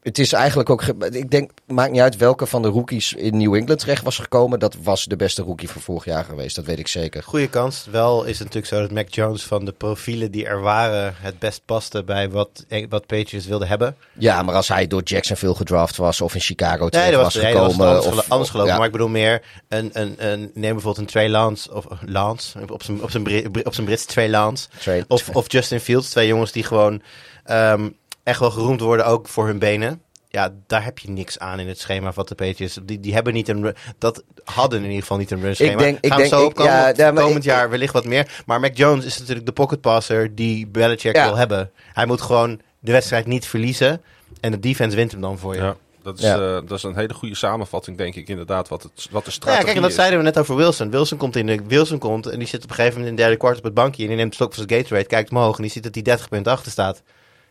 het 0.02 0.18
is 0.18 0.32
eigenlijk 0.32 0.70
ook. 0.70 0.82
Ik 1.10 1.30
denk, 1.30 1.50
maakt 1.66 1.92
niet 1.92 2.00
uit 2.00 2.16
welke 2.16 2.46
van 2.46 2.62
de 2.62 2.68
rookies 2.68 3.12
in 3.12 3.36
New 3.36 3.54
England 3.54 3.78
terecht 3.80 4.04
was 4.04 4.18
gekomen. 4.18 4.58
Dat 4.58 4.76
was 4.82 5.04
de 5.04 5.16
beste 5.16 5.42
rookie 5.42 5.70
van 5.70 5.82
vorig 5.82 6.04
jaar 6.04 6.24
geweest. 6.24 6.56
Dat 6.56 6.64
weet 6.64 6.78
ik 6.78 6.88
zeker. 6.88 7.22
Goede 7.22 7.48
kans. 7.48 7.86
Wel 7.90 8.22
is 8.24 8.38
het 8.38 8.38
natuurlijk 8.52 8.66
zo 8.66 8.80
dat 8.80 8.90
Mac 8.90 9.08
Jones 9.14 9.42
van 9.42 9.64
de 9.64 9.72
profielen 9.72 10.30
die 10.30 10.46
er 10.46 10.60
waren 10.60 11.14
het 11.16 11.38
best 11.38 11.62
paste 11.64 12.04
bij 12.04 12.30
wat, 12.30 12.64
wat 12.88 13.06
Patriots 13.06 13.46
wilden 13.46 13.68
hebben. 13.68 13.96
Ja, 14.12 14.42
maar 14.42 14.54
als 14.54 14.68
hij 14.68 14.86
door 14.86 15.02
Jacksonville 15.04 15.54
gedraft 15.54 15.96
was 15.96 16.20
of 16.20 16.34
in 16.34 16.40
Chicago 16.40 16.88
terecht 16.88 17.10
Nee, 17.10 17.16
dat 17.16 17.24
was, 17.24 17.34
was, 17.34 17.42
nee, 17.42 17.52
dat 17.52 17.62
was 17.62 17.72
gekomen. 17.72 17.94
anders, 17.96 18.16
of, 18.18 18.30
anders 18.30 18.50
gelopen. 18.50 18.72
ja. 18.72 18.76
Maar 18.78 18.86
ik 18.86 18.92
bedoel 18.92 19.08
meer, 19.08 19.42
een, 19.68 19.90
een, 19.92 20.14
een, 20.18 20.40
neem 20.54 20.72
bijvoorbeeld 20.72 20.98
een 20.98 21.06
Trey 21.06 21.28
Lance, 21.28 21.74
of 21.74 21.86
Lance, 22.06 22.58
op 22.70 22.82
zijn, 22.82 23.02
op 23.02 23.10
zijn, 23.10 23.30
op 23.66 23.74
zijn 23.74 23.86
Brits 23.86 24.04
Trey 24.04 24.28
Lance. 24.30 24.68
Trey- 24.78 25.04
Of, 25.08 25.28
of 25.32 25.52
Justin 25.52 25.80
Fields, 25.80 26.10
twee 26.10 26.26
jongens 26.26 26.52
die 26.52 26.62
gewoon 26.64 27.02
ehm, 27.44 27.88
echt 28.30 28.40
wel 28.40 28.50
geroemd 28.50 28.80
worden, 28.80 29.06
ook 29.06 29.28
voor 29.28 29.46
hun 29.46 29.58
benen. 29.58 30.02
Ja, 30.28 30.54
daar 30.66 30.84
heb 30.84 30.98
je 30.98 31.10
niks 31.10 31.38
aan 31.38 31.60
in 31.60 31.68
het 31.68 31.78
schema 31.78 32.12
van 32.12 32.24
de 32.28 32.34
Patriots. 32.34 32.78
Die, 32.82 33.00
die 33.00 33.14
hebben 33.14 33.32
niet 33.32 33.48
een 33.48 33.74
dat 33.98 34.22
hadden 34.44 34.78
in 34.78 34.84
ieder 34.84 35.00
geval 35.00 35.16
niet 35.16 35.30
een 35.30 35.40
run 35.40 35.54
schema. 35.54 35.70
Ik 35.72 35.78
denk- 35.78 35.98
ik 36.00 36.08
Gaan 36.08 36.18
denk- 36.18 36.30
zo 36.32 36.40
ik- 36.40 36.46
opkomen, 36.46 36.72
ja, 36.72 36.92
ja, 36.96 37.10
komend 37.12 37.36
ik- 37.36 37.42
jaar 37.42 37.70
wellicht 37.70 37.92
wat 37.92 38.04
meer. 38.04 38.42
Maar 38.46 38.60
Mac 38.60 38.76
Jones 38.76 39.04
is 39.04 39.18
natuurlijk 39.18 39.46
de 39.46 39.52
pocket 39.52 39.80
passer 39.80 40.34
die 40.34 40.66
Belichick 40.66 41.14
Ja. 41.16 41.24
wil 41.24 41.36
hebben. 41.36 41.70
Hij 41.92 42.06
moet 42.06 42.20
gewoon 42.20 42.60
de 42.80 42.92
wedstrijd 42.92 43.26
niet 43.26 43.46
verliezen 43.46 44.02
en 44.40 44.50
de 44.50 44.60
defense 44.60 44.96
wint 44.96 45.10
hem 45.12 45.20
dan 45.20 45.38
voor 45.38 45.54
je. 45.54 45.60
Ja, 45.60 45.76
dat 46.02 46.18
is, 46.18 46.24
Ja. 46.24 46.34
eh, 46.34 46.40
dat 46.40 46.70
is 46.70 46.82
een 46.82 46.96
hele 46.96 47.14
goede 47.14 47.34
samenvatting, 47.34 47.96
denk 47.96 48.14
ik 48.14 48.28
inderdaad, 48.28 48.68
wat, 48.68 48.82
het, 48.82 48.92
wat 48.94 49.04
de 49.04 49.10
Nou 49.10 49.30
strategie 49.30 49.58
ja, 49.58 49.64
kijk, 49.64 49.76
en 49.76 49.82
dat 49.82 49.90
is. 49.90 49.96
zeiden 49.96 50.18
we 50.18 50.24
net 50.24 50.38
over 50.38 50.56
Wilson. 50.56 50.90
Wilson 50.90 51.18
komt, 51.18 51.36
in 51.36 51.46
de, 51.46 51.60
Wilson 51.66 51.98
komt 51.98 52.26
en 52.26 52.38
die 52.38 52.48
zit 52.48 52.62
op 52.64 52.68
een 52.70 52.74
gegeven 52.74 52.98
moment 52.98 53.10
in 53.12 53.16
het 53.16 53.22
derde 53.26 53.36
kwart 53.44 53.58
op 53.58 53.64
het 53.64 53.74
bankje. 53.74 54.02
En 54.02 54.08
die 54.08 54.16
neemt 54.16 54.30
de 54.30 54.34
stok 54.36 54.54
van 54.54 54.64
zijn 54.68 54.80
Gatorade, 54.80 55.06
kijkt 55.06 55.30
omhoog 55.30 55.56
en 55.56 55.62
die 55.62 55.70
ziet 55.72 55.82
dat 55.82 55.94
hij 55.94 56.02
30 56.02 56.28
punten 56.28 56.52
achter 56.52 56.70
staat. 56.72 57.02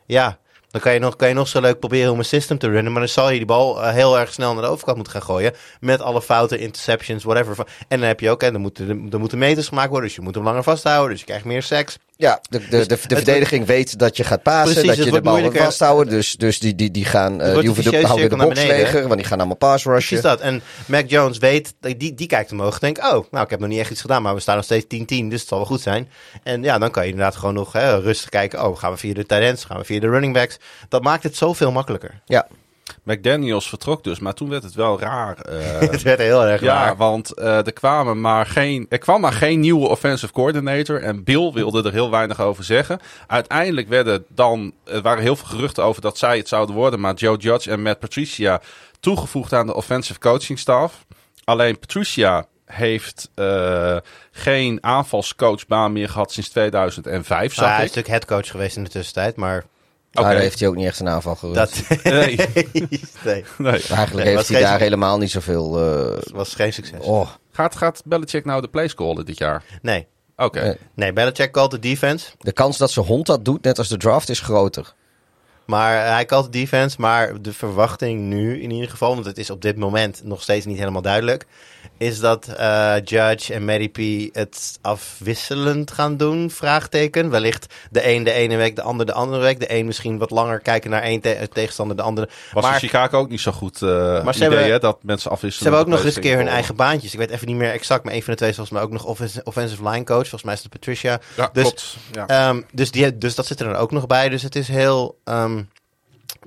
Ja, 0.05 0.38
dan 0.72 0.82
kan 0.82 0.93
je, 0.93 0.99
nog, 0.99 1.15
kan 1.15 1.28
je 1.28 1.34
nog 1.34 1.47
zo 1.47 1.61
leuk 1.61 1.80
proberen 1.80 2.11
om 2.11 2.20
een 2.20 2.26
system 2.26 2.57
te 2.57 2.70
runnen. 2.70 2.91
Maar 2.91 3.01
dan 3.01 3.09
zal 3.09 3.30
je 3.30 3.38
die 3.38 3.45
bal 3.45 3.84
eh, 3.84 3.93
heel 3.93 4.20
erg 4.20 4.34
snel 4.34 4.53
naar 4.53 4.63
de 4.63 4.70
overkant 4.70 4.95
moeten 4.95 5.13
gaan 5.13 5.24
gooien. 5.24 5.53
Met 5.80 6.01
alle 6.01 6.22
fouten, 6.22 6.59
interceptions, 6.59 7.24
whatever. 7.24 7.57
En 7.88 7.99
dan 7.99 8.07
heb 8.07 8.20
je 8.20 8.30
ook, 8.30 8.41
hè, 8.41 8.51
dan, 8.51 8.61
moeten, 8.61 9.09
dan 9.09 9.20
moeten 9.20 9.38
meters 9.38 9.67
gemaakt 9.67 9.89
worden. 9.89 10.07
Dus 10.07 10.15
je 10.15 10.22
moet 10.22 10.36
hem 10.36 10.43
langer 10.43 10.63
vasthouden. 10.63 11.09
Dus 11.09 11.20
je 11.20 11.26
krijgt 11.26 11.45
meer 11.45 11.63
seks. 11.63 11.97
Ja, 12.22 12.39
de, 12.49 12.59
de, 12.59 12.67
de, 12.67 12.86
de 12.88 12.97
verdediging 12.97 13.65
weet 13.65 13.99
dat 13.99 14.17
je 14.17 14.24
gaat 14.24 14.43
pasen, 14.43 14.74
Precies, 14.74 14.88
dat 14.88 14.95
het 14.97 15.05
je 15.05 15.11
de 15.11 15.22
bal 15.22 15.32
moeilijker. 15.32 15.63
vasthouden. 15.63 16.13
Dus, 16.13 16.36
dus 16.36 16.59
die, 16.59 16.76
die, 16.76 16.91
die, 16.91 17.05
gaan, 17.05 17.41
eh, 17.41 17.57
die 17.57 17.65
hoeven 17.65 17.91
de, 17.91 18.05
houden 18.05 18.30
de 18.30 18.36
box 18.36 18.63
leger, 18.63 19.01
want 19.01 19.15
die 19.15 19.24
gaan 19.26 19.38
allemaal 19.38 19.57
pass 19.57 19.86
rushen. 19.86 20.07
Precies 20.07 20.22
dat. 20.22 20.39
En 20.39 20.61
Mac 20.86 21.09
Jones 21.09 21.38
weet, 21.38 21.74
die, 21.80 22.13
die 22.13 22.28
kijkt 22.28 22.51
omhoog 22.51 22.74
en 22.74 22.80
denkt, 22.80 22.99
oh, 22.99 23.32
nou, 23.32 23.43
ik 23.43 23.49
heb 23.49 23.59
nog 23.59 23.70
niet 23.70 23.80
echt 23.80 23.91
iets 23.91 24.01
gedaan, 24.01 24.22
maar 24.22 24.34
we 24.34 24.39
staan 24.39 24.55
nog 24.55 24.65
steeds 24.65 24.86
10-10, 24.86 24.88
dus 25.07 25.39
het 25.39 25.47
zal 25.47 25.57
wel 25.57 25.67
goed 25.67 25.82
zijn. 25.82 26.09
En 26.43 26.63
ja, 26.63 26.78
dan 26.78 26.91
kan 26.91 27.03
je 27.03 27.09
inderdaad 27.09 27.36
gewoon 27.36 27.53
nog 27.53 27.74
hè, 27.74 27.99
rustig 27.99 28.30
kijken, 28.30 28.65
oh, 28.65 28.78
gaan 28.78 28.91
we 28.91 28.97
via 28.97 29.13
de 29.13 29.26
tight 29.26 29.43
ends, 29.43 29.65
gaan 29.65 29.78
we 29.78 29.84
via 29.86 29.99
de 29.99 30.09
running 30.09 30.34
backs. 30.34 30.57
Dat 30.89 31.03
maakt 31.03 31.24
het 31.24 31.36
zoveel 31.36 31.72
makkelijker. 31.72 32.22
Ja, 32.26 32.47
McDaniels 33.04 33.70
vertrok 33.70 34.04
dus, 34.04 34.20
maar 34.20 34.34
toen 34.34 34.50
werd 34.50 34.64
het 34.64 34.74
wel 34.74 35.00
raar. 35.00 35.38
eh, 35.42 35.80
het 35.80 36.02
werd 36.02 36.20
heel 36.20 36.46
erg 36.46 36.62
ja, 36.62 36.84
raar. 36.84 36.98
want 36.98 37.34
eh, 37.34 37.66
er, 37.66 37.74
kwamen 37.74 38.22
maar 38.22 38.46
geen, 38.46 38.86
er 38.90 38.98
kwam 38.98 39.22
maar 39.22 39.34
geen 39.34 39.60
nieuwe 39.60 39.88
offensive 39.88 40.34
coordinator. 40.34 41.02
En 41.02 41.24
Bill 41.24 41.52
wilde 41.52 41.84
er 41.84 41.92
heel 41.92 42.12
weinig 42.12 42.42
over 42.42 42.64
zeggen. 42.64 43.00
Uiteindelijk 43.28 43.88
werden 43.88 44.26
dan, 44.28 44.74
er 44.84 45.02
waren 45.02 45.24
heel 45.24 45.36
veel 45.36 45.48
geruchten 45.48 45.84
over 45.84 46.02
dat 46.02 46.18
zij 46.18 46.38
het 46.38 46.48
zouden 46.48 46.76
worden. 46.76 47.00
Maar 47.00 47.14
Joe 47.14 47.38
Judge 47.38 47.72
en 47.72 47.82
Matt 47.82 48.00
Patricia 48.00 48.62
toegevoegd 49.00 49.54
aan 49.54 49.66
de 49.66 49.76
offensive 49.76 50.20
coaching 50.20 50.60
staff. 50.60 51.06
Alleen 51.44 51.80
Patricia 51.80 52.46
heeft 52.66 53.30
eh, 53.36 53.98
geen 54.32 54.78
aanvalscoachbaan 54.84 55.92
meer 55.92 56.10
gehad 56.10 56.32
sinds 56.32 56.50
2005, 56.50 57.54
zag 57.54 57.66
Nou, 57.66 57.76
hij 57.76 57.86
is 57.86 57.96
natuurlijk 57.96 58.26
headcoach 58.26 58.52
geweest 58.52 58.78
in 58.78 58.84
de 58.84 58.90
tussentijd, 58.90 59.36
maar 59.36 59.66
Oké. 60.12 60.22
maar 60.22 60.34
daar 60.34 60.41
heeft 60.41 60.60
hij 60.60 60.68
ook 60.70 60.76
niet 60.76 60.86
echt 60.86 60.99
een 60.99 61.10
aanval 61.10 61.36
gerust. 61.36 61.55
dat... 61.89 62.03
Nee. 62.03 62.36
nee, 63.24 63.43
Nee. 63.57 63.72
Eigenlijk 63.72 64.14
Nee, 64.14 64.36
heeft 64.36 64.47
hij 64.47 64.57
geen- 64.57 64.66
daar 64.70 64.80
helemaal 64.80 65.18
niet 65.18 65.32
zoveel... 65.32 65.78
eh 65.80 66.16
dat 66.16 66.32
was 66.32 66.53
geen 66.55 66.74
succes. 66.74 66.99
oh, 67.05 67.30
Gaat, 67.51 67.76
gaat 67.76 68.01
Belichick 68.05 68.45
nou 68.45 68.62
de 68.62 68.68
plays 68.68 68.93
callen 68.95 69.26
dit 69.26 69.38
jaar? 69.38 69.64
Nee, 69.82 70.07
Oké. 70.36 70.62
Nee. 70.64 70.78
nee, 70.93 71.14
Belichick 71.14 71.51
called 71.51 71.72
de 71.72 71.80
defense. 71.80 72.30
de 72.39 72.51
kans 72.51 72.78
dat 72.78 72.91
zijn 72.91 73.05
hond 73.05 73.26
dat 73.26 73.45
doet, 73.45 73.64
net 73.64 73.78
als 73.78 73.88
de 73.88 73.97
draft, 73.97 74.30
is 74.30 74.39
groter. 74.39 74.93
Maar 75.66 76.14
hij 76.14 76.26
kalt 76.26 76.45
de 76.45 76.60
defense. 76.60 76.95
Maar 76.99 77.41
de 77.41 77.53
verwachting 77.53 78.22
nu 78.22 78.62
in 78.62 78.72
ieder 78.72 78.89
geval, 78.89 79.14
want 79.14 79.26
het 79.26 79.38
is 79.38 79.49
op 79.49 79.62
dit 79.62 79.78
moment 79.78 80.22
nog 80.24 80.41
steeds 80.41 80.66
niet 80.66 80.78
helemaal 80.78 81.01
duidelijk, 81.01 81.45
is 82.00 82.20
dat 82.20 82.47
eh, 82.47 82.95
Judge 83.04 83.54
en 83.54 83.66
Mary 83.66 83.88
P 83.89 83.97
het 84.36 84.80
afwisselend 84.82 85.91
gaan 85.91 86.18
doen? 86.18 86.52
Vraagteken. 86.52 87.30
Wellicht 87.30 87.74
de 87.91 88.08
een 88.10 88.24
de 88.24 88.32
ene 88.32 88.56
week, 88.56 88.76
de 88.76 88.82
ander 88.82 89.06
de 89.06 89.14
andere 89.14 89.41
week. 89.41 89.60
De 89.60 89.74
een 89.76 89.86
misschien 89.86 90.18
wat 90.18 90.30
langer 90.30 90.60
kijken 90.60 90.89
naar 90.89 91.02
één 91.02 91.22
te- 91.22 91.50
tegenstander, 91.54 91.95
de 91.97 92.02
andere. 92.04 92.30
Was 92.54 92.64
maar 92.64 92.74
in 92.74 92.80
Chicago 92.80 93.18
ook 93.18 93.30
niet 93.30 93.39
zo 93.41 93.52
goed 93.52 93.82
eh 93.82 93.89
Maar 94.24 94.34
ze 94.34 94.39
idee, 94.45 94.50
hebben- 94.58 94.72
hè, 94.74 94.80
dat 94.80 94.97
mensen 95.04 95.30
ze 95.30 95.36
afwisselen. 95.36 95.72
hebben 95.72 95.88
ook 95.91 95.95
nog 95.97 96.06
eens 96.06 96.16
een 96.16 96.22
keer 96.22 96.38
hun 96.38 96.47
eigen 96.47 96.76
baantjes. 96.76 97.14
Ik 97.14 97.20
weet 97.20 97.30
even 97.30 97.47
niet 97.47 97.56
meer 97.56 97.72
exact, 97.72 98.04
maar 98.04 98.14
een 98.14 98.24
van 98.24 98.32
de 98.32 98.38
twee 98.38 98.50
is 98.50 98.56
volgens 98.56 98.78
mij 98.78 98.86
ook 98.88 98.93
nog 98.93 99.06
offensive, 99.06 99.43
offensive 99.43 99.89
line 99.89 100.04
coach. 100.04 100.20
Volgens 100.22 100.43
mij 100.43 100.54
is 100.54 100.60
het 100.62 100.70
Patricia. 100.72 101.20
Ja, 101.36 101.50
Dus- 101.54 101.64
klopt. 101.64 101.97
Ja. 102.12 102.28
Ehm, 102.28 102.62
dus, 102.72 102.91
die, 102.91 103.18
dus 103.18 103.36
dat 103.36 103.45
zit 103.45 103.60
er 103.60 103.66
dan 103.66 103.76
ook 103.76 103.91
nog 103.91 104.08
bij. 104.08 104.30
Dus 104.30 104.41
het 104.41 104.56
is 104.56 104.68
heel 104.68 105.20
ehm 105.24 105.62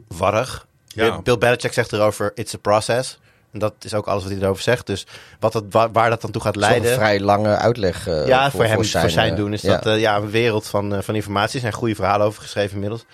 warrig. 0.08 0.66
Ja. 0.86 1.20
Bill 1.22 1.38
Belichick 1.38 1.72
zegt 1.72 1.92
erover, 1.92 2.32
it's 2.34 2.54
a 2.54 2.58
process. 2.58 3.18
En 3.52 3.58
dat 3.58 3.74
is 3.80 3.94
ook 3.94 4.06
alles 4.06 4.22
wat 4.22 4.32
hij 4.32 4.40
erover 4.40 4.62
zegt. 4.62 4.86
Dus 4.86 5.06
wat 5.40 5.52
dat, 5.52 5.64
waar, 5.70 5.92
waar 5.92 6.10
dat 6.10 6.20
dan 6.20 6.30
toe 6.30 6.42
gaat 6.42 6.54
is 6.54 6.60
leiden... 6.60 6.90
een 6.90 6.96
vrij 6.96 7.20
lange 7.20 7.56
uitleg. 7.56 8.06
eh, 8.06 8.26
ja, 8.26 8.50
voor, 8.50 8.64
hem, 8.64 8.74
voor 8.74 9.10
zijn, 9.10 9.30
eh, 9.30 9.36
doen 9.36 9.52
is 9.52 9.62
ja. 9.62 9.72
dat 9.76 9.86
eh, 9.86 10.00
ja, 10.00 10.16
een 10.16 10.30
wereld 10.30 10.66
van, 10.66 10.94
eh, 10.94 11.02
van 11.02 11.14
informatie. 11.14 11.54
Er 11.54 11.60
zijn 11.60 11.72
goede 11.72 11.94
verhalen 11.94 12.26
over 12.26 12.42
geschreven 12.42 12.74
inmiddels. 12.74 13.04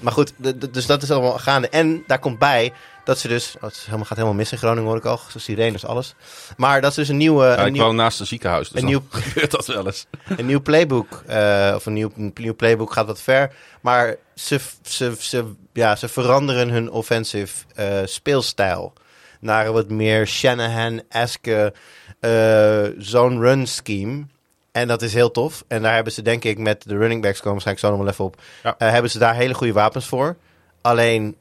Maar 0.00 0.12
goed, 0.12 0.32
dus 0.70 0.86
dat 0.86 1.02
is 1.02 1.10
allemaal 1.10 1.38
gaande. 1.38 1.68
En 1.68 2.04
daar 2.06 2.18
komt 2.18 2.38
bij 2.38 2.72
dat 3.06 3.18
ze 3.18 3.28
dus... 3.28 3.54
Oh, 3.56 3.62
het 3.62 3.72
is 3.72 3.84
helemaal, 3.84 4.04
gaat 4.04 4.16
helemaal 4.16 4.36
mis 4.38 4.52
in 4.52 4.58
Groningen, 4.58 4.88
hoor 4.88 4.96
ik 4.96 5.04
al. 5.04 5.20
Sirenes, 5.36 5.84
alles. 5.84 6.14
Maar 6.56 6.80
dat 6.80 6.94
ze 6.94 7.00
dus 7.00 7.08
een 7.08 7.16
nieuwe... 7.16 7.44
Ja, 7.44 7.58
een 7.58 7.66
ik 7.66 7.72
nieuw, 7.72 7.82
woon 7.82 7.96
naast 7.96 8.20
een 8.20 8.26
ziekenhuis, 8.26 8.68
dus 8.68 8.80
een 8.80 8.86
nieuw 8.86 9.02
gebeurt 9.10 9.50
dat 9.50 9.66
wel 9.66 9.86
eens. 9.86 10.06
een 10.36 10.46
nieuw 10.46 10.62
playbook, 10.62 11.22
eh, 11.26 11.72
of 11.74 11.86
een 11.86 11.92
nieuw, 11.92 12.10
een 12.16 12.32
nieuw 12.34 12.54
playbook 12.54 12.92
gaat 12.92 13.06
wat 13.06 13.20
ver. 13.20 13.52
Maar 13.80 14.16
ze, 14.34 14.60
ze, 14.82 15.14
ze, 15.18 15.52
ja, 15.72 15.96
ze 15.96 16.08
veranderen 16.08 16.68
hun 16.68 16.90
offensive 16.90 17.64
eh, 17.74 17.86
speelstijl. 18.04 18.92
Naar 19.40 19.66
een 19.66 19.72
wat 19.72 19.88
meer 19.90 20.26
Shanahan-eske 20.26 21.72
eh, 22.20 22.82
zone 22.98 23.40
run 23.40 23.66
scheme. 23.66 24.24
En 24.72 24.88
dat 24.88 25.02
is 25.02 25.14
heel 25.14 25.30
tof. 25.30 25.64
En 25.68 25.82
daar 25.82 25.94
hebben 25.94 26.12
ze 26.12 26.22
denk 26.22 26.44
ik 26.44 26.58
met 26.58 26.82
de 26.82 26.96
running 26.96 27.22
backs, 27.22 27.40
komen 27.40 27.52
waarschijnlijk 27.62 27.86
zo 27.86 27.92
nog 27.92 28.02
wel 28.04 28.12
even 28.12 28.24
op. 28.24 28.42
Ja. 28.62 28.74
eh, 28.78 28.90
hebben 28.90 29.10
ze 29.10 29.18
daar 29.18 29.34
hele 29.34 29.54
goede 29.54 29.72
wapens 29.72 30.06
voor. 30.06 30.36
Alleen, 30.80 31.36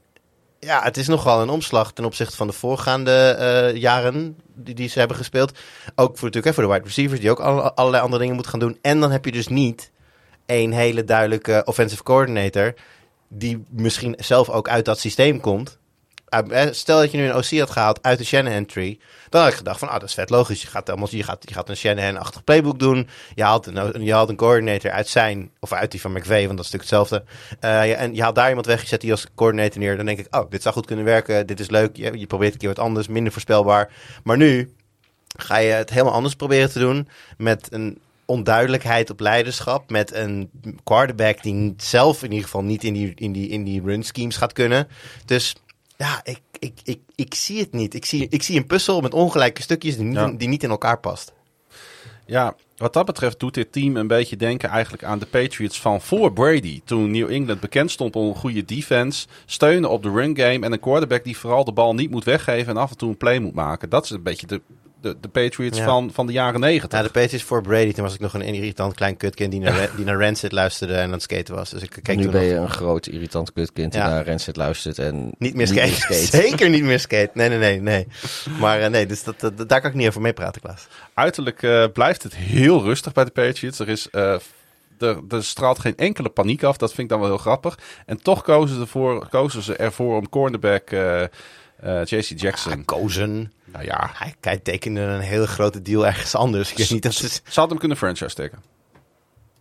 ja, 0.60 0.84
het 0.84 0.98
is 0.98 1.08
nogal 1.08 1.42
een 1.42 1.50
omslag 1.50 1.92
ten 1.94 2.06
opzichte 2.06 2.36
van 2.36 2.48
de 2.48 2.54
voorgaande 2.54 3.12
eh, 3.12 3.76
jaren 3.82 4.38
die, 4.56 4.76
die 4.76 4.90
ze 4.90 5.00
hebben 5.00 5.18
gespeeld. 5.18 5.52
Ook 5.96 6.18
voor, 6.18 6.28
natuurlijk 6.28 6.46
hè, 6.46 6.54
voor 6.54 6.64
de 6.64 6.70
wide 6.70 6.86
receivers, 6.86 7.20
die 7.20 7.30
ook 7.32 7.40
alle- 7.40 7.74
allerlei 7.74 8.04
andere 8.04 8.20
dingen 8.20 8.36
moeten 8.36 8.52
gaan 8.52 8.68
doen. 8.68 8.78
En 8.82 9.00
dan 9.00 9.12
heb 9.12 9.26
je 9.26 9.32
dus 9.32 9.48
niet 9.48 9.92
één 10.46 10.72
hele 10.72 11.04
duidelijke 11.04 11.62
offensive 11.66 12.04
coordinator... 12.04 12.74
die 13.28 13.64
misschien 13.70 14.16
zelf 14.18 14.50
ook 14.50 14.70
uit 14.70 14.86
dat 14.86 15.00
systeem 15.00 15.40
komt. 15.40 15.78
Stel 16.72 17.00
dat 17.00 17.12
je 17.12 17.18
nu 17.18 17.26
een 17.26 17.36
OC 17.36 17.60
had 17.60 17.70
gehaald 17.70 18.00
uit 18.02 18.18
de 18.18 18.24
Shanahan 18.24 18.66
tree... 18.66 19.00
dan 19.30 19.42
had 19.42 19.52
ik 19.52 19.58
gedacht 19.58 19.80
van, 19.80 19.88
ah, 19.88 20.00
dat 20.00 20.10
is 20.10 20.14
vet 20.14 20.30
logisch. 20.30 20.62
Je 20.62 20.68
gaat, 20.68 20.90
allemaal, 20.90 21.08
je 21.12 21.24
gaat, 21.24 21.44
je 21.48 21.54
gaat 21.54 21.70
een 21.70 21.78
Shanahan-achtig 21.78 22.44
playbook 22.44 22.80
doen. 22.80 23.08
Je 23.36 23.44
haalt, 23.44 23.66
een, 23.66 24.04
je 24.04 24.14
haalt 24.14 24.30
een 24.30 24.36
coordinator 24.36 24.92
uit 24.92 25.08
zijn... 25.08 25.52
of 25.60 25.74
uit 25.74 25.92
die 25.92 26.02
van 26.02 26.12
McVay, 26.12 26.46
want 26.46 26.58
dat 26.58 26.66
is 26.66 26.72
natuurlijk 26.72 26.90
hetzelfde. 26.90 27.24
Eh, 27.60 28.02
en 28.02 28.16
je 28.16 28.22
haalt 28.22 28.36
daar 28.36 28.48
iemand 28.48 28.66
weg, 28.66 28.82
je 28.82 28.88
zet 28.88 29.02
die 29.02 29.12
als 29.12 29.28
coordinator 29.36 29.80
neer. 29.80 29.98
Dan 29.98 30.06
denk 30.06 30.20
ik, 30.20 30.36
oh, 30.36 30.50
dit 30.50 30.62
zou 30.62 30.76
goed 30.76 30.86
kunnen 30.86 31.06
werken. 31.06 31.48
Dit 31.48 31.60
is 31.60 31.70
leuk. 31.70 31.96
Je, 31.96 32.18
je 32.18 32.28
probeert 32.28 32.54
een 32.54 32.60
keer 32.60 32.70
wat 32.70 32.80
anders, 32.80 33.08
minder 33.08 33.32
voorspelbaar. 33.32 33.92
Maar 34.24 34.38
nu 34.38 34.74
ga 35.38 35.58
je 35.58 35.72
het 35.72 35.90
helemaal 35.90 36.14
anders 36.14 36.36
proberen 36.36 36.72
te 36.72 36.80
doen. 36.80 37.08
Met 37.38 37.68
een 37.72 38.00
onduidelijkheid 38.26 39.10
op 39.10 39.20
leiderschap. 39.20 39.90
Met 39.90 40.14
een 40.14 40.50
quarterback 40.84 41.44
die 41.44 41.74
zelf 41.78 42.24
in 42.24 42.30
ieder 42.30 42.46
geval 42.46 42.64
niet 42.64 42.84
in 42.84 42.94
die, 42.94 43.14
in 43.16 43.32
die, 43.32 43.50
in 43.50 43.64
die 43.64 43.82
run 43.82 44.04
schemes 44.04 44.38
gaat 44.38 44.54
kunnen. 44.54 44.88
Dus 45.26 45.56
ja, 45.98 46.20
ik, 46.24 46.42
ik, 46.60 46.80
ik, 46.84 47.00
ik 47.16 47.34
zie 47.34 47.60
het 47.60 47.72
niet. 47.74 47.94
Ik 47.94 48.06
zie, 48.06 48.28
ik 48.30 48.44
zie 48.44 48.58
een 48.58 48.68
puzzel 48.68 49.02
met 49.02 49.14
ongelijke 49.14 49.62
stukjes 49.62 49.96
die 49.96 50.06
niet, 50.06 50.16
Ja. 50.16 50.32
die 50.32 50.48
niet 50.48 50.64
in 50.64 50.70
elkaar 50.70 51.00
past. 51.00 51.34
Ja, 52.28 52.56
wat 52.78 52.94
dat 52.94 53.06
betreft 53.06 53.40
doet 53.40 53.54
dit 53.54 53.72
team 53.72 53.96
een 53.98 54.08
beetje 54.08 54.36
denken 54.38 54.70
eigenlijk 54.70 55.04
aan 55.04 55.20
de 55.20 55.26
Patriots 55.26 55.82
van 55.82 56.02
voor 56.02 56.34
Brady. 56.34 56.82
Toen 56.86 57.12
New 57.12 57.30
England 57.32 57.60
bekend 57.60 57.92
stond 57.92 58.16
om 58.16 58.28
een 58.28 58.36
goede 58.36 58.66
defense, 58.66 59.28
steunen 59.46 59.90
op 59.90 60.04
de 60.04 60.10
run 60.12 60.38
game 60.38 60.66
en 60.66 60.72
een 60.72 60.80
quarterback 60.80 61.24
die 61.24 61.38
vooral 61.38 61.64
de 61.64 61.72
bal 61.72 61.94
niet 61.94 62.10
moet 62.12 62.24
weggeven 62.24 62.68
en 62.76 62.78
af 62.82 62.90
en 62.92 62.98
toe 62.98 63.10
een 63.10 63.18
play 63.18 63.40
moet 63.40 63.54
maken. 63.54 63.90
Dat 63.90 64.04
is 64.04 64.10
een 64.10 64.24
beetje 64.24 64.48
de, 64.48 64.62
de, 65.06 65.18
de 65.22 65.28
Patriots 65.28 65.78
Ja. 65.78 65.86
van, 65.86 66.12
van 66.14 66.28
de 66.28 66.34
jaren 66.34 66.60
negentig. 66.60 66.98
Ja, 67.00 67.06
de 67.06 67.12
Patriots 67.12 67.44
voor 67.46 67.62
Brady. 67.62 67.92
Toen 67.94 68.04
was 68.04 68.14
ik 68.14 68.20
nog 68.20 68.34
een 68.34 68.42
irritant 68.42 68.94
klein 68.94 69.18
kutkind 69.18 69.52
die 69.52 69.60
naar, 69.60 69.90
die 69.96 70.06
naar 70.06 70.20
Rancid 70.20 70.52
luisterde 70.52 70.94
en 70.96 71.04
aan 71.04 71.12
het 71.12 71.22
skaten 71.22 71.56
was. 71.56 71.70
Dus 71.70 71.82
ik 71.82 71.90
keek 72.02 72.16
nu 72.16 72.24
toen 72.24 72.32
ben 72.32 72.42
nog- 72.42 72.50
je 72.52 72.56
een 72.58 72.70
groot 72.70 73.08
irritant 73.08 73.54
kutkind 73.54 73.92
die 73.92 74.02
Ja. 74.02 74.10
naar 74.10 74.24
Renset 74.24 74.56
luistert 74.56 75.00
en 75.00 75.32
Niet 75.38 75.56
meer 75.56 75.68
skate. 75.68 75.92
skate. 75.94 76.26
Zeker 76.44 76.70
niet 76.70 76.84
meer 76.84 77.00
skate. 77.00 77.30
Nee, 77.34 77.50
nee, 77.50 77.58
nee. 77.58 77.82
nee. 77.82 78.08
Maar 78.60 78.80
eh, 78.80 78.90
nee, 78.90 79.06
dus 79.06 79.24
dat, 79.24 79.40
dat- 79.40 79.70
daar 79.70 79.82
kan 79.82 79.90
ik 79.90 79.96
niet 79.96 80.08
over 80.08 80.22
meepraten, 80.22 80.62
Klaas. 80.62 80.88
Uiterlijk 81.14 81.64
eh, 81.64 81.86
blijft 81.94 82.24
het 82.24 82.36
heel 82.36 82.84
rustig 82.84 83.14
bij 83.14 83.24
de 83.26 83.32
Patriots. 83.32 83.80
Er, 83.80 83.90
is, 83.90 84.10
eh, 84.10 84.34
er, 85.00 85.18
er 85.30 85.44
straalt 85.44 85.80
geen 85.80 85.96
enkele 85.98 86.30
paniek 86.30 86.64
af. 86.64 86.78
Dat 86.78 86.90
vind 86.90 87.02
ik 87.02 87.10
dan 87.10 87.20
wel 87.20 87.28
heel 87.30 87.38
grappig. 87.38 87.78
En 88.06 88.22
toch 88.22 88.42
kozen 88.44 88.76
ze 88.76 88.82
ervoor, 88.82 89.28
kozen 89.30 89.62
ze 89.62 89.76
ervoor 89.76 90.18
om 90.18 90.30
cornerback 90.30 90.90
eh 90.90 91.24
eh, 91.76 92.06
JC 92.06 92.40
Jackson. 92.40 92.86
Kozen. 92.86 93.52
Nou 93.76 93.88
ja, 93.88 94.12
Hij, 94.14 94.36
hij 94.42 94.58
tekende 94.58 95.02
een 95.02 95.20
hele 95.20 95.48
grote 95.48 95.82
deal 95.82 96.06
ergens 96.06 96.36
anders. 96.36 96.72
Ik 96.72 96.78
weet 96.78 96.90
niet, 96.90 97.04
dat 97.04 97.14
ze 97.14 97.42
hadden 97.44 97.68
hem 97.70 97.78
kunnen 97.78 97.98
franchise 97.98 98.36
taggen. 98.36 98.64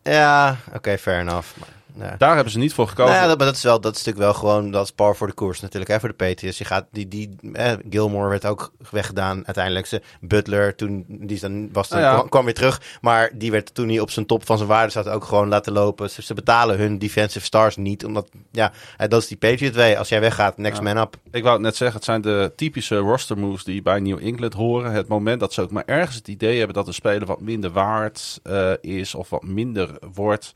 Ja, 0.02 0.56
oké, 0.72 0.98
fair 0.98 1.20
enough. 1.20 1.56
Maar, 1.56 1.68
ja. 1.98 2.14
Daar 2.18 2.34
hebben 2.34 2.52
ze 2.52 2.58
niet 2.58 2.74
voor 2.74 2.88
gekozen. 2.88 3.12
Nou 3.12 3.22
ja, 3.22 3.28
dat, 3.28 3.38
maar 3.38 3.46
dat 3.46 3.56
is 3.56 3.62
wel, 3.62 3.80
dat 3.80 3.96
is 3.96 4.04
natuurlijk 4.04 4.32
wel 4.32 4.34
gewoon, 4.34 4.70
dat 4.70 4.84
is 4.84 4.92
par 4.92 5.16
voor 5.16 5.26
de 5.26 5.32
koers 5.32 5.60
natuurlijk, 5.60 5.90
hè, 5.90 6.00
voor 6.00 6.08
de 6.08 6.14
Patriots. 6.14 6.58
Je 6.58 6.64
gaat, 6.64 6.86
die, 6.90 7.08
die, 7.08 7.36
eh, 7.52 7.72
Gilmore 7.90 8.28
werd 8.28 8.46
ook 8.46 8.72
weggedaan 8.90 9.42
uiteindelijk. 9.44 9.86
Ze, 9.86 10.02
Butler, 10.20 10.74
toen, 10.74 11.04
die 11.08 11.40
dan, 11.40 11.72
was 11.72 11.88
toen, 11.88 12.00
Nou 12.00 12.22
ja. 12.22 12.28
kwam, 12.28 12.44
weer 12.44 12.54
terug, 12.54 12.82
maar 13.00 13.30
die 13.34 13.50
werd 13.50 13.74
toen 13.74 13.88
hij 13.88 14.00
op 14.00 14.10
zijn 14.10 14.26
top 14.26 14.46
van 14.46 14.56
zijn 14.56 14.68
waarde 14.68 14.92
zat 14.92 15.08
ook 15.08 15.24
gewoon 15.24 15.48
laten 15.48 15.72
lopen. 15.72 16.10
Ze, 16.10 16.22
ze 16.22 16.34
betalen 16.34 16.78
hun 16.78 16.98
defensive 16.98 17.44
stars 17.44 17.76
niet, 17.76 18.04
omdat, 18.04 18.28
ja, 18.50 18.72
dat 18.96 19.22
is 19.22 19.28
die 19.28 19.36
Patriot 19.36 19.74
way. 19.74 19.96
Als 19.96 20.08
jij 20.08 20.20
weggaat, 20.20 20.58
next 20.58 20.80
man 20.80 20.96
up. 20.96 21.16
Ik 21.30 21.42
wou 21.42 21.54
het 21.54 21.64
net 21.64 21.76
zeggen, 21.76 21.96
het 21.96 22.04
zijn 22.04 22.20
de 22.20 22.52
typische 22.56 22.96
roster 22.96 23.38
moves 23.38 23.64
die 23.64 23.82
bij 23.82 24.00
New 24.00 24.18
England 24.18 24.54
horen. 24.54 24.92
Het 24.92 25.08
moment 25.08 25.40
dat 25.40 25.52
ze 25.52 25.62
ook 25.62 25.70
maar 25.70 25.82
ergens 25.86 26.16
het 26.16 26.28
idee 26.28 26.56
hebben 26.56 26.74
dat 26.74 26.86
een 26.86 26.94
speler 26.94 27.26
wat 27.26 27.40
minder 27.40 27.70
waard 27.70 28.40
eh, 28.42 28.72
is 28.80 29.14
of 29.14 29.30
wat 29.30 29.42
minder 29.42 29.90
wordt. 30.14 30.52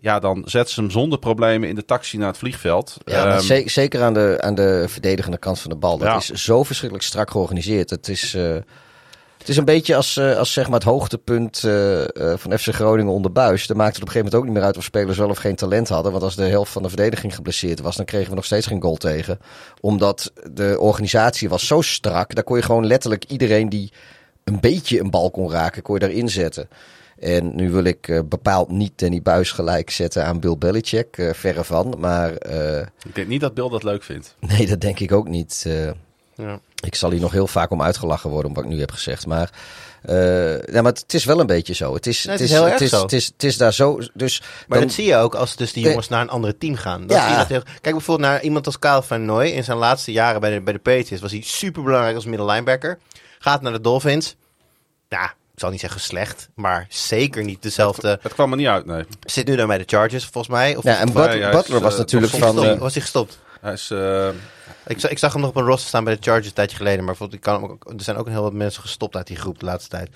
Ja, 0.00 0.18
dan 0.18 0.42
zetten 0.46 0.74
ze 0.74 0.80
hem 0.80 0.90
zonder 0.90 1.18
problemen 1.18 1.68
in 1.68 1.74
de 1.74 1.84
taxi 1.84 2.16
naar 2.18 2.28
het 2.28 2.38
vliegveld. 2.38 2.96
Ja, 3.04 3.26
Ehm, 3.34 3.40
ze- 3.40 3.62
zeker 3.66 4.02
aan 4.02 4.14
de, 4.14 4.36
aan 4.40 4.54
de 4.54 4.84
verdedigende 4.88 5.38
kant 5.38 5.58
van 5.60 5.70
de 5.70 5.76
bal. 5.76 5.98
Dat 5.98 6.08
Ja. 6.08 6.16
is 6.16 6.44
zo 6.44 6.62
verschrikkelijk 6.62 7.08
strak 7.08 7.30
georganiseerd. 7.30 7.90
Het 7.90 8.08
is, 8.08 8.34
eh, 8.34 8.54
het 9.38 9.48
is 9.48 9.56
een 9.56 9.64
beetje 9.64 9.96
als, 9.96 10.16
eh, 10.16 10.36
als 10.36 10.52
zeg 10.52 10.64
maar 10.64 10.74
het 10.78 10.88
hoogtepunt 10.88 11.64
eh, 11.64 12.02
van 12.36 12.58
FC 12.58 12.68
Groningen 12.74 13.12
onder 13.12 13.32
buis. 13.32 13.66
Dan 13.66 13.76
maakte 13.76 13.92
het 13.92 14.02
op 14.02 14.06
een 14.08 14.12
gegeven 14.14 14.18
moment 14.18 14.34
ook 14.34 14.44
niet 14.44 14.52
meer 14.54 14.62
uit 14.62 14.76
of 14.76 14.84
spelers 14.84 15.18
wel 15.18 15.28
of 15.28 15.38
geen 15.38 15.56
talent 15.56 15.88
hadden. 15.88 16.12
Want 16.12 16.24
als 16.24 16.36
de 16.36 16.44
helft 16.44 16.72
van 16.72 16.82
de 16.82 16.88
verdediging 16.88 17.34
geblesseerd 17.34 17.80
was, 17.80 17.96
dan 17.96 18.04
kregen 18.04 18.28
we 18.28 18.34
nog 18.34 18.44
steeds 18.44 18.66
geen 18.66 18.82
goal 18.82 18.96
tegen. 18.96 19.38
Omdat 19.80 20.32
de 20.52 20.76
organisatie 20.78 21.48
was 21.48 21.66
zo 21.66 21.80
strak. 21.80 22.34
Daar 22.34 22.44
kon 22.44 22.56
je 22.56 22.62
gewoon 22.62 22.86
letterlijk 22.86 23.24
iedereen 23.24 23.68
die 23.68 23.92
een 24.44 24.60
beetje 24.60 25.00
een 25.00 25.10
bal 25.10 25.30
kon 25.30 25.50
raken, 25.50 25.82
kon 25.82 25.94
je 25.94 26.00
daarin 26.00 26.28
zetten. 26.28 26.68
En 27.20 27.54
nu 27.56 27.70
wil 27.72 27.84
ik 27.84 28.08
eh, 28.08 28.20
bepaald 28.24 28.70
niet 28.70 28.92
Danny 28.98 29.22
Buis 29.22 29.50
gelijk 29.52 29.90
zetten 29.90 30.24
aan 30.24 30.40
Bill 30.40 30.56
Belichick, 30.58 31.16
eh, 31.18 31.32
verre 31.32 31.64
van. 31.64 31.94
Maar 31.98 32.34
eh, 32.34 32.78
Ik 33.04 33.14
denk 33.14 33.28
niet 33.28 33.40
dat 33.40 33.54
Bill 33.54 33.68
dat 33.68 33.82
leuk 33.82 34.02
vindt. 34.02 34.36
Nee, 34.56 34.66
dat 34.66 34.80
denk 34.80 35.00
ik 35.00 35.12
ook 35.12 35.28
niet. 35.28 35.62
Eh, 35.66 35.90
Ja. 36.34 36.60
ik 36.84 36.94
zal 36.94 37.10
hier 37.10 37.20
nog 37.20 37.32
heel 37.32 37.46
vaak 37.46 37.70
om 37.70 37.82
uitgelachen 37.82 38.30
worden, 38.30 38.48
om 38.48 38.54
wat 38.56 38.64
ik 38.64 38.70
nu 38.70 38.80
heb 38.80 38.90
gezegd. 38.90 39.26
Maar, 39.26 39.50
eh, 40.02 40.62
ja, 40.62 40.82
maar 40.82 40.92
het 40.92 41.14
is 41.14 41.24
wel 41.24 41.40
een 41.40 41.46
beetje 41.46 41.74
zo. 41.74 41.94
Het 41.94 42.06
is, 42.06 42.24
Nee, 42.24 42.32
het 42.32 42.44
is 42.44 42.50
heel 42.50 42.62
het 42.64 42.72
erg 42.72 42.80
is, 42.80 42.90
zo. 42.90 43.02
Het 43.02 43.12
is, 43.12 43.26
het 43.26 43.42
is 43.44 43.56
daar 43.56 43.72
zo. 43.72 43.98
Dus 44.14 44.40
Maar 44.40 44.78
dan- 44.78 44.86
dat 44.86 44.96
zie 44.96 45.04
je 45.06 45.16
ook 45.16 45.34
als 45.34 45.56
dus 45.56 45.72
die 45.72 45.84
jongens 45.84 46.08
naar 46.08 46.20
een 46.20 46.28
andere 46.28 46.58
team 46.58 46.74
gaan. 46.74 47.06
Dat 47.06 47.16
ja. 47.16 47.22
zie 47.22 47.32
je 47.32 47.36
dat 47.38 47.48
heel... 47.48 47.62
Kijk 47.80 47.94
bijvoorbeeld 47.94 48.28
naar 48.28 48.42
iemand 48.42 48.66
als 48.66 48.78
Kyle 48.78 49.02
Van 49.02 49.24
Noy. 49.24 49.46
In 49.46 49.64
zijn 49.64 49.78
laatste 49.78 50.12
jaren 50.12 50.40
bij 50.40 50.50
de, 50.54 50.60
bij 50.60 50.72
de 50.72 50.78
Patriots 50.78 51.20
was 51.22 51.30
hij 51.32 51.40
super 51.44 51.82
belangrijk 51.82 52.14
als 52.14 52.24
middellinebacker. 52.24 52.98
Gaat 53.38 53.62
naar 53.62 53.72
de 53.72 53.80
Dolphins. 53.80 54.36
Ja, 55.08 55.34
zal 55.60 55.70
niet 55.70 55.80
zeggen 55.80 56.00
slecht, 56.00 56.48
maar 56.54 56.86
zeker 56.88 57.44
niet 57.44 57.62
dezelfde. 57.62 58.18
Het 58.22 58.32
kwam 58.34 58.50
er 58.50 58.56
niet 58.56 58.66
uit, 58.66 58.86
nee. 58.86 59.04
Zit 59.20 59.46
nu 59.46 59.56
dan 59.56 59.66
bij 59.66 59.78
de 59.78 59.84
Chargers 59.86 60.24
volgens 60.24 60.48
mij. 60.54 60.76
Of 60.76 60.84
ja, 60.84 60.90
en 60.90 60.96
Volgens 60.96 61.14
But- 61.26 61.26
mij, 61.26 61.38
hij 61.38 61.50
is, 61.50 61.56
Butler 61.56 61.80
was 61.80 61.92
eh, 61.92 61.98
natuurlijk 61.98 62.32
van. 62.32 62.64
eh, 62.64 62.78
was 62.78 62.92
hij 62.92 63.02
gestopt? 63.02 63.38
Hij 63.60 63.72
is... 63.72 63.90
Ik, 64.86 65.02
ik 65.02 65.18
zag 65.18 65.32
hem 65.32 65.40
nog 65.40 65.50
op 65.50 65.56
een 65.56 65.64
roster 65.64 65.88
staan 65.88 66.04
bij 66.04 66.14
de 66.14 66.22
Chargers 66.22 66.46
een 66.46 66.52
tijdje 66.52 66.76
geleden. 66.76 67.04
Maar 67.04 67.14
ik 67.30 67.40
kan 67.40 67.62
ook, 67.70 67.84
er 67.96 68.02
zijn 68.02 68.16
ook 68.16 68.26
een 68.26 68.32
heel 68.32 68.42
wat 68.42 68.52
mensen 68.52 68.82
gestopt 68.82 69.16
uit 69.16 69.26
die 69.26 69.36
groep 69.36 69.58
de 69.58 69.64
laatste 69.66 69.88
tijd. 69.90 70.08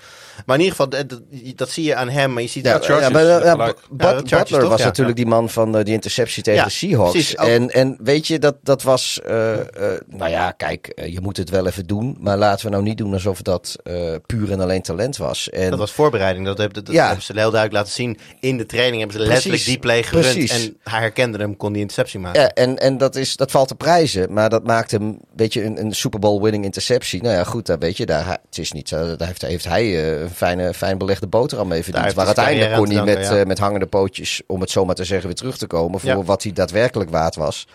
Maar 0.45 0.55
in 0.55 0.61
ieder 0.63 0.75
geval, 0.75 0.89
dat, 0.89 1.09
dat, 1.09 1.21
dat 1.55 1.69
zie 1.69 1.83
je 1.83 1.95
aan 1.95 2.09
hem. 2.09 2.33
Maar 2.33 2.41
je 2.41 2.47
ziet 2.47 2.65
Ja, 2.65 2.71
Chargers, 2.79 3.01
ja, 3.01 3.09
maar, 3.09 3.25
ja. 3.25 3.55
But- 3.55 3.75
Chargers 3.89 4.29
Butler 4.29 4.59
toch? 4.59 4.69
was 4.69 4.79
Ja. 4.79 4.85
natuurlijk 4.85 5.17
die 5.17 5.25
man 5.25 5.49
van 5.49 5.77
eh, 5.77 5.83
die 5.83 5.93
interceptie 5.93 6.43
tegen 6.43 6.59
Ja, 6.59 6.65
de 6.65 6.71
Seahawks. 6.71 7.11
precies. 7.11 7.35
En, 7.35 7.69
en 7.69 7.97
weet 8.03 8.27
je, 8.27 8.39
dat, 8.39 8.55
dat 8.63 8.81
was... 8.83 9.19
eh, 9.25 9.53
eh, 9.53 10.01
nou 10.07 10.29
ja, 10.31 10.51
kijk, 10.51 11.01
je 11.05 11.21
moet 11.21 11.37
het 11.37 11.49
wel 11.49 11.67
even 11.67 11.85
doen. 11.87 12.17
Maar 12.19 12.37
laten 12.37 12.65
we 12.65 12.71
nou 12.71 12.83
niet 12.83 12.97
doen 12.97 13.13
alsof 13.13 13.41
dat 13.41 13.75
eh, 13.83 14.13
puur 14.25 14.51
en 14.51 14.59
alleen 14.59 14.81
talent 14.81 15.17
was. 15.17 15.49
En, 15.49 15.69
Dat 15.69 15.79
was 15.79 15.91
voorbereiding. 15.91 16.45
Dat, 16.45 16.57
hebben, 16.57 16.83
dat 16.85 16.93
Ja. 16.93 17.05
hebben 17.05 17.23
ze 17.23 17.31
heel 17.31 17.51
duidelijk 17.51 17.73
laten 17.73 17.93
zien. 17.93 18.17
In 18.39 18.57
de 18.57 18.65
training 18.65 19.01
hebben 19.01 19.19
ze 19.21 19.27
letterlijk 19.27 19.47
Precies. 19.63 19.65
die 19.65 19.79
play 19.79 20.03
gerund. 20.03 20.25
Precies. 20.25 20.51
En 20.65 20.77
hij 20.83 20.99
herkende 20.99 21.37
hem, 21.37 21.57
kon 21.57 21.71
die 21.71 21.81
interceptie 21.81 22.19
maken. 22.19 22.41
Ja, 22.41 22.49
en, 22.49 22.77
en 22.77 22.97
dat, 22.97 23.15
is, 23.15 23.35
dat 23.35 23.51
valt 23.51 23.67
te 23.67 23.75
prijzen. 23.75 24.33
Maar 24.33 24.44
dat 24.49 24.63
maakt 24.63 24.91
hem, 24.91 25.19
weet 25.35 25.53
je, 25.53 25.63
een, 25.63 25.79
een 25.79 25.93
Super 25.93 26.19
Bowl 26.19 26.41
winning 26.41 26.63
interceptie. 26.63 27.21
Nou 27.21 27.35
ja, 27.35 27.43
goed, 27.43 27.65
daar 27.65 27.79
weet 27.79 27.97
je, 27.97 28.05
daar, 28.05 28.27
het 28.27 28.57
is 28.57 28.71
niet 28.71 28.89
zo. 28.89 29.15
Daar 29.15 29.27
heeft, 29.27 29.41
heeft 29.41 29.65
hij 29.65 29.83
eh, 29.83 30.21
een 30.21 30.29
fijne, 30.29 30.73
fijn 30.73 30.97
belegde 30.97 31.27
boterham 31.27 31.67
mee 31.67 31.83
verdiend. 31.83 32.03
Maar 32.05 32.13
zijn 32.13 32.25
uiteindelijk 32.25 32.75
kon 32.75 32.89
hij 32.89 33.03
met, 33.03 33.29
eh, 33.29 33.43
met 33.43 33.59
hangende 33.59 33.85
pootjes, 33.85 34.41
om 34.47 34.61
het 34.61 34.69
zo 34.69 34.85
maar 34.85 34.95
te 34.95 35.03
zeggen, 35.03 35.27
weer 35.27 35.35
terug 35.35 35.57
te 35.57 35.67
komen. 35.67 35.99
Voor 35.99 36.09
Ja. 36.09 36.23
wat 36.23 36.43
hij 36.43 36.53
daadwerkelijk 36.53 37.09
waard 37.09 37.35
was. 37.35 37.67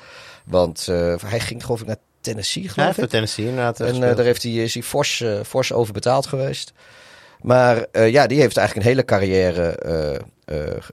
Want 0.45 0.87
eh, 0.89 1.15
hij 1.27 1.41
ging 1.41 1.65
geloof 1.65 1.81
ik 1.81 1.87
naar 1.87 1.97
Tennessee, 2.21 2.69
geloof 2.69 2.87
heeft 2.87 3.03
ik. 3.03 3.09
Tennessee 3.09 3.47
inderdaad. 3.47 3.81
En 3.81 4.01
daar 4.01 4.19
heeft 4.19 4.43
hij, 4.43 4.53
is 4.53 4.75
hij 4.75 4.83
fors, 4.83 5.25
fors 5.47 5.73
over 5.73 5.93
betaald 5.93 6.27
geweest. 6.27 6.73
Maar 7.41 7.87
ja, 7.93 8.27
die 8.27 8.41
heeft 8.41 8.57
eigenlijk 8.57 8.87
een 8.87 8.93
hele 8.93 9.05
carrière 9.05 9.79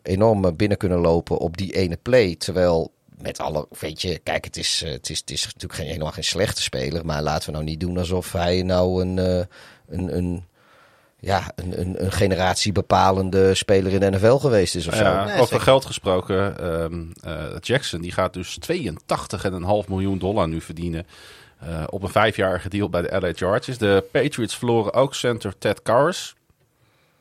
enorm 0.04 0.56
binnen 0.56 0.78
kunnen 0.78 1.00
lopen 1.00 1.38
op 1.38 1.58
die 1.58 1.74
ene 1.74 1.98
play. 2.02 2.36
Terwijl 2.36 2.92
met 3.22 3.40
alle, 3.40 3.68
weet 3.80 4.02
je, 4.02 4.18
kijk, 4.24 4.46
het 4.46 4.58
is, 4.58 4.82
eh, 4.86 4.92
het 4.92 5.10
is, 5.10 5.20
het 5.20 5.32
is 5.32 5.46
natuurlijk 5.46 5.74
geen, 5.74 5.88
helemaal 5.88 6.12
geen 6.12 6.24
slechte 6.24 6.62
speler. 6.62 7.06
Maar 7.06 7.22
laten 7.22 7.46
we 7.46 7.52
nou 7.52 7.64
niet 7.64 7.80
doen 7.80 7.98
alsof 7.98 8.32
hij 8.32 8.62
nou 8.64 9.02
een, 9.02 9.20
eh, 9.20 9.46
een, 9.90 10.18
een, 10.18 10.46
ja, 11.20 11.52
een, 11.56 11.80
een, 11.82 12.04
een 12.04 12.12
generatiebepalende 12.12 13.56
speler 13.56 13.94
in 13.94 14.00
de 14.00 14.10
NFL 14.10 14.36
geweest 14.36 14.76
is 14.76 14.88
of 14.88 14.96
zo. 14.96 15.04
ja, 15.04 15.24
Nee, 15.26 15.34
over 15.34 15.48
zeker. 15.48 15.62
geld 15.62 15.86
gesproken. 15.86 16.58
ehm, 16.60 17.04
eh, 17.22 17.56
Jackson 17.62 18.02
die 18.02 18.12
gaat 18.12 18.34
dus 18.34 18.58
82,5 18.60 19.88
miljoen 19.88 20.18
dollar 20.18 20.48
nu 20.48 20.62
verdienen. 20.62 21.08
eh, 21.60 21.84
op 21.90 22.04
een 22.04 22.10
vijfjarige 22.10 22.70
deal 22.70 22.90
bij 22.90 23.02
de 23.02 23.20
LA 23.20 23.32
Chargers. 23.34 23.78
De 23.78 24.06
Patriots 24.12 24.58
verloren 24.58 24.94
ook 24.94 25.16
center 25.16 25.58
Ted 25.58 25.82
Karras. 25.82 26.36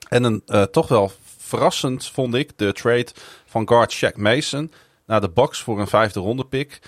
En 0.09 0.25
een 0.25 0.43
eh, 0.47 0.63
toch 0.63 0.89
wel 0.89 1.13
verrassend 1.39 2.07
vond 2.11 2.35
ik 2.35 2.51
de 2.57 2.73
trade 2.73 3.07
van 3.47 3.69
guard 3.69 3.95
Shaq 4.05 4.17
Mason 4.17 4.73
naar 5.07 5.21
de 5.21 5.31
Bucks 5.31 5.63
voor 5.63 5.81
een 5.81 5.87
vijfde 5.87 6.21
ronde 6.21 6.45
pick. 6.45 6.81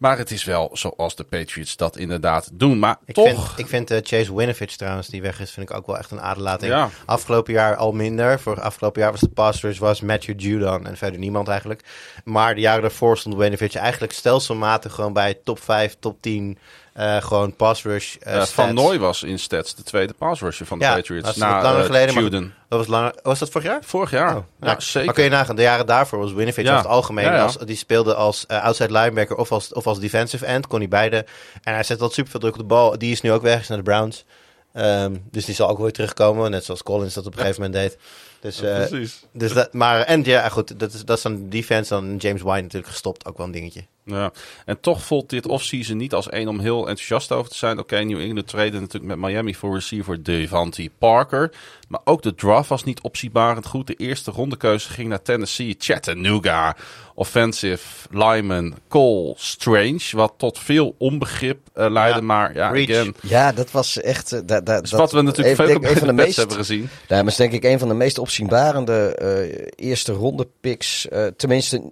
Maar 0.00 0.18
het 0.18 0.30
is 0.30 0.44
wel 0.44 0.70
zoals 0.72 1.16
de 1.16 1.24
Patriots 1.24 1.76
dat 1.76 1.96
inderdaad 1.96 2.50
doen. 2.52 2.78
Maar 2.78 2.96
Ik 3.04 3.14
toch, 3.14 3.26
vind, 3.28 3.58
ik 3.58 3.66
vind 3.66 3.90
eh, 3.90 3.98
Chase 4.02 4.36
Winovich 4.36 4.76
trouwens, 4.76 5.08
die 5.08 5.22
weg 5.22 5.40
is, 5.40 5.50
vind 5.50 5.70
ik 5.70 5.76
ook 5.76 5.86
wel 5.86 5.98
echt 5.98 6.10
een 6.10 6.20
aderlating. 6.20 6.72
Ja. 6.72 6.90
Afgelopen 7.06 7.52
jaar 7.52 7.76
al 7.76 7.92
minder. 7.92 8.40
Voor 8.40 8.60
afgelopen 8.60 9.00
jaar 9.00 9.10
was 9.10 9.20
de 9.20 9.28
pass 9.28 9.62
rush 9.62 9.78
was 9.78 10.00
Matthew 10.00 10.40
Judon 10.40 10.86
en 10.86 10.96
verder 10.96 11.18
niemand 11.18 11.48
eigenlijk. 11.48 11.84
Maar 12.24 12.54
de 12.54 12.60
jaren 12.60 12.82
daarvoor 12.82 13.18
stond 13.18 13.34
Winovich 13.34 13.74
eigenlijk 13.74 14.12
stelselmatig 14.12 14.92
gewoon 14.92 15.12
bij 15.12 15.34
top 15.44 15.60
5, 15.60 15.96
top 15.98 16.22
10 16.22 16.58
eh, 16.92 17.16
gewoon 17.22 17.56
pass 17.56 17.82
rush 17.82 18.16
eh, 18.16 18.36
eh, 18.36 18.42
Van. 18.42 18.74
Nooy 18.74 18.98
was 18.98 19.22
in 19.22 19.38
stats 19.38 19.74
de 19.74 19.82
tweede 19.82 20.12
pass 20.12 20.40
rusher 20.40 20.66
van 20.66 20.78
de 20.78 20.84
Ja, 20.84 20.94
Patriots. 20.94 21.26
dat 21.26 21.36
na 21.36 21.62
langer 21.62 21.84
geleden, 21.84 22.14
maar-. 22.14 22.30
Dat 22.68 22.78
was, 22.78 22.86
langer, 22.86 23.14
was 23.22 23.38
dat 23.38 23.50
vorig 23.50 23.66
jaar? 23.66 23.80
Vorig 23.84 24.10
jaar. 24.10 24.36
Oh, 24.36 24.42
ja, 24.60 24.66
nou, 24.66 24.80
zeker. 24.80 25.04
Maar 25.04 25.14
kun 25.14 25.24
je 25.24 25.30
nagaan, 25.30 25.56
de 25.56 25.62
jaren 25.62 25.86
daarvoor 25.86 26.18
was 26.18 26.30
Ja. 26.30 26.36
over 26.46 26.62
het 26.76 26.86
algemeen, 26.86 27.24
Ja. 27.24 27.42
Als, 27.42 27.56
die 27.56 27.76
speelde 27.76 28.14
als 28.14 28.48
outside 28.48 28.92
linebacker 28.92 29.36
of 29.36 29.52
als, 29.52 29.72
of 29.72 29.86
als 29.86 29.98
defensive 30.00 30.46
end, 30.46 30.66
kon 30.66 30.78
hij 30.78 30.88
beide. 30.88 31.16
En 31.62 31.74
hij 31.74 31.82
zet 31.82 31.90
altijd 32.00 32.12
super 32.12 32.30
veel 32.30 32.40
druk 32.40 32.52
op 32.52 32.58
de 32.58 32.64
bal. 32.64 32.98
Die 32.98 33.12
is 33.12 33.20
nu 33.20 33.32
ook 33.32 33.42
weg, 33.42 33.60
is 33.60 33.68
naar 33.68 33.78
de 33.78 33.84
Browns. 33.84 34.24
Ehm, 34.72 35.16
dus 35.30 35.44
die 35.44 35.54
zal 35.54 35.68
ook 35.68 35.78
weer 35.78 35.92
terugkomen, 35.92 36.50
net 36.50 36.64
zoals 36.64 36.82
Collins 36.82 37.14
dat 37.14 37.26
op 37.26 37.32
een 37.32 37.38
gegeven 37.38 37.62
moment 37.62 37.80
deed. 37.80 37.98
Dus, 38.40 38.56
Precies. 38.56 39.24
dus 39.32 39.52
dat, 39.52 39.72
maar, 39.72 40.00
en 40.00 40.24
ja, 40.24 40.48
goed, 40.48 40.78
dat 40.80 40.92
is, 40.92 41.04
dat 41.04 41.16
is 41.16 41.22
dan 41.22 41.48
defense, 41.48 41.94
dan 41.94 42.16
James 42.16 42.42
White 42.42 42.62
natuurlijk 42.62 42.92
gestopt, 42.92 43.26
ook 43.26 43.36
wel 43.36 43.46
een 43.46 43.52
dingetje. 43.52 43.84
Ja. 44.04 44.32
En 44.64 44.80
toch 44.80 45.02
voelt 45.02 45.30
dit 45.30 45.46
offseason 45.46 45.96
niet 45.96 46.14
als 46.14 46.28
één 46.28 46.48
om 46.48 46.60
heel 46.60 46.78
enthousiast 46.78 47.32
over 47.32 47.50
te 47.50 47.58
zijn. 47.58 47.78
Oké, 47.78 47.96
New 47.98 48.20
England 48.20 48.46
trade 48.48 48.80
natuurlijk 48.80 49.16
met 49.16 49.30
Miami 49.30 49.54
voor 49.54 49.74
receiver 49.74 50.22
Devante 50.22 50.90
Parker. 50.98 51.52
Maar 51.88 52.00
ook 52.04 52.22
de 52.22 52.34
draft 52.34 52.68
was 52.68 52.84
niet 52.84 53.00
optiebarend 53.00 53.66
goed. 53.66 53.86
De 53.86 53.94
eerste 53.94 54.30
rondekeuze 54.30 54.88
ging 54.88 55.08
naar 55.08 55.22
Tennessee. 55.22 55.74
Chattanooga. 55.78 56.76
Offensive 57.14 58.08
lineman 58.10 58.74
Cole 58.88 59.34
Strange. 59.36 60.00
Wat 60.12 60.32
tot 60.36 60.58
veel 60.58 60.94
onbegrip 60.98 61.58
eh, 61.74 61.90
leidde. 61.90 62.20
Ja, 62.20 62.26
maar 62.26 62.54
ja, 62.54 62.68
again. 62.68 63.14
Ja, 63.22 63.52
dat 63.52 63.70
was 63.70 64.00
echt. 64.00 64.32
eh, 64.32 64.40
da, 64.46 64.60
da, 64.60 64.74
Dat 64.74 64.84
is 64.84 64.90
dat- 64.90 65.00
wat 65.00 65.12
we 65.12 65.22
natuurlijk 65.22 65.48
even- 65.60 65.64
veel 65.64 65.80
denk- 65.80 65.86
een 65.88 65.94
de 65.94 65.98
van 65.98 66.08
de 66.08 66.14
Pets 66.14 66.26
meest 66.26 66.36
hebben 66.36 66.56
gezien. 66.56 66.88
Ja, 67.08 67.16
maar 67.16 67.26
is 67.26 67.36
denk 67.36 67.52
ik 67.52 67.64
een 67.64 67.78
van 67.78 67.88
de 67.88 67.94
meest 67.94 68.18
opzienbarende 68.18 69.14
eh, 69.14 69.86
eerste 69.88 70.12
ronde 70.12 70.48
picks. 70.60 71.08
eh, 71.08 71.26
tenminste, 71.26 71.82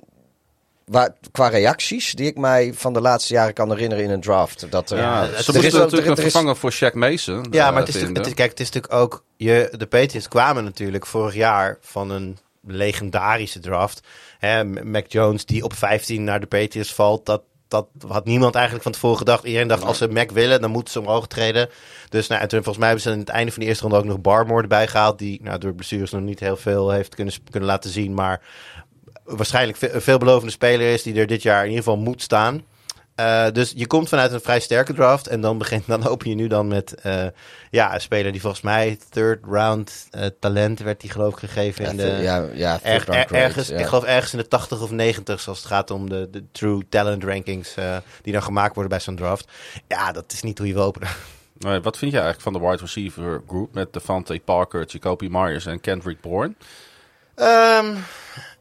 waar, 0.91 1.15
qua 1.33 1.49
reacties 1.49 2.13
die 2.15 2.27
ik 2.27 2.37
mij 2.37 2.73
van 2.75 2.93
de 2.93 3.01
laatste 3.01 3.33
jaren 3.35 3.55
kan 3.55 3.71
herinneren 3.71 4.05
in 4.05 4.11
een 4.11 4.21
draft. 4.21 4.71
Dat 4.71 4.91
er, 4.91 4.99
Ja, 4.99 5.21
het- 5.21 5.29
ze 5.29 5.35
er 5.35 5.37
moesten 5.37 5.55
is 5.65 5.73
natuurlijk 5.73 5.93
er- 5.93 5.99
er 5.99 6.09
een 6.19 6.25
is- 6.25 6.33
vervanger 6.33 6.57
voor 6.57 6.73
Shaq 6.73 6.93
Mason. 6.95 7.47
Ja, 7.51 7.67
eh, 7.67 7.73
maar 7.73 7.81
het 7.87 7.95
is, 7.95 8.01
het 8.01 8.27
is, 8.27 8.35
kijk, 8.35 8.51
het 8.51 8.61
is 8.61 8.71
natuurlijk 8.71 8.95
ook, 8.95 9.25
je, 9.37 9.73
de 9.77 9.87
Patriots 9.87 10.29
kwamen 10.29 10.65
natuurlijk 10.65 11.07
vorig 11.07 11.35
jaar 11.35 11.79
van 11.81 12.11
een 12.11 12.39
legendarische 12.67 13.61
draft. 13.61 14.01
Hè, 14.39 14.65
Mac 14.65 15.05
Jones 15.09 15.45
die 15.45 15.65
op 15.65 15.73
15 15.75 16.25
naar 16.25 16.41
de 16.41 16.47
Patriots 16.47 16.95
valt, 16.95 17.27
dat, 17.27 17.43
dat 17.69 17.87
had 18.09 18.25
niemand 18.25 18.55
eigenlijk 18.55 18.85
van 18.85 18.93
tevoren 18.93 19.19
gedacht. 19.19 19.45
Iedereen 19.45 19.69
dacht, 19.69 19.85
als 19.85 19.99
ze 19.99 20.09
Mac 20.09 20.31
willen, 20.31 20.61
dan 20.61 20.71
moeten 20.71 20.93
ze 20.93 21.01
omhoog 21.01 21.27
treden. 21.27 21.69
Dus 22.09 22.27
nou, 22.27 22.41
en 22.43 22.49
toen, 22.49 22.63
volgens 22.63 22.77
mij 22.79 22.87
hebben 22.87 23.05
ze 23.05 23.13
aan 23.13 23.19
het 23.19 23.29
einde 23.29 23.53
van 23.53 23.61
de 23.63 23.69
eerste 23.69 23.83
ronde 23.83 23.99
ook 23.99 24.05
nog 24.05 24.21
Barmore 24.21 24.63
erbij 24.63 24.87
gehaald. 24.89 25.19
Die 25.19 25.41
nou, 25.43 25.59
door 25.59 25.75
blessures 25.75 26.11
nog 26.11 26.23
niet 26.23 26.41
heel 26.41 26.57
veel 26.57 26.91
heeft 26.91 27.15
kunnen, 27.15 27.35
kunnen 27.51 27.69
laten 27.69 27.91
zien. 27.91 28.15
Maar 28.15 28.41
waarschijnlijk 29.25 29.83
een 29.83 30.01
veelbelovende 30.03 30.53
speler 30.53 30.93
is 30.93 31.03
die 31.03 31.15
er 31.21 31.27
dit 31.27 31.43
jaar 31.43 31.63
in 31.63 31.69
ieder 31.71 31.85
geval 31.85 31.99
moet 31.99 32.23
staan. 32.23 32.63
Eh, 33.15 33.47
dus 33.53 33.73
je 33.77 33.87
komt 33.87 34.09
vanuit 34.09 34.33
een 34.33 34.41
vrij 34.41 34.61
sterke 34.61 34.93
draft. 34.93 35.27
En 35.27 35.41
dan, 35.41 35.59
begint, 35.59 35.87
dan 35.95 36.07
open 36.07 36.29
je 36.29 36.35
nu 36.35 36.47
dan 36.47 36.69
met 36.69 36.95
eh, 36.95 37.27
ja, 37.71 37.95
een 37.95 38.01
speler 38.01 38.33
die 38.33 38.41
volgens 38.41 38.63
mij 38.63 38.99
third 39.11 39.45
round 39.45 40.07
eh, 40.11 40.27
talent 40.41 40.79
werd 40.79 41.01
die 41.01 41.11
geloof 41.11 41.33
ik 41.33 41.39
gegeven. 41.39 41.85
ja, 41.85 41.91
in 41.91 41.97
de, 41.97 42.19
ja, 42.23 42.47
ja, 42.53 42.79
er- 42.83 43.33
ergens, 43.33 43.69
ja. 43.69 43.79
Ik 43.79 43.87
geloof 43.87 44.05
ergens 44.05 44.33
in 44.33 44.39
de 44.39 44.49
80 44.49 44.83
of 44.83 44.91
90 44.91 45.49
als 45.49 45.59
het 45.59 45.67
gaat 45.67 45.91
om 45.91 46.09
de, 46.09 46.29
de 46.31 46.45
true 46.53 46.83
talent 46.89 47.25
rankings 47.25 47.75
eh, 47.75 47.97
die 48.23 48.33
dan 48.33 48.43
gemaakt 48.43 48.75
worden 48.75 48.91
bij 48.91 49.01
zo'n 49.01 49.17
draft. 49.17 49.49
Ja, 49.89 50.13
dat 50.13 50.33
is 50.33 50.43
niet 50.43 50.59
hoe 50.59 50.67
je 50.67 50.75
wil 50.75 50.83
openen. 50.85 51.09
Nee, 51.59 51.81
wat 51.81 51.99
vind 51.99 52.13
je 52.13 52.19
eigenlijk 52.19 52.51
van 52.51 52.63
de 52.63 52.69
wide 52.69 52.83
receiver 52.83 53.43
group 53.49 53.75
met 53.75 53.93
Devante 53.93 54.41
Parker, 54.45 54.85
Jacoby 54.87 55.29
Myers 55.31 55.67
en 55.67 55.81
Kendrick 55.81 56.21
Bourne? 56.21 56.55
Ehm, 57.35 57.95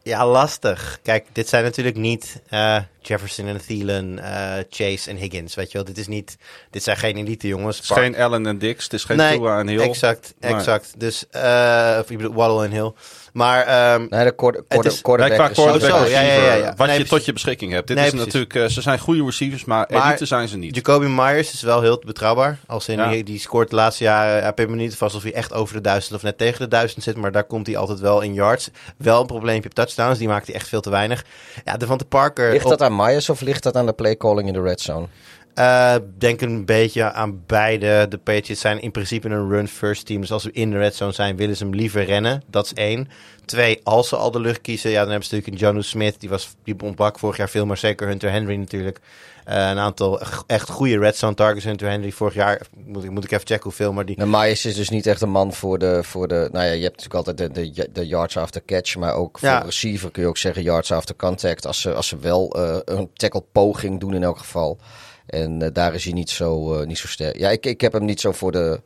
ja, 0.08 0.28
lastig. 0.28 1.00
Kijk, 1.04 1.26
dit 1.32 1.50
zijn 1.50 1.64
natuurlijk 1.64 1.98
niet 1.98 2.42
eh, 2.50 2.78
Jefferson 3.08 3.48
en 3.48 3.62
Thielen, 3.66 4.20
eh, 4.20 4.64
Chase 4.70 5.10
en 5.10 5.16
Higgins. 5.16 5.56
Weet 5.56 5.72
je 5.72 5.78
wel, 5.78 5.86
dit 5.88 5.98
is 5.98 6.08
niet. 6.08 6.38
Dit 6.72 6.84
zijn 6.84 6.98
geen 6.98 7.18
elite 7.18 7.48
jongens. 7.48 7.76
Het 7.78 7.86
is 7.90 7.96
geen 7.96 8.18
Allen 8.18 8.46
en 8.48 8.58
Dix, 8.58 8.84
het 8.84 8.94
is 8.94 9.04
geen 9.04 9.18
nee, 9.18 9.38
Tua 9.38 9.60
en 9.60 9.68
Hill. 9.68 9.80
Exact, 9.80 10.34
Nee. 10.40 10.54
exact. 10.54 10.94
Dus, 10.98 11.26
eh 11.30 11.98
of 12.02 12.10
je 12.10 12.16
bedoelt 12.16 12.36
Waddle 12.36 12.66
en 12.66 12.72
Hill. 12.72 12.92
Maar 13.34 13.66
ehm, 13.66 14.06
Nee, 14.10 14.24
de 14.24 14.36
quarter, 14.36 14.64
quarter, 14.68 14.92
is- 14.92 15.02
quarterback 15.02 15.38
Nee, 15.38 15.48
qua 15.48 15.50
is 15.50 15.56
quarterback 15.72 16.06
zo, 16.06 16.12
ja, 16.12 16.22
ja, 16.22 16.28
ja, 16.28 16.36
receiver, 16.36 16.58
ja. 16.64 16.74
wat 16.78 16.88
Nee, 16.88 16.98
je 16.98 17.06
tot 17.06 17.26
je 17.26 17.34
beschikking 17.34 17.72
hebt. 17.72 17.88
Dit 17.88 17.96
Nee, 17.96 18.06
is 18.06 18.12
precies. 18.12 18.34
natuurlijk, 18.34 18.56
eh, 18.56 18.74
ze 18.76 18.82
zijn 18.82 19.00
goede 19.00 19.24
receivers, 19.24 19.66
maar, 19.66 19.88
Maar 19.92 20.08
elite 20.08 20.26
zijn 20.26 20.48
ze 20.48 20.58
niet. 20.58 20.76
Jacoby 20.76 21.06
Myers 21.06 21.54
is 21.54 21.62
wel 21.62 21.82
heel 21.82 22.02
betrouwbaar. 22.06 22.58
Als 22.68 22.88
in 22.88 22.98
Ja. 22.98 23.10
die, 23.10 23.24
die 23.24 23.40
scoort 23.40 23.70
de 23.70 23.76
laatste 23.76 24.04
jaren. 24.04 24.42
Ja, 24.42 24.48
ik 24.50 24.56
ben 24.56 24.70
me 24.70 24.76
niet 24.76 24.96
vast 24.96 25.16
of 25.16 25.24
hij 25.24 25.34
echt 25.34 25.54
over 25.54 25.76
de 25.76 25.82
duizend 25.82 26.16
of 26.16 26.22
net 26.24 26.38
tegen 26.38 26.60
de 26.60 26.68
duizend 26.68 27.04
zit. 27.04 27.16
Maar 27.16 27.32
daar 27.32 27.44
komt 27.44 27.68
hij 27.68 27.78
altijd 27.78 28.00
wel 28.00 28.22
in 28.22 28.34
yards. 28.34 28.70
Wel 28.98 29.22
een 29.22 29.28
probleempje 29.28 29.70
op 29.70 29.76
touchdowns. 29.76 30.18
Die 30.18 30.28
maakt 30.28 30.46
hij 30.48 30.56
echt 30.56 30.68
veel 30.68 30.82
te 30.82 30.90
weinig. 30.90 31.26
Ja, 31.66 31.78
de 31.78 31.86
Van 31.86 31.98
de 31.98 32.06
Parker. 32.06 32.52
Ligt 32.52 32.64
op- 32.64 32.70
dat 32.72 32.82
aan 32.82 32.94
Myers 32.98 33.30
of 33.30 33.42
ligt 33.42 33.64
dat 33.64 33.76
aan 33.76 33.86
de 33.86 33.94
playcalling 33.94 34.48
in 34.48 34.54
de 34.54 34.62
red 34.62 34.82
zone? 34.82 35.08
Eh, 35.54 35.96
denk 36.18 36.42
een 36.42 36.66
beetje 36.66 37.12
aan 37.12 37.44
beide. 37.46 38.06
De 38.10 38.18
Patriots 38.18 38.62
zijn 38.62 38.82
in 38.82 38.92
principe 38.92 39.30
een 39.30 39.50
run-first 39.50 40.06
team. 40.06 40.22
Dus 40.22 40.32
als 40.32 40.44
we 40.44 40.52
in 40.52 40.72
de 40.72 40.78
red 40.78 40.96
zone 40.96 41.12
zijn, 41.12 41.36
willen 41.36 41.56
ze 41.56 41.64
hem 41.64 41.74
liever 41.74 42.04
rennen. 42.04 42.44
Dat 42.50 42.66
is 42.66 42.74
één. 42.74 43.10
Twee, 43.46 43.80
als 43.84 44.08
ze 44.08 44.16
al 44.16 44.32
de 44.32 44.40
lucht 44.40 44.62
kiezen, 44.62 44.90
ja, 44.90 45.00
dan 45.00 45.10
hebben 45.10 45.28
ze 45.28 45.36
natuurlijk 45.36 45.62
een 45.62 45.68
Jonu 45.68 45.84
Smith. 45.84 46.20
Die, 46.20 46.30
was, 46.30 46.56
die 46.64 46.76
ontbrak 46.84 47.20
vorig 47.20 47.38
jaar 47.38 47.50
veel, 47.50 47.66
maar 47.66 47.78
zeker 47.78 48.08
Hunter 48.08 48.32
Henry 48.32 48.56
natuurlijk. 48.56 49.00
Eh, 49.48 49.70
een 49.70 49.78
aantal 49.80 50.22
echt 50.48 50.70
goede 50.70 51.00
red 51.00 51.16
zone 51.18 51.34
targets. 51.36 51.66
Hunter 51.66 51.90
Henry 51.90 52.12
vorig 52.12 52.34
jaar, 52.34 52.62
moet, 52.86 53.04
ik- 53.04 53.12
moet 53.12 53.24
ik 53.24 53.32
even 53.32 53.46
checken 53.48 53.64
hoeveel, 53.64 53.94
maar 53.94 54.06
die... 54.06 54.18
Nou, 54.18 54.30
Myers 54.30 54.66
is 54.66 54.76
dus 54.76 54.90
niet 54.90 55.06
echt 55.06 55.22
een 55.22 55.30
man 55.30 55.54
voor 55.54 55.80
de, 55.80 56.04
voor 56.04 56.28
de... 56.28 56.50
Nou 56.52 56.66
ja, 56.66 56.72
je 56.72 56.84
hebt 56.84 56.98
natuurlijk 57.04 57.28
altijd 57.28 57.56
de, 57.56 57.72
de, 57.72 57.90
de 57.92 58.08
yards 58.08 58.38
after 58.38 58.62
catch. 58.66 58.96
Maar 58.96 59.14
ook 59.14 59.40
voor 59.40 59.48
Ja. 59.50 59.60
receiver 59.60 60.12
kun 60.12 60.22
je 60.22 60.28
ook 60.28 60.38
zeggen 60.38 60.64
yards 60.64 60.92
after 60.92 61.16
contact. 61.16 61.66
Als 61.66 61.82
ze, 61.82 61.94
als 61.94 62.08
ze 62.08 62.18
wel 62.18 62.56
eh, 62.56 62.78
een 62.86 63.10
tackle 63.14 63.44
poging 63.52 64.00
doen 64.00 64.14
in 64.14 64.24
elk 64.24 64.38
geval. 64.38 64.78
En 65.26 65.62
eh, 65.62 65.70
daar 65.74 65.94
is 65.94 66.04
hij 66.04 66.14
niet 66.14 66.30
zo, 66.30 66.84
niet 66.86 66.98
zo 66.98 67.08
sterk. 67.08 67.38
Ja, 67.38 67.50
ik, 67.50 67.66
ik 67.66 67.82
heb 67.82 67.94
hem 67.94 68.06
niet 68.06 68.20
zo 68.22 68.32
voor 68.32 68.52
de... 68.52 68.82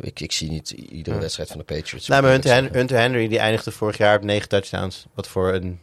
ik, 0.00 0.20
ik 0.20 0.32
zie 0.32 0.50
niet 0.50 0.70
iedere 0.70 1.18
wedstrijd 1.18 1.48
van 1.48 1.58
de 1.58 1.64
Patriots. 1.64 2.08
Nou, 2.08 2.22
maar 2.22 2.30
Hunter, 2.30 2.52
Hen- 2.52 2.68
Hunter 2.72 2.98
Henry 2.98 3.28
die 3.28 3.38
eindigde 3.38 3.70
vorig 3.70 3.96
jaar 3.98 4.16
op 4.16 4.24
negen 4.24 4.48
touchdowns. 4.48 5.06
Wat 5.14 5.28
voor 5.28 5.54
een 5.54 5.80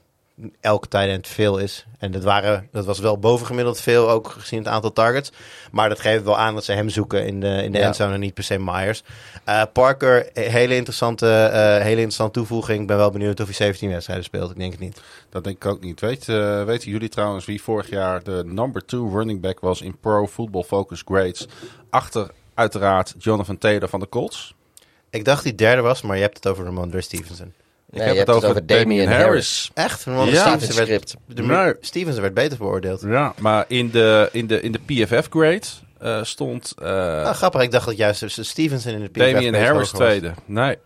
elke 0.61 0.87
tight 0.87 1.07
end 1.09 1.27
veel 1.27 1.57
is. 1.57 1.85
En 1.97 2.11
dat, 2.11 2.23
waren, 2.23 2.67
dat 2.71 2.85
was 2.85 2.99
wel 2.99 3.19
bovengemiddeld 3.19 3.81
veel, 3.81 4.09
ook 4.09 4.27
gezien 4.29 4.59
het 4.59 4.67
aantal 4.67 4.93
targets. 4.93 5.31
Maar 5.71 5.89
dat 5.89 5.99
geeft 5.99 6.23
wel 6.23 6.37
aan 6.37 6.53
dat 6.53 6.63
ze 6.63 6.71
hem 6.71 6.89
zoeken 6.89 7.25
in 7.25 7.39
de, 7.39 7.63
in 7.63 7.71
de 7.71 7.77
Ja. 7.77 7.83
endzone 7.85 8.13
en 8.13 8.19
niet 8.19 8.33
per 8.33 8.43
se 8.43 8.59
Myers. 8.59 9.03
Eh, 9.43 9.61
Parker, 9.73 10.29
hele 10.33 10.75
interessante, 10.75 11.27
eh, 11.27 11.61
hele 11.81 11.89
interessante 11.89 12.39
toevoeging. 12.39 12.81
Ik 12.81 12.87
ben 12.87 12.97
wel 12.97 13.11
benieuwd 13.11 13.39
of 13.39 13.45
hij 13.45 13.55
17 13.55 13.89
wedstrijden 13.89 14.25
speelt. 14.25 14.51
Ik 14.51 14.57
denk 14.57 14.71
het 14.71 14.81
niet. 14.81 15.01
Dat 15.29 15.43
denk 15.43 15.55
ik 15.55 15.65
ook 15.65 15.81
niet. 15.81 15.99
Weet, 15.99 16.29
eh, 16.29 16.63
weten 16.63 16.91
jullie 16.91 17.09
trouwens 17.09 17.45
wie 17.45 17.61
vorig 17.61 17.89
jaar 17.89 18.23
de 18.23 18.41
number 18.45 18.85
two 18.85 19.09
running 19.09 19.41
back 19.41 19.59
was 19.59 19.81
in 19.81 19.97
Pro 19.97 20.27
Football 20.27 20.63
Focus 20.63 21.01
Grades? 21.05 21.47
Achter 21.89 22.31
uiteraard 22.53 23.15
Jonathan 23.17 23.57
Taylor 23.57 23.89
van 23.89 23.99
de 23.99 24.09
Colts. 24.09 24.55
Ik 25.09 25.25
dacht 25.25 25.43
die 25.43 25.55
derde 25.55 25.81
was, 25.81 26.01
maar 26.01 26.15
je 26.15 26.21
hebt 26.21 26.35
het 26.35 26.47
over 26.47 26.65
Ramondre 26.65 27.01
Stevenson. 27.01 27.53
Ik 27.91 27.97
Nee, 27.97 28.09
je 28.09 28.15
hebt 28.15 28.27
het 28.27 28.43
over 28.43 28.65
Damian 28.65 29.07
Harris. 29.07 29.71
Echt? 29.73 30.03
Ramondre 30.03 30.35
Ja. 30.35 30.41
Stevenson 30.41 30.75
werd, 30.75 30.87
script. 30.87 31.15
de, 31.27 31.41
Nee. 31.41 31.73
Stevenson 31.81 32.21
werd 32.21 32.33
beter 32.33 32.57
beoordeeld. 32.57 33.01
Ja, 33.07 33.33
maar 33.39 33.65
in 33.67 33.89
de, 33.91 34.29
in 34.31 34.47
de, 34.47 34.61
in 34.61 34.71
de 34.71 34.79
PFF 34.85 35.27
grade 35.29 35.61
eh, 35.99 36.23
stond 36.23 36.73
eh, 36.81 37.23
Ah, 37.23 37.33
grappig, 37.33 37.61
ik 37.61 37.71
dacht 37.71 37.85
dat 37.85 37.97
juist 37.97 38.25
Stevenson 38.45 38.93
in 38.93 38.99
de 38.99 39.07
PFF 39.09 39.17
Damian 39.31 39.51
base 39.51 39.63
Harris 39.65 39.89
tweede. 39.89 40.33
Nee. 40.45 40.77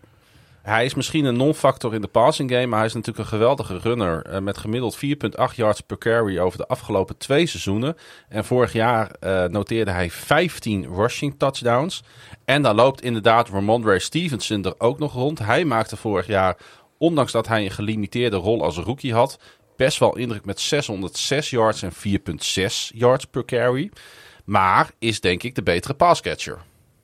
Hij 0.62 0.84
is 0.84 0.94
misschien 0.94 1.24
een 1.24 1.36
non-factor 1.36 1.94
in 1.94 2.00
de 2.00 2.06
passing 2.06 2.50
game, 2.50 2.66
maar 2.66 2.78
hij 2.78 2.86
is 2.86 2.94
natuurlijk 2.94 3.18
een 3.24 3.38
geweldige 3.38 3.78
runner. 3.78 4.22
eh, 4.22 4.38
met 4.38 4.58
gemiddeld 4.58 4.96
4,8 4.96 5.54
yards 5.54 5.80
per 5.80 5.98
carry 5.98 6.38
over 6.38 6.58
de 6.58 6.66
afgelopen 6.66 7.16
twee 7.16 7.46
seizoenen. 7.46 7.96
En 8.28 8.44
vorig 8.44 8.72
jaar 8.72 9.10
eh, 9.20 9.44
noteerde 9.44 9.90
hij 9.90 10.10
15 10.10 10.86
rushing 10.94 11.34
touchdowns. 11.38 12.02
En 12.44 12.62
daar 12.62 12.74
loopt 12.74 13.02
inderdaad 13.02 13.48
Ramondre 13.48 13.98
Stevenson 13.98 14.64
er 14.64 14.74
ook 14.78 14.98
nog 14.98 15.12
rond. 15.12 15.38
Hij 15.38 15.64
maakte 15.64 15.96
vorig 15.96 16.26
jaar, 16.26 16.56
ondanks 17.00 17.32
dat 17.32 17.48
hij 17.48 17.64
een 17.64 17.70
gelimiteerde 17.70 18.36
rol 18.36 18.62
als 18.62 18.76
rookie 18.76 19.14
had, 19.14 19.38
best 19.76 19.98
wel 19.98 20.16
indruk 20.16 20.44
met 20.44 20.60
606 20.60 21.50
yards 21.50 21.82
en 21.82 21.92
4,6 21.92 22.94
yards 22.94 23.24
per 23.24 23.44
carry. 23.44 23.90
Maar 24.44 24.90
is 24.98 25.20
denk 25.20 25.42
ik 25.42 25.54
de 25.54 25.62
betere 25.62 25.94
passcatcher. 25.94 26.58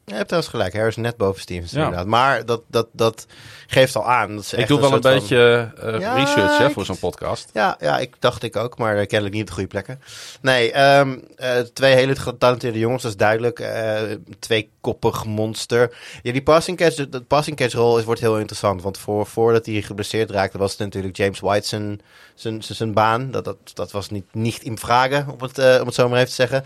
Je 0.08 0.14
hebt 0.14 0.26
trouwens 0.26 0.52
gelijk, 0.54 0.74
Harris 0.74 0.96
net 0.96 1.16
boven 1.16 1.40
Stevenson 1.40 1.78
Ja. 1.78 1.84
inderdaad. 1.84 2.08
Maar 2.08 2.44
dat, 2.46 2.62
dat, 2.66 2.86
dat 2.92 3.26
geeft 3.66 3.96
al 3.96 4.04
aan. 4.10 4.34
Dat 4.36 4.44
ze 4.44 4.54
Ik 4.54 4.58
echt 4.60 4.68
doe 4.68 4.80
wel 4.80 4.92
een 4.92 5.02
van- 5.02 5.12
beetje 5.12 5.72
eh, 5.80 6.00
Ja, 6.00 6.14
research 6.14 6.58
hè, 6.58 6.70
voor 6.70 6.84
zo'n 6.84 6.98
podcast. 6.98 7.50
Ja, 7.52 7.76
ja, 7.80 7.98
ik 7.98 8.14
dacht 8.18 8.42
ik 8.42 8.56
ook, 8.56 8.78
maar 8.78 8.96
eh, 8.98 9.06
kennelijk 9.06 9.32
niet 9.32 9.40
op 9.42 9.46
de 9.48 9.52
goede 9.54 9.68
plekken. 9.68 10.00
Nee, 10.40 10.72
ehm, 10.72 11.16
eh, 11.36 11.58
twee 11.58 11.94
hele 11.94 12.16
getalenteerde 12.16 12.78
jongens, 12.78 13.02
dat 13.02 13.10
is 13.10 13.16
duidelijk. 13.16 13.60
Eh 13.60 14.00
twee 14.38 14.70
koppig 14.80 15.24
monster. 15.24 15.96
Ja, 16.22 16.32
die 16.32 16.42
passing 16.42 16.76
catch, 16.76 16.94
de, 16.94 17.08
de 17.08 17.20
passing 17.20 17.56
catch 17.56 17.74
rol 17.74 17.98
is, 17.98 18.04
wordt 18.04 18.20
heel 18.20 18.38
interessant. 18.38 18.82
Want 18.82 18.98
voor, 18.98 19.26
voordat 19.26 19.66
hij 19.66 19.82
geblesseerd 19.82 20.30
raakte, 20.30 20.58
was 20.58 20.70
het 20.70 20.80
natuurlijk 20.80 21.16
James 21.16 21.40
White 21.40 21.66
zijn, 21.68 22.00
zijn, 22.34 22.62
zijn, 22.62 22.76
zijn 22.76 22.92
baan. 22.92 23.30
Dat, 23.30 23.44
dat, 23.44 23.56
dat 23.74 23.90
was 23.90 24.10
niet, 24.10 24.24
niet 24.34 24.62
in 24.62 24.78
vragen, 24.78 25.26
om 25.28 25.40
het, 25.42 25.58
om 25.80 25.86
het 25.86 25.94
zo 25.94 26.08
maar 26.08 26.16
even 26.18 26.28
te 26.28 26.34
zeggen. 26.34 26.64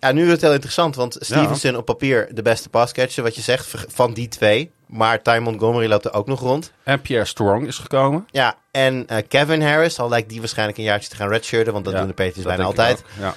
Ja, 0.00 0.12
nu 0.12 0.18
wordt 0.20 0.32
het 0.32 0.40
heel 0.40 0.52
interessant, 0.52 0.94
want 0.96 1.16
Stevenson 1.20 1.76
op 1.76 1.84
papier 1.84 2.28
de 2.32 2.42
beste 2.42 2.68
passcatcher, 2.68 3.22
wat 3.22 3.34
je 3.34 3.40
zegt, 3.40 3.74
van 3.88 4.12
die 4.14 4.28
twee. 4.28 4.70
Maar 4.86 5.22
Ty 5.22 5.38
Montgomery 5.42 5.88
loopt 5.88 6.04
er 6.04 6.12
ook 6.12 6.26
nog 6.26 6.40
rond. 6.40 6.72
En 6.82 7.00
Pierre 7.00 7.24
Strong 7.24 7.66
is 7.66 7.78
gekomen. 7.78 8.26
Ja, 8.30 8.56
en 8.70 9.06
eh, 9.06 9.22
Kevin 9.28 9.62
Harris, 9.62 9.98
al 9.98 10.08
lijkt 10.08 10.28
die 10.28 10.38
waarschijnlijk 10.40 10.78
een 10.78 10.84
jaartje 10.84 11.08
te 11.08 11.16
gaan 11.16 11.28
redshirten, 11.28 11.72
want 11.72 11.84
dat 11.84 11.94
Ja, 11.94 11.98
doen 12.00 12.08
de 12.08 12.14
Patriots 12.14 12.42
bijna 12.42 12.64
altijd. 12.64 13.02
Ja. 13.20 13.34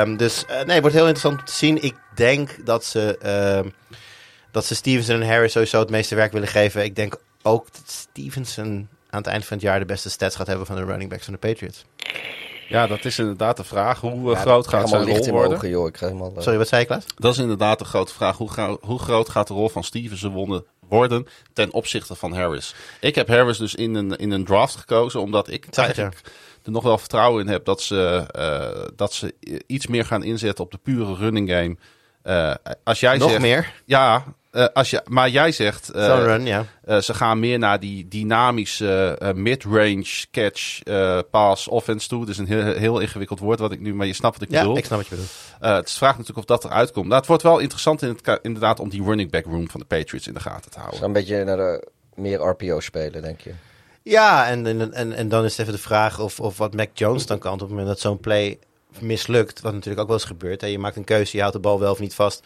Ehm, 0.00 0.16
dus 0.16 0.44
eh, 0.46 0.56
nee, 0.56 0.66
het 0.66 0.80
wordt 0.80 0.96
heel 0.96 1.06
interessant 1.06 1.38
om 1.38 1.44
te 1.44 1.52
zien. 1.52 1.82
Ik 1.82 1.94
denk 2.14 2.66
dat 2.66 2.84
ze, 2.84 3.18
ehm, 3.18 3.68
dat 4.50 4.64
ze 4.64 4.74
Stevenson 4.74 5.20
en 5.20 5.28
Harris 5.28 5.52
sowieso 5.52 5.78
het 5.78 5.90
meeste 5.90 6.14
werk 6.14 6.32
willen 6.32 6.48
geven. 6.48 6.84
Ik 6.84 6.96
denk 6.96 7.16
ook 7.42 7.66
dat 7.72 7.82
Stevenson 7.86 8.88
aan 9.10 9.20
het 9.20 9.26
eind 9.26 9.44
van 9.44 9.56
het 9.56 9.66
jaar 9.66 9.78
de 9.78 9.84
beste 9.84 10.10
stats 10.10 10.36
gaat 10.36 10.46
hebben 10.46 10.66
van 10.66 10.76
de 10.76 10.84
running 10.84 11.10
backs 11.10 11.24
van 11.24 11.32
de 11.32 11.38
Patriots. 11.38 11.84
Ja, 12.72 12.86
dat 12.86 13.04
is 13.04 13.18
inderdaad 13.18 13.56
de 13.56 13.64
vraag. 13.64 14.00
Hoe 14.00 14.30
eh, 14.30 14.36
Ja, 14.36 14.40
groot 14.40 14.64
ik 14.64 14.70
gaat 14.70 14.88
zijn 14.88 15.04
rol 15.06 15.28
worden? 15.30 15.56
ogen, 15.56 15.68
joh. 15.68 15.86
Ik 15.86 15.96
helemaal, 15.96 16.32
eh, 16.36 16.42
Sorry, 16.42 16.58
wat 16.58 16.68
zei 16.68 16.80
je, 16.80 16.86
Klaas? 16.86 17.04
Dat 17.16 17.32
is 17.32 17.38
inderdaad 17.38 17.78
de 17.78 17.84
grote 17.84 18.12
vraag. 18.14 18.36
Hoe, 18.36 18.50
gro- 18.50 18.78
hoe 18.80 18.98
groot 18.98 19.28
gaat 19.28 19.48
de 19.48 19.54
rol 19.54 19.68
van 19.68 19.84
Stevenson 19.84 20.32
wonnen- 20.32 20.64
worden 20.88 21.26
ten 21.52 21.72
opzichte 21.72 22.14
van 22.14 22.34
Harris? 22.34 22.74
Ik 23.00 23.14
heb 23.14 23.28
Harris 23.28 23.58
dus 23.58 23.74
in 23.74 23.94
een, 23.94 24.16
in 24.16 24.30
een 24.30 24.44
draft 24.44 24.76
gekozen, 24.76 25.20
omdat 25.20 25.48
ik 25.50 25.66
eigenlijk 25.76 26.20
er 26.64 26.70
nog 26.70 26.82
wel 26.82 26.98
vertrouwen 26.98 27.44
in 27.46 27.52
heb 27.52 27.64
dat 27.64 27.80
ze, 27.80 28.26
eh, 28.30 28.88
dat 28.96 29.12
ze 29.12 29.34
iets 29.66 29.86
meer 29.86 30.04
gaan 30.04 30.22
inzetten 30.22 30.64
op 30.64 30.70
de 30.70 30.78
pure 30.82 31.14
running 31.14 31.50
game. 31.50 31.76
Eh, 32.22 32.54
als 32.84 33.00
jij 33.00 33.16
Nog 33.16 33.28
zegt, 33.30 33.42
meer? 33.42 33.72
Ja, 33.84 34.24
eh, 34.52 34.66
als 34.72 34.90
je, 34.90 35.02
maar 35.08 35.28
jij 35.28 35.52
zegt... 35.52 35.88
eh, 35.90 36.06
run. 36.06 36.66
Eh, 36.84 36.98
ze 36.98 37.14
gaan 37.14 37.40
meer 37.40 37.58
naar 37.58 37.80
die 37.80 38.08
dynamische 38.08 39.18
mid-range 39.34 40.24
catch 40.30 40.82
eh, 40.82 41.18
pass 41.30 41.68
offense 41.68 42.08
toe. 42.08 42.20
Dat 42.20 42.28
is 42.28 42.38
een 42.38 42.46
heel, 42.46 42.62
heel 42.74 42.98
ingewikkeld 43.00 43.38
woord 43.38 43.58
wat 43.58 43.72
ik 43.72 43.80
nu, 43.80 43.94
maar 43.94 44.06
je 44.06 44.12
snapt 44.12 44.38
wat 44.38 44.48
ik 44.48 44.54
Ja, 44.54 44.60
bedoel. 44.60 44.76
ik 44.76 44.84
snap 44.84 44.98
wat 44.98 45.06
je 45.08 45.14
bedoelt. 45.14 45.32
Eh, 45.60 45.74
het 45.74 45.86
is 45.86 45.92
de 45.92 45.98
vraag 45.98 46.12
natuurlijk 46.18 46.38
of 46.38 46.44
dat 46.44 46.64
eruit 46.64 46.92
komt. 46.92 47.06
Nou, 47.06 47.18
het 47.18 47.26
wordt 47.26 47.42
wel 47.42 47.58
interessant 47.58 48.02
in 48.02 48.08
het, 48.22 48.38
inderdaad 48.42 48.80
om 48.80 48.88
die 48.88 49.02
running 49.02 49.30
back 49.30 49.44
room 49.44 49.70
van 49.70 49.80
de 49.80 49.86
Patriots 49.86 50.26
in 50.26 50.34
de 50.34 50.40
gaten 50.40 50.70
te 50.70 50.78
houden. 50.78 51.02
een 51.04 51.12
beetje 51.12 51.44
naar 51.44 51.56
de 51.56 51.88
meer 52.14 52.40
RPO 52.40 52.80
spelen, 52.80 53.22
denk 53.22 53.40
je. 53.40 53.52
Ja, 54.02 54.46
en, 54.48 54.66
en, 54.66 54.92
en, 54.92 55.12
en 55.12 55.28
dan 55.28 55.44
is 55.44 55.50
het 55.50 55.60
even 55.60 55.72
de 55.72 55.78
vraag 55.82 56.20
of, 56.20 56.40
of 56.40 56.58
wat 56.58 56.74
Mac 56.74 56.88
Jones 56.94 57.26
dan 57.26 57.38
kan 57.38 57.52
op 57.52 57.60
het 57.60 57.68
moment 57.68 57.86
dat 57.88 58.00
zo'n 58.00 58.20
play 58.20 58.58
mislukt. 58.98 59.60
Wat 59.60 59.72
natuurlijk 59.72 60.00
ook 60.00 60.06
wel 60.08 60.16
eens 60.16 60.26
gebeurt. 60.26 60.60
Hè. 60.60 60.66
Je 60.66 60.78
maakt 60.78 60.96
een 60.96 61.04
keuze, 61.04 61.30
je 61.36 61.40
houdt 61.42 61.56
de 61.56 61.62
bal 61.62 61.80
wel 61.80 61.92
of 61.92 61.98
niet 61.98 62.14
vast. 62.14 62.42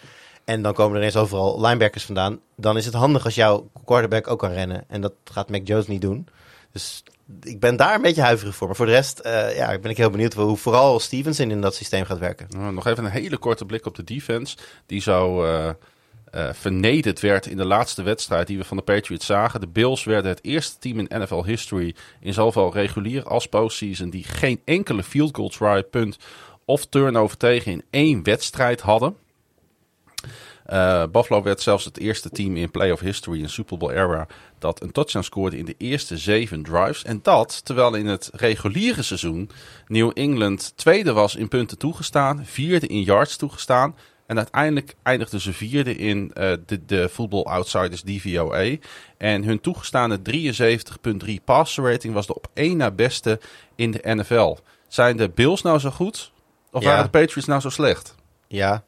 En 0.46 0.62
dan 0.62 0.72
komen 0.72 0.92
er 0.92 0.98
ineens 0.98 1.16
overal 1.16 1.60
linebackers 1.60 2.04
vandaan. 2.04 2.40
Dan 2.56 2.76
is 2.76 2.84
het 2.84 2.94
handig 2.94 3.24
als 3.24 3.34
jouw 3.34 3.70
quarterback 3.84 4.28
ook 4.28 4.38
kan 4.38 4.50
rennen. 4.50 4.84
En 4.88 5.00
dat 5.00 5.12
gaat 5.24 5.50
Mac 5.50 5.66
Jones 5.66 5.86
niet 5.86 6.00
doen. 6.00 6.28
Dus 6.72 7.02
ik 7.42 7.60
ben 7.60 7.76
daar 7.76 7.94
een 7.94 8.02
beetje 8.02 8.22
huiverig 8.22 8.54
voor. 8.54 8.66
Maar 8.66 8.76
voor 8.76 8.86
de 8.86 8.92
rest 8.92 9.18
eh, 9.18 9.56
ja, 9.56 9.78
ben 9.78 9.90
ik 9.90 9.96
heel 9.96 10.10
benieuwd 10.10 10.34
hoe 10.34 10.56
vooral 10.56 11.00
Stevenson 11.00 11.50
in 11.50 11.60
dat 11.60 11.74
systeem 11.74 12.04
gaat 12.04 12.18
werken. 12.18 12.46
Nou, 12.48 12.72
nog 12.72 12.86
even 12.86 13.04
een 13.04 13.10
hele 13.10 13.36
korte 13.36 13.64
blik 13.64 13.86
op 13.86 13.94
de 13.94 14.04
defense. 14.04 14.56
Die 14.86 15.00
zo 15.00 15.44
eh, 15.44 15.68
eh, 16.30 16.48
vernederd 16.52 17.20
werd 17.20 17.46
in 17.46 17.56
de 17.56 17.64
laatste 17.64 18.02
wedstrijd 18.02 18.46
die 18.46 18.58
we 18.58 18.64
van 18.64 18.76
de 18.76 18.82
Patriots 18.82 19.26
zagen. 19.26 19.60
De 19.60 19.68
Bills 19.68 20.04
werden 20.04 20.30
het 20.30 20.44
eerste 20.44 20.78
team 20.78 20.98
in 20.98 21.20
NFL 21.20 21.44
history 21.44 21.94
in 22.20 22.34
zowel 22.34 22.72
regulier 22.72 23.24
als 23.24 23.46
postseason 23.46 24.10
die 24.10 24.24
geen 24.24 24.60
enkele 24.64 25.02
field 25.02 25.36
goal 25.36 25.48
try, 25.48 25.82
punt 25.82 26.16
of 26.64 26.86
turnover 26.86 27.36
tegen 27.36 27.72
in 27.72 27.84
één 27.90 28.22
wedstrijd 28.22 28.80
hadden. 28.80 29.16
Eh, 30.66 31.02
Buffalo 31.12 31.42
werd 31.42 31.60
zelfs 31.60 31.84
het 31.84 31.98
eerste 31.98 32.30
team 32.30 32.56
in 32.56 32.70
playoff 32.70 33.00
history 33.00 33.40
in 33.40 33.48
Super 33.48 33.78
Bowl 33.78 33.92
era 33.92 34.26
dat 34.58 34.82
een 34.82 34.92
touchdown 34.92 35.24
scoorde 35.24 35.58
in 35.58 35.64
de 35.64 35.74
eerste 35.78 36.16
zeven 36.18 36.62
drives. 36.62 37.04
En 37.04 37.20
dat 37.22 37.64
terwijl 37.64 37.94
in 37.94 38.06
het 38.06 38.30
reguliere 38.32 39.02
seizoen 39.02 39.50
New 39.86 40.10
England 40.14 40.72
tweede 40.76 41.12
was 41.12 41.36
in 41.36 41.48
punten 41.48 41.78
toegestaan, 41.78 42.44
vierde 42.44 42.86
in 42.86 43.02
yards 43.02 43.36
toegestaan. 43.36 43.96
En 44.26 44.36
uiteindelijk 44.36 44.94
eindigden 45.02 45.40
ze 45.40 45.52
vierde 45.52 45.96
in 45.96 46.30
eh, 46.34 46.52
de, 46.66 46.84
de 46.86 47.08
Football 47.08 47.42
Outsiders 47.42 48.02
DVOA. 48.02 48.76
En 49.18 49.44
hun 49.44 49.60
toegestaande 49.60 50.18
73,3 51.26 51.34
passer 51.44 51.90
rating 51.90 52.14
was 52.14 52.26
de 52.26 52.34
op 52.34 52.48
één 52.54 52.76
na 52.76 52.90
beste 52.90 53.40
in 53.74 53.90
de 53.90 54.00
NFL. 54.02 54.56
Zijn 54.88 55.16
de 55.16 55.28
Bills 55.28 55.62
nou 55.62 55.78
zo 55.78 55.90
goed? 55.90 56.32
Of 56.70 56.82
Ja. 56.82 56.88
waren 56.88 57.04
de 57.04 57.10
Patriots 57.10 57.46
nou 57.48 57.60
zo 57.60 57.68
slecht? 57.68 58.14
Ja, 58.48 58.84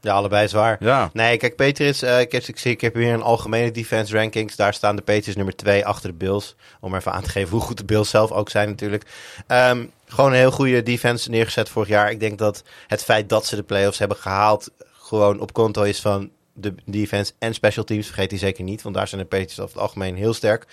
ja 0.00 0.14
allebei 0.14 0.48
zwaar. 0.48 0.76
Ja. 0.80 1.10
Nee, 1.12 1.36
kijk, 1.36 1.56
Patriots, 1.56 2.02
eh, 2.02 2.20
ik, 2.20 2.32
heb, 2.32 2.42
ik, 2.42 2.58
zie, 2.58 2.70
ik 2.70 2.80
heb 2.80 2.94
hier 2.94 3.12
een 3.12 3.22
algemene 3.22 3.70
defense 3.70 4.16
rankings. 4.16 4.56
Daar 4.56 4.74
staan 4.74 4.96
de 4.96 5.02
Patriots 5.02 5.36
nummer 5.36 5.56
2 5.56 5.86
achter 5.86 6.10
de 6.10 6.16
Bills. 6.16 6.56
Om 6.80 6.94
even 6.94 7.12
aan 7.12 7.22
te 7.22 7.30
geven 7.30 7.50
hoe 7.50 7.60
goed 7.60 7.78
de 7.78 7.84
Bills 7.84 8.10
zelf 8.10 8.32
ook 8.32 8.50
zijn 8.50 8.68
natuurlijk. 8.68 9.04
Ehm, 9.46 9.84
gewoon 10.06 10.30
een 10.30 10.38
heel 10.38 10.50
goede 10.50 10.82
defense 10.82 11.30
neergezet 11.30 11.68
vorig 11.68 11.88
jaar. 11.88 12.10
Ik 12.10 12.20
denk 12.20 12.38
dat 12.38 12.62
het 12.86 13.04
feit 13.04 13.28
dat 13.28 13.46
ze 13.46 13.56
de 13.56 13.62
playoffs 13.62 13.98
hebben 13.98 14.16
gehaald... 14.16 14.70
gewoon 14.92 15.40
op 15.40 15.52
konto 15.52 15.82
is 15.82 16.00
van 16.00 16.30
de 16.52 16.74
defense 16.84 17.32
en 17.38 17.54
special 17.54 17.84
teams. 17.84 18.06
Vergeet 18.06 18.30
die 18.30 18.38
zeker 18.38 18.64
niet, 18.64 18.82
want 18.82 18.94
daar 18.94 19.08
zijn 19.08 19.20
de 19.20 19.26
Patriots 19.26 19.60
over 19.60 19.72
het 19.72 19.82
algemeen 19.82 20.16
heel 20.16 20.34
sterk. 20.34 20.66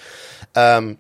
Ehm, 0.52 0.94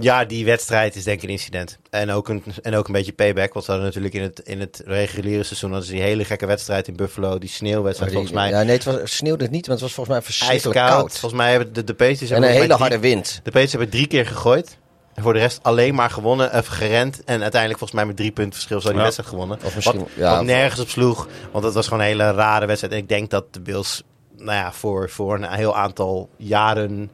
ja, 0.00 0.24
die 0.24 0.44
wedstrijd 0.44 0.96
is 0.96 1.04
denk 1.04 1.16
ik 1.18 1.24
een 1.24 1.30
incident. 1.30 1.78
En 1.90 2.10
ook 2.10 2.28
een, 2.28 2.42
en 2.62 2.74
ook 2.74 2.86
een 2.86 2.92
beetje 2.92 3.12
payback. 3.12 3.52
Want 3.52 3.64
ze 3.64 3.70
hadden 3.70 3.88
natuurlijk 3.88 4.14
in 4.14 4.22
het, 4.22 4.38
in 4.38 4.60
het 4.60 4.82
reguliere 4.86 5.42
seizoen... 5.42 5.70
hadden 5.70 5.88
ze 5.88 5.94
die 5.94 6.02
hele 6.02 6.24
gekke 6.24 6.46
wedstrijd 6.46 6.88
in 6.88 6.96
Buffalo. 6.96 7.38
Die 7.38 7.48
sneeuwwedstrijd 7.48 8.10
die- 8.12 8.20
volgens 8.20 8.40
mij. 8.42 8.50
Ja, 8.50 8.62
nee, 8.62 8.74
het 8.76 8.84
was, 8.84 9.16
sneeuwde 9.16 9.42
het 9.42 9.52
niet, 9.52 9.66
want 9.66 9.80
het 9.80 9.88
was 9.88 9.96
volgens 9.96 10.16
mij 10.16 10.24
verschrikkelijk 10.24 10.86
koud. 10.86 11.18
Volgens 11.18 11.40
mij 11.42 11.50
hebben 11.50 11.72
de, 11.72 11.84
de 11.84 11.94
Patriots... 11.94 12.30
En 12.30 12.42
een 12.42 12.50
hele 12.50 12.74
harde 12.74 12.98
wind. 12.98 13.34
De 13.34 13.42
Patriots 13.42 13.72
hebben 13.72 13.90
drie 13.90 14.06
keer 14.06 14.26
gegooid. 14.26 14.78
En 15.14 15.22
voor 15.22 15.32
de 15.32 15.38
rest 15.38 15.58
alleen 15.62 15.94
maar 15.94 16.10
gewonnen, 16.10 16.52
of 16.52 16.66
gerend. 16.66 17.24
En 17.24 17.42
uiteindelijk 17.42 17.78
volgens 17.78 17.92
mij 18.00 18.08
met 18.08 18.16
drie 18.16 18.30
punten 18.30 18.52
verschil 18.52 18.80
zo 18.80 18.88
die 18.88 18.96
Ja. 18.96 19.02
wedstrijd 19.02 19.28
gewonnen. 19.28 19.58
Of 19.64 19.74
misschien, 19.74 19.98
wat, 19.98 20.08
ja, 20.16 20.36
wat 20.36 20.44
nergens 20.44 20.80
op 20.80 20.88
sloeg. 20.88 21.28
Want 21.52 21.64
het 21.64 21.74
was 21.74 21.84
gewoon 21.84 22.02
een 22.02 22.08
hele 22.08 22.30
rare 22.30 22.66
wedstrijd. 22.66 22.94
En 22.94 22.98
ik 23.00 23.08
denk 23.08 23.30
dat 23.30 23.52
de 23.54 23.60
Bills 23.60 24.02
nou 24.36 24.52
ja, 24.58 24.72
voor, 24.72 25.10
voor 25.10 25.34
een 25.34 25.52
heel 25.52 25.76
aantal 25.76 26.28
jaren... 26.36 27.10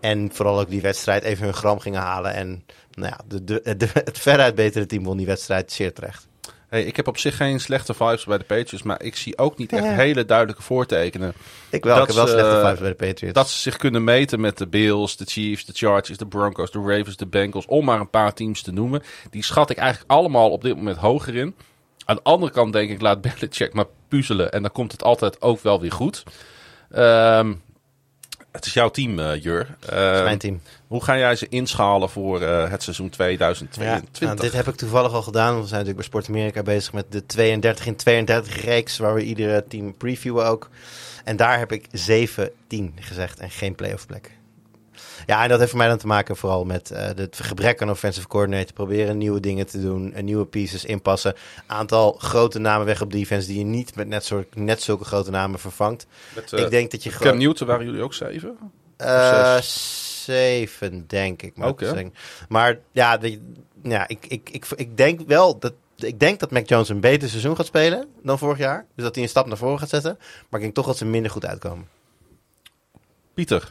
en 0.00 0.30
vooral 0.32 0.60
ook 0.60 0.70
die 0.70 0.80
wedstrijd 0.80 1.22
even 1.22 1.44
hun 1.44 1.54
gram 1.54 1.78
gingen 1.80 2.00
halen. 2.00 2.34
En 2.34 2.64
nou 2.94 3.12
ja, 3.12 3.20
de, 3.28 3.44
de, 3.44 3.76
de- 3.76 3.88
het 4.04 4.18
veruit 4.18 4.54
betere 4.54 4.86
team 4.86 5.04
won 5.04 5.16
die 5.16 5.26
wedstrijd 5.26 5.72
zeer 5.72 5.92
terecht. 5.92 6.26
Hey, 6.68 6.82
ik 6.84 6.96
heb 6.96 7.06
op 7.08 7.18
zich 7.18 7.36
geen 7.36 7.60
slechte 7.60 7.94
vibes 7.94 8.24
bij 8.24 8.38
de 8.38 8.44
Patriots, 8.44 8.82
maar 8.82 9.02
ik 9.02 9.16
zie 9.16 9.38
ook 9.38 9.58
niet 9.58 9.72
echt 9.72 9.84
Ja. 9.84 9.90
hele 9.90 10.24
duidelijke 10.24 10.62
voortekenen. 10.62 11.32
Ik 11.70 11.84
wel, 11.84 11.94
Dat 11.94 12.08
ik 12.08 12.14
heb 12.14 12.24
wel 12.24 12.26
ze, 12.26 12.32
slechte 12.32 12.60
vibes 12.60 12.78
bij 12.80 12.88
de 12.88 12.94
Patriots. 13.06 13.34
Dat 13.34 13.48
ze 13.48 13.58
zich 13.58 13.76
kunnen 13.76 14.04
meten 14.04 14.40
met 14.40 14.58
de 14.58 14.66
Bills, 14.66 15.16
de 15.16 15.24
Chiefs, 15.24 15.64
de 15.64 15.72
Chargers, 15.74 16.18
de 16.18 16.26
Broncos, 16.26 16.70
de 16.70 16.78
Ravens, 16.86 17.16
de 17.16 17.26
Bengals, 17.26 17.66
om 17.66 17.84
maar 17.84 18.00
een 18.00 18.10
paar 18.10 18.34
teams 18.34 18.62
te 18.62 18.72
noemen. 18.72 19.02
Die 19.30 19.42
schat 19.44 19.70
ik 19.70 19.76
eigenlijk 19.76 20.10
allemaal 20.10 20.50
op 20.50 20.62
dit 20.62 20.76
moment 20.76 20.96
hoger 20.96 21.34
in. 21.36 21.54
Aan 22.04 22.16
de 22.16 22.22
andere 22.22 22.52
kant 22.52 22.72
denk 22.72 22.90
ik, 22.90 23.00
laat 23.00 23.20
Belichick 23.20 23.72
maar 23.72 23.86
puzzelen 24.08 24.52
en 24.52 24.62
dan 24.62 24.72
komt 24.72 24.92
het 24.92 25.02
altijd 25.02 25.42
ook 25.42 25.60
wel 25.60 25.80
weer 25.80 25.92
goed. 25.92 26.22
Ehm, 26.90 27.54
het 28.58 28.66
is 28.66 28.72
jouw 28.72 28.88
team, 28.90 29.18
eh, 29.18 29.42
Jur. 29.42 29.76
Dat 29.80 29.90
Ehm, 29.90 30.14
is 30.16 30.22
mijn 30.22 30.38
team. 30.38 30.60
Hoe 30.86 31.04
ga 31.04 31.18
jij 31.18 31.36
ze 31.36 31.46
inschalen 31.48 32.10
voor 32.10 32.42
eh, 32.42 32.70
het 32.70 32.82
seizoen 32.82 33.06
Ja, 33.06 33.12
2022? 33.12 34.20
nou, 34.20 34.40
dit 34.40 34.52
heb 34.52 34.68
ik 34.68 34.74
toevallig 34.74 35.12
al 35.12 35.22
gedaan. 35.22 35.50
want 35.52 35.62
We 35.62 35.68
zijn 35.68 35.84
natuurlijk 35.84 36.10
bij 36.10 36.20
Sport 36.20 36.36
Amerika 36.36 36.62
bezig 36.62 36.92
met 36.92 37.12
de 37.12 37.26
32 37.26 37.86
in 37.86 37.96
32 37.96 38.64
reeks, 38.64 38.98
waar 38.98 39.14
we 39.14 39.22
iedere 39.22 39.64
team 39.68 39.96
previewen 39.96 40.46
ook. 40.46 40.68
En 41.24 41.36
daar 41.36 41.58
heb 41.58 41.72
ik 41.72 41.86
7-10 41.92 42.94
gezegd 43.00 43.38
en 43.38 43.50
geen 43.50 43.74
playoff 43.74 44.06
plek. 44.06 44.30
Ja, 45.28 45.42
en 45.42 45.48
dat 45.48 45.58
heeft 45.58 45.70
voor 45.70 45.78
mij 45.78 45.88
dan 45.88 45.98
te 45.98 46.06
maken 46.06 46.36
vooral 46.36 46.64
met 46.64 46.90
eh, 46.90 47.06
het 47.16 47.40
gebrek 47.42 47.82
aan 47.82 47.90
offensive 47.90 48.26
coordinator. 48.26 48.72
Proberen 48.72 49.18
nieuwe 49.18 49.40
dingen 49.40 49.66
te 49.66 49.80
doen, 49.80 50.12
en 50.12 50.24
nieuwe 50.24 50.44
pieces 50.44 50.84
inpassen. 50.84 51.34
Aantal 51.66 52.12
grote 52.12 52.58
namen 52.58 52.86
weg 52.86 53.02
op 53.02 53.12
defense 53.12 53.46
die 53.46 53.58
je 53.58 53.64
niet 53.64 53.94
met 53.94 54.08
net, 54.08 54.24
soort, 54.24 54.56
net 54.56 54.82
zulke 54.82 55.04
grote 55.04 55.30
namen 55.30 55.58
vervangt. 55.58 56.06
Met, 56.34 56.52
eh, 56.52 56.64
ik 56.64 56.70
denk 56.70 56.90
dat 56.90 57.02
je 57.02 57.10
Cam 57.10 57.18
gewoon... 57.18 57.38
Newton 57.38 57.66
waren 57.66 57.84
jullie 57.84 58.02
ook 58.02 58.14
zeven? 58.14 58.58
Eh, 58.96 59.58
zeven, 59.60 61.04
denk 61.06 61.42
ik. 61.42 61.56
Maar, 61.56 61.72
hè? 61.76 62.06
maar 62.48 62.78
ja, 62.92 63.18
ja 63.82 64.08
ik, 64.08 64.26
ik, 64.26 64.50
ik, 64.50 64.66
ik 64.76 64.96
denk 64.96 65.20
wel 65.26 65.58
dat. 65.58 65.72
Ik 65.96 66.20
denk 66.20 66.40
dat 66.40 66.50
Mac 66.50 66.68
Jones 66.68 66.88
een 66.88 67.00
beter 67.00 67.28
seizoen 67.28 67.56
gaat 67.56 67.66
spelen 67.66 68.08
dan 68.22 68.38
vorig 68.38 68.58
jaar. 68.58 68.86
Dus 68.94 69.04
dat 69.04 69.14
hij 69.14 69.24
een 69.24 69.30
stap 69.30 69.46
naar 69.46 69.56
voren 69.56 69.78
gaat 69.78 69.88
zetten. 69.88 70.16
Maar 70.18 70.60
ik 70.60 70.60
denk 70.60 70.74
toch 70.74 70.86
dat 70.86 70.96
ze 70.96 71.04
minder 71.04 71.30
goed 71.30 71.46
uitkomen. 71.46 71.88
Pieter, 73.34 73.68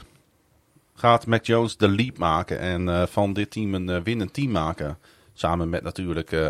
gaat 1.00 1.26
Mac 1.26 1.46
Jones 1.46 1.78
de 1.78 1.88
leap 1.90 2.18
maken 2.18 2.60
en 2.60 2.90
eh, 2.90 3.04
van 3.10 3.34
dit 3.34 3.52
team 3.52 3.74
een 3.74 3.90
eh, 3.90 4.02
winnend 4.04 4.34
team 4.34 4.52
maken? 4.52 4.98
Samen 5.34 5.70
met 5.70 5.84
natuurlijk 5.84 6.32
eh, 6.32 6.50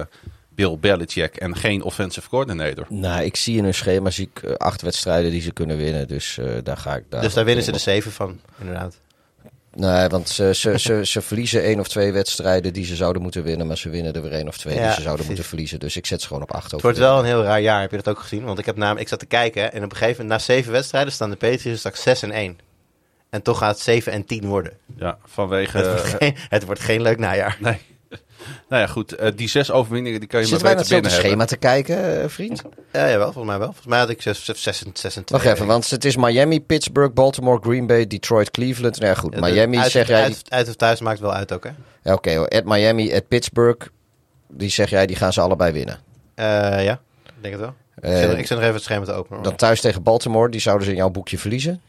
Bill 0.58 0.78
Belichick 0.80 1.36
en 1.36 1.56
geen 1.56 1.82
offensive 1.84 2.30
coordinator. 2.30 2.86
Nou, 2.90 3.24
ik 3.24 3.36
zie 3.36 3.58
in 3.58 3.64
hun 3.64 3.74
schema 3.74 4.10
zie 4.10 4.30
ik, 4.34 4.52
acht 4.52 4.82
wedstrijden 4.82 5.32
die 5.32 5.42
ze 5.42 5.52
kunnen 5.52 5.78
winnen. 5.78 6.08
Dus 6.08 6.38
eh, 6.38 6.46
daar 6.64 6.78
ga 6.78 6.96
ik 6.96 7.04
daar. 7.10 7.22
dus 7.22 7.34
daar 7.34 7.46
winnen 7.46 7.64
ze 7.64 7.72
de 7.72 7.78
zeven 7.78 8.12
van, 8.12 8.40
inderdaad. 8.60 9.00
Nee, 9.74 10.08
want 10.08 10.30
ze, 10.30 10.54
ze, 10.56 10.80
ze, 10.80 11.06
ze 11.06 11.22
verliezen 11.22 11.64
één 11.64 11.80
of 11.80 11.88
twee 11.88 12.12
wedstrijden 12.12 12.74
die 12.74 12.86
ze 12.86 12.96
zouden 12.96 13.22
moeten 13.22 13.44
winnen. 13.44 13.68
Maar 13.68 13.78
ze 13.78 13.90
winnen 13.90 14.14
er 14.14 14.22
weer 14.22 14.32
één 14.32 14.48
of 14.48 14.58
twee 14.58 14.76
Ja, 14.76 14.80
die 14.80 14.94
ze 14.94 15.02
zouden 15.02 15.14
precies. 15.14 15.28
moeten 15.28 15.46
verliezen. 15.46 15.80
Dus 15.80 15.98
ik 15.98 16.06
zet 16.06 16.22
ze 16.22 16.28
gewoon 16.28 16.44
op 16.44 16.52
acht 16.52 16.72
Het 16.72 16.82
wordt 16.82 16.98
wel 16.98 17.20
een 17.20 17.26
heel 17.26 17.44
raar 17.44 17.62
jaar, 17.62 17.82
heb 17.82 17.92
je 17.92 17.98
dat 17.98 18.08
ook 18.08 18.20
gezien? 18.20 18.44
Want 18.44 18.60
ik 18.60 18.66
heb 18.66 18.76
namelijk, 18.76 19.02
ik 19.02 19.08
zat 19.08 19.20
te 19.20 19.26
kijken 19.26 19.62
hè, 19.62 19.68
en 19.68 19.84
op 19.84 19.92
een 19.92 19.98
gegeven 19.98 20.24
moment, 20.24 20.40
na 20.48 20.54
zeven 20.54 20.72
wedstrijden, 20.72 21.14
staan 21.14 21.30
de 21.30 21.36
Patriots 21.36 21.80
straks 21.80 22.02
6 22.02 22.22
en 22.22 22.32
1. 22.32 22.58
En 23.30 23.42
toch 23.42 23.58
gaat 23.58 23.74
het 23.74 23.84
7 23.84 24.12
en 24.12 24.26
10 24.26 24.46
worden. 24.46 24.74
Ja, 24.96 25.18
vanwege... 25.26 25.78
het, 25.78 25.88
wordt 25.88 26.16
geen, 26.20 26.36
het 26.50 26.66
wordt 26.66 26.82
geen 26.82 27.02
leuk 27.02 27.18
najaar. 27.18 27.58
nee. 27.60 27.80
nou 28.70 28.82
ja, 28.82 28.88
goed. 28.88 29.16
eh, 29.16 29.32
die 29.36 29.50
zes 29.50 29.72
overwinningen 29.72 30.20
die 30.20 30.30
kan 30.30 30.40
je 30.40 30.46
Zitten 30.46 30.66
maar 30.66 30.76
naar 30.76 30.84
beter 30.84 31.02
binnen 31.02 31.12
hebben. 31.22 31.30
schema 31.30 31.46
te 31.46 31.58
kijken, 31.58 32.22
eh, 32.22 32.30
vriend? 32.30 32.62
Ja, 32.92 33.10
jawel, 33.10 33.32
volgens 33.32 33.46
mij 33.46 33.58
wel. 33.58 33.68
Volgens 33.68 33.88
mij 33.88 34.00
had 34.00 34.10
ik 34.10 34.22
6, 34.22 34.46
6, 34.46 34.62
6, 34.64 34.84
6 34.94 35.16
en 35.16 35.24
2. 35.24 35.42
Wacht 35.42 35.54
even, 35.54 35.68
want 35.68 35.90
het 35.90 36.06
is 36.06 36.16
Miami, 36.16 36.62
Pittsburgh, 36.62 37.14
Baltimore, 37.14 37.60
Green 37.62 37.88
Bay, 37.88 38.08
Detroit, 38.08 38.52
Cleveland. 38.52 39.00
Nou 39.00 39.12
ja, 39.12 39.18
goed, 39.18 39.40
Miami 39.40 39.78
uit, 39.78 39.92
zeg 39.92 40.08
jij... 40.08 40.24
Uit, 40.24 40.42
uit 40.50 40.68
of 40.68 40.76
thuis 40.76 41.02
maakt 41.02 41.20
wel 41.20 41.34
uit 41.34 41.54
ook, 41.54 41.64
hè? 41.64 41.72
Ja, 42.04 42.14
Oké, 42.14 42.36
hoor. 42.36 42.48
at 42.48 42.64
Miami, 42.64 43.16
at 43.16 43.28
Pittsburgh. 43.28 43.88
Die 44.50 44.70
zeg 44.70 44.90
jij, 44.90 45.06
die 45.06 45.16
gaan 45.16 45.34
ze 45.34 45.42
allebei 45.42 45.72
winnen. 45.72 46.00
Eh, 46.36 46.46
ja, 46.84 47.00
ik 47.26 47.34
denk 47.42 47.54
het 47.54 47.64
wel. 47.64 47.74
Ik, 48.38 48.46
zet 48.46 48.50
nog 48.50 48.60
even 48.60 48.74
het 48.74 48.84
scherm 48.84 49.04
te 49.04 49.12
openen. 49.12 49.44
Dan 49.44 49.56
thuis 49.56 49.82
tegen 49.82 50.04
Baltimore, 50.04 50.50
die 50.50 50.60
zouden 50.62 50.86
ze 50.86 50.92
in 50.92 50.98
jouw 50.98 51.10
boekje 51.10 51.38
verliezen. 51.38 51.82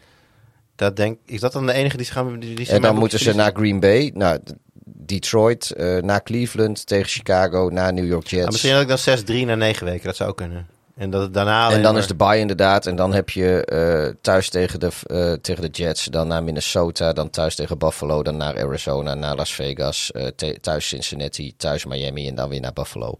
Dat 0.78 0.96
denk, 0.96 1.18
is 1.24 1.40
dat 1.40 1.52
dan 1.52 1.66
de 1.66 1.72
enige 1.72 1.96
die 1.96 2.06
ze 2.06 2.12
gaan... 2.12 2.38
Die, 2.40 2.54
die 2.54 2.66
ze 2.66 2.72
En 2.72 2.82
dan 2.82 2.96
moeten 2.96 3.18
ze 3.18 3.34
naar 3.34 3.52
Green 3.54 3.80
Bay, 3.80 4.10
naar 4.14 4.38
Detroit, 4.84 5.70
eh, 5.70 5.96
naar 5.96 6.22
Cleveland, 6.22 6.86
tegen 6.86 7.08
Chicago, 7.08 7.68
naar 7.72 7.92
New 7.92 8.06
York 8.06 8.28
verliezen? 8.28 8.36
Ah, 8.38 8.42
Jets. 8.44 8.50
misschien 8.50 8.72
had 8.72 8.82
ik 8.82 9.24
dan 9.26 9.42
6-3 9.42 9.46
na 9.46 9.54
9 9.54 9.86
weken. 9.86 10.06
Dat 10.06 10.16
zou 10.16 10.34
kunnen. 10.34 10.66
En 10.96 11.10
dat 11.10 11.20
het 11.22 11.34
daarna 11.34 11.70
En 11.70 11.82
dan 11.82 11.92
maar- 11.92 12.02
is 12.02 12.08
de 12.08 12.14
bye 12.14 12.38
inderdaad. 12.38 12.86
En 12.86 12.96
dan 12.96 13.12
heb 13.12 13.30
je 13.30 13.64
eh, 13.64 14.14
thuis 14.20 14.48
tegen 14.50 14.80
de, 14.80 14.88
eh, 15.06 15.32
tegen 15.32 15.62
de 15.62 15.68
Jets, 15.82 16.04
dan 16.04 16.28
naar 16.28 16.42
Minnesota, 16.44 17.12
dan 17.12 17.30
thuis 17.30 17.54
tegen 17.54 17.78
Buffalo, 17.78 18.22
dan 18.22 18.36
naar 18.36 18.62
Arizona, 18.64 19.14
naar 19.14 19.36
Las 19.36 19.54
Vegas, 19.54 20.10
thuis 20.60 20.88
Cincinnati, 20.88 21.54
thuis 21.56 21.84
Miami 21.84 22.28
en 22.28 22.34
dan 22.34 22.48
weer 22.48 22.60
naar 22.60 22.72
Buffalo. 22.72 23.18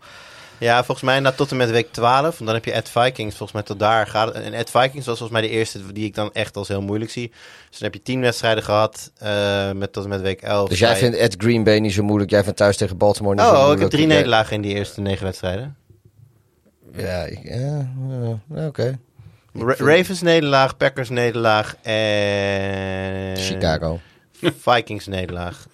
Ja, 0.58 0.76
volgens 0.84 1.06
mij 1.06 1.20
na 1.20 1.32
tot 1.32 1.50
en 1.50 1.56
met 1.56 1.70
week 1.70 1.92
12. 1.92 2.22
Want 2.22 2.38
dan 2.38 2.54
heb 2.54 2.64
je 2.64 2.72
Ed 2.72 2.88
Vikings. 2.88 3.36
Volgens 3.36 3.52
mij 3.52 3.62
tot 3.62 3.78
daar 3.78 4.06
gaat 4.06 4.34
het. 4.34 4.44
En 4.44 4.52
Ed 4.52 4.70
Vikings 4.70 5.06
was 5.06 5.18
volgens 5.18 5.30
mij 5.30 5.40
de 5.40 5.48
eerste 5.48 5.92
die 5.92 6.04
ik 6.04 6.14
dan 6.14 6.32
echt 6.32 6.56
als 6.56 6.68
heel 6.68 6.82
moeilijk 6.82 7.10
zie. 7.10 7.28
Dus 7.70 7.78
dan 7.78 7.90
heb 7.90 7.94
je 7.94 8.02
10 8.02 8.20
wedstrijden 8.20 8.62
gehad. 8.64 9.10
eh, 9.18 9.72
met 9.72 9.92
tot 9.92 10.02
en 10.04 10.08
met 10.08 10.20
week 10.20 10.42
11. 10.42 10.68
Dus 10.68 10.78
jij 10.78 10.88
vindt 10.96 11.16
Ed 11.16 11.34
Green 11.38 11.64
Bay 11.64 11.78
niet 11.78 11.92
zo 11.92 12.02
moeilijk, 12.02 12.30
jij 12.30 12.42
vindt 12.42 12.58
thuis 12.58 12.76
tegen 12.76 12.96
Baltimore 12.96 13.34
niet 13.34 13.44
zo 13.44 13.50
Oh, 13.66 13.72
ik 13.72 13.78
heb 13.78 13.90
drie 13.90 14.06
nederlagen 14.16 14.54
in 14.54 14.62
die 14.62 14.74
eerste 14.74 15.00
negen 15.00 15.24
wedstrijden. 15.24 15.76
Ja, 16.96 17.22
ik- 17.22 17.40
ja, 17.42 17.88
ja, 18.54 18.66
oké. 18.66 18.98
Ra- 19.54 19.74
Ravens 19.78 20.20
nederlaag, 20.22 20.76
Packers 20.76 21.08
nederlaag 21.08 21.76
en... 21.82 23.36
Chicago. 23.36 24.00
Vikings 24.58 25.06
nederlaag. 25.06 25.66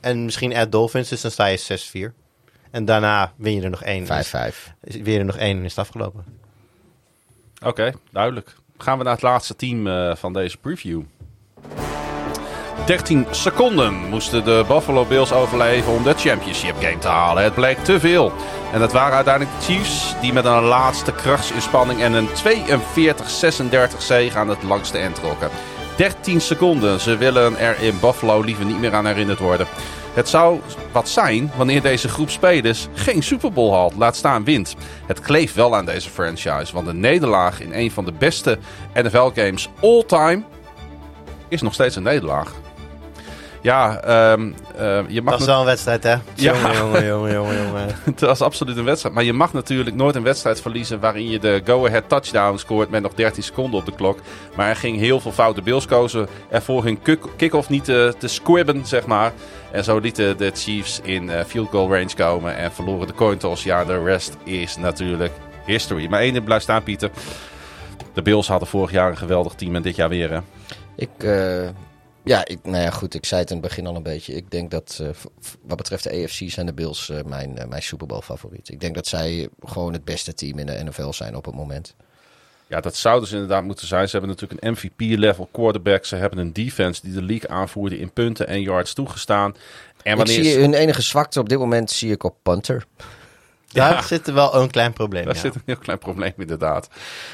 En 0.00 0.24
misschien 0.24 0.56
at 0.56 0.72
Dolphins, 0.72 1.08
dus 1.08 1.20
dan 1.20 1.30
sta 1.30 1.46
je 1.46 1.58
6-4. 1.58 2.14
En 2.70 2.84
daarna 2.84 3.32
win 3.36 3.54
je 3.54 3.62
er 3.62 3.70
nog 3.70 3.82
één. 3.82 4.06
5-5. 4.06 4.72
Is- 4.82 4.96
Win 4.96 5.12
je 5.12 5.18
er 5.18 5.24
nog 5.24 5.36
één 5.36 5.56
en 5.58 5.64
is 5.64 5.70
het 5.76 5.86
afgelopen. 5.86 6.24
Oké, 7.64 7.92
duidelijk. 8.12 8.54
Gaan 8.78 8.98
we 8.98 9.04
naar 9.04 9.12
het 9.12 9.22
laatste 9.22 9.56
team 9.56 9.86
eh, 9.86 10.14
van 10.16 10.32
deze 10.32 10.56
preview. 10.56 11.02
13 12.86 13.26
seconden 13.30 13.94
moesten 13.94 14.44
de 14.44 14.64
Buffalo 14.68 15.04
Bills 15.04 15.32
overleven 15.32 15.92
om 15.92 16.02
de 16.02 16.14
championship 16.14 16.76
game 16.80 16.98
te 16.98 17.08
halen. 17.08 17.42
Het 17.44 17.54
bleek 17.54 17.78
te 17.78 18.00
veel. 18.00 18.32
En 18.72 18.80
het 18.80 18.92
waren 18.92 19.14
uiteindelijk 19.14 19.58
de 19.58 19.64
Chiefs 19.64 20.14
die 20.20 20.32
met 20.32 20.44
een 20.44 20.62
laatste 20.62 21.12
krachtsinspanning 21.12 22.00
en 22.00 22.12
een 22.12 22.28
42-36 22.28 23.96
zege 23.98 24.38
aan 24.38 24.48
het 24.48 24.62
langste 24.62 24.98
eind 24.98 25.14
trokken. 25.14 25.50
13 25.96 26.40
seconden. 26.40 27.00
Ze 27.00 27.16
willen 27.16 27.58
er 27.58 27.80
in 27.82 28.00
Buffalo 28.00 28.40
liever 28.40 28.64
niet 28.64 28.80
meer 28.80 28.94
aan 28.94 29.06
herinnerd 29.06 29.38
worden. 29.38 29.66
Het 30.14 30.28
zou 30.28 30.60
wat 30.92 31.08
zijn 31.08 31.50
wanneer 31.56 31.82
deze 31.82 32.08
groep 32.08 32.30
spelers 32.30 32.88
geen 32.94 33.22
Super 33.22 33.52
Bowl 33.52 33.72
haalt, 33.72 33.94
laat 33.96 34.16
staan 34.16 34.44
wint. 34.44 34.76
Het 35.06 35.20
kleeft 35.20 35.54
wel 35.54 35.76
aan 35.76 35.84
deze 35.84 36.10
franchise, 36.10 36.72
want 36.72 36.86
een 36.86 37.00
nederlaag 37.00 37.60
in 37.60 37.72
een 37.72 37.90
van 37.90 38.04
de 38.04 38.12
beste 38.12 38.58
NFL-games 38.94 39.68
all 39.80 40.04
time 40.04 40.42
is 41.48 41.62
nog 41.62 41.74
steeds 41.74 41.96
een 41.96 42.02
nederlaag. 42.02 42.52
Ja, 43.62 44.00
ehm, 44.02 44.52
eh, 44.76 45.00
je 45.08 45.22
mag 45.22 45.32
Dat 45.32 45.40
is 45.40 45.46
wel 45.46 45.58
een 45.60 45.64
wedstrijd, 45.64 46.02
hè? 46.02 46.10
Ja. 46.10 46.20
Jongen, 46.34 46.76
jongen, 46.76 47.06
jongen, 47.06 47.32
jongen, 47.34 47.56
jongen. 47.66 47.86
het 48.04 48.20
was 48.20 48.40
absoluut 48.40 48.76
een 48.76 48.84
wedstrijd. 48.84 49.14
Maar 49.14 49.24
je 49.24 49.32
mag 49.32 49.52
natuurlijk 49.52 49.96
nooit 49.96 50.14
een 50.14 50.22
wedstrijd 50.22 50.60
verliezen 50.60 51.00
waarin 51.00 51.28
je 51.28 51.38
de 51.38 51.60
go-ahead 51.64 52.08
touchdown 52.08 52.56
scoort 52.56 52.90
met 52.90 53.02
nog 53.02 53.14
13 53.14 53.42
seconden 53.42 53.80
op 53.80 53.86
de 53.86 53.92
klok. 53.94 54.18
Maar 54.56 54.68
er 54.68 54.76
ging 54.76 54.98
heel 54.98 55.20
veel 55.20 55.32
foute 55.32 55.62
Bills 55.62 55.86
kozen 55.86 56.28
ervoor 56.50 56.84
hun 56.84 57.02
kick- 57.02 57.26
kick-off 57.36 57.68
niet 57.68 57.84
te, 57.84 58.14
te 58.18 58.28
squibben, 58.28 58.86
zeg 58.86 59.06
maar. 59.06 59.32
En 59.70 59.84
zo 59.84 59.98
lieten 59.98 60.36
de 60.36 60.50
Chiefs 60.54 61.00
in 61.02 61.30
eh, 61.30 61.44
field 61.44 61.68
goal 61.70 61.88
range 61.94 62.14
komen 62.16 62.56
en 62.56 62.72
verloren 62.72 63.06
de 63.06 63.14
coin 63.14 63.38
toss. 63.38 63.64
Ja, 63.64 63.84
de 63.84 64.02
rest 64.02 64.36
is 64.44 64.76
natuurlijk 64.76 65.32
history. 65.66 66.06
Maar 66.08 66.20
één 66.20 66.32
ding 66.32 66.44
blijft 66.44 66.62
staan, 66.64 66.82
Pieter. 66.82 67.10
De 68.14 68.22
Bills 68.22 68.48
hadden 68.48 68.68
vorig 68.68 68.90
jaar 68.90 69.10
een 69.10 69.16
geweldig 69.16 69.52
team 69.54 69.74
en 69.76 69.82
dit 69.82 69.96
jaar 69.96 70.08
weer. 70.08 70.30
Hè? 70.30 70.38
Ik, 70.96 71.10
eh, 71.18 71.68
ja, 72.30 72.44
ik, 72.46 72.58
nou 72.62 72.82
ja, 72.82 72.90
goed, 72.90 73.14
ik 73.14 73.24
zei 73.24 73.40
het 73.40 73.50
in 73.50 73.56
het 73.56 73.66
begin 73.66 73.86
al 73.86 73.96
een 73.96 74.02
beetje. 74.02 74.34
Ik 74.34 74.50
denk 74.50 74.70
dat, 74.70 74.98
eh, 75.02 75.08
wat 75.62 75.76
betreft 75.76 76.02
de 76.04 76.10
AFC 76.22 76.50
zijn 76.50 76.66
de 76.66 76.72
Bills 76.72 77.08
eh, 77.08 77.22
mijn, 77.24 77.58
eh, 77.58 77.66
mijn 77.68 77.82
Super 77.82 78.06
Bowl 78.06 78.20
favoriet. 78.20 78.68
Ik 78.68 78.80
denk 78.80 78.94
dat 78.94 79.06
zij 79.06 79.48
gewoon 79.64 79.92
het 79.92 80.04
beste 80.04 80.34
team 80.34 80.58
in 80.58 80.66
de 80.66 80.82
NFL 80.84 81.10
zijn 81.12 81.36
op 81.36 81.44
het 81.44 81.54
moment. 81.54 81.94
Ja, 82.66 82.80
dat 82.80 82.96
zouden 82.96 83.28
ze 83.28 83.34
inderdaad 83.34 83.64
moeten 83.64 83.86
zijn. 83.86 84.04
Ze 84.08 84.16
hebben 84.16 84.30
natuurlijk 84.36 84.64
een 84.64 84.72
MVP-level 84.72 85.48
quarterback. 85.52 86.04
Ze 86.04 86.16
hebben 86.16 86.38
een 86.38 86.52
defense 86.52 87.00
die 87.04 87.12
de 87.12 87.22
league 87.22 87.50
aanvoerde 87.50 87.98
in 87.98 88.12
punten 88.12 88.46
en 88.46 88.60
yards 88.62 88.92
toegestaan. 88.92 89.54
En 90.02 90.10
Ik 90.12 90.16
wanneer 90.16 90.34
zie 90.44 90.52
ze- 90.52 90.58
hun 90.60 90.74
enige 90.74 91.02
zwakte 91.02 91.40
op 91.40 91.48
dit 91.48 91.58
moment 91.58 91.90
zie 91.90 92.10
ik 92.12 92.22
op 92.24 92.36
punter. 92.42 92.86
Daar 93.72 93.92
Ja. 93.92 94.02
zit 94.02 94.26
er 94.26 94.34
wel 94.34 94.54
een 94.54 94.70
klein 94.70 94.92
probleem 94.92 95.24
Daar 95.24 95.34
ja. 95.34 95.40
zit 95.40 95.54
een 95.54 95.62
heel 95.66 95.76
klein 95.76 95.98
probleem 95.98 96.32
inderdaad. 96.36 96.88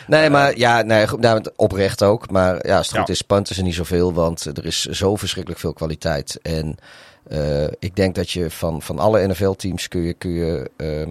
Nee, 0.07 0.31
maar 0.31 0.57
ja, 0.59 0.83
nee, 0.83 1.09
goed, 1.09 1.21
nou, 1.21 1.45
oprecht 1.57 2.03
ook. 2.03 2.31
Maar 2.31 2.67
ja, 2.67 2.77
als 2.77 2.87
het 2.89 2.97
goed 2.99 3.07
Ja. 3.07 3.13
is, 3.13 3.23
punten 3.23 3.55
ze 3.55 3.63
niet 3.63 3.75
zoveel, 3.75 4.13
want 4.13 4.45
er 4.45 4.65
is 4.67 4.85
zo 4.85 5.17
verschrikkelijk 5.17 5.61
veel 5.61 5.73
kwaliteit. 5.73 6.39
En 6.43 6.77
eh, 7.29 7.65
ik 7.79 7.97
denk 7.97 8.15
dat 8.15 8.31
je 8.31 8.51
van, 8.51 8.83
van 8.83 8.99
alle 8.99 9.27
NFL-teams 9.27 9.89
kun 9.89 10.01
je, 10.03 10.13
kun 10.15 10.31
je 10.31 10.71
ehm, 10.77 11.11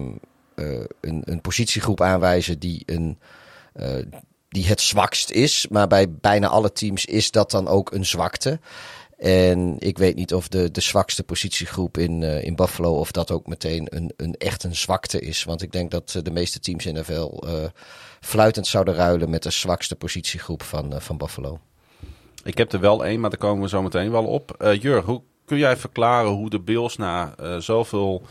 eh, 0.54 0.84
een, 1.00 1.22
een 1.24 1.40
positiegroep 1.40 2.00
aanwijzen 2.00 2.58
die, 2.58 2.82
een, 2.86 3.18
eh, 3.72 3.88
die 4.48 4.66
het 4.66 4.80
zwakst 4.80 5.30
is. 5.30 5.66
Maar 5.70 5.86
bij 5.86 6.10
bijna 6.10 6.46
alle 6.48 6.72
teams 6.72 7.04
is 7.04 7.30
dat 7.30 7.50
dan 7.50 7.68
ook 7.68 7.92
een 7.92 8.06
zwakte. 8.06 8.58
En 9.16 9.76
ik 9.78 9.98
weet 9.98 10.16
niet 10.16 10.34
of 10.34 10.48
de, 10.48 10.70
de 10.70 10.80
zwakste 10.80 11.22
positiegroep 11.22 11.98
in, 11.98 12.22
eh, 12.22 12.44
in 12.44 12.56
Buffalo, 12.56 12.98
of 12.98 13.10
dat 13.10 13.30
ook 13.30 13.46
meteen 13.46 13.86
een, 13.90 14.12
een 14.16 14.34
echt 14.34 14.64
een 14.64 14.76
zwakte 14.76 15.20
is. 15.20 15.44
Want 15.44 15.62
ik 15.62 15.72
denk 15.72 15.90
dat 15.90 16.14
eh, 16.16 16.22
de 16.22 16.30
meeste 16.30 16.60
teams 16.60 16.86
in 16.86 16.94
de 16.94 17.00
NFL 17.00 17.46
eh, 17.46 17.64
fluitend 18.20 18.66
zouden 18.66 18.94
ruilen 18.94 19.30
met 19.30 19.42
de 19.42 19.50
zwakste 19.50 19.96
positiegroep 19.96 20.62
van, 20.62 20.94
van 21.00 21.16
Buffalo. 21.16 21.60
Ik 22.44 22.58
heb 22.58 22.72
er 22.72 22.80
wel 22.80 23.04
één, 23.04 23.20
maar 23.20 23.30
daar 23.30 23.38
komen 23.38 23.62
we 23.62 23.68
zo 23.68 23.82
meteen 23.82 24.10
wel 24.10 24.26
op. 24.26 24.74
Jurg, 24.80 25.04
hoe 25.04 25.22
kun 25.44 25.58
jij 25.58 25.76
verklaren 25.76 26.30
hoe 26.30 26.50
de 26.50 26.60
Bills 26.60 26.96
na 26.96 27.34
zoveel 27.60 28.22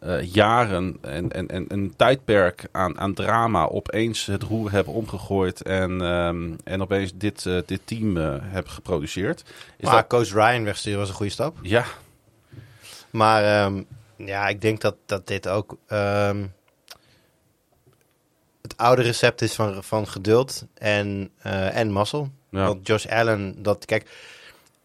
eh, 0.00 0.32
jaren 0.32 0.98
en, 1.00 1.32
en, 1.32 1.48
en 1.48 1.64
een 1.68 1.94
tijdperk 1.96 2.68
aan, 2.72 2.98
aan 2.98 3.14
drama 3.14 3.68
opeens 3.68 4.26
het 4.26 4.42
roer 4.42 4.70
hebben 4.70 4.94
omgegooid 4.94 5.62
en, 5.62 6.00
ehm, 6.00 6.54
en 6.64 6.82
opeens 6.82 7.12
dit, 7.14 7.46
eh, 7.46 7.58
dit 7.66 7.80
team 7.84 8.16
eh, 8.16 8.36
hebben 8.40 8.72
geproduceerd? 8.72 9.42
Is 9.76 9.84
maar 9.84 9.94
dat, 9.94 10.06
coach 10.06 10.32
Ryan 10.32 10.64
wegsturen 10.64 10.98
was 10.98 11.08
een 11.08 11.14
goede 11.14 11.32
stap. 11.32 11.56
ja, 11.62 11.84
Maar 13.10 13.44
ehm, 13.44 13.82
ja, 14.16 14.48
ik 14.48 14.60
denk 14.60 14.80
dat, 14.80 14.96
dat 15.06 15.26
dit 15.26 15.48
ook 15.48 15.78
ehm, 15.86 16.46
het 18.62 18.76
oude 18.76 19.02
recept 19.02 19.42
is 19.42 19.54
van, 19.54 19.84
van 19.84 20.08
geduld 20.08 20.66
en, 20.74 21.30
en 21.72 21.92
mazzel. 21.92 22.30
Ja. 22.50 22.66
Want 22.66 22.86
Josh 22.86 23.06
Allen, 23.06 23.62
dat 23.62 23.84
kijk, 23.84 24.10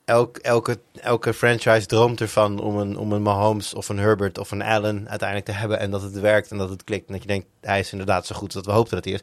elk, 0.05 0.37
elke, 0.37 0.79
elke 1.01 1.33
franchise 1.33 1.85
droomt 1.85 2.21
ervan 2.21 2.59
om 2.59 2.77
een, 2.77 2.97
om 2.97 3.11
een 3.11 3.21
Mahomes 3.21 3.73
of 3.73 3.89
een 3.89 3.97
Herbert 3.97 4.37
of 4.37 4.51
een 4.51 4.61
Allen 4.61 5.09
uiteindelijk 5.09 5.49
te 5.49 5.55
hebben. 5.55 5.79
En 5.79 5.91
dat 5.91 6.01
het 6.01 6.19
werkt 6.19 6.51
en 6.51 6.57
dat 6.57 6.69
het 6.69 6.83
klikt. 6.83 7.07
En 7.07 7.13
dat 7.13 7.21
je 7.21 7.27
denkt, 7.27 7.47
hij 7.61 7.79
is 7.79 7.91
inderdaad 7.91 8.25
zo 8.25 8.35
goed 8.35 8.53
dat 8.53 8.65
we 8.65 8.71
hoopten 8.71 8.95
dat 8.95 9.05
hij 9.05 9.13
is. 9.13 9.21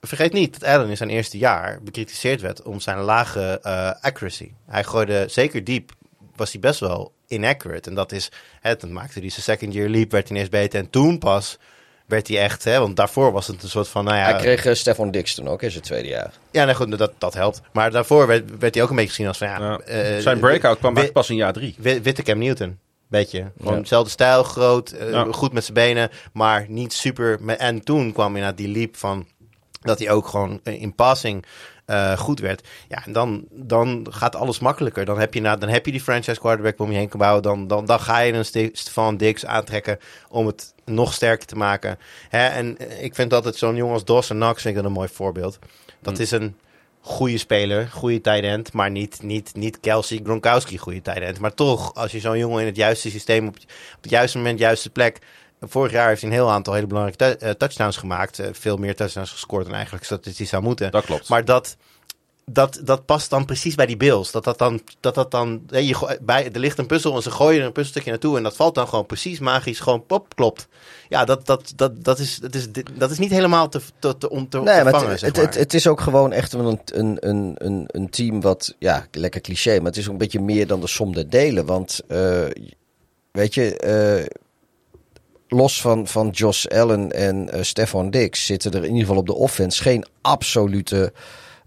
Vergeet 0.00 0.32
niet 0.32 0.60
dat 0.60 0.68
Allen 0.68 0.88
in 0.88 0.96
zijn 0.96 1.10
eerste 1.10 1.38
jaar 1.38 1.82
bekritiseerd 1.82 2.40
werd 2.40 2.62
om 2.62 2.80
zijn 2.80 2.98
lage 2.98 3.60
eh, 3.62 3.90
accuracy. 4.00 4.52
Hij 4.66 4.84
gooide 4.84 5.24
zeker 5.28 5.64
diep, 5.64 5.92
was 6.36 6.52
hij 6.52 6.60
best 6.60 6.80
wel 6.80 7.12
inaccurate. 7.26 7.88
En 7.88 7.94
dat 7.94 8.12
is, 8.12 8.30
toen 8.78 8.92
maakte 8.92 9.20
hij 9.20 9.28
zijn 9.28 9.42
second 9.42 9.74
year 9.74 9.88
leap, 9.88 10.10
werd 10.10 10.28
hij 10.28 10.36
ineens 10.36 10.52
beter. 10.52 10.80
En 10.80 10.90
toen 10.90 11.18
pas 11.18 11.58
werd 12.10 12.28
hij 12.28 12.38
echt, 12.38 12.64
hè, 12.64 12.78
want 12.78 12.96
daarvoor 12.96 13.32
was 13.32 13.46
het 13.46 13.62
een 13.62 13.68
soort 13.68 13.88
van, 13.88 14.04
nou 14.04 14.16
ja... 14.16 14.22
Hij 14.24 14.36
kreeg 14.40 14.64
eh, 14.66 14.74
Stefan 14.74 15.10
Dix 15.10 15.34
toen 15.34 15.48
ook 15.48 15.62
in 15.62 15.70
zijn 15.70 15.82
tweede 15.82 16.08
jaar. 16.08 16.32
Ja, 16.50 16.64
nee, 16.64 16.74
goed, 16.74 16.98
dat, 16.98 17.12
dat 17.18 17.34
helpt. 17.34 17.60
Maar 17.72 17.90
daarvoor 17.90 18.26
werd, 18.26 18.58
werd 18.58 18.74
hij 18.74 18.82
ook 18.84 18.90
een 18.90 18.96
beetje 18.96 19.10
gezien 19.10 19.26
als 19.28 19.38
van, 19.38 19.48
ja... 19.48 19.58
Ja. 19.60 19.78
eh, 19.78 20.18
zijn 20.22 20.38
breakout 20.38 20.78
kwam 20.78 21.12
pas 21.12 21.30
in 21.30 21.36
jaar 21.36 21.52
drie. 21.52 21.74
wi- 21.78 22.00
Witte 22.02 22.22
Cam 22.22 22.38
Newton. 22.38 22.78
Beetje. 23.08 23.50
Gewoon 23.58 23.74
Ja. 23.74 23.80
dezelfde 23.80 24.10
stijl, 24.10 24.42
groot, 24.42 24.90
eh, 24.90 25.10
Ja. 25.10 25.26
goed 25.30 25.52
met 25.52 25.62
zijn 25.62 25.74
benen, 25.74 26.10
maar 26.32 26.64
niet 26.68 26.92
super. 26.92 27.38
En 27.58 27.84
toen 27.84 28.12
kwam 28.12 28.26
inderdaad 28.36 28.56
die 28.56 28.68
leap 28.68 28.96
van 28.96 29.26
dat 29.80 29.98
hij 29.98 30.10
ook 30.10 30.26
gewoon 30.28 30.60
eh, 30.64 30.82
in 30.82 30.94
passing 30.94 31.44
eh, 31.90 32.18
goed 32.18 32.40
werd. 32.40 32.68
Ja, 32.88 33.04
en 33.04 33.12
dan, 33.12 33.44
dan 33.50 34.06
gaat 34.10 34.36
alles 34.36 34.58
makkelijker. 34.58 35.04
Dan 35.04 35.18
heb 35.18 35.34
je, 35.34 35.40
na, 35.40 35.56
dan 35.56 35.68
heb 35.68 35.86
je 35.86 35.92
die 35.92 36.00
franchise 36.00 36.40
quarterback 36.40 36.78
om 36.78 36.90
je 36.90 36.96
heen 36.98 37.08
kan 37.08 37.18
bouwen. 37.18 37.42
Dan, 37.42 37.66
dan, 37.66 37.84
dan 37.86 38.00
ga 38.00 38.18
je 38.18 38.32
een 38.32 38.44
Ste- 38.44 38.70
Stefan 38.72 39.16
Diggs 39.16 39.46
aantrekken 39.46 39.98
om 40.28 40.46
het 40.46 40.74
nog 40.84 41.12
sterker 41.14 41.46
te 41.46 41.56
maken. 41.56 41.98
Hè? 42.28 42.46
En 42.46 42.76
ik 43.02 43.14
vind 43.14 43.32
altijd 43.34 43.56
zo'n 43.56 43.76
jongen 43.76 43.94
als 43.94 44.04
Dawson 44.04 44.36
Knox 44.36 44.62
vind 44.62 44.76
ik 44.76 44.84
een 44.84 44.92
mooi 44.92 45.08
voorbeeld. 45.12 45.58
Dat 46.02 46.16
Hm. 46.16 46.22
is 46.22 46.30
een 46.30 46.56
goede 47.00 47.38
speler, 47.38 47.88
goede 47.88 48.20
tight 48.20 48.42
end, 48.44 48.72
maar 48.72 48.90
niet, 48.90 49.22
niet, 49.22 49.50
niet 49.54 49.80
Kelsey 49.80 50.20
Gronkowski 50.24 50.78
goede 50.78 51.02
tight 51.02 51.20
end. 51.20 51.38
Maar 51.38 51.54
toch, 51.54 51.94
als 51.94 52.12
je 52.12 52.20
zo'n 52.20 52.38
jongen 52.38 52.60
in 52.60 52.66
het 52.66 52.76
juiste 52.76 53.10
systeem 53.10 53.46
op, 53.46 53.54
op 53.96 54.02
het 54.02 54.10
juiste 54.10 54.36
moment, 54.36 54.58
juiste 54.58 54.90
plek. 54.90 55.18
Vorig 55.60 55.92
jaar 55.92 56.08
heeft 56.08 56.20
hij 56.20 56.30
een 56.30 56.36
heel 56.36 56.50
aantal 56.50 56.74
hele 56.74 56.86
belangrijke 56.86 57.36
eh, 57.36 57.50
touchdowns 57.50 57.96
gemaakt. 57.96 58.38
Eh, 58.38 58.48
veel 58.52 58.76
meer 58.76 58.96
touchdowns 58.96 59.30
gescoord 59.30 59.64
dan 59.64 59.74
eigenlijk 59.74 60.04
statistisch 60.04 60.48
zou 60.48 60.62
moeten. 60.62 60.90
Dat 60.90 61.04
klopt. 61.04 61.28
Maar 61.28 61.44
dat, 61.44 61.76
dat, 62.44 62.80
dat 62.84 63.04
past 63.04 63.30
dan 63.30 63.44
precies 63.44 63.74
bij 63.74 63.86
die 63.86 63.96
Bills. 63.96 64.30
Dat 64.30 64.44
dat 64.44 64.58
dan, 64.58 64.80
dat 65.00 65.14
dat 65.14 65.30
dan 65.30 65.62
hè, 65.68 65.78
je, 65.78 66.18
bij, 66.22 66.52
er 66.52 66.60
ligt 66.60 66.78
een 66.78 66.86
puzzel 66.86 67.16
en 67.16 67.22
ze 67.22 67.30
gooien 67.30 67.60
er 67.60 67.66
een 67.66 67.72
puzzelstukje 67.72 68.10
naartoe. 68.10 68.36
En 68.36 68.42
dat 68.42 68.56
valt 68.56 68.74
dan 68.74 68.88
gewoon 68.88 69.06
precies 69.06 69.38
magisch, 69.38 69.80
gewoon 69.80 70.06
pop, 70.06 70.34
klopt. 70.34 70.68
Ja, 71.08 71.24
dat, 71.24 71.46
dat, 71.46 71.72
dat, 71.76 72.04
dat, 72.04 72.18
is, 72.18 72.36
dat, 72.36 72.54
is, 72.54 72.66
dat 72.94 73.10
is 73.10 73.18
niet 73.18 73.30
helemaal 73.30 73.68
te, 73.68 73.80
te, 73.98 74.18
te, 74.18 74.30
om 74.30 74.48
te, 74.48 74.60
Nee, 74.60 74.76
te 74.76 74.82
maar 74.82 74.92
vangen, 74.92 75.10
het, 75.10 75.18
zeg 75.18 75.28
het, 75.28 75.36
maar. 75.36 75.46
het, 75.46 75.54
het 75.54 75.74
is 75.74 75.86
ook 75.86 76.00
gewoon 76.00 76.32
echt 76.32 76.52
een, 76.52 76.78
een, 76.84 77.16
een, 77.20 77.54
een, 77.58 77.84
een 77.86 78.10
team 78.10 78.40
wat, 78.40 78.74
ja, 78.78 79.06
lekker 79.10 79.40
cliché, 79.40 79.76
maar 79.76 79.86
het 79.86 79.96
is 79.96 80.06
ook 80.06 80.12
een 80.12 80.18
beetje 80.18 80.40
meer 80.40 80.66
dan 80.66 80.80
de 80.80 80.86
som 80.86 81.14
der 81.14 81.30
delen. 81.30 81.66
Want, 81.66 82.00
eh, 82.08 82.44
weet 83.30 83.54
je, 83.54 83.76
eh, 83.76 84.26
los 85.52 85.80
van, 85.80 86.06
van 86.06 86.28
Josh 86.28 86.66
Allen 86.66 87.12
en 87.12 87.50
eh 87.50 87.62
Stefan 87.62 88.10
Dix 88.10 88.46
zitten 88.46 88.70
er 88.72 88.78
in 88.84 88.84
ieder 88.90 89.00
geval 89.00 89.16
op 89.16 89.26
de 89.26 89.34
offense 89.34 89.82
geen 89.82 90.04
absolute 90.20 91.12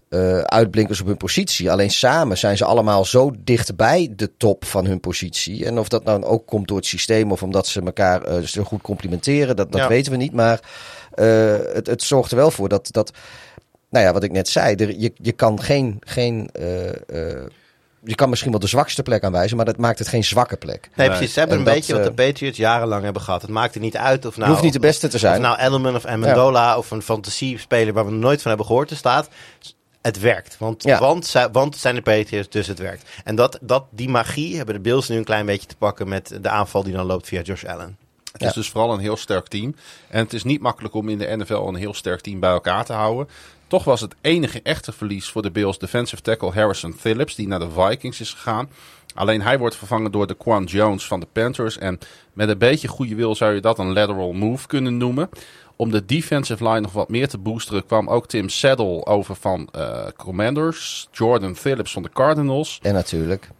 eh, 0.08 0.38
uitblinkers 0.38 1.00
op 1.00 1.06
hun 1.06 1.16
positie. 1.16 1.70
Alleen 1.70 1.90
samen 1.90 2.38
zijn 2.38 2.56
ze 2.56 2.64
allemaal 2.64 3.04
zo 3.04 3.32
dichtbij 3.38 4.12
de 4.16 4.30
top 4.36 4.64
van 4.64 4.86
hun 4.86 5.00
positie. 5.00 5.64
En 5.66 5.78
of 5.78 5.88
dat 5.88 6.04
nou 6.04 6.22
ook 6.24 6.46
komt 6.46 6.68
door 6.68 6.76
het 6.76 6.86
systeem 6.86 7.32
of 7.32 7.42
omdat 7.42 7.66
ze 7.66 7.80
elkaar 7.80 8.22
eh, 8.22 8.42
zo 8.42 8.62
goed 8.64 8.82
complimenteren, 8.82 9.56
dat, 9.56 9.72
dat 9.72 9.80
Ja. 9.80 9.88
weten 9.88 10.12
we 10.12 10.18
niet. 10.18 10.32
Maar 10.32 10.60
het, 11.74 11.86
het 11.86 12.02
zorgt 12.02 12.30
er 12.30 12.36
wel 12.36 12.50
voor 12.50 12.68
dat, 12.68 12.88
dat 12.92 13.10
nou 13.90 14.04
ja, 14.04 14.12
wat 14.12 14.22
ik 14.22 14.32
net 14.32 14.48
zei, 14.48 14.74
er, 14.74 14.98
je, 14.98 15.12
je 15.14 15.32
kan 15.32 15.62
geen, 15.62 15.96
geen 16.00 16.50
je 18.04 18.14
kan 18.14 18.28
misschien 18.28 18.50
wel 18.50 18.60
de 18.60 18.66
zwakste 18.66 19.02
plek 19.02 19.24
aanwijzen, 19.24 19.56
maar 19.56 19.66
dat 19.66 19.76
maakt 19.76 19.98
het 19.98 20.08
geen 20.08 20.24
zwakke 20.24 20.56
plek. 20.56 20.88
Nee, 20.94 21.08
precies. 21.08 21.32
Ze 21.32 21.38
hebben 21.38 21.56
En 21.58 21.62
een 21.62 21.68
dat, 21.68 21.74
beetje 21.78 21.92
wat 21.94 22.02
de 22.16 22.22
eh, 22.22 22.28
Patriots 22.28 22.56
jarenlang 22.58 23.02
hebben 23.04 23.22
gehad. 23.22 23.42
Het 23.42 23.50
maakte 23.50 23.78
niet 23.78 23.96
uit 23.96 24.24
of 24.26 24.32
nou... 24.34 24.44
je 24.44 24.50
hoeft 24.50 24.62
niet 24.64 24.72
de 24.72 24.78
beste 24.86 25.08
te 25.08 25.14
Of 25.14 25.20
zijn. 25.20 25.40
nou 25.40 25.58
Ellerman 25.58 25.94
of 25.96 26.04
Amendola 26.04 26.78
of 26.78 26.90
een 26.90 27.02
fantasy-speler 27.02 27.92
waar 27.94 28.04
we 28.04 28.10
nog 28.10 28.20
nooit 28.20 28.38
van 28.40 28.48
hebben 28.48 28.66
gehoord 28.66 28.88
te 28.88 28.96
staat. 28.96 29.28
Het 30.02 30.20
werkt. 30.20 30.56
Want, 30.58 30.82
Ja. 30.82 30.98
want, 30.98 31.26
zij- 31.26 31.50
want 31.50 31.72
het 31.72 31.82
zijn 31.82 31.94
de 31.94 32.02
Patriots, 32.02 32.48
dus 32.48 32.66
het 32.66 32.78
werkt. 32.78 33.08
En 33.24 33.34
dat, 33.34 33.58
dat, 33.60 33.84
die 33.90 34.08
magie 34.08 34.56
hebben 34.56 34.74
de 34.74 34.80
Bills 34.80 35.08
nu 35.08 35.16
een 35.16 35.24
klein 35.24 35.46
beetje 35.46 35.66
te 35.66 35.76
pakken 35.76 36.08
met 36.08 36.38
de 36.40 36.48
aanval 36.48 36.82
die 36.82 36.92
dan 36.92 37.06
loopt 37.06 37.28
via 37.28 37.40
Josh 37.40 37.64
Allen. 37.64 37.96
Het 38.32 38.42
is 38.42 38.52
dus 38.52 38.68
vooral 38.70 38.92
een 38.92 39.00
heel 39.00 39.16
sterk 39.16 39.48
team. 39.48 39.74
En 40.08 40.18
het 40.18 40.32
is 40.32 40.44
niet 40.44 40.60
makkelijk 40.60 40.94
om 40.94 41.08
in 41.08 41.18
de 41.18 41.36
NFL 41.36 41.54
een 41.54 41.74
heel 41.74 41.94
sterk 41.94 42.20
team 42.20 42.40
bij 42.40 42.50
elkaar 42.50 42.84
te 42.84 42.92
houden. 42.92 43.28
Toch 43.66 43.84
was 43.84 44.00
het 44.00 44.14
enige 44.20 44.62
echte 44.62 44.92
verlies 44.92 45.28
voor 45.28 45.42
de 45.42 45.50
Bills 45.50 45.78
defensive 45.78 46.22
tackle 46.22 46.52
Harrison 46.52 46.92
Phillips, 46.92 47.34
die 47.34 47.48
naar 47.48 47.58
de 47.58 47.70
Vikings 47.70 48.20
is 48.20 48.32
gegaan. 48.32 48.68
Alleen 49.14 49.42
hij 49.42 49.58
wordt 49.58 49.76
vervangen 49.76 50.10
door 50.10 50.26
de 50.26 50.34
Quan 50.34 50.64
Jones 50.64 51.06
van 51.06 51.20
de 51.20 51.26
Panthers. 51.32 51.78
En 51.78 51.98
met 52.32 52.48
een 52.48 52.58
beetje 52.58 52.88
goede 52.88 53.14
wil 53.14 53.34
zou 53.34 53.54
je 53.54 53.60
dat 53.60 53.78
een 53.78 53.92
lateral 53.92 54.32
move 54.32 54.66
kunnen 54.66 54.96
noemen. 54.96 55.28
Om 55.76 55.90
de 55.90 56.04
defensive 56.04 56.64
line 56.68 56.80
nog 56.80 56.92
wat 56.92 57.08
meer 57.08 57.28
te 57.28 57.38
boosteren 57.38 57.86
kwam 57.86 58.08
ook 58.08 58.26
Tim 58.26 58.48
Saddle 58.48 59.06
over 59.06 59.36
van 59.36 59.68
eh, 59.72 60.06
Commanders. 60.16 61.08
Jordan 61.12 61.56
Phillips 61.56 61.92
van 61.92 62.02
de 62.02 62.10
Cardinals. 62.10 62.78
En 62.82 62.94
natuurlijk. 62.94 63.50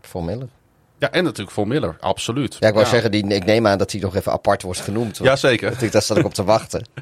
Von. 0.00 0.50
Ja, 0.98 1.10
en 1.10 1.24
natuurlijk 1.24 1.50
Von 1.50 1.68
Miller, 1.68 1.96
absoluut. 2.00 2.56
Ja, 2.58 2.68
ik 2.68 2.74
wou 2.74 2.86
zeggen, 2.86 3.10
die, 3.10 3.26
ik 3.26 3.44
neem 3.44 3.66
aan 3.66 3.78
dat 3.78 3.92
hij 3.92 4.00
nog 4.00 4.16
even 4.16 4.32
apart 4.32 4.62
wordt 4.62 4.80
genoemd. 4.80 5.18
Jazeker. 5.22 5.82
Ik, 5.82 5.92
daar 5.92 6.02
zat 6.02 6.16
ik 6.16 6.24
op 6.24 6.34
te 6.34 6.44
wachten. 6.44 6.86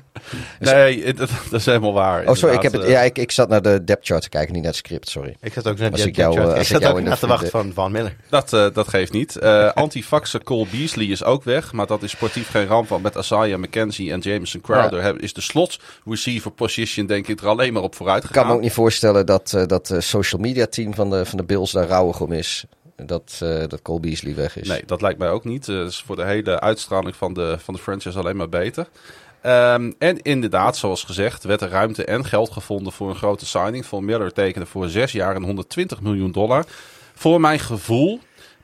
Nee, 0.59 1.14
dat, 1.14 1.28
dat 1.51 1.60
is 1.60 1.66
helemaal 1.66 1.93
waar. 1.93 2.28
Oh, 2.28 2.35
sorry, 2.35 2.55
ik, 2.55 2.62
heb 2.62 2.73
het, 2.73 2.86
ja, 2.86 3.01
ik, 3.01 3.18
ik 3.18 3.31
zat 3.31 3.48
naar 3.48 3.62
de 3.62 3.85
depth 3.85 4.06
chart 4.06 4.23
te 4.23 4.28
kijken, 4.28 4.52
niet 4.52 4.62
naar 4.62 4.70
het 4.70 4.81
script, 4.81 5.09
sorry. 5.09 5.36
Ik 5.40 5.52
zat 5.52 5.66
ook 5.66 5.78
net 5.78 5.93
Als 5.93 6.01
die- 6.01 6.10
ik 6.10 6.16
jou, 6.16 6.39
eh, 6.40 6.60
ik 6.60 6.66
zat 6.66 6.77
ik 6.77 6.82
jou 6.82 6.94
ook 6.97 7.02
de 7.02 7.09
naar 7.09 7.18
te 7.18 7.27
wachten 7.27 7.51
van 7.51 7.73
Van 7.74 7.93
Miller. 7.93 8.16
Dat, 8.28 8.52
eh, 8.52 8.66
dat 8.73 8.89
geeft 8.89 9.12
niet. 9.12 9.36
Eh 9.36 9.73
Antifaxer 9.73 10.43
Cole 10.44 10.66
Beasley 10.70 11.06
is 11.06 11.24
ook 11.24 11.44
weg. 11.44 11.73
Maar 11.73 11.86
dat 11.86 12.02
is 12.02 12.10
sportief 12.10 12.51
geen 12.51 12.66
ramp. 12.66 12.89
Want 12.89 13.02
met 13.02 13.14
Isaiah 13.14 13.59
McKenzie 13.59 14.12
en 14.12 14.20
Jameson 14.20 14.60
Crowder 14.60 15.23
is 15.23 15.32
de 15.32 15.40
slot 15.40 15.78
receiver 16.05 16.51
position 16.51 17.06
denk 17.06 17.28
ik 17.28 17.40
er 17.40 17.48
alleen 17.48 17.73
maar 17.73 17.82
op 17.82 17.94
vooruit 17.94 18.23
Ik 18.23 18.28
gegaan. 18.28 18.43
kan 18.43 18.51
me 18.52 18.56
ook 18.59 18.64
niet 18.64 18.73
voorstellen 18.74 19.27
dat 19.27 19.52
eh, 19.52 19.66
dat 19.66 19.90
eh, 19.90 20.01
social 20.01 20.40
media 20.40 20.66
team 20.66 20.94
van 20.94 21.10
de, 21.10 21.24
van 21.24 21.39
de 21.39 21.44
Bills 21.44 21.73
daar 21.73 21.86
rouwig 21.86 22.20
om 22.20 22.32
is. 22.32 22.64
Dat, 22.97 23.39
eh, 23.43 23.66
dat 23.68 23.82
Cole 23.82 24.01
Beasley 24.01 24.35
weg 24.35 24.56
is. 24.56 24.68
Nee, 24.68 24.82
dat 24.86 25.01
lijkt 25.01 25.18
mij 25.18 25.31
ook 25.31 25.44
niet. 25.44 25.68
Eh, 25.68 25.77
Dat 25.77 25.90
is 25.90 26.02
voor 26.06 26.16
de 26.16 26.24
hele 26.24 26.60
uitstraling 26.60 27.16
van 27.16 27.35
de, 27.35 27.56
van 27.59 27.74
de 27.74 27.81
franchise 27.81 28.18
alleen 28.18 28.36
maar 28.36 28.48
beter. 28.48 28.89
Ehm, 29.40 29.93
en 29.98 30.23
inderdaad, 30.23 30.77
zoals 30.77 31.05
gezegd, 31.05 31.44
werd 31.44 31.60
er 31.60 31.68
ruimte 31.68 32.05
en 32.05 32.24
geld 32.24 32.51
gevonden 32.51 32.93
voor 32.93 33.09
een 33.09 33.16
grote 33.16 33.47
signing. 33.47 33.86
Von 33.86 34.05
Miller 34.05 34.32
tekende 34.32 34.66
voor 34.66 34.89
zes 34.89 35.12
jaar 35.12 35.35
en 35.35 35.43
120 35.43 36.01
miljoen 36.01 36.32
dollar. 36.32 36.64
Voor 37.14 37.40
mijn 37.40 37.59
gevoel 37.59 38.20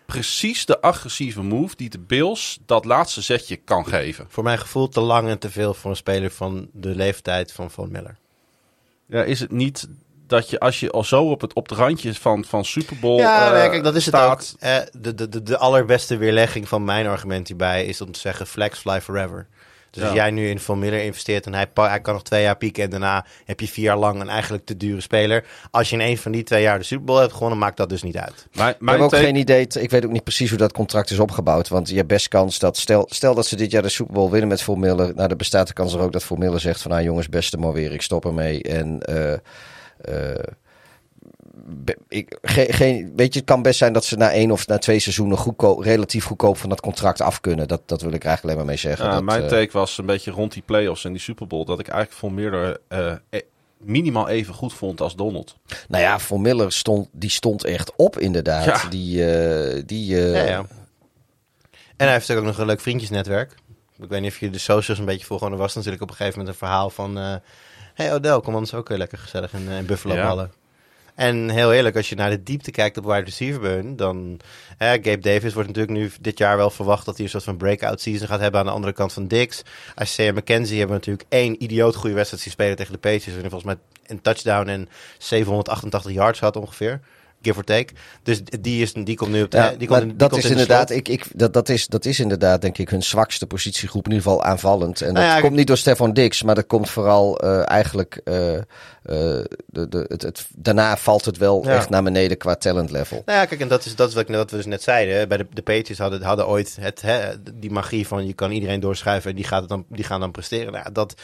precies 0.07 0.67
de 0.67 0.81
agressieve 0.81 1.43
move 1.43 1.77
die 1.77 1.91
de 1.91 1.99
Bills 1.99 2.59
dat 2.67 2.85
laatste 2.85 3.21
zetje 3.21 3.57
kan 3.57 3.87
geven. 3.87 4.27
Voor 4.29 4.45
mijn 4.45 4.59
gevoel 4.59 4.89
te 4.89 5.01
lang 5.01 5.29
en 5.29 5.39
te 5.39 5.51
veel 5.51 5.75
voor 5.75 5.91
een 5.91 5.97
speler 5.97 6.31
van 6.31 6.69
de 6.73 6.95
leeftijd 6.95 7.53
van 7.53 7.71
Van 7.71 7.91
Miller. 7.91 8.17
Ja, 9.07 9.23
is 9.23 9.41
het 9.41 9.51
niet 9.51 9.89
dat 10.33 10.51
je 10.51 10.61
als 10.61 10.81
je 10.81 10.91
al 10.91 11.05
zo 11.05 11.31
op 11.31 11.41
het, 11.41 11.53
op 11.55 11.69
het 11.69 11.79
randje 11.79 12.15
van, 12.15 12.45
van 12.45 12.65
Super 12.65 12.97
Bowl 12.99 13.19
Ja, 13.19 13.47
eh, 13.47 13.61
nee, 13.61 13.71
kijk, 13.71 13.85
dat 13.85 13.95
is 13.97 14.07
het 14.07 14.15
staat. 14.15 14.53
ook. 14.55 14.61
Eh, 14.63 14.77
de, 15.01 15.15
de, 15.15 15.29
de, 15.29 15.43
de 15.43 15.59
allerbeste 15.59 16.17
weerlegging 16.17 16.69
van 16.69 16.85
mijn 16.85 17.07
argument 17.07 17.49
hierbij 17.49 17.85
is 17.85 18.01
om 18.01 18.13
te 18.13 18.21
zeggen 18.21 18.47
flex 18.47 18.79
fly 18.79 19.01
forever. 19.01 19.47
Dus 19.91 20.03
Ja. 20.03 20.09
als 20.09 20.17
jij 20.19 20.31
nu 20.31 20.49
in 20.49 20.59
Van 20.61 20.79
Miller 20.79 21.03
investeert 21.03 21.47
en 21.47 21.55
hij, 21.55 21.67
hij 21.75 22.01
kan 22.01 22.15
nog 22.15 22.23
twee 22.23 22.43
jaar 22.43 22.57
pieken 22.57 22.85
en 22.85 22.91
daarna 22.91 23.27
heb 23.45 23.61
je 23.61 23.69
vier 23.69 23.85
jaar 23.85 23.97
lang 23.97 24.21
een 24.21 24.29
eigenlijk 24.29 24.65
te 24.67 24.77
dure 24.77 25.01
speler. 25.01 25.45
Als 25.71 25.91
je 25.91 25.97
in 25.97 26.03
een 26.03 26.19
van 26.19 26.33
die 26.33 26.43
twee 26.43 26.63
jaar 26.63 26.79
de 26.79 26.85
Super 26.85 27.05
Bowl 27.05 27.21
hebt 27.21 27.33
gewonnen, 27.33 27.59
maakt 27.59 27.77
dat 27.77 27.89
dus 27.89 28.03
niet 28.03 28.17
uit. 28.17 28.47
Mijn, 28.53 28.71
Ik 28.75 28.81
mijn 28.81 28.97
heb 29.03 29.13
ook 29.13 29.17
geen 29.21 29.37
idee. 29.37 29.67
Ik 29.81 29.91
weet 29.91 30.05
ook 30.05 30.11
niet 30.11 30.25
precies 30.25 30.49
hoe 30.49 30.59
dat 30.59 30.73
contract 30.73 31.11
is 31.11 31.19
opgebouwd. 31.19 31.69
Want 31.69 31.89
je 31.89 31.97
hebt 31.97 32.09
best 32.09 32.29
kans 32.29 32.59
dat. 32.59 32.77
Stel, 32.77 33.07
stel 33.11 33.35
dat 33.35 33.47
ze 33.47 33.57
dit 33.57 33.71
jaar 33.71 33.83
de 33.83 33.89
Super 33.89 34.15
Bowl 34.15 34.31
winnen 34.31 34.49
met 34.49 34.67
Miller. 34.77 35.15
Nou, 35.15 35.29
dan 35.29 35.37
bestaat 35.37 35.67
de 35.67 35.73
kans 35.73 35.95
er 35.95 36.01
ook 36.01 36.13
dat 36.13 36.31
Miller 36.37 36.61
zegt: 36.61 36.83
van 36.83 36.91
nou 36.91 37.03
jongens, 37.03 37.29
beste 37.29 37.57
maar 37.57 37.73
weer, 37.73 37.93
ik 37.93 38.03
stop 38.03 38.25
ermee. 38.25 38.63
En. 38.63 39.01
eh, 39.01 39.33
eh, 39.33 39.39
ik, 42.09 42.39
ge- 42.43 42.73
geen, 42.73 43.13
weet 43.17 43.33
je, 43.33 43.39
het 43.39 43.49
kan 43.49 43.63
best 43.63 43.79
zijn 43.79 43.93
dat 43.93 44.05
ze 44.05 44.17
na 44.17 44.31
één 44.33 44.51
of 44.51 44.67
na 44.67 44.79
twee 44.79 44.99
seizoenen 44.99 45.37
goedkoop, 45.39 45.81
relatief 45.81 46.25
goedkoop 46.25 46.57
van 46.57 46.69
dat 46.69 46.81
contract 46.81 47.21
af 47.21 47.41
kunnen. 47.41 47.69
Dat, 47.69 47.83
dat 47.87 48.03
wil 48.03 48.13
ik 48.13 48.25
eigenlijk 48.25 48.43
alleen 48.45 48.57
maar 48.57 48.75
mee 48.75 48.77
zeggen. 48.77 49.07
Ja, 49.07 49.13
dat, 49.13 49.23
mijn 49.23 49.43
eh, 49.43 49.49
take 49.49 49.73
was 49.73 49.99
een 49.99 50.07
beetje 50.07 50.31
rond 50.31 50.53
die 50.53 50.63
playoffs 50.63 51.05
en 51.05 51.13
die 51.13 51.21
Super 51.21 51.47
Bowl. 51.47 51.65
Dat 51.65 51.79
ik 51.81 51.89
eigenlijk 51.89 52.19
voor 52.21 52.33
Miller 52.33 52.81
eh, 52.89 53.13
eh, 53.31 53.41
minimaal 53.77 54.29
even 54.29 54.55
goed 54.55 54.73
vond 54.73 55.01
als 55.01 55.17
Donald. 55.17 55.57
Nou 55.89 56.03
ja, 56.03 56.19
voor 56.19 56.41
Miller 56.41 56.73
stond, 56.73 57.09
die 57.13 57.31
stond 57.31 57.65
echt 57.65 57.93
op 57.97 58.19
inderdaad. 58.19 58.65
Ja. 58.65 58.89
Die, 58.89 59.33
eh, 59.35 59.83
die, 59.87 60.17
eh, 60.17 60.35
Ja, 60.35 60.43
ja. 60.51 60.67
En 61.97 62.09
hij 62.09 62.17
heeft 62.17 62.29
natuurlijk 62.29 62.41
ook 62.47 62.53
nog 62.53 62.59
een 62.59 62.67
leuk 62.67 62.81
vriendjesnetwerk. 62.81 63.55
Ik 63.99 64.09
weet 64.09 64.21
niet 64.21 64.31
of 64.31 64.39
je 64.39 64.51
de 64.51 64.59
socials 64.59 64.99
een 64.99 65.05
beetje 65.05 65.27
volgen. 65.27 65.47
maar 65.47 65.57
Er 65.57 65.63
was 65.63 65.75
natuurlijk 65.75 66.03
op 66.03 66.11
een 66.11 66.17
gegeven 66.17 66.39
moment 66.39 66.55
een 66.61 66.67
verhaal 66.67 66.91
van... 66.91 67.19
eh 67.19 67.35
hey 67.95 68.15
Odell, 68.15 68.41
kom 68.41 68.55
anders 68.55 68.75
ook 68.75 68.91
eh, 68.91 68.97
lekker 68.97 69.19
gezellig 69.19 69.53
in, 69.53 69.69
eh, 69.69 69.79
in 69.79 69.87
Buffalo 69.87 70.15
Ja. 70.15 70.27
ballen. 70.27 70.53
En 71.15 71.49
heel 71.49 71.73
eerlijk, 71.73 71.97
als 71.97 72.09
je 72.09 72.15
naar 72.15 72.31
de 72.31 72.43
diepte 72.43 72.71
kijkt 72.71 72.97
op 72.97 73.05
wide 73.05 73.25
receiver 73.25 73.97
dan... 73.97 74.41
Hè, 74.77 74.93
Gabe 74.93 75.19
Davis 75.19 75.53
wordt 75.53 75.69
natuurlijk 75.69 75.99
nu 75.99 76.11
dit 76.21 76.39
jaar 76.39 76.57
wel 76.57 76.71
verwacht 76.71 77.05
dat 77.05 77.15
hij 77.15 77.25
een 77.25 77.31
soort 77.31 77.45
van 77.45 77.57
breakout 77.57 78.01
season 78.01 78.27
gaat 78.29 78.41
hebben 78.41 78.61
aan 78.61 78.67
de 78.67 78.73
andere 78.73 78.93
kant 78.93 79.13
van 79.13 79.27
Dix. 79.27 79.63
Isaiah 80.03 80.35
McKenzie 80.37 80.79
hebben 80.79 80.97
natuurlijk 80.97 81.27
één 81.29 81.63
idioot 81.63 81.95
goede 81.95 82.15
wedstrijd 82.15 82.43
zien 82.43 82.53
spelen 82.53 82.77
tegen 82.77 82.93
de 82.93 82.99
Patriots. 82.99 83.43
En 83.43 83.51
volgens 83.51 83.65
mij 83.65 83.77
een 84.07 84.21
touchdown 84.21 84.69
en 84.69 84.89
788 85.19 86.13
yards 86.13 86.41
had 86.41 86.57
ongeveer. 86.57 87.01
Give 87.43 87.59
or 87.59 87.65
take. 87.65 87.93
Dus 88.23 88.41
die, 88.61 88.83
is, 88.83 88.93
die 88.93 89.17
komt 89.17 89.31
nu 89.31 89.43
op 89.43 89.51
de... 89.51 89.57
Ja, 89.57 89.75
die 89.79 89.89
komt 89.89 90.01
die 90.03 90.17
dat 90.17 90.31
komt 90.31 90.45
is 90.45 90.51
in 90.51 90.57
de 90.57 90.61
inderdaad, 90.61 90.91
ik, 90.91 91.09
ik, 91.09 91.27
dat, 91.35 91.53
dat, 91.53 91.69
is, 91.69 91.87
dat 91.87 92.05
is 92.05 92.21
inderdaad 92.21 92.61
denk 92.61 92.79
ik 92.79 92.89
hun 92.89 93.03
zwakste 93.03 93.47
positiegroep, 93.47 94.05
in 94.05 94.13
ieder 94.13 94.29
geval 94.29 94.45
aanvallend. 94.45 95.01
En 95.01 95.15
dat 95.15 95.23
Nou 95.23 95.35
ja, 95.35 95.41
komt 95.41 95.55
niet 95.55 95.67
door 95.67 95.77
Stefan 95.77 96.13
Dix, 96.13 96.43
maar 96.43 96.55
dat 96.55 96.67
komt 96.67 96.91
vooral 96.91 97.39
eh, 97.39 97.71
eigenlijk, 97.71 98.21
eh, 98.25 98.55
eh, 98.57 98.63
de, 99.03 99.89
de, 99.89 100.05
het, 100.09 100.23
het, 100.23 100.47
daarna 100.57 100.97
valt 100.97 101.25
het 101.25 101.39
wel 101.39 101.65
Ja. 101.65 101.75
echt 101.75 101.89
naar 101.89 102.03
beneden 102.03 102.37
qua 102.37 102.55
talent 102.55 102.91
level. 102.91 103.23
Nou 103.27 103.39
ja, 103.39 103.45
kijk, 103.45 103.61
en 103.61 103.69
dat 103.69 103.85
is, 103.85 103.97
dat 103.97 104.09
is 104.09 104.15
wat, 104.15 104.29
ik, 104.29 104.35
wat 104.35 104.51
we 104.51 104.57
dus 104.57 104.67
net 104.67 104.83
zeiden. 104.83 105.17
hè. 105.17 105.27
Bij 105.27 105.37
de, 105.37 105.47
de 105.53 105.63
Patriots 105.63 105.99
hadden, 105.99 106.23
hadden 106.23 106.49
ooit 106.49 106.77
het, 106.81 107.03
hè, 107.03 107.21
die 107.55 107.71
magie 107.71 108.07
van 108.07 108.27
je 108.27 108.33
kan 108.33 108.51
iedereen 108.51 108.81
doorschuiven 108.81 109.31
en 109.31 109.37
die, 109.37 109.45
gaat 109.45 109.61
het 109.61 109.69
dan, 109.69 109.85
die 109.89 110.05
gaan 110.05 110.21
dan 110.21 110.31
presteren. 110.31 110.73
Nou, 110.73 110.93
dat, 110.93 111.15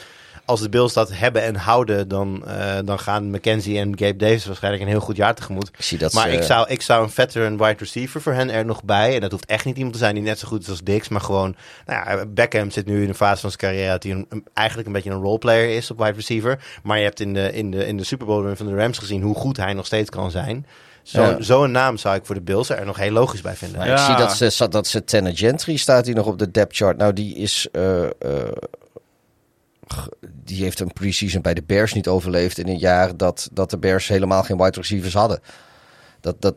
als 0.45 0.61
de 0.61 0.69
Bills 0.69 0.93
dat 0.93 1.09
hebben 1.13 1.43
en 1.43 1.55
houden, 1.55 2.07
dan, 2.07 2.43
eh, 2.47 2.77
dan 2.85 2.99
gaan 2.99 3.29
McKenzie 3.29 3.79
en 3.79 3.97
Gabe 3.97 4.15
Davis 4.15 4.45
waarschijnlijk 4.45 4.83
een 4.83 4.89
heel 4.89 4.99
goed 4.99 5.15
jaar 5.15 5.35
tegemoet. 5.35 5.67
Ik 5.77 5.83
zie 5.83 5.97
dat 5.97 6.13
maar 6.13 6.29
ze- 6.29 6.35
ik, 6.35 6.43
zou, 6.43 6.67
ik 6.69 6.81
zou 6.81 7.03
een 7.03 7.09
veteran 7.09 7.57
wide 7.57 7.75
receiver 7.77 8.21
voor 8.21 8.33
hen 8.33 8.49
er 8.49 8.65
nog 8.65 8.83
bij. 8.83 9.15
En 9.15 9.21
dat 9.21 9.31
hoeft 9.31 9.45
echt 9.45 9.65
niet 9.65 9.75
iemand 9.75 9.93
te 9.93 9.99
zijn 9.99 10.13
die 10.15 10.23
net 10.23 10.39
zo 10.39 10.47
goed 10.47 10.61
is 10.61 10.69
als 10.69 10.81
Dix. 10.83 11.07
Maar 11.09 11.21
gewoon, 11.21 11.55
nou 11.85 12.17
ja, 12.17 12.25
Beckham 12.25 12.71
zit 12.71 12.85
nu 12.85 13.01
in 13.03 13.09
een 13.09 13.15
fase 13.15 13.41
van 13.41 13.49
zijn 13.51 13.61
carrière 13.61 13.91
dat 13.91 14.03
hij 14.03 14.11
een, 14.11 14.25
een- 14.29 14.45
eigenlijk 14.53 14.87
een 14.87 14.93
beetje 14.93 15.09
een 15.11 15.21
roleplayer 15.21 15.75
is 15.75 15.91
op 15.91 15.97
wide 15.97 16.11
receiver. 16.11 16.63
Maar 16.83 16.97
je 16.97 17.03
hebt 17.03 17.19
in 17.19 17.33
de, 17.33 17.53
in 17.53 17.71
de, 17.71 17.85
in 17.87 17.97
de 17.97 18.03
Super 18.03 18.25
Bowl 18.27 18.55
van 18.55 18.65
de 18.65 18.75
Rams 18.75 18.97
gezien 18.97 19.21
hoe 19.21 19.35
goed 19.35 19.57
hij 19.57 19.73
nog 19.73 19.85
steeds 19.85 20.09
kan 20.09 20.31
zijn. 20.31 20.65
Zo'n 21.03 21.23
Ja. 21.25 21.41
zo'n 21.41 21.71
naam 21.71 21.97
zou 21.97 22.15
ik 22.15 22.25
voor 22.25 22.35
de 22.35 22.41
Bills 22.41 22.69
er 22.69 22.85
nog 22.85 22.97
heel 22.97 23.11
logisch 23.11 23.41
bij 23.41 23.55
vinden. 23.55 23.85
Ja. 23.85 23.91
ik 23.93 23.97
zie 23.99 24.15
dat 24.15 24.53
ze, 24.53 24.67
dat 24.69 24.87
ze 24.87 25.03
Tanner 25.03 25.37
Gentry 25.37 25.75
staat 25.77 26.05
hier 26.05 26.15
nog 26.15 26.25
op 26.25 26.39
de 26.39 26.51
depth 26.51 26.75
chart. 26.75 26.97
Nou, 26.97 27.13
die 27.13 27.35
is. 27.35 27.67
eh, 27.71 28.03
eh, 28.03 28.09
die 30.49 30.63
heeft 30.63 30.79
een 30.79 30.93
preseason 30.93 31.41
bij 31.41 31.53
de 31.53 31.63
Bears 31.65 31.93
niet 31.93 32.07
overleefd 32.07 32.57
in 32.57 32.67
een 32.67 32.77
jaar 32.77 33.17
dat, 33.17 33.49
dat 33.53 33.69
de 33.69 33.77
Bears 33.77 34.07
helemaal 34.07 34.43
geen 34.43 34.57
wide 34.57 34.77
receivers 34.79 35.13
hadden. 35.13 35.39
Dat, 36.21 36.41
dat, 36.41 36.55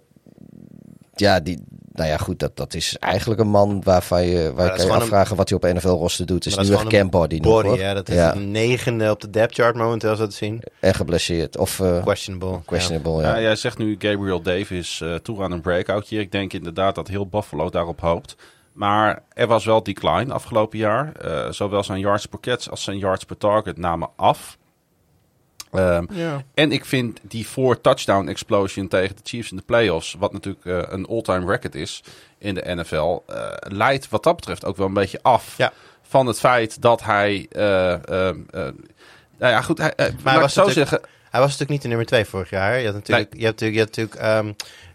ja, 1.15 1.41
die, 1.41 1.65
nou 1.93 2.09
ja, 2.09 2.17
goed, 2.17 2.39
dat, 2.39 2.57
dat 2.57 2.75
is 2.75 2.97
eigenlijk 2.99 3.41
een 3.41 3.49
man 3.49 3.83
waarvan 3.83 4.27
je, 4.27 4.53
waar 4.55 4.69
dat 4.69 4.77
je 4.77 4.83
is 4.83 4.89
kan 4.89 5.01
afvragen 5.01 5.37
wat 5.37 5.49
hij 5.49 5.59
op 5.59 5.75
NFL-roster 5.75 6.27
doet. 6.27 6.45
Het 6.45 6.47
is 6.47 6.59
nu 6.59 6.63
dat 6.63 6.73
echt 6.73 6.83
is 6.83 6.89
gewoon 6.89 7.11
Cam 7.11 7.21
Body, 7.21 7.39
nog, 7.39 7.77
ja, 7.79 7.95
dat 7.95 8.09
is 8.09 8.15
Ja, 8.15 8.35
een 8.35 8.51
negende 8.51 9.11
op 9.11 9.21
de 9.21 9.31
depth 9.31 9.55
chart 9.55 9.77
momenteel, 9.77 10.17
zo 10.17 10.27
te 10.27 10.35
zien. 10.37 10.63
en 10.81 10.95
geblesseerd. 10.95 11.57
Of 11.59 11.81
eh, 11.81 12.03
Questionable. 12.03 12.61
questionable, 12.67 13.23
Ja. 13.23 13.35
ja. 13.35 13.41
jij 13.41 13.57
zegt 13.57 13.79
nu 13.79 13.97
Gabriel 13.99 14.43
Davis 14.43 15.01
eh 15.01 15.15
toe 15.15 15.43
aan 15.43 15.53
een 15.53 15.61
breakout 15.61 16.09
hier. 16.09 16.21
Ik 16.21 16.33
denk 16.33 16.53
inderdaad 16.53 16.95
dat 16.95 17.09
heel 17.09 17.27
Buffalo 17.27 17.71
daarop 17.71 18.01
hoopt. 18.01 18.35
Maar 18.73 19.23
er 19.33 19.47
was 19.47 19.65
wel 19.65 19.83
decline 19.83 20.33
afgelopen 20.33 20.79
jaar. 20.79 21.13
Eh, 21.13 21.51
zowel 21.51 21.85
zijn 21.85 21.99
yards 22.01 22.27
per 22.27 22.41
catch 22.41 22.71
als 22.71 22.83
zijn 22.83 22.99
yards 22.99 23.25
per 23.25 23.39
target 23.39 23.79
namen 23.79 24.09
af. 24.17 24.59
Ehm, 25.73 26.05
Ja. 26.11 26.43
En 26.55 26.73
ik 26.73 26.85
vind 26.85 27.21
die 27.23 27.45
four 27.45 27.81
touchdown 27.81 28.29
explosion 28.29 28.89
tegen 28.89 29.17
de 29.17 29.23
Chiefs 29.25 29.51
in 29.51 29.57
de 29.57 29.63
playoffs, 29.63 30.17
wat 30.19 30.33
natuurlijk 30.33 30.65
eh, 30.67 30.83
een 30.89 31.07
all-time 31.07 31.47
record 31.47 31.75
is 31.75 32.03
in 32.39 32.55
de 32.55 32.75
NFL, 32.75 33.19
eh, 33.27 33.51
leidt 33.59 34.09
wat 34.09 34.23
dat 34.23 34.37
betreft 34.37 34.65
ook 34.65 34.77
wel 34.77 34.87
een 34.87 34.93
beetje 34.95 35.23
af 35.23 35.57
Ja. 35.57 35.73
van 36.03 36.27
het 36.27 36.39
feit 36.39 36.83
dat 36.83 37.03
hij. 37.03 37.47
eh, 37.51 37.93
eh, 37.93 38.29
eh, 38.29 38.35
nou 39.39 39.53
ja, 39.53 39.61
goed. 39.63 39.79
Hij, 39.79 39.93
ik 39.97 40.15
was 40.25 40.53
zo 40.53 40.69
zeggen. 40.69 41.01
Hij 41.31 41.41
was 41.41 41.51
natuurlijk 41.51 41.71
niet 41.71 41.83
de 41.83 41.89
nummer 41.89 42.07
2 42.07 42.25
vorig 42.25 42.51
jaar. 42.51 42.79
Je 42.79 42.85
had 42.85 42.95
natuurlijk, 42.95 43.35
je 43.37 43.45
had 43.45 43.61
natuurlijk, 43.61 43.75
je 43.75 43.79
had 43.79 43.97
natuurlijk 43.97 44.47
ehm, 44.47 44.53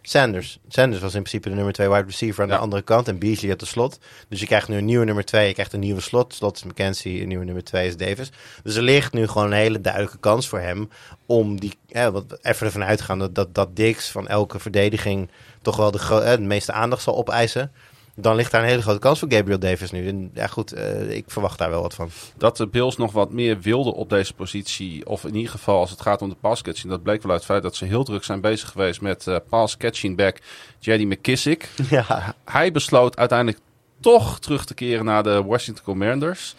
Sanders. 0.10 0.60
Sanders 0.68 1.02
was 1.02 1.14
in 1.16 1.22
principe 1.22 1.50
de 1.50 1.56
nummer 1.56 1.74
2 1.74 1.90
wide 1.90 2.06
receiver 2.06 2.44
aan 2.44 2.50
Ja. 2.50 2.56
de 2.56 2.62
andere 2.62 2.82
kant. 2.82 3.08
En 3.08 3.20
Beasley 3.20 3.50
had 3.50 3.60
de 3.60 3.66
slot. 3.66 4.00
Dus 4.30 4.40
je 4.40 4.46
krijgt 4.46 4.68
nu 4.68 4.78
een 4.78 4.86
nieuwe 4.86 5.06
nummer 5.06 5.26
2. 5.26 5.48
Je 5.48 5.54
krijgt 5.54 5.74
een 5.74 5.80
nieuwe 5.80 6.02
slot. 6.02 6.34
Slot 6.34 6.56
is 6.56 6.64
McKenzie. 6.64 7.22
Een 7.22 7.28
nieuwe 7.28 7.46
nummer 7.46 7.64
2 7.64 7.88
is 7.88 7.98
Davis. 7.98 8.32
Dus 8.64 8.76
er 8.76 8.82
ligt 8.82 9.14
nu 9.14 9.28
gewoon 9.28 9.48
een 9.48 9.58
hele 9.58 9.82
duidelijke 9.82 10.18
kans 10.18 10.48
voor 10.48 10.60
hem. 10.60 10.90
Om 11.26 11.60
die, 11.60 11.78
wat, 12.12 12.38
even 12.42 12.66
ervan 12.66 12.84
uitgaan 12.84 13.20
dat, 13.20 13.36
dat, 13.36 13.56
dat 13.56 13.76
Dix 13.76 14.10
van 14.10 14.28
elke 14.28 14.60
verdediging 14.60 15.30
toch 15.62 15.76
wel 15.78 15.92
de, 15.92 16.00
eh, 16.00 16.32
de 16.32 16.40
meeste 16.40 16.72
aandacht 16.72 17.04
zal 17.04 17.16
opeisen. 17.18 17.72
Dan 18.20 18.36
ligt 18.36 18.52
daar 18.52 18.62
een 18.62 18.68
hele 18.68 18.82
grote 18.82 19.00
kans 19.00 19.20
voor 19.20 19.32
Gabriel 19.32 19.60
Davis 19.60 19.92
nu. 19.92 20.08
En 20.08 20.32
ja, 20.34 20.48
goed, 20.48 20.72
eh, 20.74 21.10
ik 21.16 21.24
verwacht 21.28 21.58
daar 21.58 21.70
wel 21.70 21.82
wat 21.82 21.94
van. 21.94 22.10
dat 22.38 22.58
de 22.58 22.68
Bills 22.68 22.98
nog 22.98 23.12
wat 23.12 23.32
meer 23.32 23.60
wilden 23.60 23.94
op 23.94 24.10
deze 24.10 24.34
positie. 24.34 25.08
Of 25.08 25.24
in 25.26 25.36
ieder 25.36 25.52
geval 25.52 25.80
als 25.80 25.90
het 25.90 26.02
gaat 26.02 26.22
om 26.22 26.30
de 26.30 26.36
pass 26.36 26.62
catching. 26.62 26.92
Dat 26.92 27.04
bleek 27.04 27.22
wel 27.22 27.32
uit 27.32 27.40
het 27.40 27.50
feit 27.50 27.64
dat 27.64 27.76
ze 27.76 27.86
heel 27.86 28.04
druk 28.04 28.24
zijn 28.24 28.42
bezig 28.42 28.70
geweest 28.70 29.02
met 29.02 29.28
eh 29.28 29.36
pass 29.50 29.78
catching 29.78 30.18
back 30.18 30.38
J.D. 30.80 31.04
McKissick. 31.06 31.70
Ja, 31.90 32.36
Hij 32.46 32.72
besloot 32.72 33.18
uiteindelijk 33.18 33.60
toch 34.00 34.40
terug 34.40 34.66
te 34.66 34.74
keren 34.74 35.06
naar 35.06 35.24
de 35.24 35.44
Washington 35.44 35.84
Commanders. 35.86 36.56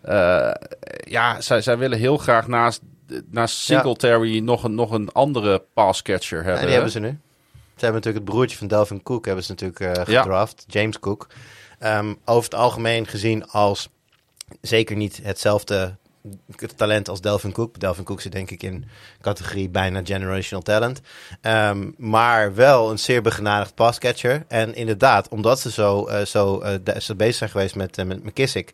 Eh, 0.00 0.50
ja, 1.04 1.40
zij, 1.40 1.60
zij 1.62 1.78
willen 1.78 1.98
heel 1.98 2.16
graag 2.16 2.46
naast, 2.46 2.80
naast 3.30 3.56
Singletary 3.56 4.38
nog, 4.38 4.64
een, 4.64 4.74
nog 4.74 4.90
een 4.90 5.12
andere 5.12 5.62
pass 5.74 6.02
catcher 6.02 6.38
Ja, 6.38 6.44
hebben. 6.44 6.62
die 6.64 6.72
hebben 6.72 6.90
ze 6.92 7.00
nu. 7.00 7.18
Hebben 7.80 8.00
natuurlijk 8.00 8.24
het 8.24 8.34
broertje 8.34 8.56
van 8.58 8.66
Delvin 8.66 9.02
Cook 9.02 9.24
hebben 9.26 9.44
ze 9.44 9.50
natuurlijk 9.50 9.80
eh, 9.80 10.04
Ja. 10.14 10.22
gedraft, 10.22 10.64
James 10.66 10.98
Cook. 10.98 11.26
Ehm, 11.78 12.14
over 12.24 12.44
het 12.44 12.54
algemeen 12.54 13.06
gezien 13.06 13.46
als 13.48 13.88
zeker 14.60 14.96
niet 14.96 15.20
hetzelfde 15.22 15.96
talent 16.76 17.08
als 17.08 17.20
Delvin 17.20 17.52
Cook. 17.52 17.80
Delvin 17.80 18.04
Cook 18.04 18.20
zit 18.20 18.32
denk 18.32 18.50
ik 18.50 18.62
in 18.62 18.84
categorie 19.20 19.68
bijna 19.68 20.00
generational 20.04 20.62
talent. 20.62 21.00
Ehm, 21.40 21.90
maar 21.96 22.54
wel 22.54 22.90
een 22.90 22.98
zeer 22.98 23.22
begenadigd 23.22 23.74
passcatcher. 23.74 24.44
En 24.48 24.74
inderdaad, 24.74 25.28
omdat 25.28 25.60
ze 25.60 25.70
zo, 25.70 26.06
eh, 26.06 26.24
zo, 26.24 26.60
eh, 26.60 26.74
de- 26.84 27.00
zo 27.00 27.14
bezig 27.14 27.34
zijn 27.36 27.50
geweest 27.50 27.74
met, 27.74 27.98
eh, 27.98 28.04
met 28.04 28.24
McKissick... 28.24 28.72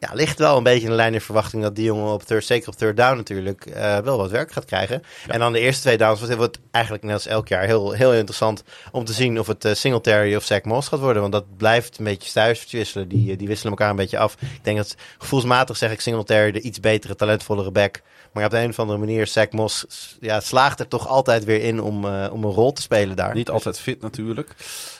Ja, 0.00 0.10
ligt 0.12 0.38
wel 0.38 0.56
een 0.56 0.62
beetje 0.62 0.84
in 0.84 0.90
de 0.90 0.96
lijn 0.96 1.14
in 1.14 1.20
verwachting 1.20 1.62
dat 1.62 1.76
die 1.76 1.84
jongen 1.84 2.12
op 2.12 2.22
third, 2.22 2.44
zeker 2.44 2.68
op 2.68 2.74
third 2.74 2.96
down 2.96 3.16
natuurlijk, 3.16 3.66
eh, 3.66 3.98
wel 3.98 4.16
wat 4.16 4.30
werk 4.30 4.52
gaat 4.52 4.64
krijgen. 4.64 5.02
En 5.26 5.38
dan 5.38 5.52
de 5.52 5.58
eerste 5.58 5.82
twee 5.82 5.96
downs 5.98 6.20
wordt 6.20 6.40
het 6.40 6.58
eigenlijk 6.70 7.04
net 7.04 7.14
als 7.14 7.26
elk 7.26 7.48
jaar 7.48 7.64
heel, 7.64 7.92
heel 7.92 8.12
interessant 8.12 8.62
om 8.92 9.04
te 9.04 9.12
zien 9.12 9.38
of 9.38 9.46
het 9.46 9.64
eh, 9.64 9.74
Singletary 9.74 10.34
of 10.34 10.44
Zach 10.44 10.62
Moss 10.62 10.88
gaat 10.88 11.00
worden. 11.00 11.20
Want 11.20 11.32
dat 11.32 11.56
blijft 11.56 11.98
een 11.98 12.04
beetje 12.04 12.28
stuivertje 12.28 12.76
wisselen. 12.76 13.08
Die, 13.08 13.32
eh, 13.32 13.38
die 13.38 13.48
wisselen 13.48 13.72
elkaar 13.72 13.90
een 13.90 13.96
beetje 13.96 14.18
af. 14.18 14.36
Ik 14.40 14.64
denk 14.64 14.76
dat 14.76 14.96
gevoelsmatig 15.18 15.76
zeg 15.76 15.92
ik 15.92 16.00
Singletary 16.00 16.50
de 16.50 16.60
iets 16.60 16.80
betere, 16.80 17.14
talentvollere 17.14 17.70
back. 17.70 18.00
Maar 18.32 18.44
op 18.44 18.50
de 18.50 18.58
een 18.58 18.68
of 18.68 18.78
andere 18.78 18.98
manier, 18.98 19.26
Zach 19.26 19.50
Moss 19.50 19.86
ja, 20.20 20.40
slaagt 20.40 20.80
er 20.80 20.88
toch 20.88 21.08
altijd 21.08 21.44
weer 21.44 21.62
in 21.62 21.82
om, 21.82 22.04
om 22.06 22.44
een 22.44 22.52
rol 22.52 22.72
te 22.72 22.82
spelen 22.82 23.16
daar. 23.16 23.34
Niet 23.34 23.50
altijd 23.50 23.80
fit 23.80 24.00
natuurlijk. 24.00 24.54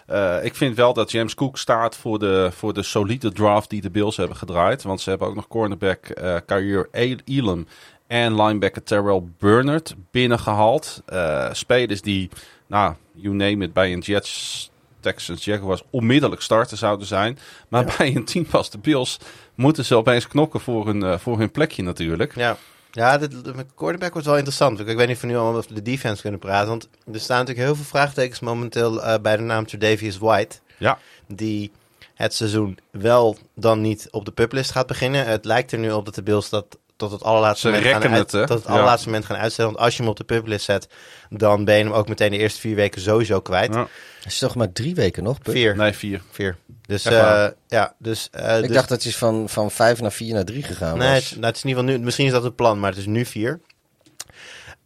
Eh, 0.08 0.44
ik 0.44 0.54
vind 0.54 0.76
wel 0.76 0.92
dat 0.92 1.10
James 1.10 1.34
Cook 1.34 1.58
staat 1.58 1.96
voor 1.96 2.18
de, 2.18 2.50
voor 2.52 2.74
de 2.74 2.82
solide 2.82 3.32
draft 3.32 3.70
die 3.70 3.80
de 3.80 3.90
Bills 3.90 4.16
hebben 4.16 4.36
gedraaid. 4.36 4.82
Want 4.82 5.00
ze 5.00 5.10
hebben 5.10 5.28
ook 5.28 5.34
nog 5.34 5.48
cornerback 5.48 6.00
Kair 6.46 6.88
Elam 7.24 7.66
en 8.06 8.42
linebacker 8.42 8.82
Terrell 8.82 9.22
Bernard 9.38 9.94
binnengehaald. 10.10 11.02
Eh 11.06 11.48
spelers 11.52 12.02
die, 12.02 12.30
nou, 12.66 12.94
you 13.14 13.34
name 13.34 13.64
it, 13.64 13.72
bij 13.72 13.92
een 13.92 14.00
Jets, 14.00 14.70
Texans, 15.00 15.44
Jaguars 15.44 15.82
onmiddellijk 15.90 16.42
starten 16.42 16.76
zouden 16.76 17.06
zijn. 17.06 17.38
Maar 17.68 17.94
bij 17.98 18.16
een 18.16 18.24
team 18.24 18.46
als 18.50 18.70
de 18.70 18.78
Bills 18.78 19.18
moeten 19.54 19.84
ze 19.84 19.94
opeens 19.94 20.28
knokken 20.28 20.60
voor 20.60 20.86
hun, 20.86 21.18
voor 21.18 21.38
hun 21.38 21.50
plekje 21.50 21.82
natuurlijk. 21.82 22.34
Ja, 22.34 22.56
ja 22.90 23.18
de, 23.18 23.28
de, 23.28 23.42
de 23.42 23.66
quarterback 23.74 24.12
wordt 24.12 24.26
wel 24.26 24.36
interessant. 24.36 24.80
Ik 24.80 24.86
weet 24.96 25.06
niet 25.06 25.16
of 25.16 25.20
we 25.22 25.26
nu 25.28 25.36
al 25.36 25.54
over 25.56 25.74
de 25.74 25.82
defense 25.82 26.22
kunnen 26.22 26.40
praten. 26.40 26.68
Want 26.68 26.88
er 27.12 27.20
staan 27.20 27.38
natuurlijk 27.38 27.66
heel 27.66 27.76
veel 27.76 27.84
vraagtekens 27.84 28.40
momenteel 28.40 29.02
eh, 29.02 29.14
bij 29.22 29.36
de 29.36 29.42
naam 29.42 29.66
Tredavious 29.66 30.18
White. 30.18 30.56
Ja. 30.76 30.98
Die 31.26 31.72
het 32.14 32.34
seizoen 32.34 32.78
wel 32.90 33.36
dan 33.54 33.80
niet 33.80 34.08
op 34.10 34.24
de 34.24 34.30
publist 34.32 34.70
gaat 34.70 34.86
beginnen. 34.86 35.26
Het 35.26 35.44
lijkt 35.44 35.72
er 35.72 35.78
nu 35.78 35.90
op 35.92 36.04
dat 36.04 36.14
de 36.14 36.22
Bills 36.22 36.48
dat 36.48 36.78
tot 36.96 37.10
het 37.12 37.22
allerlaatste 37.22 37.68
Ze 37.68 37.74
moment 37.74 38.02
gaan, 38.02 38.12
uit- 38.12 38.32
het, 38.32 38.46
tot 38.46 38.58
het 38.58 38.66
Ja. 38.66 38.72
allerlaatste 38.72 39.08
moment 39.08 39.26
gaan 39.26 39.36
uitstellen. 39.36 39.70
Want 39.72 39.84
als 39.84 39.96
je 39.96 40.02
hem 40.02 40.10
op 40.10 40.16
de 40.16 40.24
publist 40.24 40.64
zet, 40.64 40.88
dan 41.30 41.64
ben 41.64 41.76
je 41.76 41.84
hem 41.84 41.92
ook 41.92 42.08
meteen 42.08 42.30
de 42.30 42.36
eerste 42.38 42.60
vier 42.60 42.74
weken 42.74 43.00
sowieso 43.00 43.40
kwijt. 43.40 43.74
Ja. 43.74 43.86
Het 44.22 44.32
is 44.32 44.38
toch 44.38 44.54
maar 44.54 44.72
drie 44.72 44.94
weken 44.94 45.22
nog? 45.22 45.38
Puk? 45.38 45.54
Vier. 45.54 45.76
Nee, 45.76 45.92
vier. 45.92 46.22
Vier. 46.30 46.56
Dus 46.86 47.04
Echt 47.04 47.16
waar? 47.16 47.44
eh, 47.46 47.52
ja, 47.68 47.94
dus... 47.98 48.28
eh, 48.32 48.56
Ik 48.56 48.62
dus- 48.66 48.72
dacht 48.76 48.88
dat 48.88 49.02
hij 49.02 49.12
van, 49.12 49.48
van 49.48 49.70
vijf 49.70 50.00
naar 50.00 50.12
vier 50.12 50.34
naar 50.34 50.44
drie 50.44 50.62
gegaan 50.62 50.98
Nee, 50.98 51.14
was. 51.14 51.24
het, 51.24 51.32
nou, 51.34 51.46
het 51.46 51.56
is 51.56 51.62
in 51.62 51.68
ieder 51.68 51.82
geval 51.84 51.98
nu. 51.98 52.04
Misschien 52.04 52.26
is 52.26 52.32
dat 52.32 52.42
het 52.42 52.56
plan, 52.56 52.80
maar 52.80 52.90
het 52.90 52.98
is 52.98 53.06
nu 53.06 53.24
vier. 53.24 53.60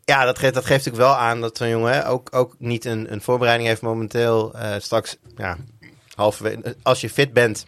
Ja, 0.04 0.24
dat 0.24 0.38
geeft, 0.38 0.54
dat 0.54 0.64
geeft 0.64 0.84
natuurlijk 0.84 1.10
wel 1.12 1.20
aan 1.22 1.40
dat 1.40 1.56
zo'n 1.56 1.68
jongen 1.68 1.92
hè, 1.92 2.09
ook, 2.09 2.28
ook 2.34 2.54
niet 2.59 2.84
een, 2.84 3.12
een 3.12 3.20
voorbereiding 3.22 3.68
heeft 3.68 3.82
momenteel. 3.82 4.54
Eh, 4.54 4.74
straks, 4.78 5.16
ja, 5.36 5.56
halverwege, 6.14 6.76
als 6.82 7.00
je 7.00 7.10
fit 7.10 7.32
bent, 7.32 7.66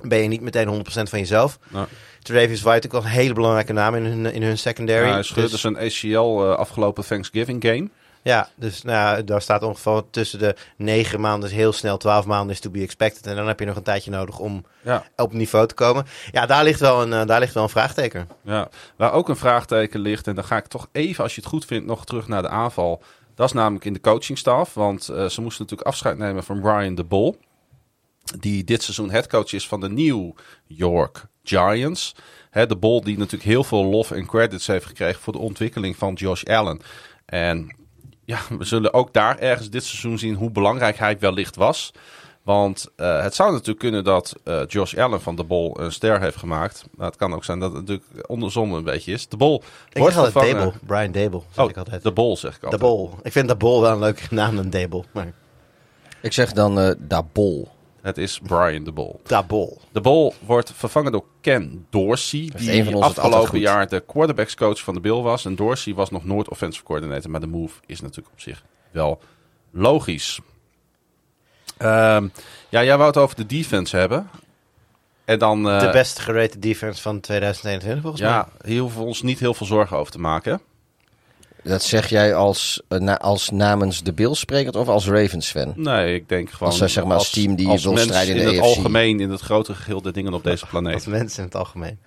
ben 0.00 0.18
je 0.22 0.28
niet 0.28 0.40
meteen 0.40 0.68
100% 0.68 0.82
van 1.08 1.18
jezelf. 1.18 1.58
Nou, 1.68 1.86
Travis 2.22 2.62
White 2.62 2.86
ook 2.86 2.92
wel 2.92 3.02
een 3.02 3.06
hele 3.08 3.34
belangrijke 3.34 3.72
naam 3.72 3.94
in 3.94 4.04
hun, 4.04 4.26
in 4.32 4.42
hun 4.42 4.58
secondary. 4.58 5.06
ja, 5.06 5.12
hij 5.12 5.22
scheurde 5.22 5.50
Dus- 5.50 5.60
zijn 5.60 5.76
ACL 5.76 6.42
eh, 6.42 6.54
afgelopen 6.56 7.04
Thanksgiving 7.06 7.64
game. 7.64 7.88
Ja, 8.22 8.48
dus 8.54 8.82
nou, 8.82 9.24
daar 9.24 9.42
staat 9.42 9.62
ongeveer 9.62 10.02
tussen 10.10 10.38
de 10.38 10.54
negen 10.76 11.20
maanden, 11.20 11.48
is 11.48 11.54
heel 11.54 11.72
snel, 11.72 11.96
twaalf 11.96 12.26
maanden 12.26 12.54
is 12.54 12.60
to 12.60 12.70
be 12.70 12.80
expected. 12.80 13.26
En 13.26 13.36
dan 13.36 13.46
heb 13.46 13.60
je 13.60 13.66
nog 13.66 13.76
een 13.76 13.82
tijdje 13.82 14.10
nodig 14.10 14.38
om 14.38 14.64
Ja, 14.82 15.04
op 15.16 15.32
niveau 15.32 15.66
te 15.66 15.74
komen. 15.74 16.06
Ja, 16.30 16.46
daar 16.46 16.64
ligt 16.64 16.80
wel 16.80 17.02
een, 17.02 17.12
eh, 17.12 17.26
daar 17.26 17.40
ligt 17.40 17.54
wel 17.54 17.62
een 17.62 17.68
vraagteken. 17.68 18.28
ja. 18.42 18.68
Waar 18.96 19.12
ook 19.12 19.28
een 19.28 19.36
vraagteken 19.36 20.00
ligt, 20.00 20.26
en 20.26 20.34
dan 20.34 20.44
ga 20.44 20.56
ik 20.56 20.66
toch 20.66 20.88
even, 20.92 21.22
als 21.22 21.34
je 21.34 21.40
het 21.40 21.50
goed 21.50 21.64
vindt, 21.64 21.86
nog 21.86 22.04
terug 22.04 22.28
naar 22.28 22.42
de 22.42 22.48
aanval. 22.48 23.02
Dat 23.34 23.46
is 23.46 23.52
namelijk 23.52 23.84
in 23.84 23.92
de 23.92 24.00
coachingstaf, 24.00 24.74
want 24.74 25.08
eh, 25.08 25.28
ze 25.28 25.40
moesten 25.40 25.62
natuurlijk 25.62 25.88
afscheid 25.88 26.18
nemen 26.18 26.44
van 26.44 26.60
Brian 26.60 26.94
de 26.94 27.04
Bol. 27.04 27.36
Die 28.38 28.64
dit 28.64 28.82
seizoen 28.82 29.10
headcoach 29.10 29.52
is 29.52 29.68
van 29.68 29.80
de 29.80 29.88
New 29.88 30.30
York 30.66 31.24
Giants. 31.42 32.14
Hè, 32.50 32.66
de 32.66 32.76
Bol 32.76 33.00
die 33.00 33.18
natuurlijk 33.18 33.50
heel 33.50 33.64
veel 33.64 33.84
lof 33.84 34.10
en 34.10 34.26
credits 34.26 34.66
heeft 34.66 34.86
gekregen 34.86 35.20
voor 35.20 35.32
de 35.32 35.38
ontwikkeling 35.38 35.96
van 35.96 36.14
Josh 36.14 36.44
Allen. 36.44 36.80
En 37.24 37.76
ja, 38.24 38.38
we 38.58 38.64
zullen 38.64 38.92
ook 38.94 39.12
daar 39.12 39.38
ergens 39.38 39.70
dit 39.70 39.84
seizoen 39.84 40.18
zien 40.18 40.34
hoe 40.34 40.50
belangrijk 40.50 40.98
hij 40.98 41.18
wellicht 41.18 41.56
was. 41.56 41.92
Want 42.42 42.88
eh, 42.96 43.22
het 43.22 43.34
zou 43.34 43.50
natuurlijk 43.50 43.78
kunnen 43.78 44.04
dat 44.04 44.34
eh, 44.44 44.60
Josh 44.66 44.94
Allen 44.94 45.20
van 45.20 45.36
de 45.36 45.44
Bol 45.44 45.80
een 45.80 45.92
ster 45.92 46.20
heeft 46.20 46.36
gemaakt. 46.36 46.84
Maar 46.96 47.06
het 47.06 47.16
kan 47.16 47.34
ook 47.34 47.44
zijn 47.44 47.58
dat 47.58 47.72
het 47.72 47.80
natuurlijk 47.80 48.26
andersom 48.28 48.72
een 48.74 48.84
beetje 48.84 49.12
is. 49.12 49.28
De 49.28 49.36
Bol 49.36 49.62
Ik 49.92 49.98
wordt 49.98 50.14
zeg 50.14 50.24
altijd 50.24 50.52
Dable, 50.52 50.72
Brian 50.86 51.12
Dable, 51.12 51.40
zeg 51.50 51.64
Oh, 51.64 51.70
ik 51.70 51.76
altijd. 51.76 52.02
de 52.02 52.12
Bol 52.12 52.36
zeg 52.36 52.54
ik 52.54 52.60
De 52.60 52.64
altijd. 52.64 52.82
Bol. 52.82 53.14
Ik 53.22 53.32
vind 53.32 53.48
de 53.48 53.56
Bol 53.56 53.80
wel 53.80 53.92
een 53.92 53.98
leuke 53.98 54.22
naam 54.30 54.56
dan 54.56 54.70
Dable. 54.70 55.04
Maar 55.12 55.32
Ik 56.20 56.32
zeg 56.32 56.52
dan 56.52 56.80
eh 56.80 56.94
Dabol. 56.98 57.68
Het 58.02 58.18
is 58.18 58.40
Brian 58.42 58.84
de 58.84 58.92
Bol. 58.92 59.20
Da 59.24 59.42
Bol. 59.42 59.80
De 59.92 60.00
Bol 60.00 60.34
wordt 60.46 60.72
vervangen 60.74 61.12
door 61.12 61.24
Ken 61.40 61.86
Dorsey. 61.90 62.40
een 62.40 62.50
Die 62.56 62.84
van 62.84 63.02
afgelopen 63.02 63.58
jaar 63.60 63.88
de 63.88 64.00
quarterbackscoach 64.00 64.80
van 64.80 64.94
de 64.94 65.00
Bill 65.00 65.20
was. 65.20 65.44
En 65.44 65.54
Dorsey 65.54 65.94
was 65.94 66.10
nog 66.10 66.24
nooit 66.24 66.48
offensive 66.48 66.84
coordinator. 66.84 67.30
Maar 67.30 67.40
de 67.40 67.46
move 67.46 67.80
is 67.86 68.00
natuurlijk 68.00 68.28
op 68.32 68.40
zich 68.40 68.62
wel 68.90 69.20
logisch. 69.70 70.40
Ehm, 71.76 72.28
ja, 72.68 72.84
jij 72.84 72.96
wou 72.96 73.06
het 73.08 73.16
over 73.16 73.36
de 73.36 73.46
defense 73.46 73.96
hebben. 73.96 74.30
En 75.24 75.38
dan... 75.38 75.68
eh, 75.70 75.80
De 75.80 75.90
best 75.90 76.18
gerated 76.18 76.62
defense 76.62 77.02
van 77.02 77.20
2021 77.20 78.02
volgens 78.02 78.22
mij. 78.22 78.30
ja, 78.30 78.48
hier 78.64 78.80
hoeven 78.80 79.00
we 79.00 79.06
ons 79.06 79.22
niet 79.22 79.38
heel 79.38 79.54
veel 79.54 79.66
zorgen 79.66 79.96
over 79.96 80.12
te 80.12 80.20
maken. 80.20 80.60
Dat 81.64 81.82
zeg 81.82 82.08
jij 82.08 82.34
als, 82.34 82.82
eh, 82.88 82.98
na- 82.98 83.18
als 83.18 83.50
namens 83.50 84.02
de 84.02 84.12
Bills 84.12 84.38
sprekend 84.38 84.76
of 84.76 84.88
als 84.88 85.06
Ravens 85.08 85.50
fan? 85.50 85.72
Nee, 85.76 86.14
ik 86.14 86.28
denk 86.28 86.50
gewoon... 86.50 86.68
Als, 86.72 86.80
eh, 86.80 86.88
zeg 86.88 87.04
maar, 87.04 87.16
als 87.16 87.30
team 87.30 87.54
die 87.54 87.66
wil 87.82 87.92
mens 87.92 88.02
strijden 88.06 88.34
in 88.36 88.40
de 88.40 88.46
het 88.46 88.60
AFC. 88.60 88.76
algemeen, 88.76 89.20
in 89.20 89.30
het 89.30 89.40
grote 89.40 89.74
geheel 89.74 90.02
der 90.02 90.12
dingen 90.12 90.32
op 90.34 90.42
deze 90.44 90.60
Als 90.60 90.70
planeet. 90.70 91.06
mensen 91.06 91.38
in 91.38 91.44
het 91.44 91.54
algemeen. 91.54 91.98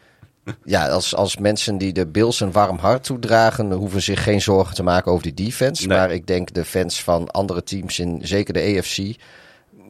Ja, 0.64 0.88
als, 0.90 1.16
als 1.16 1.38
mensen 1.38 1.78
die 1.78 1.94
de 1.94 2.08
Bills 2.08 2.40
een 2.40 2.52
warm 2.52 2.78
hart 2.78 3.04
toedragen, 3.04 3.72
hoeven 3.72 4.02
zich 4.02 4.24
geen 4.24 4.42
zorgen 4.42 4.76
te 4.76 4.84
maken 4.84 5.12
over 5.12 5.24
die 5.24 5.46
defense. 5.46 5.88
Nee. 5.88 5.98
Maar 5.98 6.12
ik 6.12 6.28
denk 6.28 6.54
de 6.54 6.66
fans 6.66 7.04
van 7.04 7.32
andere 7.32 7.64
teams, 7.64 8.00
in 8.00 8.20
zeker 8.24 8.54
de 8.54 8.78
AFC, 8.78 9.16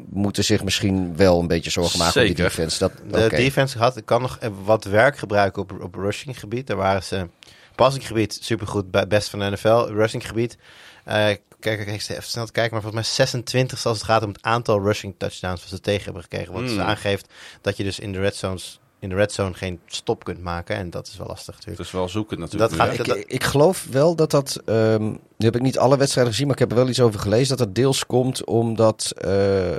moeten 0.10 0.44
zich 0.44 0.64
misschien 0.64 1.16
wel 1.16 1.40
een 1.40 1.48
beetje 1.48 1.70
zorgen 1.70 2.00
maken 2.00 2.22
over 2.22 2.36
die 2.36 2.44
defense. 2.46 2.80
Dat, 2.80 2.92
De 3.12 3.28
defense 3.30 3.78
had, 3.78 4.02
kan 4.06 4.22
nog 4.22 4.40
wat 4.64 4.84
werk 4.84 5.18
gebruiken 5.18 5.62
op, 5.62 5.72
op 5.82 5.96
rushing 5.96 6.40
gebied. 6.40 6.68
Daar 6.68 6.78
waren 6.78 7.04
ze 7.04 7.28
passing 7.76 8.08
gebied 8.08 8.38
supergoed, 8.42 8.92
bij- 8.92 9.08
best 9.08 9.30
van 9.30 9.40
de 9.40 9.50
NFL. 9.50 9.86
Rushing 9.92 10.28
gebied, 10.28 10.58
eh, 11.04 11.14
kijk, 11.16 11.42
kijk, 11.60 11.80
ik 11.80 11.88
even 12.10 12.24
snel 12.24 12.46
te 12.46 12.52
kijken, 12.52 12.74
maar 12.74 12.82
volgens 12.82 13.04
mij 13.04 13.14
26 13.16 13.86
als 13.86 13.98
het 13.98 14.06
gaat 14.08 14.24
om 14.24 14.30
het 14.30 14.42
aantal 14.44 14.82
rushing 14.84 15.16
touchdowns 15.18 15.62
wat 15.62 15.70
ze 15.70 15.80
tegen 15.80 16.04
hebben 16.04 16.22
gekregen. 16.22 16.54
Wat 16.54 16.62
Hmm. 16.62 16.74
ze 16.74 16.82
aangeeft 16.82 17.28
dat 17.62 17.78
je 17.78 17.84
dus 17.84 18.00
in 18.00 18.12
de 18.12 18.20
red 18.20 18.36
zones, 18.36 18.80
in 19.00 19.10
de 19.10 19.16
red 19.16 19.32
zone 19.32 19.54
geen 19.54 19.80
stop 19.86 20.24
kunt 20.24 20.42
maken. 20.42 20.76
En 20.76 20.90
dat 20.90 21.08
is 21.08 21.18
wel 21.18 21.28
lastig 21.28 21.54
natuurlijk. 21.54 21.78
Het 21.78 21.88
is 21.88 21.94
wel 21.94 22.10
zoeken 22.10 22.40
natuurlijk. 22.40 22.72
Dat 22.78 22.88
gaat-? 22.88 23.08
Ik, 23.08 23.24
ik 23.28 23.44
geloof 23.44 23.88
wel 23.92 24.16
dat 24.16 24.32
dat. 24.32 24.62
ehm, 24.66 25.04
nu 25.38 25.46
heb 25.46 25.56
ik 25.56 25.62
niet 25.62 25.78
alle 25.78 25.98
wedstrijden 25.98 26.32
gezien, 26.34 26.48
maar 26.48 26.56
ik 26.56 26.62
heb 26.62 26.72
er 26.72 26.78
wel 26.78 26.90
iets 26.90 27.00
over 27.02 27.20
gelezen. 27.20 27.58
Dat 27.58 27.66
dat 27.68 27.76
deels 27.76 28.06
komt 28.06 28.46
omdat 28.46 29.14
eh, 29.18 29.72
eh, 29.72 29.78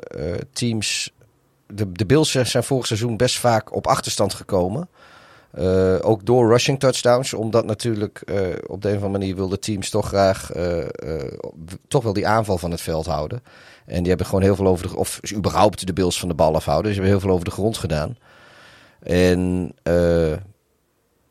teams. 0.52 1.10
De, 1.66 1.93
de 1.93 2.06
Bills 2.06 2.31
zijn 2.31 2.64
vorig 2.64 2.86
seizoen 2.86 3.16
best 3.16 3.39
vaak 3.39 3.74
op 3.74 3.86
achterstand 3.86 4.35
gekomen. 4.35 4.89
Eh, 5.57 5.97
ook 6.01 6.27
door 6.27 6.49
rushing 6.49 6.81
touchdowns. 6.81 7.35
Omdat 7.35 7.65
natuurlijk 7.65 8.20
eh, 8.20 8.37
op 8.66 8.83
de 8.83 8.89
een 8.89 8.97
of 8.97 9.03
andere 9.03 9.19
manier 9.19 9.37
wilden 9.37 9.61
teams 9.61 9.91
toch 9.91 10.07
graag. 10.07 10.53
eh, 10.53 10.85
toch 11.89 12.03
wel 12.03 12.12
die 12.12 12.27
aanval 12.27 12.59
van 12.59 12.70
het 12.70 12.81
veld 12.81 13.07
houden. 13.07 13.43
En 13.87 13.99
die 13.99 14.09
hebben 14.09 14.27
gewoon 14.27 14.43
heel 14.43 14.57
veel 14.57 14.66
over 14.66 14.89
de. 14.89 14.97
Of 14.97 15.20
überhaupt 15.35 15.87
de 15.87 15.93
Bills 15.93 16.19
van 16.19 16.28
de 16.28 16.35
bal 16.35 16.55
afhouden. 16.55 16.87
Dus 16.87 16.95
ze 16.95 17.01
hebben 17.01 17.19
heel 17.19 17.27
veel 17.27 17.35
over 17.35 17.45
de 17.45 17.55
grond 17.61 17.77
gedaan. 17.77 18.16
En. 19.03 19.73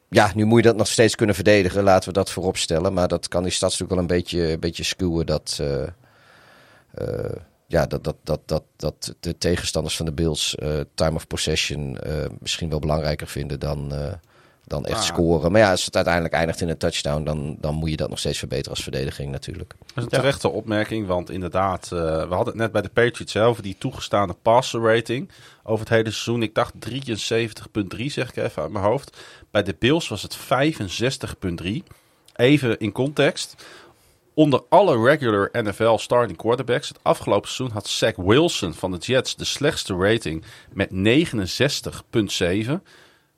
ja, 0.09 0.31
nu 0.35 0.45
moet 0.45 0.59
je 0.63 0.67
dat 0.67 0.77
nog 0.77 0.87
steeds 0.87 1.15
kunnen 1.15 1.35
verdedigen. 1.35 1.83
Laten 1.83 2.07
we 2.07 2.13
dat 2.13 2.31
voorop 2.31 2.57
stellen. 2.57 2.93
Maar 2.93 3.07
dat 3.07 3.27
kan 3.27 3.43
die 3.43 3.51
stads 3.51 3.79
natuurlijk 3.79 4.09
wel 4.09 4.17
een 4.17 4.21
beetje, 4.21 4.51
een 4.51 4.59
beetje 4.59 4.83
skewen. 4.83 5.25
Dat, 5.25 5.61
ja, 7.67 7.85
dat, 7.85 8.03
dat, 8.03 8.15
dat, 8.23 8.41
dat, 8.45 8.63
dat 8.75 9.15
de 9.19 9.37
tegenstanders 9.37 9.95
van 9.95 10.05
de 10.05 10.11
Bills 10.11 10.55
eh, 10.55 10.79
time 10.95 11.15
of 11.15 11.27
possession 11.27 11.97
eh, 11.99 12.13
misschien 12.39 12.69
wel 12.69 12.79
belangrijker 12.79 13.27
vinden 13.27 13.59
dan, 13.59 13.93
eh, 13.93 14.13
dan 14.67 14.85
echt 14.85 14.97
Ah. 14.97 15.03
scoren. 15.03 15.51
Maar 15.51 15.61
ja, 15.61 15.71
als 15.71 15.85
het 15.85 15.95
uiteindelijk 15.95 16.33
eindigt 16.33 16.61
in 16.61 16.69
een 16.69 16.77
touchdown, 16.77 17.23
dan, 17.23 17.57
dan 17.59 17.75
moet 17.75 17.89
je 17.89 17.97
dat 17.97 18.09
nog 18.09 18.19
steeds 18.19 18.37
verbeteren 18.39 18.71
als 18.71 18.83
verdediging 18.83 19.31
natuurlijk. 19.31 19.73
Dat 19.79 19.97
is 19.97 20.03
een 20.03 20.09
terechte 20.09 20.49
opmerking, 20.49 21.07
want 21.07 21.29
inderdaad, 21.29 21.83
eh, 21.83 21.99
we 21.99 22.33
hadden 22.35 22.45
het 22.45 22.55
net 22.55 22.71
bij 22.71 22.81
de 22.81 22.89
Patriots 22.89 23.37
over 23.37 23.63
die 23.63 23.75
toegestane 23.79 24.35
passer 24.41 24.81
rating 24.81 25.29
over 25.63 25.79
het 25.79 25.93
hele 25.93 26.11
seizoen. 26.11 26.43
Ik 26.43 26.55
dacht 26.55 26.73
73,3 26.79 28.09
zeg 28.11 28.29
ik 28.29 28.35
even 28.35 28.61
uit 28.61 28.71
mijn 28.71 28.85
hoofd. 28.85 29.17
Bij 29.51 29.63
de 29.63 29.75
Bills 29.79 30.07
was 30.07 30.21
het 30.21 30.35
65,3. 30.35 31.83
Even 32.35 32.79
in 32.79 32.91
context. 32.91 33.55
Onder 34.37 34.61
alle 34.69 35.03
regular 35.03 35.49
NFL 35.51 35.95
starting 35.97 36.37
quarterbacks 36.37 36.87
het 36.87 36.99
afgelopen 37.01 37.49
seizoen 37.49 37.75
had 37.77 37.87
Zach 37.87 38.15
Wilson 38.15 38.73
van 38.73 38.91
de 38.91 38.97
Jets 38.97 39.35
de 39.35 39.45
slechtste 39.45 39.95
rating 39.97 40.43
met 40.73 40.89
69,7. 40.91 42.81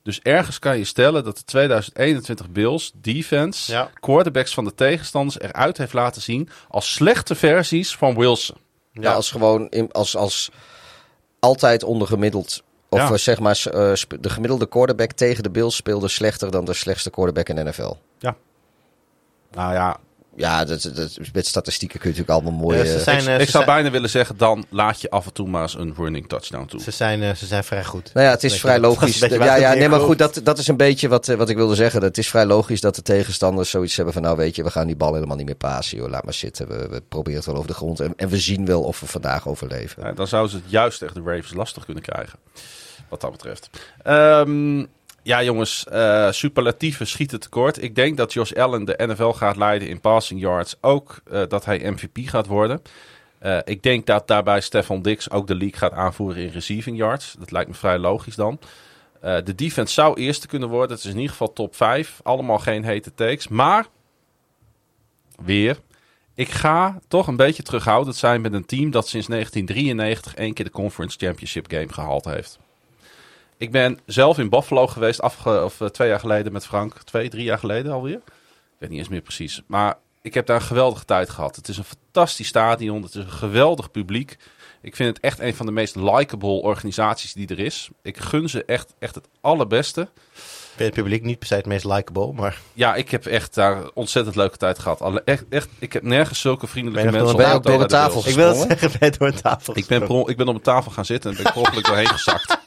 Dus 0.04 0.20
ergens 0.22 0.60
kan 0.60 0.78
je 0.78 0.84
stellen 0.84 1.24
dat 1.24 1.38
de 1.38 1.44
2021 1.44 2.50
Bills 2.50 2.92
defense 2.96 3.72
Ja. 3.72 3.90
quarterbacks 4.00 4.54
van 4.54 4.64
de 4.64 4.76
tegenstanders 4.76 5.40
eruit 5.40 5.78
heeft 5.78 5.94
laten 5.94 6.22
zien 6.22 6.50
als 6.70 6.94
slechte 6.94 7.36
versies 7.36 7.96
van 7.96 8.16
Wilson. 8.16 8.58
Ja, 8.92 9.14
als 9.14 9.32
gewoon 9.32 9.70
in, 9.70 9.92
als, 9.92 10.16
als 10.16 10.50
altijd 11.40 11.84
ondergemiddeld. 11.84 12.64
Of 12.90 13.00
Ja. 13.00 13.10
eh, 13.12 13.14
zeg 13.18 13.40
maar, 13.40 13.62
eh, 13.66 13.94
de 14.20 14.30
gemiddelde 14.30 14.68
quarterback 14.68 15.12
tegen 15.12 15.44
de 15.44 15.50
Bills 15.50 15.76
speelde 15.76 16.08
slechter 16.08 16.52
dan 16.52 16.66
de 16.66 16.74
slechtste 16.74 17.10
quarterback 17.10 17.50
in 17.50 17.56
de 17.56 17.64
NFL. 17.64 17.94
Nou 19.52 19.74
ja, 19.74 19.98
Ja, 20.38 20.66
dat, 20.66 20.92
dat, 20.96 21.18
met 21.34 21.48
statistieken 21.48 22.00
kun 22.00 22.12
je 22.12 22.16
natuurlijk 22.18 22.46
allemaal 22.46 22.66
mooi... 22.66 22.78
Ja, 22.78 22.86
ze 22.86 23.00
zijn- 23.00 23.22
ik, 23.22 23.28
eh, 23.28 23.34
ik 23.34 23.46
ze 23.46 23.52
zou 23.52 23.64
zijn- 23.64 23.76
bijna 23.76 23.92
willen 23.92 24.10
zeggen, 24.10 24.38
dan 24.38 24.66
laat 24.70 25.02
je 25.02 25.10
af 25.10 25.26
en 25.26 25.34
toe 25.34 25.48
maar 25.48 25.62
eens 25.62 25.74
een 25.74 25.94
running 25.98 26.28
touchdown 26.30 26.66
toe. 26.66 26.82
Ze 26.82 26.92
zijn, 26.92 27.24
eh, 27.24 27.36
ze 27.36 27.46
zijn 27.46 27.64
vrij 27.64 27.84
goed. 27.86 28.14
Nou 28.14 28.26
ja, 28.26 28.32
het 28.32 28.44
is 28.44 28.52
Dat 28.52 28.60
vrij 28.60 28.76
is 28.76 28.82
logisch. 28.82 29.20
Ja, 29.20 29.56
ja, 29.56 29.74
nee, 29.74 29.90
maar 29.90 30.00
goed, 30.00 30.18
dat, 30.18 30.40
dat 30.44 30.58
is 30.58 30.68
een 30.68 30.78
beetje 30.78 31.08
wat, 31.08 31.28
eh, 31.28 31.36
wat 31.38 31.50
ik 31.50 31.56
wilde 31.56 31.76
zeggen. 31.76 32.04
Het 32.04 32.18
is 32.18 32.30
vrij 32.30 32.46
logisch 32.46 32.82
dat 32.82 32.96
de 32.96 33.02
tegenstanders 33.02 33.70
zoiets 33.70 33.96
hebben 33.96 34.14
van... 34.14 34.22
nou 34.22 34.38
weet 34.38 34.56
je, 34.56 34.64
we 34.64 34.72
gaan 34.72 34.88
die 34.88 34.96
bal 34.96 35.14
helemaal 35.14 35.38
niet 35.38 35.46
meer 35.46 35.56
pasen. 35.56 35.98
Joh. 35.98 36.10
Laat 36.10 36.24
maar 36.24 36.34
zitten, 36.34 36.68
we, 36.68 36.88
we 36.90 37.02
proberen 37.10 37.38
het 37.38 37.46
wel 37.46 37.56
over 37.56 37.68
de 37.68 37.74
grond. 37.74 38.00
En, 38.00 38.14
en 38.16 38.30
we 38.30 38.38
zien 38.38 38.66
wel 38.66 38.82
of 38.84 39.00
we 39.00 39.06
vandaag 39.06 39.48
overleven. 39.48 40.04
Ja, 40.04 40.12
dan 40.12 40.28
zouden 40.28 40.52
ze 40.52 40.58
het 40.58 40.66
juist 40.72 41.00
tegen 41.00 41.24
de 41.24 41.30
Ravens 41.32 41.54
lastig 41.54 41.86
kunnen 41.86 42.04
krijgen. 42.04 42.40
Wat 43.10 43.22
dat 43.22 43.32
betreft. 43.32 43.70
Ehm, 44.04 44.86
ja, 45.28 45.44
jongens, 45.44 45.86
eh 45.86 46.32
superlatieven 46.32 47.08
schieten 47.08 47.40
tekort. 47.40 47.84
Ik 47.84 47.96
denk 47.96 48.18
dat 48.18 48.34
Josh 48.34 48.52
Allen 48.52 48.86
de 48.86 48.96
NFL 48.98 49.30
gaat 49.30 49.56
leiden 49.56 49.88
in 49.88 50.00
passing 50.00 50.40
yards. 50.40 50.76
Ook 50.82 51.22
eh, 51.32 51.42
dat 51.48 51.66
hij 51.66 51.92
MVP 51.92 52.18
gaat 52.30 52.48
worden. 52.48 52.82
Eh, 53.40 53.58
ik 53.64 53.84
denk 53.84 54.06
dat 54.06 54.28
daarbij 54.28 54.62
Stefan 54.62 55.02
Dix 55.02 55.30
ook 55.30 55.48
de 55.48 55.56
league 55.56 55.78
gaat 55.78 55.92
aanvoeren 55.92 56.44
in 56.44 56.50
receiving 56.50 56.98
yards. 56.98 57.36
Dat 57.40 57.52
lijkt 57.52 57.70
me 57.70 57.76
vrij 57.76 57.98
logisch 57.98 58.36
dan. 58.36 58.60
De 59.22 59.56
defense 59.56 59.94
zou 59.94 60.22
eerste 60.22 60.48
kunnen 60.48 60.70
worden. 60.70 60.96
Het 60.96 61.06
is 61.06 61.12
in 61.12 61.16
ieder 61.16 61.32
geval 61.32 61.54
top 61.54 61.76
5. 61.76 62.20
Allemaal 62.24 62.60
geen 62.60 62.84
hete 62.84 63.14
takes. 63.14 63.48
Maar, 63.48 63.86
weer, 65.44 65.80
ik 66.36 66.50
ga 66.50 67.00
toch 67.08 67.28
een 67.28 67.36
beetje 67.36 67.64
terughoudend 67.64 68.16
zijn 68.16 68.42
met 68.42 68.54
een 68.54 68.66
team 68.66 68.92
dat 68.92 69.08
sinds 69.08 69.28
1993 69.28 70.36
één 70.36 70.54
keer 70.54 70.66
de 70.66 70.72
Conference 70.72 71.18
Championship 71.18 71.72
Game 71.72 71.94
gehaald 71.94 72.26
heeft. 72.26 72.60
Ik 73.58 73.72
ben 73.72 74.00
zelf 74.06 74.38
in 74.38 74.50
Buffalo 74.50 74.88
geweest, 74.88 75.22
afge 75.22 75.64
of, 75.64 75.82
eh, 75.82 75.88
twee 75.88 76.10
jaar 76.10 76.20
geleden 76.20 76.52
met 76.52 76.66
Frank. 76.66 77.04
Twee, 77.04 77.30
drie 77.30 77.44
jaar 77.44 77.60
geleden 77.60 77.92
alweer. 77.92 78.16
Ik 78.16 78.78
weet 78.78 78.90
niet 78.90 79.00
eens 79.00 79.10
meer 79.10 79.22
precies. 79.22 79.62
Maar 79.68 79.98
ik 80.22 80.34
heb 80.34 80.46
daar 80.46 80.56
een 80.56 80.62
geweldige 80.62 81.06
tijd 81.06 81.30
gehad. 81.30 81.56
Het 81.56 81.68
is 81.68 81.78
een 81.78 81.84
fantastisch 81.84 82.48
stadion. 82.48 83.02
Het 83.02 83.16
is 83.16 83.24
een 83.24 83.32
geweldig 83.32 83.92
publiek. 83.92 84.38
Ik 84.82 84.96
vind 84.96 85.16
het 85.16 85.26
echt 85.26 85.40
een 85.40 85.56
van 85.56 85.66
de 85.66 85.72
meest 85.72 85.96
likable 85.96 86.62
organisaties 86.62 87.34
die 87.34 87.48
er 87.48 87.60
is. 87.60 87.90
Ik 88.02 88.18
gun 88.18 88.50
ze 88.50 88.66
echt, 88.66 88.94
echt 89.00 89.16
het 89.16 89.28
allerbeste. 89.42 90.08
Ik 90.78 90.84
vind 90.84 90.96
het 90.96 91.04
publiek 91.04 91.24
niet 91.24 91.40
per 91.40 91.48
se 91.48 91.56
het 91.56 91.66
meest 91.66 91.86
likable, 91.86 92.34
maar 92.34 92.58
Ja, 92.74 92.96
ik 92.96 93.12
heb 93.12 93.26
echt 93.26 93.54
daar 93.54 93.78
ontzettend 93.94 94.36
leuke 94.36 94.58
tijd 94.58 94.80
gehad. 94.80 95.02
Alle, 95.02 95.22
echt, 95.26 95.44
echt, 95.50 95.70
ik 95.80 95.94
heb 95.94 96.04
nergens 96.04 96.40
zulke 96.40 96.68
vriendelijke 96.68 97.04
Ben 97.12 97.20
mensen 97.20 97.38
ben 97.38 97.48
je 97.48 97.54
ook 97.54 97.64
door 97.64 97.78
de 97.80 97.86
tafel 97.86 98.28
ik 98.28 98.36
wil 98.36 98.48
het 98.48 98.66
zeggen, 98.68 98.92
ben 99.00 99.12
door 99.18 99.28
een 99.28 99.42
tafel 99.42 99.78
Ik 99.78 99.88
ben, 99.88 100.02
ik 100.26 100.38
ben 100.38 100.48
op 100.48 100.56
een 100.56 100.62
tafel 100.62 100.92
gaan 100.92 101.06
zitten 101.06 101.30
en 101.32 101.38
ben 101.38 101.46
ik 101.46 101.52
per 101.54 101.62
ongeluk 101.62 101.86
doorheen 101.86 102.08
gezakt. 102.08 102.58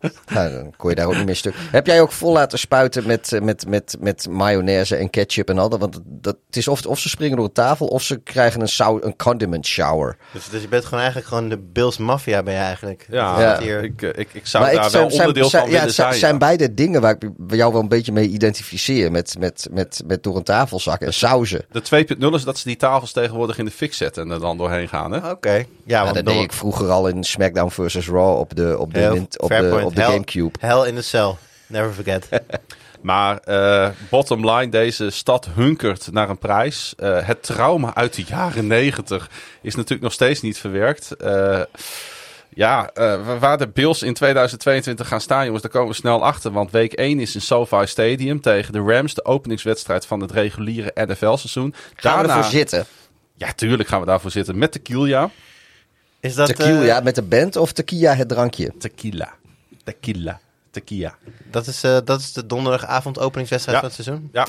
Nou, 0.26 0.52
dan 0.52 0.72
kon 0.76 0.90
je 0.90 0.96
daar 0.96 1.06
ook 1.06 1.14
niet 1.16 1.24
meer 1.24 1.36
stuk. 1.36 1.54
Heb 1.70 1.86
jij 1.86 2.00
ook 2.00 2.12
vol 2.12 2.32
laten 2.32 2.58
spuiten 2.58 3.06
met, 3.06 3.32
eh, 3.32 3.40
met, 3.40 3.66
met, 3.68 3.96
met 4.00 4.26
mayonaise 4.30 4.96
en 4.96 5.10
ketchup 5.10 5.48
en 5.48 5.58
al 5.58 5.68
dat? 5.68 5.80
Want 5.80 6.00
dat, 6.04 6.36
het 6.46 6.56
is 6.56 6.68
of, 6.68 6.86
of 6.86 6.98
ze 6.98 7.08
springen 7.08 7.36
door 7.36 7.44
een 7.46 7.52
tafel 7.52 7.86
of 7.86 8.02
ze 8.02 8.20
krijgen 8.20 8.60
een, 8.60 8.68
sau, 8.68 9.02
een 9.02 9.16
condiment 9.16 9.66
shower. 9.66 10.16
Dus, 10.32 10.48
dus 10.48 10.62
je 10.62 10.68
bent 10.68 10.84
gewoon 10.84 10.98
eigenlijk 10.98 11.28
gewoon 11.28 11.48
de 11.48 11.58
Bills 11.58 11.96
Mafia 11.98 12.42
ben 12.42 12.54
je 12.54 12.60
eigenlijk. 12.60 13.06
Ja, 13.10 13.40
Ja. 13.40 13.60
hier- 13.60 13.82
Ik, 13.84 14.02
eh, 14.02 14.08
ik, 14.08 14.28
ik 14.32 14.46
zou 14.46 14.64
Maar 14.64 14.72
daar 14.74 14.82
het 14.82 14.92
wel 14.92 15.10
zijn, 15.10 15.20
onderdeel 15.20 15.48
zijn, 15.48 15.62
van 15.62 15.70
ja, 15.72 15.76
willen 15.76 15.86
het 15.86 15.94
zijn, 15.96 16.08
zijn. 16.08 16.20
zijn 16.20 16.32
ja. 16.32 16.38
beide 16.38 16.74
dingen 16.74 17.00
waar 17.00 17.16
ik 17.18 17.30
jou 17.58 17.72
wel 17.72 17.80
een 17.82 17.88
beetje 17.88 18.12
mee 18.12 18.28
identificeer. 18.28 19.10
Met, 19.10 19.36
met, 19.38 19.66
met, 19.70 20.02
met 20.06 20.22
door 20.22 20.36
een 20.36 20.42
tafel 20.42 20.80
zakken 20.80 21.06
en 21.06 21.14
sauzen. 21.14 21.64
De 21.72 22.06
2.0 22.18 22.34
is 22.34 22.44
dat 22.44 22.58
ze 22.58 22.64
die 22.68 22.76
tafels 22.76 23.12
tegenwoordig 23.12 23.58
in 23.58 23.64
de 23.64 23.70
fik 23.70 23.94
zetten 23.94 24.22
en 24.22 24.30
er 24.30 24.40
dan 24.40 24.56
doorheen 24.56 24.88
gaan. 24.88 25.12
Hè? 25.12 25.30
Oké. 25.30 25.52
Ja, 25.54 25.64
Ja, 25.84 26.02
want 26.02 26.14
dat 26.14 26.24
dan- 26.24 26.34
deed 26.34 26.42
ik 26.42 26.52
vroeger 26.52 26.88
al 26.90 27.08
in 27.08 27.24
SmackDown 27.24 27.70
vs. 27.70 28.08
Raw 28.08 28.38
op 28.38 28.56
de, 28.56 28.78
op 28.78 28.94
de, 28.94 29.00
Heel- 29.00 29.12
Nint- 29.12 29.40
op 29.40 29.48
de, 29.48 29.80
op 29.84 29.94
de 29.94 30.00
Hell- 30.00 30.10
Gamecube. 30.10 30.58
Hell 30.60 30.88
in 30.88 30.94
the 30.94 31.02
cell. 31.02 31.34
Never 31.66 31.92
forget. 31.92 32.28
Maar 33.00 33.38
eh, 33.38 33.88
bottom 34.10 34.50
line, 34.50 34.68
deze 34.68 35.10
stad 35.10 35.48
hunkert 35.54 36.12
naar 36.12 36.28
een 36.30 36.38
prijs. 36.38 36.94
Eh, 36.96 37.26
het 37.26 37.42
trauma 37.42 37.94
uit 37.94 38.14
de 38.14 38.22
jaren 38.26 38.66
90 38.66 39.30
is 39.62 39.74
natuurlijk 39.74 40.02
nog 40.02 40.12
steeds 40.12 40.40
niet 40.40 40.58
verwerkt. 40.58 41.16
Eh, 41.16 41.60
ja, 42.58 42.90
eh, 42.94 43.38
waar 43.38 43.58
de 43.58 43.68
Bills 43.68 44.02
in 44.02 44.14
2022 44.14 45.08
gaan 45.08 45.20
staan, 45.20 45.44
jongens, 45.44 45.62
daar 45.62 45.70
komen 45.72 45.88
we 45.88 45.94
snel 45.94 46.24
achter. 46.24 46.52
Want 46.52 46.70
week 46.70 46.92
1 46.92 47.20
is 47.20 47.34
in 47.34 47.40
SoFi 47.40 47.86
Stadium 47.86 48.40
tegen 48.40 48.72
de 48.72 48.78
Rams, 48.80 49.14
de 49.14 49.24
openingswedstrijd 49.24 50.06
van 50.06 50.20
het 50.20 50.30
reguliere 50.30 50.90
NFL-seizoen. 50.94 51.74
Gaan 51.94 52.22
we 52.22 52.28
ervoor 52.28 52.50
zitten? 52.50 52.86
Ja, 53.34 53.52
tuurlijk 53.52 53.88
gaan 53.88 54.00
we 54.00 54.06
daarvoor 54.06 54.30
zitten 54.30 54.58
met 54.58 54.72
tequila. 54.72 55.30
Is 56.20 56.34
dat, 56.34 56.46
Tequila 56.46 56.96
eh, 56.98 57.04
met 57.04 57.14
de 57.14 57.22
band 57.22 57.56
of 57.56 57.72
tequila 57.72 58.14
het 58.14 58.28
drankje? 58.28 58.72
Tequila. 58.78 59.34
Tequila. 59.84 60.40
Tequila. 60.70 61.14
dat, 61.50 61.66
is, 61.66 61.82
eh, 61.82 61.98
dat 62.04 62.20
is 62.20 62.32
de 62.32 62.46
donderdagavond 62.46 63.18
openingswedstrijd 63.18 63.82
Ja. 63.82 63.88
van 63.88 63.94
het 63.96 64.04
seizoen? 64.04 64.28
Ja, 64.32 64.46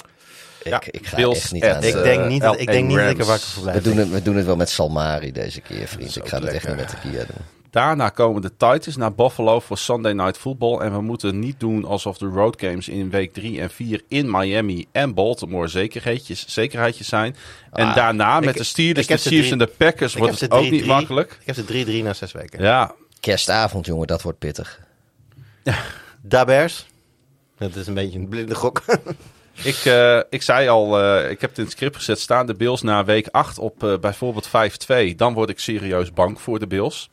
Ik, 0.64 0.72
Ja, 0.72 0.82
ik 0.86 1.08
ga 1.08 1.16
Bills 1.16 1.38
echt 1.38 1.52
niet 1.52 1.64
aan. 1.64 1.84
ik 1.84 2.04
denk 2.04 2.26
niet, 2.26 2.42
dat, 2.42 2.60
ik, 2.60 2.68
denk 2.72 2.88
niet 2.88 2.98
dat 2.98 3.10
ik 3.10 3.20
er 3.20 3.26
wakker 3.26 3.48
voor 3.48 3.64
we, 3.64 3.70
blijf. 3.70 3.84
doen 3.84 3.98
het, 3.98 4.10
we 4.10 4.22
doen 4.22 4.36
het 4.36 4.46
wel 4.46 4.56
met 4.56 4.70
Salmari 4.70 5.32
deze 5.32 5.62
keer, 5.62 5.88
vriend. 5.88 6.16
Ik 6.16 6.28
ga 6.28 6.40
het 6.40 6.54
echt 6.54 6.68
niet 6.68 6.76
met 6.76 6.88
tequila 6.88 7.24
doen. 7.24 7.59
Daarna 7.72 8.10
komen 8.10 8.42
de 8.42 8.50
Titans 8.58 8.96
naar 8.96 9.14
Buffalo 9.14 9.60
voor 9.60 9.78
Sunday 9.78 10.12
Night 10.14 10.38
Football. 10.38 10.80
En 10.80 10.92
we 10.94 11.02
moeten 11.02 11.40
niet 11.40 11.60
doen 11.60 11.86
alsof 11.86 12.18
de 12.18 12.26
road 12.28 12.62
games 12.62 12.88
in 12.88 13.10
week 13.10 13.34
3 13.34 13.62
en 13.62 13.70
4 13.70 14.02
in 14.08 14.32
Miami 14.32 14.86
en 14.92 15.14
Baltimore 15.14 15.68
zekerheidjes, 15.68 16.46
zekerheidjes 16.48 17.08
zijn. 17.08 17.36
En 17.72 17.88
Ah, 17.88 17.96
daarna 17.96 18.40
met 18.40 18.50
ik- 18.50 18.58
de 18.58 18.64
Steelers, 18.64 19.08
de 19.08 19.18
Chiefs 19.18 19.52
en 19.52 19.58
de 19.58 19.68
Packers 19.78 20.14
wordt 20.14 20.40
het 20.40 20.52
ook 20.52 20.60
3-3. 20.64 20.72
niet 20.72 20.86
makkelijk. 20.86 21.38
Ik 21.40 21.46
heb 21.46 21.56
ze 21.56 21.66
3-3 21.66 22.04
na 22.04 22.14
zes 22.14 22.32
weken. 22.32 22.62
Ja, 22.64 22.94
Kerstavond, 23.20 23.86
jongen, 23.86 24.08
dat 24.08 24.22
wordt 24.22 24.40
pittig. 24.40 24.80
Da 26.22 26.46
Bears. 26.46 26.86
Dat 27.58 27.76
is 27.76 27.88
een 27.88 27.94
beetje 27.94 28.20
een 28.20 28.28
blinde 28.28 28.56
gok. 28.56 28.82
ik, 29.64 29.76
eh, 29.86 30.20
ik 30.30 30.42
zei 30.42 30.68
al, 30.68 31.00
eh, 31.02 31.30
ik 31.32 31.42
heb 31.42 31.50
het 31.50 31.58
in 31.60 31.64
het 31.64 31.74
script 31.74 31.96
gezet, 31.96 32.20
staan 32.20 32.46
de 32.46 32.54
Bills 32.54 32.82
na 32.82 33.06
week 33.06 33.28
8 33.32 33.58
op 33.60 33.84
eh, 33.84 33.98
bijvoorbeeld 33.98 34.48
5-2. 34.48 35.16
Dan 35.16 35.34
word 35.34 35.50
ik 35.50 35.60
serieus 35.60 36.14
bang 36.14 36.42
voor 36.42 36.60
de 36.60 36.68
Bills. 36.68 37.10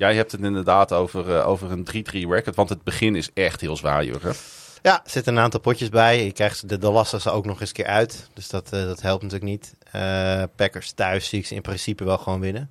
Jij 0.00 0.14
hebt 0.14 0.32
het 0.32 0.40
inderdaad 0.40 0.92
over, 0.92 1.36
eh, 1.36 1.48
over 1.48 1.70
een 1.70 1.84
3-3 1.84 2.28
record, 2.28 2.56
want 2.56 2.68
het 2.68 2.82
begin 2.82 3.16
is 3.16 3.30
echt 3.34 3.60
heel 3.60 3.76
zwaar, 3.76 4.04
Jurgen. 4.04 4.34
ja, 4.82 5.04
er 5.04 5.10
zitten 5.10 5.36
een 5.36 5.42
aantal 5.42 5.60
potjes 5.60 5.88
bij. 5.88 6.24
Je 6.24 6.32
krijgt 6.32 6.68
de, 6.68 6.78
de 6.78 7.04
ze 7.20 7.30
ook 7.30 7.44
nog 7.44 7.60
eens 7.60 7.68
een 7.68 7.74
keer 7.74 7.86
uit. 7.86 8.28
Dus 8.34 8.48
dat, 8.48 8.72
eh, 8.72 8.84
dat 8.84 9.00
helpt 9.00 9.22
natuurlijk 9.22 9.50
niet. 9.50 9.74
Eh, 9.90 10.42
Packers 10.56 10.92
thuis 10.92 11.28
zie 11.28 11.38
ik 11.38 11.46
ze 11.46 11.54
in 11.54 11.62
principe 11.62 12.04
wel 12.04 12.18
gewoon 12.18 12.40
winnen. 12.40 12.70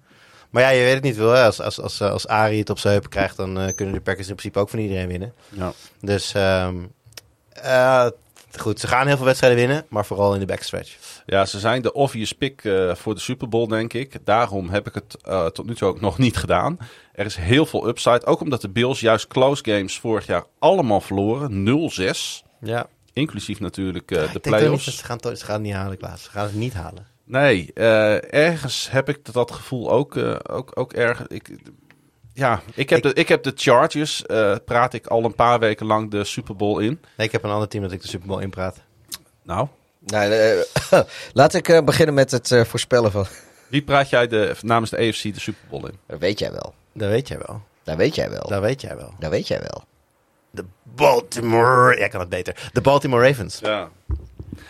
Maar 0.50 0.64
ja, 0.64 0.70
je 0.70 0.84
weet 0.84 0.94
het 0.94 1.04
niet 1.04 1.16
wel. 1.16 1.36
Als, 1.36 1.62
als, 1.62 1.80
als, 1.80 2.02
als 2.02 2.28
Ari 2.28 2.60
het 2.60 2.70
op 2.70 2.80
zijn 2.80 2.94
heupen 2.94 3.10
krijgt, 3.10 3.38
dan 3.38 3.74
kunnen 3.76 3.96
de 3.96 4.02
Packers 4.02 4.28
in 4.28 4.36
principe 4.36 4.60
ook 4.60 4.70
van 4.70 4.80
iedereen 4.80 5.08
winnen. 5.08 5.34
Ja. 5.50 5.74
Dus 6.02 6.34
eh, 6.34 8.08
goed, 8.58 8.80
ze 8.80 8.88
gaan 8.88 9.08
heel 9.08 9.16
veel 9.16 9.26
wedstrijden 9.26 9.60
winnen, 9.60 9.86
maar 9.90 10.06
vooral 10.06 10.34
in 10.34 10.40
de 10.40 10.46
backstretch. 10.46 10.98
Ja, 11.26 11.46
ze 11.46 11.60
zijn 11.60 11.82
de 11.82 11.94
obvious 11.94 12.34
pick 12.34 12.64
eh, 12.64 12.96
voor 12.96 13.16
de 13.16 13.22
Super 13.22 13.50
Bowl, 13.50 13.68
denk 13.68 13.94
ik. 13.94 14.26
Daarom 14.26 14.70
heb 14.70 14.88
ik 14.88 14.94
het 14.94 15.18
eh, 15.22 15.46
tot 15.46 15.66
nu 15.66 15.76
toe 15.76 15.88
ook 15.88 16.02
nog 16.02 16.18
niet 16.18 16.38
gedaan. 16.38 16.78
Er 17.14 17.26
is 17.26 17.36
heel 17.36 17.66
veel 17.66 17.88
upside. 17.88 18.26
Ook 18.26 18.42
omdat 18.42 18.62
de 18.62 18.70
Bills 18.70 19.00
juist 19.00 19.28
close 19.28 19.64
games 19.64 20.00
vorig 20.00 20.26
jaar 20.26 20.44
allemaal 20.60 21.02
verloren. 21.02 21.90
0-6. 22.02 22.48
Ja, 22.62 22.88
Inclusief 23.14 23.60
natuurlijk 23.60 24.12
eh, 24.12 24.22
de 24.22 24.30
niet 24.34 24.42
playoffs. 24.42 24.98
ze 24.98 25.04
gaan, 25.04 25.20
ze 25.22 25.46
gaan 25.46 25.56
het 25.56 25.64
niet 25.64 25.74
halen, 25.74 25.98
Klaas. 25.98 26.24
Ze 26.24 26.30
gaan 26.30 26.46
het 26.46 26.56
niet 26.56 26.74
halen. 26.74 27.08
Nee, 27.24 27.74
ergens 27.74 28.92
heb 28.92 29.10
ik 29.10 29.34
dat 29.34 29.52
gevoel 29.52 29.92
ook, 29.92 30.18
ook, 30.52 30.72
ook 30.74 30.94
erg. 30.94 31.28
Ik, 31.28 31.50
ja, 32.40 32.62
ik 32.74 32.90
heb, 32.90 32.98
Ik- 33.06 33.16
de, 33.16 33.22
ik 33.22 33.28
heb 33.28 33.44
de 33.44 33.52
Chargers, 33.56 34.26
eh, 34.26 34.56
praat 34.66 34.94
ik 34.94 35.08
al 35.08 35.24
een 35.24 35.36
paar 35.36 35.60
weken 35.60 35.86
lang 35.86 36.12
de 36.12 36.24
Super 36.24 36.56
Bowl 36.56 36.80
in. 36.80 37.00
Nee, 37.18 37.28
ik 37.28 37.32
heb 37.34 37.44
een 37.44 37.50
ander 37.50 37.68
team 37.68 37.84
dat 37.84 37.92
ik 37.92 38.02
de 38.02 38.08
Super 38.08 38.28
Bowl 38.28 38.40
inpraat. 38.42 38.78
Nou, 39.44 39.68
Nou, 40.00 40.32
eh, 40.32 41.00
laat 41.34 41.54
ik 41.54 41.68
eh, 41.70 41.84
beginnen 41.84 42.16
met 42.16 42.32
het 42.32 42.54
voorspellen 42.68 43.12
van... 43.12 43.26
wie 43.68 43.82
praat 43.84 44.10
jij 44.10 44.28
de, 44.28 44.56
namens 44.62 44.92
de 44.92 44.98
AFC 44.98 45.22
de 45.34 45.40
Super 45.40 45.62
Bowl 45.70 45.86
in? 45.86 45.98
Dat 46.08 46.20
weet 46.20 46.40
jij 46.40 46.52
wel. 46.52 46.74
Dat 46.94 47.10
weet 47.10 47.28
jij 47.28 47.38
wel. 47.48 47.62
Dat 47.84 47.98
weet 47.98 48.16
jij 48.16 48.30
wel. 48.30 48.48
Dat 48.50 48.62
weet 48.62 48.82
jij 48.82 48.96
wel. 48.96 49.14
Dat 49.20 49.30
weet 49.30 49.48
jij 49.48 49.60
wel. 49.60 49.84
De 50.52 50.66
Baltimore... 50.84 51.98
Jij 51.98 52.08
kan 52.10 52.20
het 52.20 52.30
beter. 52.30 52.70
De 52.74 52.82
Baltimore 52.82 53.28
Ravens. 53.28 53.60
Ja. 53.60 53.90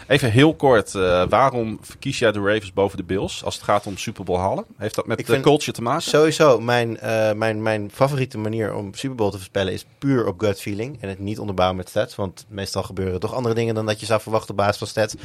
Even 0.07 0.31
heel 0.31 0.55
kort, 0.55 0.95
eh, 0.95 1.23
waarom 1.29 1.79
verkies 1.81 2.19
jij 2.19 2.31
de 2.31 2.39
Ravens 2.39 2.73
boven 2.73 2.97
de 2.97 3.03
Bills 3.03 3.43
als 3.43 3.55
het 3.55 3.63
gaat 3.63 3.87
om 3.87 3.97
Super 3.97 4.23
Bowl 4.23 4.39
halen? 4.39 4.65
Heeft 4.77 4.95
dat 4.95 5.05
met 5.05 5.25
de 5.25 5.39
culture 5.39 5.71
te 5.71 5.81
maken? 5.81 6.01
Sowieso, 6.01 6.59
mijn, 6.59 6.99
eh, 6.99 7.33
mijn, 7.33 7.61
mijn 7.61 7.91
favoriete 7.93 8.37
manier 8.37 8.73
om 8.73 8.93
Super 8.93 9.15
Bowl 9.15 9.29
te 9.29 9.37
voorspellen 9.37 9.73
is 9.73 9.85
puur 9.97 10.27
op 10.27 10.39
gut 10.39 10.61
feeling. 10.61 10.97
En 11.01 11.09
het 11.09 11.19
niet 11.19 11.39
onderbouwen 11.39 11.77
met 11.77 11.89
stats. 11.89 12.15
Want 12.15 12.45
meestal 12.49 12.83
gebeuren 12.83 13.19
toch 13.19 13.33
andere 13.33 13.55
dingen 13.55 13.75
dan 13.75 13.85
dat 13.85 13.99
je 13.99 14.05
zou 14.05 14.21
verwachten 14.21 14.49
op 14.49 14.57
basis 14.57 14.77
van 14.77 14.87
stats. 14.87 15.15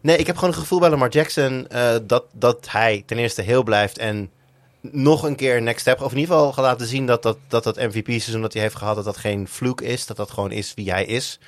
Nee, 0.00 0.16
ik 0.16 0.26
heb 0.26 0.36
gewoon 0.36 0.54
een 0.54 0.60
gevoel 0.60 0.78
bij 0.78 0.90
Lamar 0.90 1.10
Jackson 1.10 1.68
eh, 1.68 1.94
dat, 2.02 2.24
dat 2.32 2.66
hij 2.70 3.02
ten 3.06 3.18
eerste 3.18 3.42
heel 3.42 3.62
blijft 3.62 3.98
en 3.98 4.30
nog 4.80 5.22
een 5.22 5.36
keer 5.36 5.62
next 5.62 5.80
step. 5.80 6.00
Of 6.00 6.12
in 6.12 6.18
ieder 6.18 6.34
geval 6.34 6.52
gaat 6.52 6.64
laten 6.64 6.86
zien 6.86 7.06
dat 7.06 7.22
dat, 7.22 7.38
dat, 7.48 7.64
dat 7.64 7.76
MVP-seizoen 7.76 8.42
dat 8.42 8.52
hij 8.52 8.62
heeft 8.62 8.76
gehad, 8.76 8.96
dat 8.96 9.04
dat 9.04 9.16
geen 9.16 9.48
fluke 9.48 9.84
is. 9.84 10.06
Dat 10.06 10.16
dat 10.16 10.30
gewoon 10.30 10.52
is 10.52 10.74
wie 10.74 10.90
hij 10.90 11.04
is. 11.04 11.38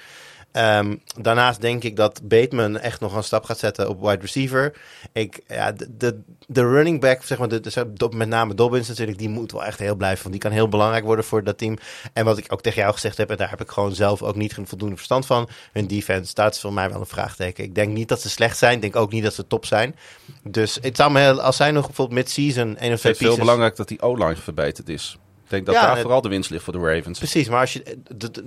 Ehm, 0.59 0.97
daarnaast 1.21 1.61
denk 1.61 1.85
ik 1.85 1.97
dat 1.97 2.21
Bateman 2.23 2.79
echt 2.79 3.01
nog 3.01 3.15
een 3.15 3.25
stap 3.25 3.45
gaat 3.45 3.59
zetten 3.59 3.89
op 3.89 4.01
wide 4.01 4.21
receiver. 4.21 4.77
Ik, 5.13 5.41
ja, 5.47 5.73
de, 5.73 5.97
de, 5.97 6.21
de 6.47 6.61
running 6.69 7.01
back, 7.01 7.23
zeg 7.23 7.39
maar, 7.39 7.49
de, 7.49 8.09
met 8.11 8.29
name 8.29 8.55
Dobbins 8.55 8.89
natuurlijk, 8.89 9.19
die 9.19 9.29
moet 9.29 9.53
wel 9.53 9.65
echt 9.65 9.79
heel 9.79 9.95
blijven. 9.95 10.21
Want 10.21 10.33
die 10.33 10.43
kan 10.43 10.53
heel 10.53 10.69
belangrijk 10.69 11.05
worden 11.05 11.25
voor 11.25 11.45
dat 11.45 11.59
team. 11.59 11.79
En 12.13 12.25
wat 12.25 12.39
ik 12.39 12.53
ook 12.53 12.61
tegen 12.61 12.81
jou 12.81 12.93
gezegd 12.95 13.17
heb, 13.17 13.31
en 13.31 13.37
daar 13.37 13.51
heb 13.51 13.61
ik 13.61 13.71
gewoon 13.71 13.95
zelf 13.95 14.23
ook 14.23 14.37
niet 14.37 14.59
voldoende 14.65 14.97
verstand 14.97 15.27
van. 15.27 15.49
Hun 15.73 15.87
defense, 15.87 16.35
dat 16.35 16.55
is 16.55 16.61
voor 16.61 16.73
mij 16.73 16.91
wel 16.91 17.01
een 17.01 17.07
vraagteken. 17.07 17.65
Ik 17.65 17.75
denk 17.75 17.93
niet 17.93 18.09
dat 18.09 18.21
ze 18.21 18.29
slecht 18.29 18.59
zijn. 18.59 18.75
Ik 18.75 18.81
denk 18.81 18.97
ook 18.97 19.13
niet 19.13 19.23
dat 19.23 19.35
ze 19.35 19.47
top 19.47 19.67
zijn. 19.67 19.97
Dus 20.43 20.79
het 20.83 20.97
zou 20.97 21.13
me, 21.13 21.21
heel- 21.21 21.41
als 21.41 21.57
zij 21.57 21.71
nog 21.71 21.87
bijvoorbeeld 21.87 22.19
mid-season 22.19 22.77
één 22.77 22.93
of 22.93 23.03
Het 23.03 23.15
twee 23.15 23.29
is 23.31 23.37
heel 23.37 23.45
belangrijk 23.45 23.77
dat 23.77 23.89
die 23.89 24.03
O-line 24.03 24.37
verbeterd 24.37 24.89
is. 24.89 25.19
Ik 25.49 25.55
denk 25.55 25.66
dat 25.66 25.75
Ja, 25.75 25.81
daar 25.81 25.91
het- 25.93 26.01
vooral 26.01 26.20
de 26.20 26.29
winst 26.29 26.51
ligt 26.51 26.65
voor 26.65 26.73
de 26.73 26.95
Ravens. 26.95 27.19
Precies, 27.19 27.49
maar, 27.49 27.61
als 27.61 27.73
je, 27.73 27.99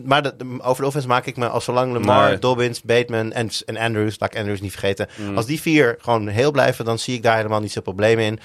maar 0.05 0.31
over 0.61 0.81
de 0.81 0.87
offense 0.87 1.07
maak 1.07 1.25
ik 1.25 1.37
me 1.37 1.47
als 1.47 1.63
zolang 1.63 1.93
Lamar, 1.93 2.29
Nee. 2.29 2.39
Dobbins, 2.39 2.81
Bateman 2.81 3.31
en, 3.31 3.49
en 3.65 3.77
Andrews, 3.77 4.15
laat 4.19 4.33
ik 4.33 4.39
Andrews 4.39 4.61
niet 4.61 4.71
vergeten. 4.71 5.07
Mm. 5.17 5.35
Als 5.37 5.45
die 5.45 5.61
vier 5.61 5.95
gewoon 5.99 6.27
heel 6.27 6.51
blijven, 6.51 6.85
dan 6.85 6.99
zie 6.99 7.15
ik 7.15 7.23
daar 7.23 7.35
helemaal 7.35 7.59
niet 7.59 7.71
zo'n 7.71 7.83
probleem 7.83 8.19
in. 8.19 8.39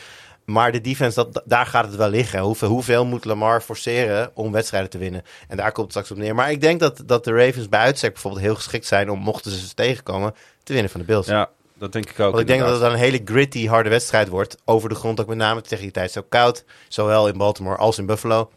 Maar 0.44 0.72
de 0.72 0.80
defense, 0.80 1.14
dat, 1.30 1.42
daar 1.44 1.66
gaat 1.66 1.84
het 1.86 1.96
wel 1.96 2.08
liggen. 2.08 2.40
Hoeveel, 2.40 2.68
hoeveel 2.68 3.04
moet 3.06 3.24
Lamar 3.24 3.60
forceren 3.60 4.30
om 4.34 4.52
wedstrijden 4.52 4.90
te 4.90 4.98
winnen? 4.98 5.22
En 5.48 5.56
daar 5.56 5.72
komt 5.72 5.80
het 5.86 5.90
straks 5.90 6.10
op 6.10 6.16
neer. 6.16 6.34
Maar 6.34 6.50
ik 6.50 6.60
denk 6.60 6.80
dat, 6.80 7.02
dat 7.06 7.24
de 7.24 7.32
Ravens 7.32 7.68
bij 7.68 7.80
uitstek 7.80 8.12
bijvoorbeeld 8.12 8.42
heel 8.44 8.54
geschikt 8.54 8.86
zijn 8.86 9.10
om, 9.10 9.18
mochten 9.18 9.50
ze 9.50 9.66
ze 9.66 9.74
tegenkomen, 9.74 10.34
te 10.62 10.72
winnen 10.72 10.90
van 10.90 11.00
de 11.00 11.06
Bills. 11.06 11.26
Ja, 11.26 11.48
dat 11.78 11.92
denk 11.92 12.10
ik 12.10 12.20
ook. 12.20 12.30
Want 12.30 12.40
ik 12.40 12.46
denk 12.46 12.60
dat 12.60 12.70
het 12.70 12.80
dan 12.80 12.92
een 12.92 12.98
hele 12.98 13.20
gritty, 13.24 13.66
harde 13.66 13.88
wedstrijd 13.88 14.28
wordt. 14.28 14.56
Over 14.64 14.88
de 14.88 14.94
grond 14.94 15.20
ook 15.20 15.26
met 15.26 15.36
name. 15.36 15.60
Tegen 15.60 15.82
die 15.82 15.92
tijd 15.92 16.18
ook 16.18 16.28
koud. 16.30 16.64
Zowel 16.88 17.28
in 17.28 17.36
Baltimore 17.38 17.76
als 17.76 17.98
in 17.98 18.06
Buffalo. 18.06 18.50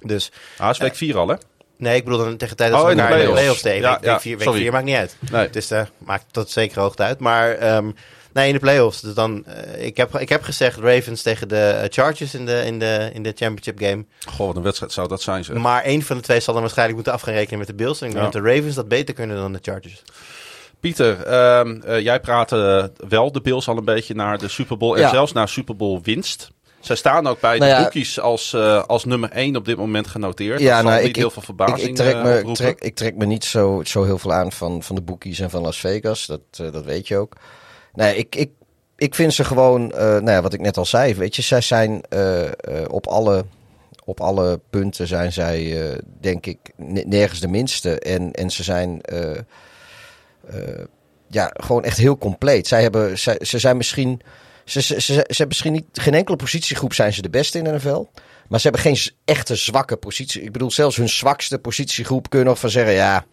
Dus 0.00 0.32
Ah, 0.58 0.70
is 0.70 0.78
week 0.78 0.96
4 0.96 1.16
al, 1.16 1.28
hè? 1.28 1.34
Nee, 1.76 1.96
ik 1.96 2.04
bedoel 2.04 2.18
dan 2.18 2.36
tegen 2.36 2.56
tijd 2.56 2.70
dat 2.70 2.80
Oh, 2.80 2.86
ze 2.86 2.92
in 2.92 2.96
de 2.96 3.06
playoffs. 3.06 3.62
Ja, 3.62 3.70
week, 3.70 4.04
ja, 4.04 4.20
4 4.20 4.36
week 4.36 4.42
sorry. 4.46 4.60
vier 4.60 4.72
maakt 4.72 4.84
niet 4.84 4.96
uit. 4.96 5.16
Nee. 5.30 5.50
Dus 5.50 5.70
eh 5.70 5.82
maakt 5.98 6.24
tot 6.30 6.50
zeker 6.50 6.80
hoogte 6.80 7.02
uit. 7.02 7.18
Maar 7.18 7.50
ehm, 7.54 7.90
nee, 8.32 8.46
in 8.46 8.52
de 8.52 8.58
playoffs. 8.60 9.00
Dus 9.00 9.14
dan, 9.14 9.44
eh, 9.46 9.84
ik, 9.84 9.96
heb, 9.96 10.18
ik 10.18 10.28
heb 10.28 10.42
gezegd 10.42 10.78
Ravens 10.78 11.22
tegen 11.22 11.48
de 11.48 11.56
eh, 11.68 11.88
Chargers 11.90 12.34
in 12.34 12.46
de, 12.46 12.62
in, 12.64 12.78
de, 12.78 13.10
in 13.12 13.22
de 13.22 13.32
championship 13.36 13.78
game. 13.78 14.04
Goh, 14.28 14.46
wat 14.46 14.56
een 14.56 14.62
wedstrijd 14.62 14.92
zou 14.92 15.08
dat 15.08 15.22
zijn, 15.22 15.44
zeg. 15.44 15.56
Maar 15.56 15.82
één 15.82 16.02
van 16.02 16.16
de 16.16 16.22
twee 16.22 16.40
zal 16.40 16.52
dan 16.52 16.62
waarschijnlijk 16.62 16.96
moeten 16.96 17.14
af 17.14 17.22
gaan 17.22 17.34
rekenen 17.34 17.58
met 17.58 17.68
de 17.68 17.74
Bills. 17.74 18.00
En 18.00 18.06
ik 18.06 18.12
denk 18.12 18.32
dat 18.32 18.42
de 18.44 18.54
Ravens 18.54 18.74
dat 18.74 18.88
beter 18.88 19.14
kunnen 19.14 19.36
dan 19.36 19.52
de 19.52 19.58
Chargers. 19.62 20.02
Pieter, 20.82 21.22
ehm, 21.26 21.80
eh, 21.80 22.00
jij 22.00 22.20
praatte 22.20 22.92
wel 23.08 23.32
de 23.32 23.40
Bills 23.40 23.68
al 23.68 23.76
een 23.76 23.84
beetje 23.84 24.14
naar 24.14 24.38
de 24.38 24.48
Super 24.48 24.76
Bowl 24.76 24.94
en 24.94 25.00
Ja. 25.00 25.08
zelfs 25.10 25.32
naar 25.32 25.48
Super 25.48 25.76
Bowl 25.76 26.00
winst. 26.02 26.50
Zij 26.80 26.96
staan 26.96 27.26
ook 27.26 27.40
bij 27.40 27.58
Nou 27.58 27.70
de 27.70 27.76
ja. 27.76 27.82
boekies 27.82 28.20
als, 28.20 28.52
eh, 28.52 28.82
als 28.84 29.04
nummer 29.04 29.30
1 29.32 29.56
op 29.56 29.64
dit 29.64 29.76
moment 29.76 30.06
genoteerd. 30.06 30.60
Ja, 30.60 30.76
dat 30.76 30.84
nou, 30.84 30.98
niet 31.00 31.08
ik- 31.08 31.16
heel 31.16 31.30
veel 31.30 31.42
verbazing 31.42 31.80
Ik, 31.80 31.88
ik, 31.88 31.94
trek 31.94 32.14
eh, 32.14 32.22
me, 32.22 32.38
ik, 32.38 32.54
trek, 32.54 32.80
ik 32.80 32.94
trek 32.94 33.16
me 33.16 33.24
niet 33.26 33.44
zo, 33.44 33.80
zo 33.84 34.04
heel 34.04 34.18
veel 34.18 34.32
aan 34.32 34.52
van, 34.52 34.82
van 34.82 34.94
de 34.96 35.02
bookies 35.02 35.40
en 35.40 35.50
van 35.50 35.62
Las 35.62 35.78
Vegas. 35.78 36.26
Dat, 36.26 36.40
dat 36.72 36.84
weet 36.84 37.08
je 37.08 37.16
ook. 37.16 37.36
Nee, 37.94 38.16
ik, 38.16 38.36
ik, 38.36 38.50
ik 38.96 39.14
vind 39.14 39.34
ze 39.34 39.44
gewoon, 39.44 39.86
nou 39.96 40.30
ja, 40.30 40.42
wat 40.42 40.52
ik 40.52 40.60
net 40.60 40.76
al 40.76 40.84
zei, 40.86 41.14
weet 41.14 41.36
je, 41.36 41.42
zij 41.42 41.60
zijn 41.60 42.02
op, 42.90 43.06
alle, 43.06 43.44
op 44.04 44.20
alle 44.20 44.60
punten 44.70 45.06
zijn 45.06 45.32
zij, 45.32 45.80
denk 46.20 46.46
ik, 46.46 46.58
ne- 46.76 47.04
nergens 47.06 47.40
de 47.40 47.48
minste. 47.48 47.98
En, 47.98 48.32
en 48.32 48.50
ze 48.50 48.62
zijn 48.62 49.00
ja, 51.26 51.50
gewoon 51.52 51.84
echt 51.84 51.96
heel 51.96 52.18
compleet. 52.18 52.66
Zij 52.66 52.82
hebben, 52.82 53.18
zij, 53.18 53.38
ze 53.40 53.58
zijn 53.58 53.76
misschien, 53.76 54.20
ze, 54.64 54.82
ze, 54.82 55.00
ze, 55.00 55.12
ze 55.12 55.12
hebben 55.12 55.48
misschien 55.48 55.72
niet, 55.72 55.84
geen 55.92 56.14
enkele 56.14 56.36
positiegroep 56.36 56.94
zijn 56.94 57.12
ze 57.12 57.22
de 57.22 57.30
beste 57.30 57.58
in 57.58 57.64
de 57.64 57.72
NFL. 57.72 58.04
Maar 58.48 58.60
ze 58.60 58.68
hebben 58.68 58.80
geen 58.94 59.10
echte 59.24 59.56
zwakke 59.56 59.96
positie. 59.96 60.42
Ik 60.42 60.52
bedoel, 60.52 60.70
zelfs 60.70 60.96
hun 60.96 61.08
zwakste 61.08 61.58
positiegroep 61.58 62.30
kun 62.30 62.38
je 62.38 62.44
nog 62.44 62.58
van 62.58 62.70
zeggen. 62.70 62.92
Ja, 62.94 63.24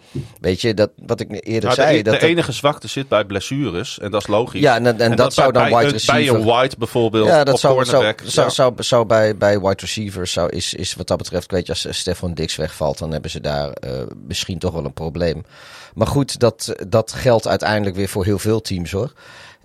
weet 0.41 0.61
je, 0.61 0.73
dat, 0.73 0.89
wat 1.05 1.19
ik 1.19 1.27
eerder 1.31 1.53
Nou, 1.63 1.75
de, 1.75 1.81
zei. 1.81 1.97
de 1.97 2.03
dat, 2.03 2.13
dat- 2.13 2.29
enige 2.29 2.51
zwakte 2.51 2.87
zit 2.87 3.07
bij 3.07 3.25
blessures. 3.25 3.99
En 3.99 4.11
dat 4.11 4.21
is 4.21 4.27
logisch. 4.27 4.61
ja, 4.61 4.75
en, 4.75 4.85
en, 4.85 4.99
En 4.99 5.15
dat, 5.15 5.33
zou 5.33 5.51
dan 5.51 5.69
bij, 5.69 5.85
wide 5.85 6.01
bij 6.05 6.27
een 6.27 6.43
White 6.43 6.75
bijvoorbeeld. 6.77 7.27
ja, 7.27 7.43
dat 7.43 7.59
zou, 7.59 7.73
zou, 7.73 7.85
cornerback. 7.85 8.29
zou, 8.29 8.47
ja. 8.47 8.53
zou, 8.53 8.73
zou 8.77 9.05
bij, 9.05 9.37
bij 9.37 9.59
wide 9.59 9.75
receivers 9.81 10.31
zou, 10.31 10.49
is, 10.49 10.73
is 10.73 10.95
wat 10.95 11.07
dat 11.07 11.17
betreft, 11.17 11.51
weet 11.51 11.65
je, 11.65 11.71
als 11.71 11.87
Stefan 11.89 12.33
Dix 12.33 12.55
wegvalt, 12.55 12.97
dan 12.97 13.11
hebben 13.11 13.31
ze 13.31 13.41
daar 13.41 13.69
eh, 13.71 14.01
misschien 14.27 14.59
toch 14.59 14.73
wel 14.73 14.85
een 14.85 14.93
probleem. 14.93 15.43
Maar 15.93 16.07
goed, 16.07 16.39
dat, 16.39 16.75
dat 16.87 17.11
geldt 17.11 17.47
uiteindelijk 17.47 17.95
weer 17.95 18.09
voor 18.09 18.25
heel 18.25 18.39
veel 18.39 18.61
teams 18.61 18.91
hoor. 18.91 19.13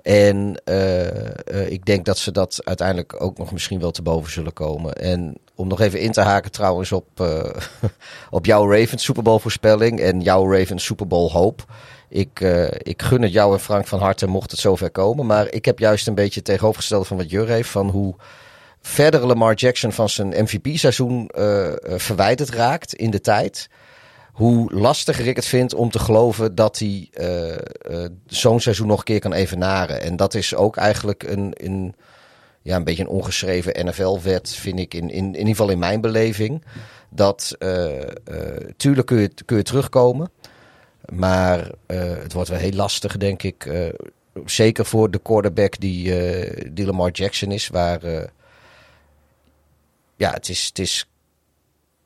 En 0.05 0.61
eh, 0.65 1.27
eh, 1.27 1.71
ik 1.71 1.85
denk 1.85 2.05
dat 2.05 2.19
ze 2.19 2.33
dat 2.33 2.61
uiteindelijk 2.65 3.23
ook 3.23 3.39
nog 3.39 3.53
misschien 3.53 3.81
wel 3.81 3.91
te 3.91 4.03
boven 4.03 4.33
zullen 4.33 4.53
komen. 4.53 4.93
En 4.93 5.35
om 5.55 5.69
nog 5.69 5.81
even 5.81 6.01
in 6.01 6.13
te 6.13 6.21
haken 6.21 6.51
trouwens 6.51 6.93
op, 6.93 7.07
eh, 7.21 7.51
op 8.31 8.47
jouw 8.47 8.73
Ravens 8.73 9.05
Super 9.05 9.23
Bowl 9.23 9.39
voorspelling 9.39 10.01
en 10.01 10.21
jouw 10.21 10.53
Ravens 10.53 10.85
Super 10.85 11.07
Bowl 11.07 11.31
hoop. 11.31 11.65
Ik, 12.09 12.41
ik 12.79 13.03
gun 13.03 13.23
het 13.23 13.33
jou 13.33 13.53
en 13.53 13.61
Frank 13.61 13.87
van 13.87 14.01
harte 14.01 14.27
mocht 14.27 14.51
het 14.51 14.61
zover 14.61 14.91
komen. 14.91 15.27
Maar 15.27 15.51
ik 15.51 15.65
heb 15.65 15.79
juist 15.79 16.07
een 16.07 16.15
beetje 16.15 16.41
het 16.41 16.45
tegenovergestelde 16.45 17.05
van 17.05 17.17
wat 17.17 17.31
Jur 17.31 17.49
heeft. 17.49 17.69
Van 17.69 17.89
hoe 17.89 18.15
verder 18.81 19.27
Lamar 19.27 19.55
Jackson 19.55 19.93
van 19.93 20.09
zijn 20.09 20.29
MVP-seizoen 20.29 21.31
verwijderd 21.83 22.51
raakt 22.51 22.95
in 22.95 23.11
de 23.11 23.21
tijd. 23.21 23.69
Hoe 24.35 24.73
lastiger 24.73 25.27
ik 25.27 25.37
het 25.37 25.47
vind 25.47 25.75
om 25.75 25.91
te 25.91 25.99
geloven 25.99 26.55
dat 26.55 26.79
hij 26.79 27.09
eh, 27.13 27.53
eh, 27.53 28.11
zo'n 28.27 28.61
seizoen 28.61 28.87
nog 28.87 28.99
een 28.99 29.05
keer 29.05 29.21
kan 29.21 29.33
evenaren. 29.33 30.01
En 30.01 30.17
dat 30.17 30.35
is 30.35 30.55
ook 30.55 30.77
eigenlijk 30.77 31.23
een, 31.23 31.53
een, 31.57 31.95
ja, 32.63 32.77
een 32.77 32.85
beetje 32.85 33.03
een 33.03 33.09
ongeschreven 33.09 33.87
NFL-wet, 33.87 34.55
vind 34.55 34.79
ik, 34.79 34.95
in, 34.95 35.11
in, 35.11 35.25
in 35.25 35.35
ieder 35.35 35.47
geval 35.47 35.71
in 35.71 35.79
mijn 35.79 36.01
beleving. 36.01 36.65
Dat 37.11 37.57
uh, 37.59 37.93
tuurlijk 38.77 39.07
kun 39.07 39.19
je, 39.19 39.31
kun 39.45 39.57
je 39.57 39.63
terugkomen. 39.63 40.31
Maar 41.09 41.71
het 41.87 42.33
wordt 42.33 42.49
wel 42.49 42.59
heel 42.59 42.73
lastig, 42.73 43.17
denk 43.17 43.43
ik. 43.43 43.91
Zeker 44.45 44.85
voor 44.85 45.11
de 45.11 45.19
quarterback 45.19 45.81
die, 45.81 46.13
die 46.73 46.87
Lamar 46.87 47.11
Jackson 47.11 47.51
is. 47.53 47.69
Waar, 47.69 48.01
ja, 50.17 50.31
het 50.31 50.49
is, 50.49 50.65
het 50.65 50.79
is 50.79 51.09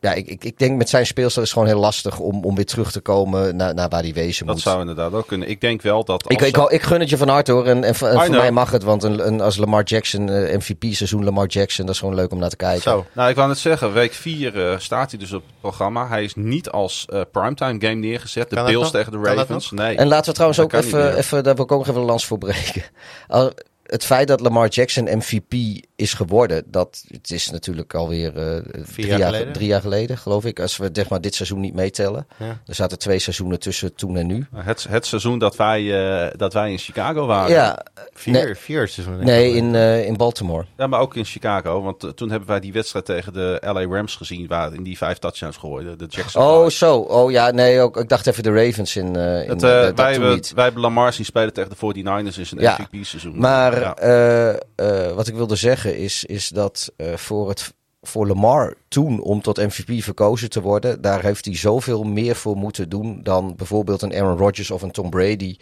ja, 0.01 0.13
ik, 0.13 0.27
ik, 0.27 0.45
ik 0.45 0.59
denk 0.59 0.77
met 0.77 0.89
zijn 0.89 1.07
speelstijl 1.07 1.45
is 1.45 1.51
het 1.53 1.59
gewoon 1.61 1.75
heel 1.75 1.85
lastig 1.85 2.19
om, 2.19 2.45
om 2.45 2.55
weer 2.55 2.67
terug 2.67 2.93
te 2.93 3.01
komen 3.01 3.57
naar, 3.57 3.75
naar 3.75 3.89
waar 3.89 4.03
hij 4.03 4.13
wezen 4.13 4.47
dat 4.47 4.55
moet. 4.55 4.65
zou 4.65 4.81
inderdaad 4.81 5.13
ook 5.13 5.27
kunnen. 5.27 5.49
Ik 5.49 5.61
denk 5.61 5.83
wel 5.83 6.05
dat... 6.05 6.25
Ik, 6.31 6.41
ik, 6.41 6.57
ze... 6.57 6.67
ik, 6.69 6.83
gun 6.83 7.01
het 7.01 7.09
je 7.09 7.17
van 7.17 7.29
harte 7.29 7.53
hoor. 7.53 7.67
En, 7.67 7.77
en, 7.77 7.83
en 7.85 7.95
voor 7.95 8.31
mij 8.31 8.51
mag 8.51 8.71
het, 8.71 8.83
want 8.83 9.03
een, 9.03 9.27
een, 9.27 9.41
als 9.41 9.57
Lamar 9.57 9.83
Jackson, 9.83 10.31
uh, 10.31 10.57
MVP-seizoen 10.57 11.25
Lamar 11.25 11.47
Jackson, 11.47 11.87
dat 11.87 11.95
is 11.95 12.01
gewoon 12.01 12.15
leuk 12.15 12.33
om 12.33 12.39
naar 12.39 12.49
te 12.49 12.57
kijken. 12.57 12.83
Zo. 12.83 13.07
Nou, 13.13 13.31
ik 13.31 13.37
wou 13.37 13.49
net 13.49 13.59
zeggen, 13.59 13.93
week 13.93 14.13
4 14.13 14.57
uh, 14.57 14.79
staat 14.79 15.11
hij 15.11 15.19
dus 15.19 15.33
op 15.33 15.43
het 15.47 15.61
programma. 15.61 16.09
Hij 16.09 16.25
is 16.25 16.35
niet 16.35 16.71
als 16.71 17.07
uh, 17.13 17.21
primetime 17.33 17.81
game 17.81 17.95
neergezet. 17.95 18.51
De 18.51 18.57
Kan 18.57 18.67
Bills 18.67 18.91
tegen 18.91 19.13
de 19.13 19.19
Ravens. 19.19 19.71
Nee. 19.71 19.97
En 19.97 20.07
laten 20.07 20.27
we 20.27 20.33
trouwens 20.33 20.61
ook 20.61 20.73
even, 20.73 21.17
even, 21.17 21.45
daar 21.45 21.55
wil 21.55 21.65
ik 21.65 21.73
ook 21.73 21.79
nog 21.79 21.89
even 21.89 22.01
een 22.01 22.07
lans 22.07 22.27
voor 22.27 22.39
breken. 22.39 22.83
Al, 23.29 23.53
het 23.83 24.05
feit 24.05 24.29
dat 24.29 24.41
Lamar 24.41 24.69
Jackson 24.69 25.05
MVP 25.05 25.55
is 25.99 26.15
geworden, 26.15 26.65
dat 26.67 27.05
het 27.09 27.31
is 27.31 27.51
natuurlijk 27.51 27.95
alweer 27.95 28.37
uh, 28.37 28.57
drie, 28.95 29.07
jaar 29.07 29.19
jaar, 29.19 29.29
geleden? 29.29 29.53
drie 29.53 29.67
jaar 29.67 29.81
geleden, 29.81 30.19
geloof 30.19 30.45
ik. 30.45 30.61
Als 30.61 30.77
we 30.77 30.91
zeg 30.93 31.09
maar, 31.09 31.21
dit 31.21 31.35
seizoen 31.35 31.61
niet 31.61 31.75
meetellen. 31.75 32.27
Ja. 32.37 32.61
Er 32.67 32.75
zaten 32.75 32.99
twee 32.99 33.19
seizoenen 33.19 33.59
tussen 33.59 33.95
toen 33.95 34.17
en 34.17 34.27
nu. 34.27 34.47
Het, 34.55 34.87
het 34.89 35.07
seizoen 35.07 35.39
dat 35.39 35.57
wij, 35.57 35.83
uh, 35.83 36.31
dat 36.37 36.53
wij 36.53 36.71
in 36.71 36.79
Chicago 36.79 37.27
waren. 37.27 37.51
Ja, 37.51 37.87
vier, 38.13 38.33
nee, 38.33 38.55
vier 38.55 38.89
seizoenen. 38.89 39.25
Nee, 39.25 39.55
in, 39.55 39.75
uh, 39.75 40.07
in 40.07 40.17
Baltimore. 40.17 40.65
Ja, 40.77 40.87
maar 40.87 41.01
ook 41.01 41.17
in 41.17 41.25
Chicago. 41.25 41.83
Want 41.83 42.05
uh, 42.05 42.11
toen 42.11 42.31
hebben 42.31 42.49
wij 42.49 42.61
die 42.61 42.73
wedstrijd 42.73 43.05
tegen 43.05 43.33
de 43.33 43.59
LA 43.61 43.85
Rams 43.85 44.17
gezien, 44.17 44.47
waar 44.47 44.75
in 44.75 44.83
die 44.83 44.97
vijf 44.97 45.19
touchdowns 45.19 45.57
gooiden. 45.57 45.99
De 45.99 46.07
Jackson. 46.09 46.43
Oh, 46.43 46.69
zo. 46.69 46.97
Oh 46.97 47.31
ja, 47.31 47.51
nee, 47.51 47.81
ook, 47.81 47.97
ik 47.97 48.09
dacht 48.09 48.27
even 48.27 48.43
de 48.43 48.65
Ravens 48.65 48.97
in. 48.97 49.17
Uh, 49.17 49.43
in 49.43 49.49
het, 49.49 49.61
dat, 49.61 49.61
wij, 49.61 49.93
dat 49.93 50.07
hebben, 50.07 50.31
niet. 50.31 50.53
wij 50.55 50.65
hebben 50.65 50.83
Lamar 50.83 51.13
zien 51.13 51.25
spelen 51.25 51.53
tegen 51.53 51.71
de 51.71 52.03
49ers 52.03 52.39
in 52.39 52.47
zijn 52.47 52.61
Ja, 52.61 52.79
MVP-seizoen. 52.91 53.39
Maar 53.39 53.81
ja. 53.81 54.55
uh, 54.81 55.13
wat 55.13 55.27
ik 55.27 55.35
wilde 55.35 55.57
zeggen 55.57 55.88
is, 55.97 56.25
is 56.25 56.49
dat 56.49 56.93
uh, 56.97 57.17
voor, 57.17 57.49
het, 57.49 57.75
voor 58.03 58.27
Lamar 58.27 58.75
toen 58.89 59.21
om 59.21 59.43
tot 59.43 59.57
MVP 59.57 60.03
verkozen 60.03 60.51
te 60.51 60.61
worden, 60.61 61.01
daar 61.01 61.23
heeft 61.23 61.45
hij 61.45 61.57
zoveel 61.57 62.03
meer 62.03 62.37
voor 62.37 62.57
moeten 62.57 62.89
doen 62.89 63.23
dan 63.23 63.57
bijvoorbeeld 63.57 64.03
een 64.03 64.15
Aaron 64.15 64.39
Rodgers 64.39 64.71
of 64.71 64.83
een 64.83 64.91
Tom 64.91 65.11
Brady 65.11 65.57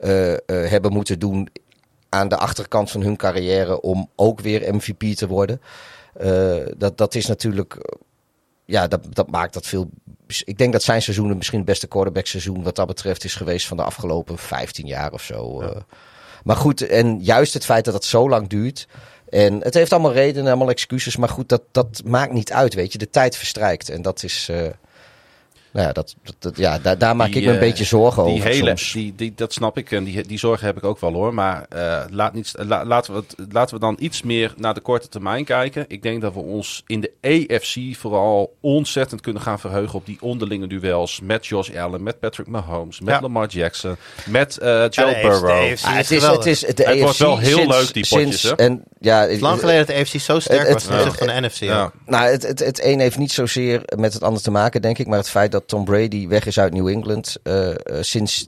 uh, 0.00 0.34
hebben 0.46 0.92
moeten 0.92 1.18
doen 1.18 1.48
aan 2.08 2.28
de 2.28 2.36
achterkant 2.36 2.90
van 2.90 3.02
hun 3.02 3.16
carrière 3.16 3.80
om 3.80 4.08
ook 4.16 4.40
weer 4.40 4.74
MVP 4.74 5.16
te 5.16 5.26
worden. 5.26 5.60
Dat, 6.76 6.98
dat 6.98 7.14
is 7.14 7.26
natuurlijk. 7.26 7.76
Ja, 8.64 8.86
dat, 8.86 9.14
dat 9.14 9.30
maakt 9.30 9.54
dat 9.54 9.66
veel. 9.66 9.90
Ik 10.44 10.58
denk 10.58 10.72
dat 10.72 10.82
zijn 10.82 11.02
seizoen 11.02 11.36
misschien 11.36 11.58
het 11.58 11.66
beste 11.66 11.86
quarterback 11.86 12.26
seizoen 12.26 12.62
wat 12.62 12.76
dat 12.76 12.86
betreft 12.86 13.24
is 13.24 13.34
geweest 13.34 13.66
van 13.66 13.76
de 13.76 13.82
afgelopen 13.82 14.38
15 14.38 14.86
jaar 14.86 15.12
of 15.12 15.22
zo. 15.22 15.62
Ja. 15.62 15.68
Uh, 15.68 15.76
maar 16.44 16.56
goed, 16.56 16.86
en 16.86 17.20
juist 17.20 17.54
het 17.54 17.64
feit 17.64 17.84
dat 17.84 17.94
het 17.94 18.04
zo 18.04 18.28
lang 18.28 18.48
duurt. 18.48 18.88
En 19.32 19.60
het 19.62 19.74
heeft 19.74 19.92
allemaal 19.92 20.12
redenen, 20.12 20.48
allemaal 20.48 20.70
excuses. 20.70 21.16
Maar 21.16 21.28
goed, 21.28 21.48
dat, 21.48 21.62
dat 21.70 22.02
maakt 22.04 22.32
niet 22.32 22.52
uit, 22.52 22.74
weet 22.74 22.92
je. 22.92 22.98
De 22.98 23.10
tijd 23.10 23.36
verstrijkt. 23.36 23.88
En 23.88 24.02
dat 24.02 24.22
is. 24.22 24.48
Uh, 24.50 24.66
nou 25.72 25.86
ja, 25.86 25.92
dat, 25.92 26.14
dat, 26.38 26.56
ja 26.56 26.78
daar, 26.78 26.98
daar 26.98 27.16
maak 27.16 27.26
die, 27.26 27.36
ik 27.36 27.42
me 27.42 27.48
een 27.48 27.54
uh, 27.54 27.60
beetje 27.62 27.84
zorgen 27.84 28.24
die 28.24 28.32
over. 28.34 28.48
Hele, 28.48 28.66
soms. 28.68 28.92
Die, 28.92 29.14
die, 29.16 29.32
dat 29.36 29.52
snap 29.52 29.78
ik 29.78 29.90
en 29.90 30.04
die, 30.04 30.26
die 30.26 30.38
zorgen 30.38 30.66
heb 30.66 30.76
ik 30.76 30.84
ook 30.84 31.00
wel 31.00 31.12
hoor. 31.12 31.34
Maar 31.34 31.66
uh, 31.76 32.00
laat 32.10 32.32
niet, 32.34 32.52
la, 32.56 32.84
laten, 32.84 33.12
we 33.14 33.22
het, 33.36 33.52
laten 33.52 33.74
we 33.74 33.80
dan 33.80 33.96
iets 33.98 34.22
meer 34.22 34.54
naar 34.56 34.74
de 34.74 34.80
korte 34.80 35.08
termijn 35.08 35.44
kijken. 35.44 35.84
Ik 35.88 36.02
denk 36.02 36.20
dat 36.22 36.34
we 36.34 36.40
ons 36.40 36.82
in 36.86 37.00
de 37.00 37.10
EFC 37.20 37.96
vooral 37.98 38.56
ontzettend 38.60 39.20
kunnen 39.20 39.42
gaan 39.42 39.60
verheugen 39.60 39.94
op 39.98 40.06
die 40.06 40.18
onderlinge 40.20 40.66
duels. 40.66 41.20
Met 41.22 41.46
Josh 41.46 41.76
Allen, 41.76 42.02
met 42.02 42.20
Patrick 42.20 42.46
Mahomes, 42.46 43.00
met 43.00 43.14
Ja. 43.14 43.20
Lamar 43.20 43.46
Jackson, 43.48 43.96
met 44.26 44.58
uh, 44.62 44.84
Joe 44.90 45.20
Burrow. 45.22 45.50
Ah, 45.82 45.96
het, 45.96 46.10
is, 46.46 46.66
het, 46.66 46.80
is, 46.80 47.00
wordt 47.00 47.18
wel 47.18 47.38
heel 47.38 47.56
sinds, 47.56 47.76
leuk, 47.76 47.92
die 47.92 48.08
potjes, 48.08 48.40
sinds, 48.40 48.42
hè? 48.42 48.54
En, 48.54 48.84
ja, 49.00 49.20
Het 49.20 49.30
is 49.30 49.40
lang 49.40 49.60
geleden 49.60 49.86
dat 49.86 49.96
de 49.96 50.02
EFC 50.02 50.20
zo 50.20 50.40
sterk 50.40 50.60
Het- 50.60 50.72
was 50.72 50.84
ten 50.84 50.94
opzichte 50.94 51.18
van 51.24 51.26
de 51.26 51.40
NFC. 51.46 51.54
Ja. 51.60 51.66
Ja. 51.66 51.92
Nou, 52.06 52.30
het, 52.30 52.42
het, 52.42 52.58
het 52.58 52.84
een 52.84 53.00
heeft 53.00 53.18
niet 53.18 53.32
zozeer 53.32 53.82
met 53.96 54.12
het 54.12 54.22
ander 54.22 54.42
te 54.42 54.50
maken, 54.50 54.82
denk 54.82 54.98
ik. 54.98 55.06
Maar 55.06 55.18
het 55.18 55.28
feit 55.30 55.52
dat 55.52 55.61
Tom 55.66 55.84
Brady 55.84 56.28
weg 56.28 56.46
is 56.46 56.58
uit 56.58 56.72
New 56.72 56.88
England. 56.88 57.36
Uh, 57.44 57.68
uh, 57.68 57.74
sinds 58.00 58.46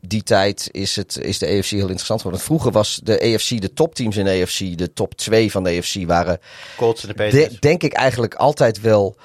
die 0.00 0.22
tijd 0.22 0.68
is, 0.70 0.96
het, 0.96 1.18
is 1.18 1.38
de 1.38 1.46
AFC 1.46 1.70
heel 1.70 1.80
interessant 1.80 2.20
geworden. 2.20 2.46
Vroeger 2.46 2.72
was 2.72 3.00
de 3.02 3.20
AFC, 3.20 3.60
de 3.60 3.72
topteams 3.72 4.16
in 4.16 4.24
de 4.24 4.40
AFC, 4.42 4.78
de 4.78 4.92
top 4.92 5.14
2 5.14 5.50
van 5.50 5.64
de 5.64 5.70
AFC, 5.78 6.06
waren 6.06 6.38
Colts 6.76 7.02
en 7.02 7.08
de 7.08 7.14
de, 7.14 7.22
Patriots. 7.22 7.60
denk 7.60 7.82
ik 7.82 7.92
eigenlijk 7.92 8.34
altijd 8.34 8.80
wel 8.80 9.16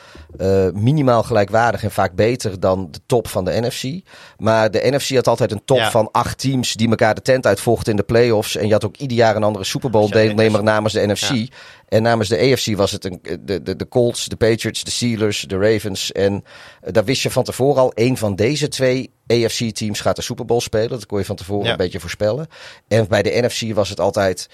uh, 0.41 0.67
minimaal 0.73 1.23
gelijkwaardig 1.23 1.83
en 1.83 1.91
vaak 1.91 2.15
beter 2.15 2.59
dan 2.59 2.87
de 2.91 2.99
top 3.05 3.27
van 3.27 3.45
de 3.45 3.51
NFC. 3.61 4.03
Maar 4.37 4.71
de 4.71 4.81
NFC 4.91 5.15
had 5.15 5.27
altijd 5.27 5.51
een 5.51 5.65
top 5.65 5.77
Ja. 5.77 5.91
van 5.91 6.09
acht 6.11 6.37
teams 6.37 6.73
die 6.73 6.89
elkaar 6.89 7.15
de 7.15 7.21
tent 7.21 7.45
uitvochten 7.45 7.91
in 7.91 7.97
de 7.97 8.03
playoffs. 8.03 8.55
En 8.55 8.67
je 8.67 8.73
had 8.73 8.85
ook 8.85 8.97
ieder 8.97 9.17
jaar 9.17 9.35
een 9.35 9.43
andere 9.43 9.65
Super 9.65 9.89
Bowl 9.89 10.09
deelnemer 10.09 10.63
namens 10.63 10.93
de 10.93 11.07
NFC. 11.07 11.29
Ja. 11.29 11.45
En 11.95 12.01
namens 12.01 12.29
de 12.29 12.51
AFC 12.51 12.75
was 12.75 12.91
het 12.91 13.05
een, 13.05 13.19
de, 13.39 13.61
de, 13.63 13.75
de 13.75 13.87
Colts, 13.87 14.25
de 14.25 14.35
Patriots, 14.35 14.83
de 14.83 14.91
Steelers, 14.91 15.41
de 15.41 15.57
Ravens. 15.57 16.11
En 16.11 16.33
uh, 16.33 16.91
daar 16.91 17.03
wist 17.05 17.21
je 17.21 17.31
van 17.31 17.43
tevoren 17.43 17.81
al, 17.81 17.93
één 17.93 18.17
van 18.17 18.35
deze 18.35 18.67
twee 18.67 19.11
AFC-teams 19.27 19.99
gaat 19.99 20.15
de 20.15 20.21
Super 20.21 20.45
Bowl 20.45 20.59
spelen. 20.61 20.89
Dat 20.89 21.05
kon 21.05 21.19
je 21.19 21.25
van 21.25 21.35
tevoren 21.35 21.65
Ja. 21.65 21.71
een 21.71 21.77
beetje 21.77 21.99
voorspellen. 21.99 22.47
En 22.87 23.07
bij 23.07 23.21
de 23.21 23.41
NFC 23.41 23.73
was 23.73 23.89
het 23.89 23.99
altijd 23.99 24.49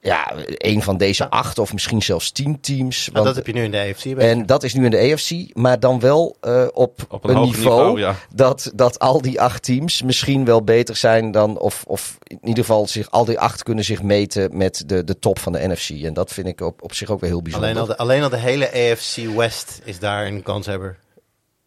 ja, 0.00 0.32
één 0.56 0.82
van 0.82 0.96
deze 0.96 1.30
acht 1.30 1.58
of 1.58 1.72
misschien 1.72 2.02
zelfs 2.02 2.30
tien 2.32 2.60
teams. 2.60 2.98
Nou, 2.98 3.12
Want- 3.12 3.26
dat 3.26 3.36
heb 3.36 3.46
je 3.46 3.52
nu 3.52 3.64
in 3.64 3.70
de 3.70 3.78
AFC. 3.78 4.14
bij. 4.14 4.30
en 4.30 4.46
dat 4.46 4.62
is 4.62 4.74
nu 4.74 4.84
in 4.84 4.90
de 4.90 5.12
AFC, 5.12 5.54
maar 5.54 5.80
dan 5.80 6.00
wel 6.00 6.36
uh, 6.46 6.66
op, 6.72 7.00
Op 7.08 7.24
een 7.24 7.36
een, 7.36 7.42
niveau, 7.42 7.54
niveau, 7.78 7.98
ja. 8.00 8.14
dat, 8.34 8.70
dat 8.74 8.98
al 8.98 9.22
die 9.22 9.40
acht 9.40 9.62
teams 9.62 10.02
misschien 10.02 10.44
wel 10.44 10.62
beter 10.64 10.96
zijn 10.96 11.30
dan, 11.30 11.58
of, 11.58 11.84
of 11.86 12.18
in 12.24 12.38
ieder 12.42 12.64
geval 12.64 12.86
zich, 12.86 13.10
al 13.10 13.24
die 13.24 13.38
acht 13.38 13.62
kunnen 13.62 13.84
zich 13.84 14.02
meten 14.02 14.56
met 14.56 14.82
de, 14.86 15.04
de 15.04 15.18
top 15.18 15.38
van 15.38 15.52
de 15.52 15.68
NFC. 15.68 16.04
En 16.04 16.14
dat 16.14 16.32
vind 16.32 16.46
ik 16.46 16.60
op, 16.60 16.82
op 16.82 16.94
zich 16.94 17.10
ook 17.10 17.20
weer 17.20 17.30
heel 17.30 17.42
bijzonder. 17.42 17.70
alleen, 17.70 17.82
al 17.82 17.88
de, 17.88 17.96
alleen 17.96 18.22
al 18.22 18.28
de 18.28 18.36
hele 18.36 18.66
AFC 18.92 19.16
West 19.36 19.80
is 19.84 19.98
daar 19.98 20.26
een 20.26 20.42
kanshebber. 20.42 20.96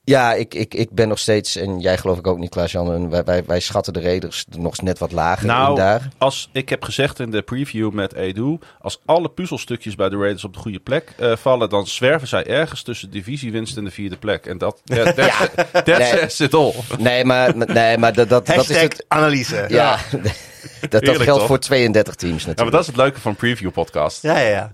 Ja, 0.04 0.34
ik, 0.34 0.54
ik, 0.54 0.74
ik 0.74 0.92
ben 0.92 1.08
nog 1.08 1.20
steeds, 1.20 1.56
en 1.56 1.80
jij 1.80 1.98
geloof 1.98 2.18
ik 2.18 2.28
ook 2.28 2.38
niet, 2.38 2.50
Klaas-Jan, 2.50 3.10
wij, 3.10 3.24
wij, 3.24 3.44
wij 3.46 3.60
schatten 3.60 3.94
de 3.94 4.02
Raiders 4.02 4.46
nog 4.58 4.82
net 4.82 5.00
wat 5.00 5.12
lager 5.12 5.42
in 5.42 5.48
Nou, 5.48 5.76
daar. 5.76 6.08
als 6.18 6.50
ik 6.52 6.70
heb 6.70 6.84
gezegd 6.84 7.20
in 7.20 7.32
de 7.32 7.42
preview 7.42 7.92
met 7.92 8.14
Edu, 8.14 8.58
als 8.80 9.02
alle 9.06 9.30
puzzelstukjes 9.30 9.96
bij 9.96 10.10
de 10.10 10.18
Raiders 10.18 10.44
op 10.44 10.54
de 10.54 10.60
goede 10.60 10.80
plek 10.80 11.14
eh, 11.18 11.36
vallen, 11.36 11.70
dan 11.70 11.88
zwerven 11.88 12.28
zij 12.28 12.46
ergens 12.48 12.82
tussen 12.84 13.10
divisiewinst 13.12 13.78
en 13.78 13.84
de 13.84 13.92
vierde 13.92 14.18
plek. 14.18 14.46
En 14.46 14.58
dat, 14.58 14.82
that, 14.86 15.16
that's, 15.16 15.50
that 15.72 15.86
Nee. 15.86 16.08
says 16.08 16.40
it 16.40 16.54
all. 16.54 16.74
Nee, 16.98 17.26
maar, 17.26 17.58
nee, 17.58 17.98
maar 17.98 18.14
dat, 18.14 18.30
dat, 18.30 18.46
dat 18.46 18.70
is 18.70 18.82
het. 18.82 19.06
analyse. 19.08 19.66
Ja, 19.70 19.98
dat, 20.12 20.22
dat 20.92 21.02
Heerlijk, 21.02 21.24
geldt 21.24 21.40
toch? 21.40 21.48
voor 21.48 21.60
32 21.60 22.16
teams 22.16 22.34
natuurlijk. 22.34 22.58
Ja, 22.58 22.64
maar 22.64 22.74
dat 22.74 22.82
is 22.82 22.88
het 22.88 22.96
leuke 22.96 23.20
van 23.20 23.32
een 23.32 23.38
preview 23.38 23.72
podcast. 23.72 24.22
Ja, 24.22 24.38
ja, 24.38 24.48
ja. 24.50 24.72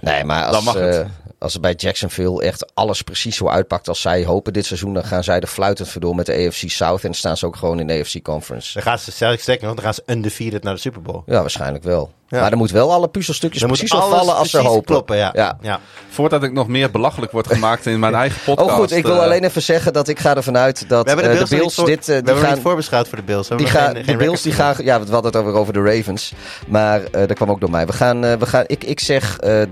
Nee, 0.00 0.24
maar 0.24 0.44
Dan 0.44 0.54
als, 0.54 0.64
mag 0.64 0.74
het. 0.74 1.06
Als 1.38 1.54
er 1.54 1.60
bij 1.60 1.74
Jacksonville 1.74 2.42
echt 2.42 2.70
alles 2.74 3.02
precies 3.02 3.36
zo 3.36 3.48
uitpakt 3.48 3.88
als 3.88 4.00
zij 4.00 4.24
hopen 4.24 4.52
dit 4.52 4.66
seizoen, 4.66 4.94
dan 4.94 5.04
gaan 5.04 5.24
zij 5.24 5.40
er 5.40 5.46
fluitend 5.46 5.88
voor 5.88 6.00
door 6.00 6.14
met 6.14 6.26
de 6.26 6.32
AFC 6.46 6.62
South 6.70 7.00
en 7.00 7.06
dan 7.06 7.14
staan 7.14 7.36
ze 7.36 7.46
ook 7.46 7.56
gewoon 7.56 7.80
in 7.80 7.86
de 7.86 8.00
AFC 8.00 8.22
Conference. 8.22 8.72
Dan 8.74 8.82
gaan 8.82 8.98
ze, 8.98 9.10
zeg 9.10 9.32
ik 9.32 9.40
sterker 9.40 9.66
nog, 9.66 9.74
dan 9.74 9.84
gaan 9.84 9.94
ze 9.94 10.02
undefeated 10.06 10.62
naar 10.62 10.74
de 10.74 10.80
Super 10.80 11.02
Bowl. 11.02 11.22
Ja, 11.26 11.40
waarschijnlijk 11.40 11.84
wel. 11.84 12.12
Ja. 12.28 12.40
Maar 12.40 12.50
er 12.50 12.56
moet 12.56 12.70
wel 12.70 12.92
alle 12.92 13.08
puzzelstukjes 13.08 13.60
Dan 13.60 13.70
precies 13.70 13.92
opvallen 13.92 14.34
als 14.36 14.50
ze 14.50 14.56
precies 14.56 14.72
hopen. 14.74 14.86
kloppen, 14.86 15.16
ja. 15.16 15.30
Ja. 15.34 15.58
ja. 15.60 15.80
Voordat 16.08 16.42
ik 16.42 16.52
nog 16.52 16.68
meer 16.68 16.90
belachelijk 16.90 17.32
word 17.32 17.46
gemaakt 17.46 17.86
in 17.86 17.98
mijn 17.98 18.14
eigen 18.24 18.40
podcast. 18.44 18.70
Oh 18.70 18.74
goed, 18.76 18.90
ik 18.92 19.04
wil 19.06 19.14
eh, 19.16 19.22
alleen 19.22 19.44
even 19.44 19.62
zeggen 19.62 19.92
dat 19.92 20.08
ik 20.08 20.18
ga 20.18 20.36
ervan 20.36 20.56
uit 20.56 20.88
dat 20.88 21.04
We 21.04 21.10
hebben 21.10 21.30
de 21.30 21.32
eh, 21.32 21.36
Bills, 21.36 21.50
de 21.50 21.56
Bills 21.56 21.74
voor, 21.74 21.86
dit, 21.86 21.98
eh, 22.00 22.04
we 22.06 22.12
die 22.12 22.14
hebben 22.14 22.34
nog 22.34 22.44
gaan, 22.44 22.54
niet 22.54 22.62
voorbeschouwd 22.62 23.08
voor 23.08 23.18
de 23.18 23.24
Bills. 23.24 23.48
Die 23.48 23.66
gaan, 23.66 23.84
geen- 23.84 23.94
de 23.94 24.04
geen 24.04 24.18
Bills 24.18 24.42
die 24.42 24.52
gaan, 24.52 24.74
ja, 24.78 25.00
we 25.04 25.10
hadden 25.12 25.32
het 25.32 25.40
over, 25.40 25.52
over 25.52 25.72
de 25.72 25.82
Ravens, 25.82 26.32
maar 26.66 27.02
eh, 27.04 27.10
dat 27.26 27.32
kwam 27.36 27.50
ook 27.50 27.60
door 27.60 27.70
mij. 27.70 27.86
We 27.86 27.92
gaan, 27.92 28.20
we 28.38 28.46
gaan 28.46 28.64
ik, 28.66 28.84
ik 28.84 29.00
zeg 29.00 29.38
eh 29.38 29.62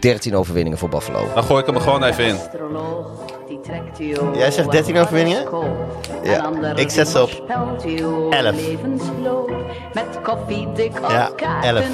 13 0.00 0.36
overwinningen 0.36 0.78
voor 0.78 0.88
Buffalo. 0.88 1.26
Dan 1.34 1.42
gooi 1.42 1.60
ik 1.60 1.66
hem 1.66 1.74
er 1.74 1.80
gewoon 1.80 2.02
even 2.02 2.24
in. 2.24 2.34
astroloog 2.34 3.08
die 3.48 3.60
trekt 3.60 4.00
u 4.00 4.16
Jij 4.38 4.50
zegt 4.50 4.70
13 4.70 4.96
overwinningen? 4.96 5.48
Ja. 6.22 6.50
Ja, 6.62 6.74
ik 6.76 6.90
zet 6.90 7.08
ze 7.08 7.22
op 7.22 7.30
11. 8.30 8.54
Levensloop 8.56 9.52
met 9.94 10.20
koffiedik 10.22 10.96
op 11.02 11.10
Ja, 11.10 11.30
kaarten 11.36 11.70
11. 11.76 11.84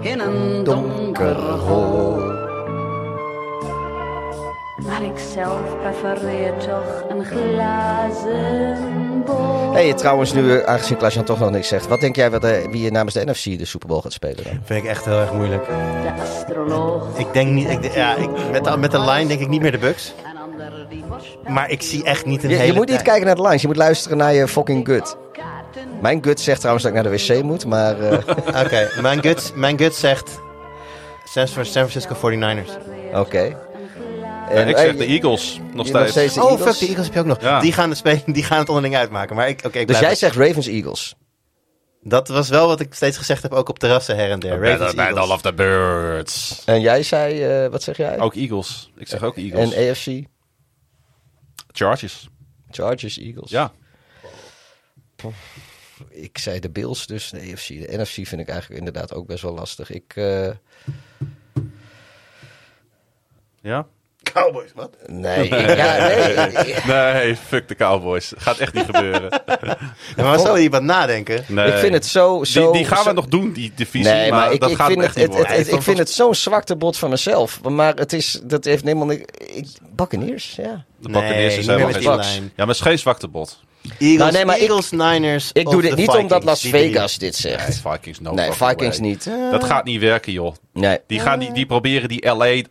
in 0.00 0.20
een 0.20 0.64
donker 0.64 1.36
hol. 1.40 2.41
Maar 4.86 5.02
ik 5.02 5.18
zelf 5.34 5.60
prefereer 5.80 6.52
toch 6.56 7.04
een 7.08 7.24
glazen 7.24 9.22
bol. 9.24 9.72
Hey, 9.72 9.94
trouwens, 9.94 10.32
nu 10.32 10.56
eh, 10.58 10.64
aangezien 10.72 10.96
Klaas-Jan 10.96 11.24
toch 11.24 11.38
nog 11.38 11.50
niks 11.50 11.68
zegt, 11.68 11.88
wat 11.88 12.00
denk 12.00 12.16
jij 12.16 12.30
wat, 12.30 12.44
eh, 12.44 12.64
wie 12.70 12.82
je 12.82 12.90
namens 12.90 13.14
de 13.14 13.24
NFC 13.24 13.58
de 13.58 13.64
Super 13.64 13.88
Bowl 13.88 14.00
gaat 14.00 14.12
spelen 14.12 14.44
dan? 14.44 14.60
Vind 14.64 14.84
ik 14.84 14.90
echt 14.90 15.04
heel 15.04 15.20
erg 15.20 15.32
moeilijk. 15.32 15.66
De 15.66 16.12
astroloog. 16.22 17.18
Ik 17.18 17.32
denk 17.32 17.50
niet, 17.50 17.68
ik, 17.70 17.94
ja, 17.94 18.14
ik, 18.14 18.28
met, 18.50 18.64
de, 18.64 18.76
met 18.76 18.90
de 18.90 19.00
line 19.00 19.26
denk 19.26 19.40
ik 19.40 19.48
niet 19.48 19.60
meer 19.62 19.72
de 19.72 19.78
Bucks. 19.78 20.14
Maar 21.48 21.70
ik 21.70 21.82
zie 21.82 22.04
echt 22.04 22.26
niet 22.26 22.42
een 22.44 22.50
Je, 22.50 22.54
hele 22.56 22.66
je 22.66 22.72
moet 22.72 22.86
niet 22.86 22.94
tijd- 22.94 23.08
kijken 23.08 23.26
naar 23.26 23.34
de 23.36 23.42
lines, 23.42 23.60
je 23.60 23.66
moet 23.66 23.76
luisteren 23.76 24.16
naar 24.18 24.34
je 24.34 24.48
fucking 24.48 24.86
gut. 24.88 25.16
Mijn 26.00 26.24
gut 26.24 26.40
zegt 26.40 26.58
trouwens 26.58 26.84
dat 26.84 26.94
ik 26.96 27.02
naar 27.02 27.12
de 27.12 27.18
wc 27.34 27.42
moet, 27.42 27.66
maar 27.66 28.00
eh, 28.00 28.18
Oké, 28.64 28.88
mijn, 29.00 29.22
gut, 29.22 29.52
mijn 29.54 29.78
gut 29.78 29.94
zegt 29.94 30.40
San 31.24 31.46
San 31.48 31.64
Francisco 31.66 32.14
49ers. 32.14 32.70
oké. 33.14 33.56
En, 34.52 34.68
ik 34.68 34.76
zeg 34.76 34.96
de 34.96 35.04
Eagles 35.04 35.56
nog 35.56 35.66
je 35.68 35.74
nog 35.74 35.86
steeds. 35.86 36.10
steeds 36.10 36.38
Oh, 36.38 36.50
Eagles? 36.50 36.70
fuck, 36.70 36.78
de 36.78 36.86
Eagles 36.86 37.04
heb 37.06 37.14
je 37.14 37.20
ook 37.20 37.26
nog. 37.26 37.40
Ja. 37.40 37.60
Die, 37.60 37.72
gaan 37.72 37.88
het 37.88 37.98
spelen, 37.98 38.22
die 38.32 38.44
gaan 38.44 38.58
het 38.58 38.68
onderling 38.68 38.96
uitmaken. 38.96 39.36
Maar 39.36 39.48
ik, 39.48 39.58
oké, 39.58 39.66
ik 39.66 39.72
Dus 39.74 39.84
blijf 39.84 40.00
jij 40.00 40.08
het- 40.08 40.18
zegt 40.18 40.36
Ravens 40.36 40.66
Eagles. 40.66 41.14
Dat 42.04 42.28
was 42.28 42.48
wel 42.48 42.66
wat 42.66 42.80
ik 42.80 42.94
steeds 42.94 43.16
gezegd 43.18 43.42
heb, 43.42 43.52
ook 43.52 43.68
op 43.68 43.78
terrassen 43.78 44.16
her 44.16 44.30
en 44.30 44.40
der. 44.40 44.58
Ravens, 44.70 44.94
Eagles. 44.94 45.30
of 45.30 45.42
the 45.42 45.52
Birds. 45.54 46.62
En 46.66 46.80
jij 46.80 47.02
zei, 47.02 47.42
eh, 47.64 47.70
wat 47.70 47.82
zeg 47.82 47.96
jij? 47.96 48.18
Ook 48.20 48.34
Eagles. 48.34 48.90
Ik 48.96 49.08
zeg 49.08 49.22
ook 49.22 49.36
Eagles. 49.36 49.72
En 49.74 49.90
AFC? 49.90 50.24
Chargers. 51.72 52.28
Chargers, 52.70 53.18
Eagles. 53.18 53.50
Ja. 53.50 53.72
Ik 56.08 56.38
zei 56.38 56.60
de 56.60 56.70
Bills, 56.70 57.06
dus 57.06 57.30
de 57.30 57.38
AFC. 57.52 57.68
De 57.68 57.88
NFC 57.98 58.12
vind 58.26 58.40
ik 58.40 58.48
eigenlijk 58.48 58.78
inderdaad 58.78 59.14
ook 59.14 59.26
best 59.26 59.42
wel 59.42 59.54
lastig. 59.54 59.90
Ik, 59.90 60.12
eh, 60.16 60.50
Ja? 63.62 63.86
Cowboys, 64.32 64.70
wat? 64.74 64.90
nee, 65.06 65.48
ja, 65.76 65.96
nee. 66.06 66.74
Nee, 66.86 67.36
fuck 67.36 67.68
de 67.68 67.74
Cowboys. 67.74 68.32
Gaat 68.36 68.58
echt 68.58 68.72
niet 68.74 68.84
gebeuren. 68.84 69.30
Ja, 70.16 70.22
maar 70.24 70.38
zou 70.38 70.58
je 70.60 70.70
wat 70.70 70.82
nadenken? 70.82 71.44
Nee. 71.48 71.66
Ik 71.72 71.74
vind 71.78 71.92
het 71.92 72.06
zo... 72.06 72.44
zo 72.44 72.62
Die, 72.72 72.72
die 72.80 72.84
gaan 72.88 73.02
zo- 73.02 73.08
we 73.08 73.14
nog 73.14 73.26
doen, 73.26 73.52
die 73.52 73.72
divisie. 73.74 74.12
Nee, 74.12 74.30
maar, 74.30 74.52
ik, 74.52 74.60
dat 74.60 74.70
ik 74.70 74.76
gaat 74.76 74.86
vind 74.86 74.98
hem 74.98 75.08
het, 75.08 75.16
echt 75.18 75.28
niet 75.28 75.38
het, 75.48 75.56
het, 75.56 75.72
ik 75.72 75.82
vind 75.82 75.98
het 75.98 76.10
zo'n 76.10 76.34
zwakte 76.34 76.76
bot 76.76 76.96
van 76.96 77.10
mezelf. 77.10 77.60
Maar 77.62 77.94
het 77.94 78.12
is, 78.12 78.40
dat 78.44 78.64
heeft 78.64 78.82
helemaal 78.84 79.06
niks... 79.06 79.22
Ik, 79.54 79.66
Buccaneers, 79.96 80.54
ja. 80.56 80.84
de 80.98 81.08
Buccaneers 81.08 81.56
is 81.56 81.56
niet 81.56 81.66
helemaal 81.66 81.92
geen 81.92 82.02
met 82.04 82.16
Bucks. 82.16 82.34
Ja, 82.34 82.40
maar 82.56 82.66
het 82.66 82.76
is 82.76 82.80
geen 82.82 82.98
zwaktebod. 82.98 83.58
Eagles, 83.98 84.16
Nou, 84.18 84.32
nee, 84.32 84.44
maar 84.44 84.56
ik- 84.56 84.62
Eagles 84.62 84.90
Niners 84.90 85.50
Ik 85.52 85.70
doe 85.70 85.82
dit 85.82 85.90
niet 85.96 86.00
Vikings, 86.10 86.22
omdat 86.22 86.44
Las. 86.44 86.60
Vegas 86.60 87.18
dit 87.18 87.42
Nee, 87.44 87.52
zegt. 87.52 87.80
Vikings 87.90 88.20
no 88.20 88.32
Nee, 88.32 88.52
Vikings 88.52 88.98
niet. 88.98 89.30
Dat 89.50 89.64
gaat 89.64 89.84
niet 89.84 90.00
werken, 90.00 90.32
joh. 90.32 90.54
Nee. 90.72 90.98
Die, 91.06 91.20
gaan, 91.20 91.38
die, 91.38 91.52
die 91.52 91.66
proberen 91.66 92.08
die 92.08 92.26
LA 92.34 92.62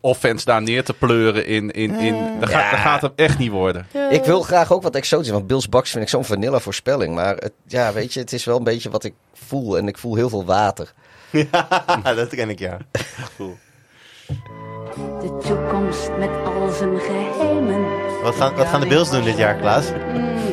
offense 0.00 0.44
daar 0.44 0.62
neer 0.62 0.84
te 0.84 0.92
pleuren 0.92 1.46
in... 1.46 1.70
in, 1.70 1.94
in 1.94 2.40
dat, 2.40 2.48
gaat, 2.48 2.70
dat 2.70 2.80
gaat 2.80 3.00
hem 3.00 3.12
echt 3.16 3.38
niet 3.38 3.50
worden. 3.50 3.86
Ik 4.10 4.24
wil 4.24 4.42
graag 4.42 4.72
ook 4.72 4.82
wat 4.82 4.94
exotisch. 4.94 5.30
Want 5.30 5.46
Bills 5.46 5.68
Bucks 5.68 5.90
vind 5.90 6.02
ik 6.02 6.10
zo'n 6.10 6.24
vanilla 6.24 6.58
voorspelling. 6.58 7.14
Maar 7.14 7.34
het, 7.34 7.52
ja, 7.66 7.92
weet 7.92 8.12
je, 8.12 8.20
het 8.20 8.32
is 8.32 8.44
wel 8.44 8.56
een 8.56 8.64
beetje 8.64 8.90
wat 8.90 9.04
ik 9.04 9.14
voel. 9.32 9.78
En 9.78 9.88
ik 9.88 9.98
voel 9.98 10.14
heel 10.14 10.28
veel 10.28 10.44
water. 10.44 10.92
Ja, 12.04 12.14
dat 12.14 12.28
ken 12.28 12.50
ik, 12.50 12.58
ja. 12.58 12.78
De 15.20 15.38
toekomst 15.42 16.10
met 16.18 16.30
al 16.44 16.70
zijn 16.70 16.98
geheimen. 16.98 17.86
Wat 18.22 18.34
gaan, 18.34 18.54
wat 18.54 18.66
gaan 18.66 18.80
de 18.80 18.86
Bills 18.86 19.10
doen 19.10 19.24
dit 19.24 19.36
jaar, 19.36 19.56
Klaas? 19.56 19.86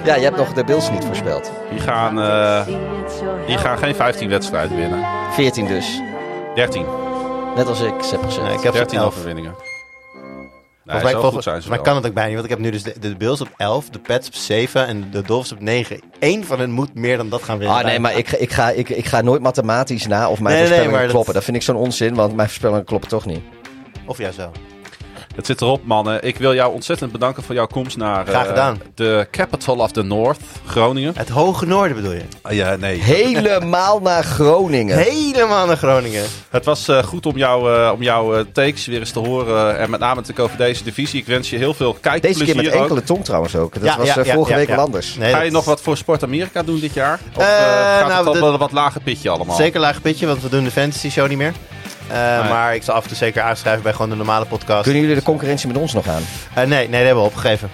Ja, 0.04 0.16
je 0.16 0.24
hebt 0.24 0.38
nog 0.38 0.54
de 0.54 0.64
Bills 0.64 0.90
niet 0.90 1.06
voorspeld. 1.06 1.52
Die 1.70 1.80
gaan, 1.80 2.22
eh, 2.22 2.68
die 3.48 3.58
gaan 3.58 3.78
geen 3.78 3.96
15 3.96 4.30
wedstrijden 4.30 4.78
winnen. 4.78 5.06
14 5.32 5.68
dus. 5.68 6.02
13. 6.56 6.86
Net 7.56 7.68
als 7.68 7.80
ik 7.82 7.94
heb 8.12 8.24
gezegd. 8.24 8.46
Nee, 8.46 8.54
ik 8.58 8.62
heb 8.62 8.62
ze 8.62 8.68
op 8.68 8.74
13 8.74 8.98
11. 9.00 9.08
overwinningen. 9.14 9.52
Nee, 9.52 10.94
Volgens 10.96 11.04
mij, 11.04 11.12
zo 11.12 11.12
volgens- 11.12 11.34
goed 11.34 11.44
zijn 11.44 11.62
ze 11.62 11.68
maar 11.70 11.78
wel. 11.78 11.86
kan 11.88 11.96
het 11.96 12.06
ook 12.06 12.14
bijna 12.14 12.30
niet, 12.30 12.38
want 12.40 12.52
ik 12.52 12.56
heb 12.58 12.66
nu 12.66 12.72
dus 12.72 12.84
de, 12.84 13.00
de 13.00 13.16
Bills 13.16 13.42
op 13.42 13.48
11, 13.58 13.90
de 13.90 14.00
Pets 14.00 14.28
op 14.28 14.34
7 14.34 14.88
en 14.88 15.12
de 15.12 15.22
Dolphins 15.22 15.52
op 15.52 15.60
9. 15.60 16.00
Eén 16.20 16.46
van 16.46 16.60
hen 16.60 16.72
moet 16.72 16.94
meer 16.96 17.18
dan 17.18 17.30
dat 17.30 17.44
gaan 17.44 17.58
winnen. 17.58 17.78
Ah 17.78 17.84
nee, 17.86 18.00
maar 18.00 18.18
ik, 18.18 18.28
ga- 18.28 18.38
ik, 18.38 18.52
ga, 18.52 18.70
ik, 18.70 18.90
ik 18.90 19.06
ga 19.06 19.22
nooit 19.22 19.42
mathematisch 19.42 20.08
na 20.08 20.30
of 20.30 20.40
mijn 20.40 20.70
Nee, 20.70 20.90
dat- 20.92 21.10
kloppen. 21.10 21.34
Dat 21.34 21.44
vind 21.44 21.58
ik 21.58 21.64
zo'n 21.64 21.76
onzin, 21.76 22.16
want 22.16 22.36
mijn 22.36 22.48
voorspellingen 22.48 22.86
kloppen 22.86 23.10
toch 23.10 23.26
niet. 23.26 23.42
Of 24.06 24.18
juist 24.18 24.38
wel. 24.38 24.52
Het 25.36 25.46
zit 25.46 25.62
erop, 25.62 25.86
mannen. 25.86 26.24
Ik 26.24 26.38
wil 26.38 26.54
jou 26.54 26.74
ontzettend 26.74 27.12
bedanken 27.12 27.44
voor 27.44 27.56
jouw 27.56 27.68
komst 27.68 27.98
naar 27.98 28.26
Graag 28.26 28.42
eh, 28.44 28.50
gedaan. 28.50 28.82
de 28.96 29.28
capital 29.32 29.76
of 29.78 29.92
the 29.92 30.02
North, 30.04 30.40
Groningen. 30.66 31.14
Het 31.18 31.30
hoge 31.30 31.66
noorden 31.66 31.96
bedoel 31.96 32.12
je? 32.12 32.22
Ah, 32.42 32.52
ja, 32.54 32.76
nee. 32.76 33.00
Helemaal 33.02 34.00
naar 34.00 34.24
Groningen. 34.24 34.98
Helemaal 34.98 35.66
naar 35.68 35.78
Groningen. 35.78 36.24
Het 36.50 36.66
was 36.66 36.88
eh, 36.88 37.04
goed 37.04 37.26
om, 37.26 37.38
jou, 37.38 37.74
eh, 37.76 37.92
om 37.94 38.02
jouw 38.04 38.44
takes 38.54 38.86
weer 38.86 39.00
eens 39.00 39.12
te 39.12 39.20
horen. 39.20 39.78
en 39.80 39.90
met 39.90 40.00
name 40.00 40.16
natuurlijk 40.16 40.40
over 40.48 40.58
deze 40.58 40.84
divisie. 40.84 41.20
Ik 41.20 41.26
wens 41.28 41.50
je 41.50 41.58
heel 41.58 41.74
veel 41.74 41.94
kijkplezier 41.94 42.40
Deze 42.46 42.52
keer 42.54 42.64
met 42.64 42.74
ook. 42.74 42.82
enkele 42.82 43.04
tong 43.04 43.24
trouwens 43.26 43.56
ook. 43.56 43.74
Dat 43.74 43.84
Ja, 43.84 43.98
was 43.98 44.08
ja, 44.14 44.18
eh, 44.24 44.34
vorige 44.34 44.52
ja, 44.52 44.58
week 44.58 44.68
ja. 44.68 44.76
wel 44.76 44.86
anders. 44.86 45.16
Nee, 45.16 45.30
Ga 45.32 45.38
dat- 45.38 45.46
je 45.46 45.52
nog 45.52 45.66
wat 45.66 45.82
voor 45.82 45.98
Sport 45.98 46.24
Amerika 46.24 46.64
doen 46.64 46.80
dit 46.80 46.94
jaar? 46.94 47.20
Of 47.36 47.44
Eh, 47.44 47.48
eh, 47.48 47.98
gaat 48.00 48.08
nou, 48.08 48.30
het 48.34 48.42
al 48.44 48.58
wat 48.58 48.72
lager 48.72 49.02
pitje 49.02 49.30
allemaal? 49.30 49.56
Zeker 49.56 49.80
laag 49.80 50.02
pitje, 50.02 50.26
want 50.28 50.42
we 50.42 50.50
doen 50.50 50.64
de 50.64 50.72
fantasy 50.72 51.10
show 51.10 51.28
niet 51.28 51.38
meer. 51.38 51.54
Eh, 52.08 52.50
Maar 52.50 52.76
ik 52.76 52.84
zal 52.84 52.96
af 52.96 53.02
en 53.02 53.08
toe 53.08 53.18
zeker 53.18 53.42
aanschrijven 53.42 53.84
bij 53.84 53.92
gewoon 53.92 54.10
de 54.10 54.16
normale 54.16 54.46
podcast. 54.46 54.84
Kunnen 54.84 55.02
jullie 55.02 55.16
de 55.16 55.24
concurrentie 55.24 55.68
met 55.68 55.78
ons 55.78 55.94
nog 55.94 56.08
aan? 56.08 56.22
Eh, 56.54 56.56
nee, 56.56 56.68
nee, 56.68 56.88
dat 56.88 57.00
hebben 57.00 57.16
we 57.24 57.30
opgegeven. 57.30 57.70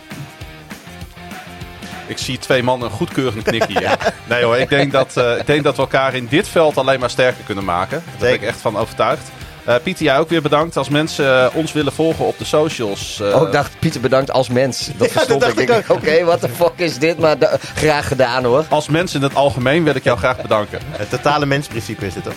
Ik 2.06 2.18
zie 2.18 2.38
twee 2.38 2.64
mannen 2.64 2.90
een 2.90 2.96
goedkeurend 2.96 3.44
knikje 3.44 3.80
hier. 3.80 3.98
Nee 4.30 4.44
hoor, 4.44 4.58
ik 4.58 4.70
denk, 4.70 4.92
dat, 4.92 5.18
eh, 5.18 5.38
ik 5.38 5.46
denk 5.46 5.64
dat 5.64 5.76
we 5.76 5.82
elkaar 5.82 6.14
in 6.14 6.28
dit 6.30 6.48
veld 6.48 6.78
alleen 6.78 7.00
maar 7.00 7.10
sterker 7.10 7.44
kunnen 7.44 7.64
maken. 7.64 8.04
Daar 8.06 8.20
ben 8.20 8.34
ik 8.34 8.42
echt 8.42 8.62
van 8.62 8.78
overtuigd. 8.78 9.32
Eh 9.64 9.76
Pieter, 9.84 10.06
jij 10.06 10.20
ook 10.20 10.30
weer 10.30 10.42
bedankt. 10.42 10.78
Als 10.78 10.90
mensen 10.90 11.44
eh, 11.46 11.56
ons 11.56 11.74
willen 11.74 11.94
volgen 11.94 12.26
op 12.26 12.38
de 12.38 12.46
socials. 12.46 13.20
eh, 13.22 13.36
oh, 13.42 13.48
ik 13.48 13.54
dacht 13.54 13.72
Pieter 13.80 14.02
bedankt 14.02 14.32
als 14.32 14.50
mens. 14.50 14.90
Dat 14.98 15.12
verstond 15.18 15.42
dat 15.42 15.50
ik. 15.50 15.68
dacht 15.68 15.80
Ik 15.80 15.88
dacht, 15.88 16.00
Oké, 16.00 16.24
wat 16.24 16.42
de 16.42 16.50
fuck 16.50 16.72
is 16.76 16.98
dit? 16.98 17.20
Maar 17.20 17.38
da- 17.40 17.58
graag 17.76 18.08
gedaan 18.08 18.44
hoor. 18.44 18.66
Als 18.70 18.88
mensen 18.90 19.18
in 19.22 19.24
het 19.28 19.36
algemeen 19.36 19.84
wil 19.84 19.96
ik 19.96 20.04
jou 20.04 20.18
graag 20.18 20.42
bedanken. 20.42 20.80
Het 20.92 21.10
totale 21.10 21.46
mensprincipe 21.46 22.06
is 22.06 22.14
dit 22.14 22.24
toch? 22.24 22.34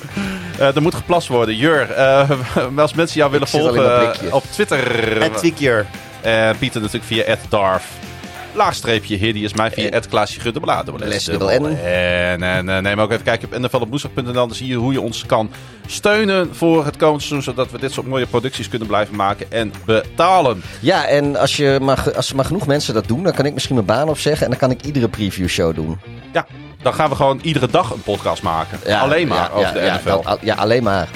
Eh, 0.59 0.77
er 0.77 0.83
moet 0.83 0.95
geplast 0.95 1.29
worden. 1.29 1.57
Jur, 1.57 1.91
eh, 1.91 2.31
als 2.77 2.95
mensen 2.95 3.17
jou 3.19 3.31
willen 3.31 3.49
volgen 3.49 4.33
op 4.33 4.45
Twitter. 4.51 5.23
En 6.23 6.57
Pieter 6.59 6.81
natuurlijk 6.81 7.05
via 7.07 7.37
@darf. 7.49 7.85
Laagstreepje 8.55 9.17
Hiddy 9.17 9.39
is 9.39 9.55
mij 9.55 9.71
via 9.71 9.91
En- 9.91 10.09
Klaasje. 10.09 10.41
En, 11.85 12.43
en 12.43 12.69
eh, 12.69 12.79
neem 12.79 13.01
ook 13.01 13.11
even 13.11 13.25
kijken 13.25 13.49
op 13.53 13.59
nflopwoensdag.nl. 13.59 14.33
Dan 14.33 14.55
zie 14.55 14.67
je 14.67 14.75
hoe 14.75 14.93
je 14.93 15.01
ons 15.01 15.27
kan 15.27 15.51
steunen 15.87 16.55
voor 16.55 16.85
het 16.85 16.97
komende 16.97 17.25
seizoen. 17.25 17.43
Zodat 17.55 17.71
we 17.71 17.79
dit 17.79 17.93
soort 17.93 18.07
mooie 18.07 18.27
producties 18.27 18.69
kunnen 18.69 18.89
blijven 18.89 19.17
maken 19.17 19.53
en 19.53 19.73
betalen. 19.85 20.63
Ja, 20.81 21.07
en 21.07 21.37
als, 21.37 21.57
je 21.57 21.79
maar, 21.83 22.13
als 22.17 22.31
er 22.31 22.37
maar 22.37 22.45
genoeg 22.45 22.67
mensen 22.67 22.95
dat 22.95 23.09
doen, 23.09 23.23
dan 23.23 23.33
kan 23.33 23.47
ik 23.47 23.53
misschien 23.55 23.75
mijn 23.75 23.87
baan 23.87 24.09
opzeggen. 24.09 24.45
En 24.45 24.51
dan 24.51 24.61
kan 24.61 24.71
ik 24.71 24.83
iedere 24.85 25.09
preview 25.09 25.49
show 25.49 25.75
doen. 25.75 25.99
Ja, 26.33 26.47
dan 26.83 26.95
gaan 26.95 27.09
we 27.11 27.17
gewoon 27.17 27.39
iedere 27.43 27.69
dag 27.71 27.91
een 27.91 28.03
podcast 28.03 28.43
maken. 28.43 28.79
Ja, 28.87 29.01
Alleen 29.01 29.29
maar 29.29 29.39
ja, 29.39 29.49
over 29.55 29.85
ja, 29.85 29.99
de 29.99 30.01
NFL. 30.11 30.37
ja, 30.47 30.55
alleen 30.55 30.83
maar. 30.83 31.09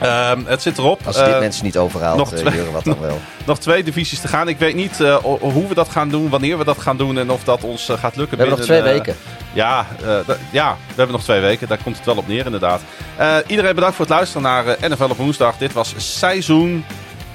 Ehm, 0.00 0.40
het 0.46 0.62
zit 0.62 0.78
erop. 0.78 1.00
Als 1.06 1.16
dit 1.16 1.26
Eh, 1.26 1.38
mensen 1.38 1.64
niet 1.64 1.78
overhaalt, 1.78 2.16
nog 2.18 2.30
nog 2.30 2.40
twee- 2.40 2.62
wat 2.72 2.84
dan 2.84 3.00
wel. 3.08 3.18
nog 3.44 3.58
twee 3.58 3.82
divisies 3.82 4.20
te 4.20 4.28
gaan. 4.28 4.48
Ik 4.48 4.58
weet 4.58 4.74
niet 4.74 5.00
eh, 5.00 5.16
hoe 5.40 5.68
we 5.68 5.74
dat 5.74 5.88
gaan 5.88 6.08
doen, 6.08 6.28
wanneer 6.28 6.58
we 6.58 6.64
dat 6.64 6.78
gaan 6.78 6.96
doen 6.96 7.18
en 7.18 7.30
of 7.30 7.44
dat 7.44 7.64
ons 7.64 7.88
eh, 7.88 7.98
gaat 7.98 8.16
lukken. 8.16 8.36
We 8.38 8.42
hebben 8.42 8.58
nog 8.58 8.66
twee 8.66 8.78
eh, 8.78 8.84
weken. 8.92 9.16
Ja, 9.52 9.86
eh, 10.04 10.34
ja, 10.50 10.70
we 10.88 10.94
hebben 10.94 11.12
nog 11.16 11.22
twee 11.24 11.40
weken. 11.40 11.68
Daar 11.68 11.78
komt 11.82 11.96
het 11.96 12.06
wel 12.06 12.16
op 12.16 12.28
neer, 12.28 12.44
inderdaad. 12.44 12.80
Eh, 13.16 13.36
iedereen 13.46 13.74
bedankt 13.74 13.96
voor 13.96 14.04
het 14.04 14.14
luisteren 14.14 14.42
naar 14.42 14.66
eh, 14.66 14.90
NFL 14.90 15.02
op 15.10 15.16
woensdag. 15.16 15.56
Dit 15.58 15.72
was 15.72 15.94
seizoen 15.96 16.84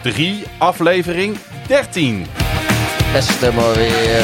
3, 0.01 0.43
aflevering 0.57 1.37
13. 1.67 2.25
Beste 3.13 3.51
maar 3.53 3.73
weer. 3.73 4.23